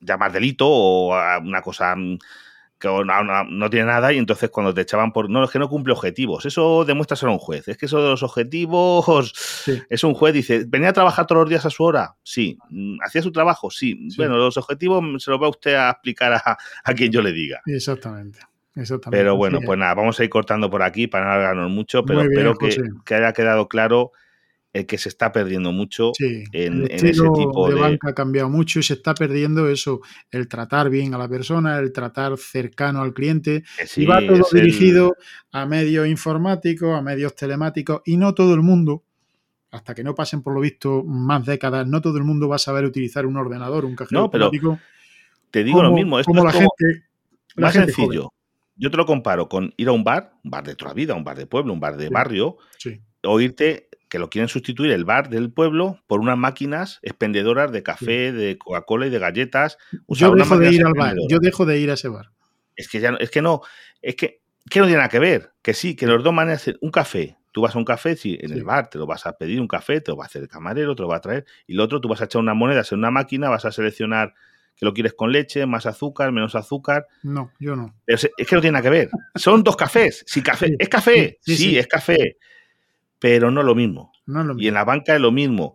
llamar 0.00 0.32
delito 0.32 0.66
o 0.68 1.14
a 1.14 1.38
una 1.38 1.62
cosa 1.62 1.94
mm, 1.96 2.18
que 2.78 2.88
no, 2.88 3.04
no- 3.04 3.44
no 3.44 3.70
tiene 3.70 3.86
nada 3.86 4.12
y 4.12 4.18
entonces 4.18 4.50
cuando 4.50 4.74
te 4.74 4.80
echaban 4.80 5.12
por... 5.12 5.30
No, 5.30 5.44
es 5.44 5.50
que 5.50 5.58
no 5.60 5.68
cumple 5.68 5.92
objetivos. 5.92 6.46
Eso 6.46 6.84
demuestra 6.84 7.16
ser 7.16 7.28
un 7.28 7.38
juez. 7.38 7.68
Es 7.68 7.76
que 7.78 7.86
eso 7.86 8.02
de 8.02 8.10
los 8.10 8.22
objetivos... 8.24 9.32
Es 9.88 10.02
un 10.04 10.14
juez, 10.14 10.34
dice, 10.34 10.64
¿venía 10.66 10.88
a 10.88 10.92
trabajar 10.92 11.26
todos 11.26 11.42
los 11.42 11.48
días 11.48 11.64
a 11.64 11.70
su 11.70 11.84
hora? 11.84 12.16
Sí. 12.24 12.58
Mm, 12.70 12.96
¿Hacía 13.04 13.22
su 13.22 13.30
trabajo? 13.30 13.70
Sí. 13.70 13.96
Sí. 14.10 14.16
Bueno, 14.16 14.36
los 14.36 14.56
objetivos 14.56 15.22
se 15.22 15.30
los 15.30 15.40
va 15.40 15.48
usted 15.48 15.74
a 15.74 15.90
explicar 15.90 16.32
a, 16.32 16.56
a 16.84 16.94
quien 16.94 17.12
yo 17.12 17.22
le 17.22 17.32
diga. 17.32 17.60
Exactamente. 17.66 18.40
Exactamente. 18.74 19.18
Pero 19.22 19.36
bueno, 19.36 19.58
pues 19.64 19.76
es. 19.76 19.80
nada, 19.80 19.94
vamos 19.94 20.18
a 20.18 20.24
ir 20.24 20.30
cortando 20.30 20.70
por 20.70 20.82
aquí 20.82 21.06
para 21.06 21.26
no 21.26 21.30
alargarnos 21.32 21.70
mucho, 21.70 22.04
pero 22.04 22.20
bien, 22.20 22.32
espero 22.32 22.54
que, 22.56 22.76
que 23.04 23.14
haya 23.14 23.32
quedado 23.34 23.68
claro 23.68 24.12
el 24.72 24.86
que 24.86 24.96
se 24.98 25.08
está 25.10 25.32
perdiendo 25.32 25.70
mucho 25.72 26.12
Sí, 26.16 26.44
en, 26.52 26.84
el 26.84 26.92
en 26.92 27.06
ese 27.06 27.28
tipo 27.34 27.68
de 27.68 27.74
de... 27.74 27.80
banca 27.80 28.10
ha 28.10 28.14
cambiado 28.14 28.48
mucho 28.48 28.78
y 28.78 28.82
se 28.82 28.94
está 28.94 29.14
perdiendo 29.14 29.68
eso, 29.68 30.00
el 30.30 30.48
tratar 30.48 30.88
bien 30.88 31.12
a 31.14 31.18
la 31.18 31.28
persona, 31.28 31.78
el 31.78 31.92
tratar 31.92 32.38
cercano 32.38 33.02
al 33.02 33.12
cliente. 33.12 33.64
sí, 33.86 34.02
y 34.02 34.06
va 34.06 34.20
todo 34.26 34.36
el- 34.36 34.60
dirigido 34.62 35.14
a 35.52 35.66
medios 35.66 36.06
informáticos, 36.06 36.96
a 36.98 37.02
medios 37.02 37.34
telemáticos 37.36 38.00
y 38.06 38.16
no 38.16 38.32
todo 38.34 38.54
el 38.54 38.62
mundo, 38.62 39.04
hasta 39.70 39.94
que 39.94 40.04
no 40.04 40.14
pasen 40.14 40.42
por 40.42 40.54
lo 40.54 40.60
visto 40.60 41.02
más 41.04 41.44
décadas, 41.44 41.86
no 41.86 42.00
todo 42.00 42.16
el 42.18 42.24
mundo 42.24 42.48
va 42.48 42.56
a 42.56 42.58
saber 42.58 42.84
utilizar 42.84 43.26
un 43.26 43.36
ordenador, 43.36 43.84
un 43.84 43.94
cajero 43.96 44.22
No, 44.22 44.30
pero 44.30 44.44
automático. 44.46 44.78
Te 45.50 45.64
digo 45.64 45.82
lo 45.82 45.92
mismo, 45.92 46.18
esto 46.18 46.30
como 46.32 46.40
es 46.40 46.44
la 46.46 46.52
como 46.52 46.70
gente, 46.78 47.04
la 47.56 47.66
más 47.66 47.72
gente 47.74 47.92
sencillo. 47.92 48.22
joven. 48.22 48.28
Yo 48.76 48.90
te 48.90 48.96
lo 48.96 49.04
comparo 49.04 49.48
con 49.50 49.74
ir 49.76 49.88
a 49.88 49.92
un 49.92 50.02
bar, 50.02 50.32
un 50.42 50.50
bar 50.50 50.64
de 50.64 50.74
toda 50.74 50.90
la 50.90 50.94
vida, 50.94 51.14
un 51.14 51.24
bar 51.24 51.36
de 51.36 51.46
pueblo, 51.46 51.74
un 51.74 51.80
bar 51.80 51.96
de 51.98 52.06
Sí. 52.06 52.12
barrio, 52.12 52.56
o 53.24 53.40
irte 53.40 53.88
que 54.12 54.18
lo 54.18 54.28
quieren 54.28 54.48
sustituir 54.48 54.92
el 54.92 55.06
bar 55.06 55.30
del 55.30 55.50
pueblo 55.50 55.98
por 56.06 56.20
unas 56.20 56.36
máquinas 56.36 56.98
expendedoras 57.00 57.72
de 57.72 57.82
café, 57.82 58.30
de 58.30 58.58
Coca-Cola 58.58 59.06
y 59.06 59.08
de 59.10 59.18
galletas. 59.18 59.78
O 60.04 60.14
sea, 60.14 60.28
yo 60.28 60.34
dejo 60.34 60.58
de 60.58 60.70
ir 60.70 60.84
al 60.84 60.92
bar, 60.92 61.16
yo 61.30 61.38
dejo 61.38 61.64
de 61.64 61.78
ir 61.78 61.90
a 61.90 61.94
ese 61.94 62.08
bar. 62.08 62.30
Es 62.76 62.90
que 62.90 63.00
ya 63.00 63.10
no, 63.12 63.16
es 63.16 63.30
que 63.30 63.40
no, 63.40 63.62
es 64.02 64.14
que, 64.16 64.42
que 64.68 64.80
no 64.80 64.84
tiene 64.84 64.98
nada 64.98 65.08
que 65.08 65.18
ver. 65.18 65.54
Que 65.62 65.72
sí, 65.72 65.96
que 65.96 66.06
los 66.06 66.22
dos 66.22 66.34
maneras 66.34 66.70
un 66.82 66.90
café. 66.90 67.38
Tú 67.52 67.62
vas 67.62 67.74
a 67.74 67.78
un 67.78 67.86
café, 67.86 68.14
sí, 68.14 68.36
en 68.38 68.50
Sí. 68.50 68.54
el 68.56 68.64
bar 68.64 68.90
te 68.90 68.98
lo 68.98 69.06
vas 69.06 69.24
a 69.24 69.32
pedir 69.32 69.58
un 69.62 69.66
café, 69.66 70.02
te 70.02 70.10
lo 70.10 70.18
va 70.18 70.24
a 70.24 70.26
hacer 70.26 70.42
el 70.42 70.48
camarero, 70.48 70.94
te 70.94 71.00
lo 71.00 71.08
va 71.08 71.16
a 71.16 71.20
traer. 71.22 71.46
Y 71.66 71.72
lo 71.72 71.84
otro, 71.84 71.98
tú 71.98 72.08
vas 72.08 72.20
a 72.20 72.24
echar 72.24 72.40
unas 72.42 72.54
monedas 72.54 72.92
en 72.92 72.98
una 72.98 73.10
máquina, 73.10 73.48
vas 73.48 73.64
a 73.64 73.72
seleccionar 73.72 74.34
que 74.76 74.84
lo 74.84 74.92
quieres 74.92 75.14
con 75.14 75.32
leche, 75.32 75.64
más 75.64 75.86
azúcar, 75.86 76.32
menos 76.32 76.54
azúcar. 76.54 77.06
No, 77.22 77.50
yo 77.58 77.76
no. 77.76 77.94
Pero 78.04 78.18
es 78.36 78.46
que 78.46 78.56
no 78.56 78.60
tiene 78.60 78.72
nada 78.72 78.82
que 78.82 78.90
ver. 78.90 79.08
Son 79.36 79.64
dos 79.64 79.74
cafés. 79.74 80.22
Sí, 80.26 80.42
café. 80.42 80.66
Sí, 80.66 80.76
es 80.78 80.88
café. 80.90 81.38
sí. 81.40 81.78
es 81.78 81.86
café. 81.86 82.36
Pero 83.22 83.52
no 83.52 83.62
lo 83.62 83.76
mismo. 83.76 84.12
No 84.26 84.56
Y 84.58 84.66
en 84.66 84.74
la 84.74 84.84
banca 84.84 85.14
es 85.14 85.20
lo 85.20 85.30
mismo. 85.30 85.74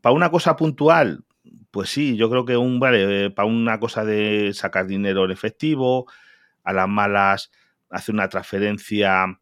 Para 0.00 0.12
una 0.12 0.32
cosa 0.32 0.56
puntual, 0.56 1.24
pues 1.70 1.88
sí, 1.88 2.16
yo 2.16 2.28
creo 2.28 2.44
que 2.44 2.56
un 2.56 2.80
vale, 2.80 3.30
para 3.30 3.46
una 3.46 3.78
cosa 3.78 4.04
de 4.04 4.50
sacar 4.52 4.88
dinero 4.88 5.24
en 5.24 5.30
efectivo, 5.30 6.10
a 6.64 6.72
las 6.72 6.88
malas 6.88 7.52
hacer 7.90 8.12
una 8.12 8.28
transferencia 8.28 9.38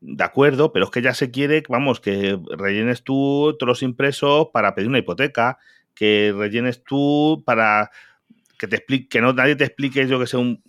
de 0.00 0.24
acuerdo, 0.24 0.72
pero 0.72 0.86
es 0.86 0.90
que 0.90 1.02
ya 1.02 1.12
se 1.12 1.30
quiere, 1.30 1.62
vamos, 1.68 2.00
que 2.00 2.40
rellenes 2.56 3.04
tú 3.04 3.54
todos 3.58 3.68
los 3.68 3.82
impresos 3.82 4.48
para 4.50 4.74
pedir 4.74 4.88
una 4.88 5.00
hipoteca, 5.00 5.58
que 5.94 6.32
rellenes 6.34 6.82
tú 6.82 7.42
para 7.44 7.90
que 8.58 8.68
te 8.68 8.76
explique, 8.76 9.08
que 9.08 9.20
no 9.20 9.34
nadie 9.34 9.54
te 9.54 9.64
explique, 9.64 10.08
yo 10.08 10.18
que 10.18 10.26
sé, 10.26 10.38
un, 10.38 10.62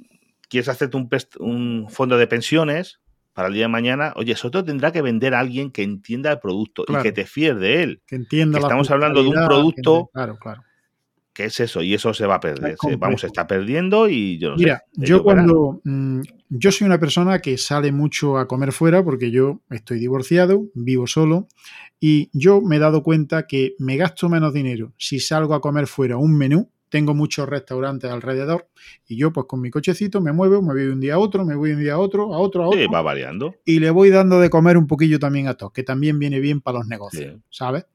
quieres 0.50 0.68
hacerte 0.68 0.98
un 1.40 1.88
fondo 1.90 2.18
de 2.18 2.28
pensiones, 2.28 3.00
para 3.34 3.48
el 3.48 3.54
día 3.54 3.64
de 3.64 3.70
mañana, 3.70 4.14
oye, 4.16 4.34
eso 4.34 4.52
te 4.52 4.62
tendrá 4.64 4.92
que 4.92 5.02
vender 5.02 5.34
a 5.34 5.40
alguien 5.40 5.72
que 5.72 5.84
entienda 5.84 6.32
el 6.32 6.40
producto 6.40 6.84
y 6.88 7.02
que 7.02 7.12
te 7.12 7.26
fíes 7.26 7.58
de 7.60 7.84
él. 7.84 8.02
Que 8.06 8.16
entienda 8.18 8.60
Que 8.60 8.64
estamos 8.64 8.90
hablando 8.92 9.22
de 9.24 9.30
un 9.30 9.46
producto 9.46 10.06
que- 10.08 10.12
Claro, 10.14 10.38
claro. 10.38 10.64
¿Qué 11.32 11.46
es 11.46 11.60
eso? 11.62 11.82
Y 11.82 11.94
eso 11.94 12.14
se 12.14 12.26
va 12.26 12.36
a 12.36 12.40
perder. 12.42 12.76
Se- 12.82 12.98
vamos, 12.98 13.22
se 13.22 13.28
está 13.28 13.48
perdiendo 13.48 14.10
y 14.10 14.38
yo 14.40 14.50
no 14.50 14.56
Mira, 14.58 14.84
sé. 14.92 15.06
yo 15.06 15.24
cuando. 15.24 15.80
mm, 15.86 16.20
yo 16.50 16.72
soy 16.72 16.86
una 16.86 17.00
persona 17.00 17.40
que 17.40 17.58
sale 17.58 17.94
mucho 17.94 18.38
a 18.38 18.46
comer 18.48 18.74
fuera 18.74 19.02
porque 19.06 19.32
yo 19.32 19.62
estoy 19.70 20.00
divorciado, 20.00 20.66
vivo 20.74 21.08
solo 21.08 21.48
y 22.00 22.30
yo 22.34 22.60
me 22.60 22.76
he 22.76 22.80
dado 22.80 23.04
cuenta 23.04 23.48
que 23.48 23.76
me 23.80 23.96
gasto 23.96 24.28
menos 24.28 24.54
dinero 24.54 24.92
si 24.98 25.20
salgo 25.20 25.54
a 25.54 25.62
comer 25.62 25.88
fuera 25.88 26.18
un 26.18 26.36
menú. 26.38 26.70
Tengo 26.90 27.14
muchos 27.14 27.48
restaurantes 27.48 28.10
alrededor 28.12 28.68
y 29.08 29.16
yo, 29.18 29.32
pues 29.32 29.46
con 29.48 29.62
mi 29.62 29.70
cochecito, 29.70 30.22
me 30.22 30.32
muevo, 30.32 30.62
me 30.62 30.74
voy 30.74 30.86
de 30.86 30.92
un 30.92 31.00
día 31.00 31.14
a 31.16 31.20
otro, 31.20 31.46
me 31.46 31.56
voy 31.56 31.70
de 31.70 31.76
un 31.76 31.82
día 31.84 31.94
a 31.94 32.00
otro, 32.00 32.34
a 32.34 32.38
otro, 32.40 32.64
a 32.64 32.68
otro. 32.68 32.80
Sí, 32.80 32.88
va 32.88 33.02
variando. 33.02 33.56
y 33.66 33.80
le 33.80 33.90
voy 33.92 34.10
dando 34.10 34.40
de 34.40 34.50
comer 34.50 34.78
un 34.78 34.88
poquillo 34.88 35.20
también 35.20 35.48
a 35.48 35.54
todos, 35.54 35.72
que 35.72 35.84
también 35.84 36.18
viene 36.20 36.40
bien 36.40 36.62
para 36.62 36.80
los 36.80 36.88
negocios, 36.88 37.34
Sí. 37.36 37.42
¿sabes? 37.50 37.86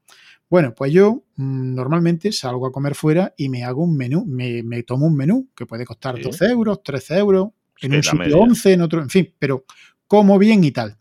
Bueno, 0.49 0.75
pues 0.77 0.93
yo 0.93 1.25
mm, 1.37 1.75
normalmente 1.75 2.31
salgo 2.31 2.67
a 2.67 2.73
comer 2.73 2.95
fuera 2.95 3.35
y 3.37 3.49
me 3.49 3.65
hago 3.65 3.83
un 3.83 3.97
menú, 3.97 4.25
me, 4.27 4.63
me 4.63 4.83
tomo 4.85 5.07
un 5.07 5.17
menú 5.17 5.49
que 5.57 5.67
puede 5.67 5.85
costar 5.85 6.17
Sí. 6.17 6.23
12 6.23 6.47
euros, 6.47 6.83
13 6.85 7.19
euros, 7.19 7.49
en 7.81 7.91
Sí, 7.91 7.97
un 7.97 8.03
sitio 8.05 8.19
media. 8.19 8.37
11, 8.37 8.73
en 8.75 8.81
otro, 8.83 9.03
en 9.03 9.11
fin, 9.11 9.35
pero 9.39 9.65
como 10.07 10.39
bien 10.39 10.63
y 10.63 10.71
tal. 10.71 10.97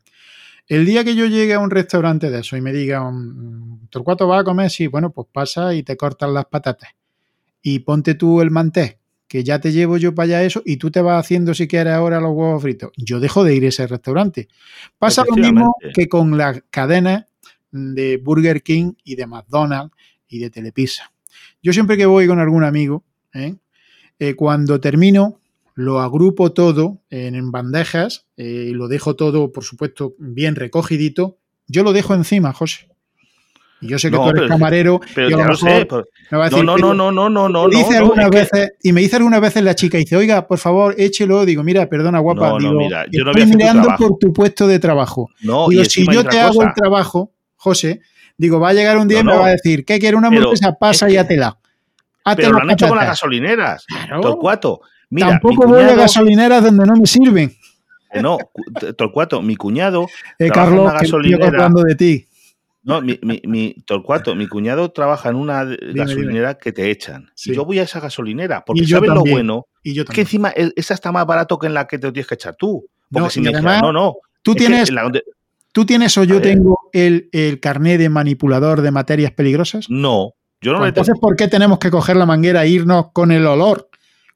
El 0.66 0.86
día 0.86 1.04
que 1.04 1.14
yo 1.14 1.26
llegue 1.28 1.54
a 1.54 1.60
un 1.60 1.70
restaurante 1.70 2.32
de 2.32 2.40
eso 2.40 2.56
y 2.58 2.62
me 2.62 2.72
diga, 2.74 3.04
mm, 3.12 3.90
¿Torcuato 3.90 4.28
va 4.28 4.40
a 4.40 4.44
comer? 4.44 4.72
Sí, 4.72 4.88
bueno, 4.88 5.12
pues 5.12 5.28
pasa 5.32 5.76
y 5.76 5.84
te 5.84 5.96
cortan 5.98 6.34
las 6.34 6.46
patatas. 6.46 6.90
Y 7.64 7.80
ponte 7.80 8.14
tú 8.14 8.42
el 8.42 8.52
mantés, 8.52 8.98
que 9.28 9.44
ya 9.44 9.60
te 9.60 9.72
llevo 9.72 9.98
yo 9.98 10.14
para 10.14 10.26
allá 10.26 10.44
eso, 10.44 10.62
y 10.64 10.78
tú 10.78 10.92
te 10.92 11.02
vas 11.02 11.20
haciendo 11.20 11.56
si 11.56 11.68
quieres 11.68 11.94
ahora 11.94 12.20
los 12.20 12.34
huevos 12.34 12.62
fritos. 12.62 12.92
Yo 12.98 13.20
dejo 13.20 13.44
de 13.44 13.56
ir 13.56 13.64
a 13.64 13.70
ese 13.70 13.88
restaurante. 13.88 14.50
Pasa 15.00 15.24
lo 15.28 15.36
mismo 15.36 15.76
que 15.96 16.08
con 16.08 16.38
las 16.38 16.62
cadenas 16.70 17.26
de 17.72 18.18
Burger 18.18 18.62
King 18.62 18.94
y 19.04 19.16
de 19.16 19.26
McDonald's 19.26 19.96
y 20.28 20.40
de 20.40 20.52
Telepizza. 20.52 21.12
Yo 21.64 21.74
siempre 21.74 21.98
que 21.98 22.06
voy 22.06 22.28
con 22.28 22.40
algún 22.40 22.64
amigo, 22.64 23.04
¿eh? 23.34 23.56
Eh, 24.20 24.36
cuando 24.36 24.80
termino, 24.80 25.40
lo 25.74 26.00
agrupo 26.00 26.54
todo 26.54 27.02
en, 27.10 27.36
en 27.36 27.52
bandejas 27.52 28.28
eh, 28.38 28.68
y 28.70 28.74
lo 28.74 28.88
dejo 28.88 29.16
todo, 29.16 29.52
por 29.52 29.64
supuesto, 29.64 30.14
bien 30.20 30.56
recogidito. 30.56 31.40
Yo 31.68 31.84
lo 31.84 31.94
dejo 31.94 32.14
encima, 32.14 32.54
José. 32.54 32.93
Y 33.84 33.88
yo 33.90 34.00
sé 34.00 34.10
que 34.10 34.18
No, 34.18 34.24
tú 34.24 34.30
eres 34.30 34.42
pero- 34.44 34.48
camarero 34.50 35.00
Pero 35.14 35.30
y 35.30 35.34
a 35.34 35.38
lo 35.38 35.44
lo 35.46 35.56
sé. 35.56 35.66
mejor 35.66 35.88
pero- 35.88 36.06
me 36.32 36.38
va 36.38 36.46
a 36.46 36.50
No, 36.50 36.56
decir, 36.58 36.66
no, 36.66 36.78
no, 36.78 36.94
no, 36.94 37.12
no, 37.12 37.30
no, 37.30 37.50
no. 37.50 37.68
me 37.68 37.76
dice 37.76 37.92
no, 37.92 37.98
algunas 37.98 38.30
que- 38.30 38.38
veces, 38.38 38.72
y 38.82 38.94
me 38.94 39.02
dice 39.02 39.16
algunas 39.18 39.42
veces 39.42 39.64
la 39.64 39.76
chica, 39.76 39.98
dice, 39.98 40.16
oiga, 40.16 40.48
por 40.48 40.58
favor, 40.58 40.96
échelo. 40.98 41.46
Digo, 41.46 41.64
mira, 41.64 41.88
perdona, 41.90 42.20
guapa. 42.20 42.50
No, 42.50 42.58
digo, 42.58 42.74
mira, 42.74 43.06
yo 43.12 43.24
estoy 43.30 43.44
tu 43.52 43.58
mirando 43.58 43.82
trabajo. 43.84 44.08
por 44.08 44.18
tu 44.20 44.34
puesto 44.34 44.68
de 44.68 44.80
trabajo. 44.80 45.30
No, 45.42 45.68
y 45.68 45.72
Digo, 45.72 45.84
si 45.86 46.02
encima 46.02 46.12
hay 46.14 46.18
yo 46.18 46.26
te 46.30 46.40
hago 46.40 46.64
el 46.64 46.74
trabajo, 46.74 47.32
José, 47.56 48.02
digo, 48.38 48.60
va 48.60 48.70
a 48.70 48.74
llegar 48.74 48.98
un 48.98 49.08
día 49.08 49.20
y 49.20 49.24
me 49.24 49.36
va 49.36 49.48
a 49.48 49.52
decir, 49.52 49.86
¿qué 49.86 50.00
quiere 50.00 50.16
una 50.18 50.30
hamburguesa? 50.30 50.74
Pasa 50.80 51.10
y 51.10 51.14
que- 51.14 51.20
átela. 51.20 51.58
Hazte 52.26 52.44
Pero 52.44 52.54
lo 52.56 52.62
han 52.62 52.72
hecho 52.72 52.88
con 52.88 52.98
las 52.98 53.08
gasolineras. 53.08 53.86
Torcuato. 54.22 54.82
Mira, 55.10 55.28
Tampoco 55.28 55.68
voy 55.68 55.84
a 55.84 55.94
gasolineras 55.96 56.64
donde 56.64 56.86
no 56.86 56.94
me 56.96 57.06
sirven. 57.06 57.54
eh, 58.14 58.22
No, 58.22 58.38
cu- 58.38 58.64
Torcuato, 58.98 59.42
mi 59.42 59.56
cuñado. 59.56 60.08
Eh, 60.40 60.50
Carlos, 60.50 60.92
que 61.00 61.06
estoy 61.06 61.34
acordando 61.34 61.82
de 61.84 61.96
ti. 61.96 62.28
No, 62.84 63.02
mi, 63.02 63.18
mi, 63.22 63.42
mi- 63.46 63.76
Torcuato, 63.86 64.36
mi 64.36 64.48
cuñado 64.48 64.92
trabaja 64.92 65.30
en 65.30 65.36
una 65.36 65.66
Dime, 65.66 65.94
gasolinera 65.94 66.58
que 66.58 66.72
te 66.74 66.92
echan. 66.92 67.30
Sí. 67.34 67.52
Y 67.52 67.56
yo 67.56 67.64
voy 67.66 67.80
a 67.80 67.84
esa 67.84 68.00
gasolinera. 68.02 68.64
Porque 68.66 68.86
sabes 68.86 69.10
lo 69.10 69.22
bueno. 69.22 69.68
Y 69.84 69.94
yo 69.94 70.04
Que 70.06 70.22
encima 70.22 70.50
esa 70.50 70.94
está 70.94 71.12
más 71.12 71.26
barato 71.26 71.58
que 71.58 71.68
en 71.68 71.74
la 71.74 71.88
que 71.88 71.98
te 71.98 72.12
tienes 72.12 72.28
que 72.28 72.36
echar 72.36 72.56
tú. 72.56 72.86
Porque 73.10 73.24
No, 73.26 73.30
si 73.30 73.42
me 73.42 73.50
además, 73.50 73.82
no, 73.82 73.94
no. 73.94 74.16
Tú 74.42 74.54
tienes, 74.56 74.90
en 74.90 74.96
la 74.96 75.04
donde- 75.04 75.24
tú 75.72 75.86
tienes 75.86 76.18
o 76.18 76.24
yo 76.26 76.42
tengo 76.42 76.78
el, 76.92 77.30
el 77.32 77.60
carné 77.62 77.98
de 77.98 78.10
manipulador 78.10 78.82
de 78.82 78.92
materias 78.92 79.32
peligrosas. 79.32 79.90
No, 79.90 80.34
yo 80.62 80.74
no 80.74 80.80
Pues 80.80 80.90
entonces, 80.90 81.16
¿por 81.22 81.36
qué 81.38 81.48
tenemos 81.48 81.80
que 81.80 81.90
coger 81.90 82.18
la 82.18 82.26
manguera 82.26 82.66
e 82.66 82.70
irnos 82.70 83.12
con 83.14 83.32
el 83.32 83.46
olor? 83.48 83.90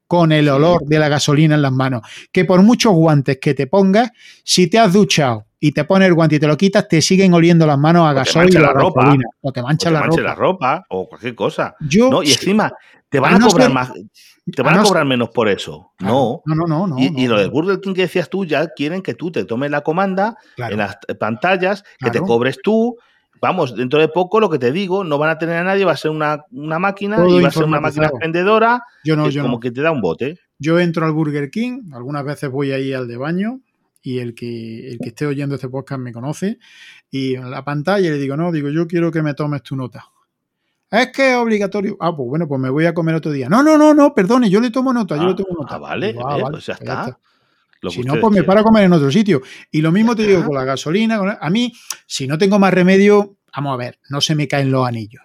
Con 0.06 0.32
el 0.32 0.48
olor 0.48 0.84
de 0.86 0.98
la 0.98 1.10
gasolina 1.10 1.54
en 1.54 1.60
las 1.60 1.72
manos. 1.72 2.00
Que 2.32 2.46
por 2.46 2.62
muchos 2.62 2.94
guantes 2.94 3.38
que 3.42 3.52
te 3.52 3.66
pongas, 3.66 4.10
si 4.42 4.66
te 4.70 4.78
has 4.78 4.90
duchado 4.94 5.44
y 5.60 5.72
te 5.72 5.84
pones 5.84 6.08
el 6.08 6.14
guante 6.14 6.36
y 6.36 6.38
te 6.38 6.46
lo 6.46 6.56
quitas, 6.56 6.86
te 6.88 7.00
siguen 7.02 7.34
oliendo 7.34 7.66
las 7.66 7.78
manos 7.78 8.02
a 8.06 8.10
O 8.10 8.12
te 8.12 8.18
gasoil 8.20 8.56
o 8.56 8.60
la 8.60 8.72
ropa. 8.72 9.16
O 9.40 9.52
te 9.52 9.60
O 9.60 9.62
mancha 9.64 9.88
te 9.88 9.92
la 9.94 10.02
ropa. 10.02 10.22
la 10.22 10.34
ropa 10.34 10.84
o 10.90 11.08
cualquier 11.08 11.34
cosa. 11.34 11.74
Yo, 11.80 12.10
No, 12.10 12.22
y 12.22 12.28
encima 12.30 12.72
te 13.08 13.18
van 13.20 13.34
a 13.34 13.38
no 13.38 13.48
cobrar 13.48 13.66
ser- 13.66 13.74
más. 13.74 13.92
Te 14.54 14.62
van 14.62 14.74
a 14.74 14.78
no 14.78 14.84
cobrar 14.84 15.04
menos 15.04 15.28
por 15.30 15.48
eso. 15.48 15.92
No. 15.98 16.40
no, 16.46 16.54
no, 16.54 16.66
no. 16.66 16.86
no, 16.86 16.98
y, 16.98 17.10
no, 17.10 17.18
y 17.20 17.26
lo 17.26 17.38
del 17.38 17.50
Burger 17.50 17.80
King 17.80 17.92
que 17.92 18.02
decías 18.02 18.30
tú, 18.30 18.46
ya 18.46 18.66
quieren 18.68 19.02
que 19.02 19.12
tú 19.14 19.30
te 19.30 19.44
tomes 19.44 19.70
la 19.70 19.82
comanda 19.82 20.36
Claro. 20.56 20.72
en 20.72 20.78
las 20.78 20.96
pantallas, 21.18 21.84
que 21.98 22.10
te 22.10 22.20
cobres 22.20 22.58
tú. 22.62 22.96
Vamos, 23.40 23.76
dentro 23.76 24.00
de 24.00 24.08
poco 24.08 24.40
lo 24.40 24.48
que 24.50 24.58
te 24.58 24.72
digo, 24.72 25.04
no 25.04 25.16
van 25.18 25.30
a 25.30 25.38
tener 25.38 25.56
a 25.58 25.62
nadie, 25.64 25.84
va 25.84 25.92
a 25.92 25.96
ser 25.96 26.10
una, 26.10 26.44
una 26.50 26.78
máquina 26.80 27.16
Todo 27.16 27.38
y 27.38 27.42
va 27.42 27.48
a 27.48 27.52
ser 27.52 27.64
una 27.64 27.78
máquina 27.80 28.06
expendedora 28.08 28.82
Yo 29.04 29.14
no, 29.16 29.24
que 29.26 29.30
yo 29.30 29.42
como 29.42 29.60
que 29.60 29.70
te 29.70 29.80
da 29.80 29.90
un 29.92 30.00
bote. 30.00 30.38
Yo 30.58 30.80
entro 30.80 31.06
al 31.06 31.12
Burger 31.12 31.48
King, 31.50 31.82
algunas 31.92 32.24
veces 32.24 32.50
voy 32.50 32.72
ahí 32.72 32.92
al 32.92 33.06
de 33.06 33.16
baño 33.16 33.60
y 34.02 34.18
el 34.18 34.34
que, 34.34 34.90
el 34.90 34.98
que 34.98 35.08
esté 35.08 35.26
oyendo 35.26 35.54
este 35.56 35.68
podcast 35.68 36.00
me 36.00 36.12
conoce 36.12 36.58
y 37.10 37.34
en 37.34 37.50
la 37.50 37.64
pantalla 37.64 38.10
le 38.10 38.18
digo, 38.18 38.36
no, 38.36 38.52
digo, 38.52 38.68
yo 38.70 38.86
quiero 38.86 39.10
que 39.10 39.22
me 39.22 39.34
tomes 39.34 39.62
tu 39.62 39.76
nota. 39.76 40.04
Es 40.90 41.08
que 41.12 41.30
es 41.32 41.36
obligatorio. 41.36 41.96
Ah, 42.00 42.16
pues 42.16 42.28
bueno, 42.28 42.48
pues 42.48 42.60
me 42.60 42.70
voy 42.70 42.86
a 42.86 42.94
comer 42.94 43.14
otro 43.14 43.30
día. 43.30 43.48
No, 43.48 43.62
no, 43.62 43.76
no, 43.76 43.92
no, 43.92 44.14
perdone, 44.14 44.48
yo 44.48 44.60
le 44.60 44.70
tomo 44.70 44.92
nota, 44.92 45.16
yo 45.16 45.22
Ah, 45.22 45.26
le 45.28 45.34
tomo 45.34 45.60
nota. 45.60 45.74
ah, 45.74 45.78
vale, 45.78 46.12
Digo, 46.12 46.20
eh, 46.38 46.44
pues 46.50 46.64
ya 46.66 46.72
está. 46.74 47.18
Si 47.90 48.02
no, 48.02 48.14
pues 48.20 48.32
me 48.34 48.42
paro 48.44 48.60
a 48.60 48.62
comer 48.64 48.84
en 48.84 48.92
otro 48.94 49.10
sitio. 49.12 49.42
Y 49.70 49.82
lo 49.82 49.92
mismo 49.92 50.16
te 50.16 50.26
digo 50.26 50.44
con 50.44 50.54
la 50.54 50.64
gasolina. 50.64 51.18
con- 51.18 51.36
A 51.40 51.50
mí, 51.50 51.72
si 52.06 52.26
no 52.26 52.36
tengo 52.38 52.58
más 52.58 52.72
remedio, 52.74 53.36
vamos 53.54 53.74
a 53.74 53.76
ver, 53.76 53.98
no 54.08 54.20
se 54.20 54.34
me 54.34 54.48
caen 54.48 54.70
los 54.72 54.86
anillos. 54.88 55.22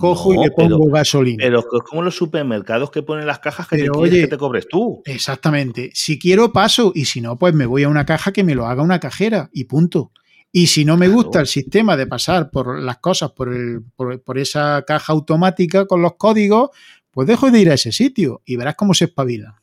Cojo 0.00 0.34
No, 0.34 0.40
y 0.40 0.44
le 0.44 0.50
pongo 0.50 0.78
pero- 0.80 0.92
gasolina. 0.92 1.36
Pero 1.44 1.58
es 1.60 1.66
como 1.88 2.02
los 2.02 2.16
supermercados 2.16 2.90
que 2.90 3.02
ponen 3.02 3.26
las 3.26 3.38
cajas 3.38 3.68
que 3.68 3.76
Pero, 3.76 3.92
te 3.92 3.98
oye, 3.98 4.20
que 4.22 4.26
te 4.28 4.36
cobres 4.38 4.66
tú. 4.68 5.02
Exactamente. 5.04 5.90
Si 5.94 6.18
quiero, 6.18 6.52
paso. 6.52 6.92
Y 6.94 7.04
si 7.04 7.20
no, 7.20 7.38
pues 7.38 7.54
me 7.54 7.66
voy 7.66 7.82
a 7.84 7.88
una 7.88 8.04
caja 8.06 8.32
que 8.32 8.42
me 8.42 8.54
lo 8.54 8.66
haga 8.66 8.82
una 8.82 8.98
cajera. 8.98 9.50
Y 9.52 9.64
punto. 9.64 10.10
Y 10.52 10.66
si 10.66 10.84
no 10.84 10.96
me 10.96 11.06
Claro. 11.06 11.22
gusta 11.22 11.40
el 11.40 11.46
sistema 11.46 11.96
de 11.96 12.06
pasar 12.08 12.50
por 12.50 12.80
las 12.80 12.98
cosas 12.98 13.30
por, 13.32 13.52
el, 13.54 13.82
por, 13.94 14.20
por 14.22 14.38
esa 14.38 14.82
caja 14.86 15.12
automática 15.12 15.86
con 15.86 16.02
los 16.02 16.14
códigos, 16.16 16.70
pues 17.12 17.28
dejo 17.28 17.50
de 17.50 17.60
ir 17.60 17.70
a 17.70 17.74
ese 17.74 17.92
sitio 17.92 18.42
y 18.44 18.56
verás 18.56 18.74
cómo 18.74 18.92
se 18.94 19.04
espabila. 19.04 19.60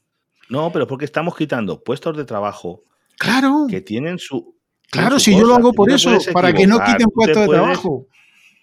No, 0.49 0.71
pero 0.71 0.87
porque 0.87 1.03
estamos 1.05 1.35
quitando 1.35 1.83
puestos 1.83 2.15
de 2.15 2.23
trabajo 2.23 2.83
Claro, 3.17 3.67
que 3.69 3.81
tienen 3.81 4.17
su. 4.17 4.55
claro, 4.89 5.19
su 5.19 5.25
si 5.31 5.37
yo 5.37 5.45
lo 5.45 5.55
hago 5.55 5.73
por 5.73 5.91
eso, 5.91 6.17
para 6.31 6.53
que 6.53 6.65
no 6.67 6.79
quiten 6.79 7.09
puestos 7.09 7.41
de 7.41 7.45
puedes- 7.47 7.61
trabajo. 7.63 8.05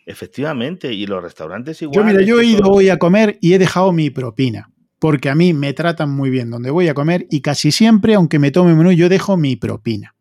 Efectivamente, 0.06 0.92
y 0.92 1.06
los 1.06 1.22
restaurantes 1.22 1.80
igual. 1.82 1.98
Yo, 1.98 2.04
mira, 2.04 2.22
yo 2.22 2.40
he 2.40 2.46
ido 2.46 2.70
hoy 2.70 2.88
a 2.88 2.98
comer 2.98 3.38
y 3.40 3.54
he 3.54 3.58
dejado 3.58 3.92
mi 3.92 4.10
propina. 4.10 4.70
Porque 4.98 5.28
a 5.28 5.34
mí 5.34 5.52
me 5.52 5.72
tratan 5.72 6.10
muy 6.10 6.30
bien 6.30 6.50
donde 6.50 6.70
voy 6.70 6.88
a 6.88 6.94
comer 6.94 7.26
y 7.30 7.40
casi 7.40 7.72
siempre, 7.72 8.14
aunque 8.14 8.38
me 8.38 8.50
tome 8.50 8.74
menú, 8.74 8.92
yo 8.92 9.08
dejo 9.08 9.36
mi 9.36 9.56
propina. 9.56 10.14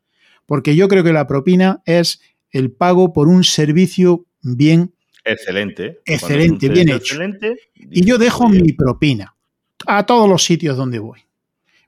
Porque 0.46 0.76
yo 0.76 0.88
creo 0.88 1.04
que 1.04 1.14
la 1.14 1.28
propina 1.28 1.82
es 1.86 2.22
el 2.52 2.72
pago 2.72 3.14
por 3.14 3.28
un 3.28 3.44
servicio 3.44 4.26
bien 4.42 4.94
Excelente. 5.26 6.02
Excelente, 6.06 6.70
bien 6.70 6.90
hecho. 6.90 7.14
Excelente, 7.14 7.56
y 7.76 8.06
yo 8.06 8.18
dejo 8.18 8.46
"Oye, 8.46 8.62
mi 8.62 8.74
propina 8.74 9.36
a 9.86 10.06
todos 10.06 10.30
los 10.30 10.44
sitios 10.44 10.78
donde 10.78 11.00
voy. 11.00 11.20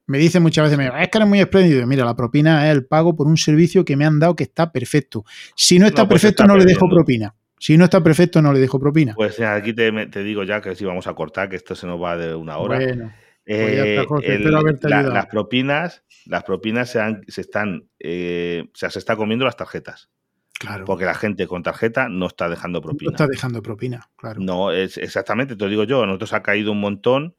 Me 0.07 0.19
dicen 0.19 0.43
muchas 0.43 0.65
veces, 0.65 0.77
me, 0.77 0.85
es 0.85 1.09
que 1.09 1.17
eres 1.17 1.27
muy 1.27 1.39
espléndido. 1.39 1.85
Mira, 1.87 2.05
la 2.05 2.15
propina 2.15 2.67
es 2.67 2.75
el 2.75 2.85
pago 2.85 3.15
por 3.15 3.27
un 3.27 3.37
servicio 3.37 3.83
que 3.83 3.95
me 3.95 4.05
han 4.05 4.19
dado 4.19 4.35
que 4.35 4.43
está 4.43 4.71
perfecto. 4.71 5.25
Si 5.55 5.79
no 5.79 5.87
está 5.87 6.03
No, 6.03 6.09
pues 6.09 6.21
perfecto, 6.21 6.43
está 6.43 6.53
no 6.53 6.59
le 6.59 6.65
dejo 6.65 6.87
propina. 6.87 7.33
Si 7.65 7.79
no 7.79 7.85
está 7.85 8.03
perfecto, 8.03 8.43
no 8.43 8.53
le 8.53 8.59
dejo 8.59 8.79
propina. 8.79 9.15
Pues 9.15 9.37
ya, 9.37 9.55
aquí 9.55 9.73
te, 9.73 9.91
te 10.05 10.23
digo 10.23 10.43
ya 10.43 10.61
que 10.61 10.75
si 10.75 10.85
vamos 10.85 11.07
a 11.07 11.15
cortar, 11.15 11.49
que 11.49 11.55
esto 11.55 11.73
se 11.73 11.87
nos 11.87 11.99
va 11.99 12.15
de 12.15 12.35
una 12.35 12.59
hora. 12.59 12.77
Bueno, 12.77 13.05
pues 13.43 13.57
Eh, 13.57 14.05
Jorge, 14.07 14.35
el- 14.35 14.51
la- 14.83 15.01
las 15.01 15.25
propinas, 15.25 16.03
las 16.27 16.43
propinas 16.43 16.91
se, 16.91 16.99
han- 17.01 17.23
se 17.27 17.41
están, 17.41 17.89
eh, 17.97 18.65
o 18.67 18.77
sea, 18.77 18.91
se 18.91 18.99
está 18.99 19.15
comiendo 19.15 19.45
las 19.45 19.57
tarjetas, 19.57 20.11
claro. 20.59 20.85
porque 20.85 21.05
la 21.05 21.15
gente 21.15 21.47
con 21.47 21.63
tarjeta 21.63 22.07
no 22.07 22.27
está 22.27 22.49
dejando 22.49 22.77
No 22.77 22.83
propina. 22.83 23.09
está 23.13 23.25
dejando 23.25 23.63
propina, 23.63 24.09
claro. 24.15 24.41
No, 24.41 24.71
es 24.71 24.99
exactamente, 24.99 25.55
te 25.55 25.63
lo 25.63 25.69
digo 25.71 25.85
yo, 25.85 26.03
a 26.03 26.05
nosotros 26.05 26.33
ha 26.33 26.43
caído 26.43 26.71
un 26.71 26.81
montón 26.81 27.35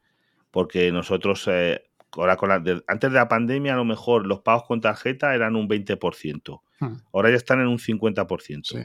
porque 0.51 0.91
nosotros, 0.91 1.45
eh, 1.53 1.85
ahora 2.17 2.37
con 2.37 2.49
la- 2.49 2.59
de- 2.59 2.83
antes 2.89 3.13
de 3.13 3.17
la 3.17 3.29
pandemia 3.29 3.75
a 3.75 3.77
lo 3.77 3.85
mejor 3.85 4.27
los 4.27 4.41
pagos 4.41 4.65
con 4.65 4.81
tarjeta 4.81 5.37
eran 5.37 5.55
un 5.55 5.69
20%, 5.69 6.63
Hmm, 6.81 6.97
ahora 7.13 7.31
ya 7.31 7.37
están 7.37 7.61
en 7.61 7.69
un 7.69 7.79
50%. 7.79 8.77
sí. 8.77 8.85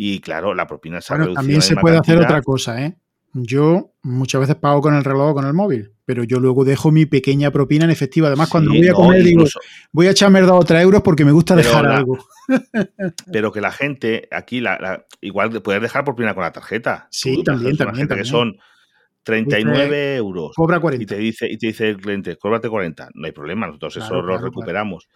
Y 0.00 0.20
claro, 0.20 0.54
la 0.54 0.68
propina 0.68 1.00
se 1.00 1.12
ha 1.12 1.16
Bueno, 1.16 1.24
reducido 1.24 1.42
también 1.42 1.60
se 1.62 1.74
puede 1.76 1.98
hacer 1.98 2.18
otra 2.18 2.40
cosa, 2.40 2.80
¿eh? 2.86 2.96
Yo 3.32 3.94
muchas 4.04 4.40
veces 4.40 4.54
pago 4.54 4.80
con 4.80 4.94
el 4.94 5.02
reloj 5.02 5.30
o 5.30 5.34
con 5.34 5.44
el 5.44 5.54
móvil, 5.54 5.92
pero 6.04 6.22
yo 6.22 6.38
luego 6.38 6.64
dejo 6.64 6.92
mi 6.92 7.04
pequeña 7.04 7.50
propina 7.50 7.84
en 7.84 7.90
efectivo. 7.90 8.28
Además, 8.28 8.48
cuando 8.48 8.70
Sí, 8.70 8.78
voy 8.78 8.86
a 8.86 8.92
no, 8.92 8.96
comer, 8.96 9.24
digo, 9.24 9.44
voy 9.90 10.06
a 10.06 10.10
echarme 10.12 10.40
dos 10.42 10.52
o 10.52 10.64
tres 10.64 10.82
euros 10.84 11.02
porque 11.02 11.24
me 11.24 11.32
gusta 11.32 11.56
dejar 11.56 11.82
la- 11.82 11.96
algo. 11.96 12.16
pero 13.32 13.50
que 13.50 13.60
la 13.60 13.72
gente 13.72 14.28
aquí, 14.30 14.60
la, 14.60 14.78
la- 14.80 15.04
igual 15.20 15.50
puedes 15.62 15.82
dejar 15.82 16.04
propina 16.04 16.32
con 16.32 16.44
la 16.44 16.52
tarjeta. 16.52 17.08
Sí, 17.10 17.34
Tú 17.34 17.42
también, 17.42 17.76
también, 17.76 18.06
gente 18.08 18.14
que 18.14 18.22
también. 18.24 18.54
son 18.54 18.56
39 19.24 20.14
euros 20.16 20.52
Cobra 20.54 20.76
y 20.76 20.80
40. 20.80 21.06
te 21.06 21.20
dice 21.20 21.48
y 21.50 21.58
te 21.58 21.66
dice 21.66 21.88
el 21.88 21.96
cliente, 21.98 22.36
cóbrate 22.36 22.68
40. 22.68 23.08
No 23.14 23.26
hay 23.26 23.32
problema, 23.32 23.66
nosotros 23.66 23.94
Claro, 23.94 24.06
eso 24.06 24.14
lo 24.22 24.26
claro, 24.28 24.44
recuperamos. 24.44 25.08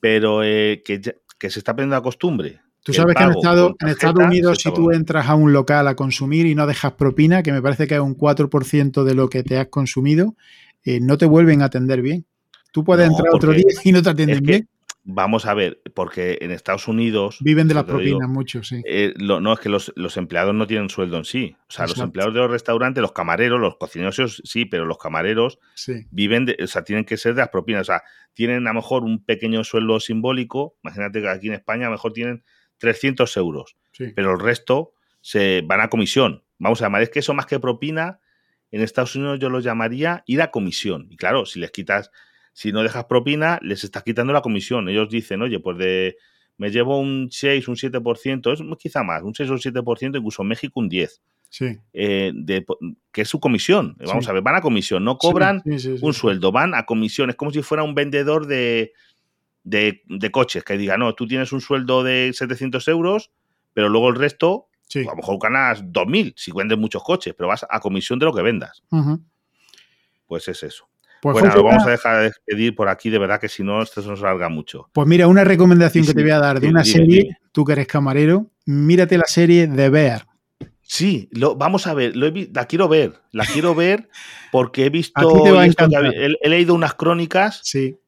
pero 0.00 0.42
eh, 0.42 0.82
que, 0.84 1.00
que 1.38 1.50
se 1.50 1.60
está 1.60 1.74
perdiendo 1.76 1.96
la 1.96 2.02
costumbre. 2.02 2.60
Tú 2.88 2.94
sabes 2.94 3.16
que 3.16 3.22
en, 3.22 3.88
Estados 3.90 4.24
Unidos, 4.24 4.60
si 4.62 4.72
tú 4.72 4.92
entras 4.92 5.28
a 5.28 5.34
un 5.34 5.52
local 5.52 5.86
a 5.88 5.94
consumir 5.94 6.46
y 6.46 6.54
no 6.54 6.66
dejas 6.66 6.94
propina, 6.94 7.42
que 7.42 7.52
me 7.52 7.60
parece 7.60 7.86
que 7.86 7.96
es 7.96 8.00
un 8.00 8.16
4% 8.16 9.04
de 9.04 9.14
lo 9.14 9.28
que 9.28 9.42
te 9.42 9.58
has 9.58 9.66
consumido, 9.66 10.36
eh, 10.84 10.98
no 10.98 11.18
te 11.18 11.26
vuelven 11.26 11.60
a 11.60 11.66
atender 11.66 12.00
bien. 12.00 12.24
Tú 12.72 12.84
puedes 12.84 13.06
entrar 13.06 13.28
otro 13.34 13.52
día 13.52 13.66
y 13.84 13.92
no 13.92 14.02
te 14.02 14.08
atienden 14.08 14.42
bien. 14.42 14.68
Vamos 15.04 15.44
a 15.44 15.52
ver, 15.52 15.82
porque 15.92 16.38
en 16.40 16.50
Estados 16.50 16.88
Unidos. 16.88 17.40
Viven 17.42 17.68
de 17.68 17.74
las 17.74 17.84
propinas 17.84 18.26
mucho, 18.26 18.62
sí. 18.62 18.80
Eh, 18.86 19.12
no, 19.18 19.52
es 19.52 19.60
que 19.60 19.68
los, 19.68 20.16
empleados 20.16 20.54
no 20.54 20.66
tienen 20.66 20.88
sueldo 20.88 21.18
en 21.18 21.26
sí. 21.26 21.56
O 21.68 21.70
sea, 21.70 21.86
los 21.86 21.98
empleados 21.98 22.32
de 22.32 22.40
los 22.40 22.50
restaurantes, 22.50 23.02
los 23.02 23.12
camareros, 23.12 23.60
los 23.60 23.76
cocineros, 23.76 24.40
sí, 24.44 24.64
pero 24.64 24.86
los 24.86 24.96
camareros 24.96 25.58
viven 26.10 26.46
de. 26.46 26.56
O 26.62 26.66
sea, 26.66 26.84
tienen 26.84 27.04
que 27.04 27.18
ser 27.18 27.34
de 27.34 27.42
las 27.42 27.50
propinas. 27.50 27.82
O 27.82 27.84
sea, 27.84 28.02
tienen 28.32 28.66
a 28.66 28.70
lo 28.70 28.76
mejor 28.76 29.04
un 29.04 29.22
pequeño 29.22 29.62
sueldo 29.62 30.00
simbólico. 30.00 30.78
Imagínate 30.82 31.20
que 31.20 31.28
aquí 31.28 31.48
en 31.48 31.54
España 31.54 31.82
a 31.82 31.90
lo 31.90 31.96
mejor 31.96 32.14
tienen 32.14 32.44
300 32.78 33.36
euros. 33.36 33.76
Pero 34.14 34.32
el 34.32 34.40
resto 34.40 34.92
se 35.20 35.62
van 35.62 35.80
a 35.80 35.88
comisión. 35.88 36.44
Vamos 36.58 36.80
a 36.80 36.86
llamar, 36.86 37.02
es 37.02 37.10
que 37.10 37.18
eso 37.18 37.34
más 37.34 37.46
que 37.46 37.58
propina, 37.58 38.20
en 38.70 38.82
Estados 38.82 39.16
Unidos 39.16 39.38
yo 39.40 39.48
lo 39.48 39.60
llamaría 39.60 40.22
ir 40.26 40.42
a 40.42 40.50
comisión. 40.50 41.08
Y 41.10 41.16
claro, 41.16 41.46
si 41.46 41.58
les 41.58 41.70
quitas 41.70 42.10
si 42.58 42.72
no 42.72 42.82
dejas 42.82 43.04
propina, 43.04 43.60
les 43.62 43.84
estás 43.84 44.02
quitando 44.02 44.32
la 44.32 44.42
comisión. 44.42 44.88
Ellos 44.88 45.08
dicen, 45.08 45.42
oye, 45.42 45.60
pues 45.60 45.78
de 45.78 46.16
me 46.56 46.70
llevo 46.70 46.98
un 46.98 47.28
6, 47.30 47.68
un 47.68 47.76
7%, 47.76 48.52
es 48.52 48.78
quizá 48.78 49.04
más, 49.04 49.22
un 49.22 49.32
6 49.32 49.48
o 49.50 49.52
un 49.52 49.58
7%, 49.60 50.18
incluso 50.18 50.42
en 50.42 50.48
México 50.48 50.80
un 50.80 50.90
10%. 50.90 51.20
Sí. 51.50 51.78
Eh, 51.92 52.32
de, 52.34 52.66
que 53.12 53.22
es 53.22 53.28
su 53.28 53.38
comisión. 53.38 53.96
Vamos 54.04 54.28
a 54.28 54.32
ver, 54.32 54.42
van 54.42 54.56
a 54.56 54.60
comisión, 54.60 55.04
no 55.04 55.18
cobran 55.18 55.62
un 55.64 56.12
sueldo, 56.12 56.50
van 56.50 56.74
a 56.74 56.84
comisión. 56.84 57.30
Es 57.30 57.36
como 57.36 57.52
si 57.52 57.62
fuera 57.62 57.84
un 57.84 57.94
vendedor 57.94 58.48
de, 58.48 58.92
de, 59.68 60.30
coches 60.30 60.64
que 60.64 60.76
diga, 60.76 60.96
no, 60.96 61.14
tú 61.14 61.26
tienes 61.26 61.52
un 61.52 61.60
sueldo 61.60 62.02
de 62.02 62.32
700 62.32 62.86
euros, 62.88 63.30
pero 63.74 63.88
luego 63.88 64.08
el 64.08 64.16
resto, 64.16 64.68
a 64.94 65.00
lo 65.00 65.16
mejor 65.16 65.38
ganas 65.40 65.84
2.000 65.84 66.34
si 66.36 66.52
vendes 66.52 66.78
muchos 66.78 67.02
coches, 67.02 67.34
pero 67.36 67.48
vas 67.48 67.66
a 67.68 67.80
comisión 67.80 68.18
de 68.18 68.26
lo 68.26 68.34
que 68.34 68.42
vendas. 68.42 68.82
Pues 70.26 70.48
es 70.48 70.62
eso. 70.62 70.88
Pues 71.20 71.32
bueno, 71.32 71.52
lo 71.52 71.64
vamos 71.64 71.84
a 71.84 71.90
dejar 71.90 72.18
de 72.18 72.24
despedir 72.24 72.76
por 72.76 72.88
aquí, 72.88 73.10
de 73.10 73.18
verdad 73.18 73.40
que 73.40 73.48
si 73.48 73.64
no, 73.64 73.82
esto 73.82 74.00
se 74.00 74.08
nos 74.08 74.20
salga 74.20 74.48
mucho. 74.48 74.88
Pues 74.92 75.06
mira, 75.06 75.26
una 75.26 75.42
recomendación 75.42 76.06
que 76.06 76.14
te 76.14 76.22
voy 76.22 76.30
a 76.30 76.38
dar 76.38 76.60
de 76.60 76.68
una 76.68 76.84
serie, 76.84 77.38
tú 77.50 77.64
que 77.64 77.72
eres 77.72 77.88
camarero, 77.88 78.50
mírate 78.66 79.18
la 79.18 79.26
serie 79.26 79.66
de 79.66 79.90
Bear. 79.90 80.26
Sí, 80.80 81.28
lo, 81.32 81.56
vamos 81.56 81.86
a 81.86 81.92
ver, 81.92 82.14
la 82.16 82.64
quiero 82.66 82.88
ver, 82.88 83.20
la 83.32 83.44
quiero 83.44 83.74
ver 83.74 84.08
porque 84.52 84.86
he 84.86 84.90
visto, 84.90 85.44
he, 85.44 86.48
leído 86.48 86.74
unas 86.74 86.94
crónicas 86.94 87.60
sí 87.64 87.98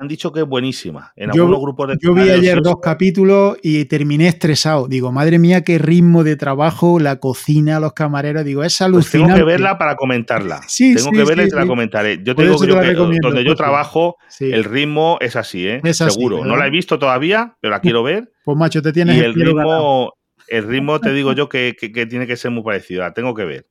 han 0.00 0.08
dicho 0.08 0.32
que 0.32 0.40
es 0.40 0.46
buenísima. 0.46 1.12
En 1.14 1.30
yo, 1.30 1.42
algunos 1.42 1.60
grupos 1.60 1.88
de 1.88 1.98
Yo 2.00 2.14
vi 2.14 2.30
ayer 2.30 2.62
dos 2.62 2.76
capítulos 2.82 3.58
y 3.62 3.84
terminé 3.84 4.28
estresado. 4.28 4.88
Digo, 4.88 5.12
madre 5.12 5.38
mía, 5.38 5.62
qué 5.62 5.76
ritmo 5.76 6.24
de 6.24 6.36
trabajo, 6.36 6.98
la 6.98 7.16
cocina, 7.16 7.78
los 7.80 7.92
camareros. 7.92 8.42
Digo, 8.42 8.64
es 8.64 8.80
alucinante. 8.80 9.18
Pues 9.18 9.28
tengo 9.28 9.36
que 9.36 9.44
verla 9.44 9.76
para 9.76 9.96
comentarla. 9.96 10.62
Sí, 10.70 10.94
tengo 10.94 11.10
que 11.10 11.24
verla 11.24 11.44
y 11.44 11.48
te 11.50 11.56
la 11.56 11.66
comentaré. 11.66 12.22
Yo 12.22 12.34
tengo 12.34 12.58
que, 12.58 12.94
donde 13.20 13.44
yo 13.44 13.54
trabajo, 13.54 14.16
el 14.38 14.64
ritmo 14.64 15.18
es 15.20 15.36
así, 15.36 15.66
¿eh? 15.68 15.82
Seguro. 15.92 16.44
no 16.46 16.56
la 16.56 16.66
he 16.66 16.70
visto 16.70 16.98
todavía, 16.98 17.56
pero 17.60 17.72
la 17.72 17.80
quiero 17.80 18.02
ver. 18.04 18.32
Pues 18.44 18.56
macho, 18.56 18.80
te 18.80 18.92
tienes 18.92 19.16
y 19.16 19.20
el 19.20 19.34
ritmo, 19.34 20.14
el 20.48 20.64
ritmo 20.66 20.98
te 21.00 21.12
digo 21.12 21.34
yo 21.34 21.50
que, 21.50 21.74
tiene 22.08 22.26
que 22.26 22.36
ser 22.36 22.52
muy 22.52 22.62
parecido. 22.62 23.02
La 23.02 23.12
tengo 23.12 23.34
que 23.34 23.44
ver. 23.44 23.66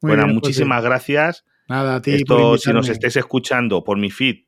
bueno, 0.00 0.22
pues 0.22 0.34
muchísimas 0.34 0.84
gracias. 0.84 1.44
Nada, 1.66 1.96
a 1.96 2.02
ti. 2.02 2.12
Esto, 2.12 2.58
si 2.58 2.72
nos 2.72 2.88
estés 2.88 3.16
escuchando 3.16 3.82
por 3.82 3.98
mi 3.98 4.10
feed 4.12 4.44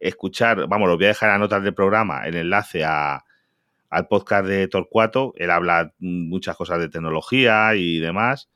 escuchar, 0.00 0.66
vamos, 0.66 0.88
lo 0.88 0.96
voy 0.96 1.04
a 1.04 1.08
dejar 1.08 1.34
en 1.34 1.40
notas 1.40 1.62
del 1.62 1.74
programa, 1.74 2.26
el 2.26 2.34
enlace 2.34 2.84
a, 2.84 3.24
al 3.90 4.08
podcast 4.08 4.46
de 4.46 4.66
Torcuato. 4.68 5.32
Él 5.36 5.50
habla 5.50 5.92
muchas 5.98 6.56
cosas 6.56 6.78
de 6.78 6.88
tecnología 6.88 7.74
y 7.74 7.98
demás. 7.98 8.48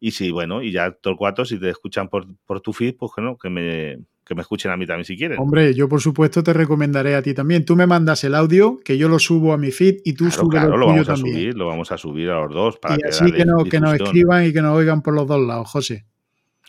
Y 0.00 0.12
sí, 0.12 0.30
bueno, 0.30 0.62
y 0.62 0.72
ya 0.72 0.92
Torcuato, 0.92 1.44
si 1.44 1.58
te 1.58 1.68
escuchan 1.68 2.08
por, 2.08 2.26
por 2.46 2.60
tu 2.60 2.72
feed, 2.72 2.96
pues 2.96 3.12
bueno, 3.16 3.36
que 3.36 3.50
me, 3.50 3.98
que 4.24 4.34
me 4.34 4.42
escuchen 4.42 4.70
a 4.70 4.76
mí 4.76 4.86
también 4.86 5.04
si 5.04 5.16
quieren. 5.16 5.38
Hombre, 5.38 5.74
yo 5.74 5.88
por 5.88 6.00
supuesto 6.00 6.42
te 6.42 6.52
recomendaré 6.52 7.16
a 7.16 7.22
ti 7.22 7.34
también. 7.34 7.64
Tú 7.64 7.74
me 7.74 7.86
mandas 7.86 8.22
el 8.22 8.36
audio, 8.36 8.78
que 8.84 8.96
yo 8.96 9.08
lo 9.08 9.18
subo 9.18 9.52
a 9.52 9.58
mi 9.58 9.72
feed 9.72 9.96
y 10.04 10.12
tú 10.14 10.30
subes 10.30 10.60
claro, 10.60 10.76
lo 10.76 10.86
vamos 10.86 11.08
a 11.08 11.16
subir, 11.16 11.56
lo 11.56 11.66
vamos 11.66 11.90
a 11.90 11.98
subir 11.98 12.30
a 12.30 12.40
los 12.40 12.54
dos. 12.54 12.78
Para 12.78 12.96
y 12.96 13.08
así 13.08 13.32
que, 13.32 13.44
no, 13.44 13.64
que 13.64 13.80
nos 13.80 13.94
escriban 13.94 14.46
y 14.46 14.52
que 14.52 14.62
nos 14.62 14.76
oigan 14.76 15.02
por 15.02 15.14
los 15.14 15.26
dos 15.26 15.40
lados, 15.44 15.68
José 15.68 16.06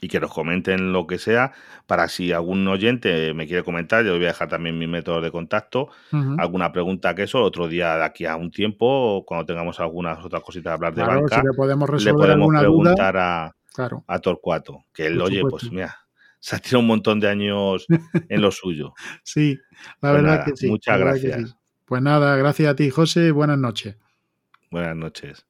y 0.01 0.07
que 0.07 0.19
nos 0.19 0.33
comenten 0.33 0.93
lo 0.93 1.07
que 1.07 1.17
sea, 1.17 1.51
para 1.87 2.07
si 2.07 2.31
algún 2.31 2.67
oyente 2.67 3.33
me 3.33 3.47
quiere 3.47 3.63
comentar, 3.63 4.05
yo 4.05 4.13
voy 4.13 4.25
a 4.25 4.29
dejar 4.29 4.47
también 4.47 4.77
mi 4.77 4.87
método 4.87 5.21
de 5.21 5.31
contacto, 5.31 5.89
alguna 6.37 6.71
pregunta 6.71 7.15
que 7.15 7.23
eso, 7.23 7.41
otro 7.41 7.67
día 7.67 7.97
de 7.97 8.03
aquí 8.03 8.25
a 8.25 8.35
un 8.35 8.51
tiempo, 8.51 9.23
cuando 9.25 9.45
tengamos 9.45 9.79
algunas 9.79 10.23
otras 10.23 10.43
cositas 10.43 10.71
a 10.71 10.73
hablar 10.75 10.93
de 10.93 11.03
banca, 11.03 11.43
le 11.43 11.53
podemos, 11.53 11.89
preguntar 11.89 13.17
a, 13.17 13.55
a 14.07 14.19
Torcuato, 14.19 14.85
que 14.93 15.07
él, 15.07 15.21
oye, 15.21 15.41
pues 15.49 15.71
mira, 15.71 15.95
se 16.39 16.55
ha 16.55 16.59
tirado 16.59 16.79
un 16.79 16.87
montón 16.87 17.19
de 17.19 17.27
años 17.27 17.85
en 18.29 18.41
lo 18.41 18.51
suyo. 18.51 18.93
sí, 19.23 19.59
la 20.01 20.11
pues 20.11 20.13
verdad 20.13 20.45
que 20.45 20.55
sí. 20.55 20.67
Muchas 20.67 20.99
gracias. 20.99 21.55
Pues 21.85 22.01
nada, 22.01 22.35
gracias 22.35 22.69
a 22.69 22.75
ti, 22.75 22.89
José, 22.89 23.31
buenas 23.31 23.57
noches. 23.57 23.97
Buenas 24.69 24.95
noches. 24.95 25.48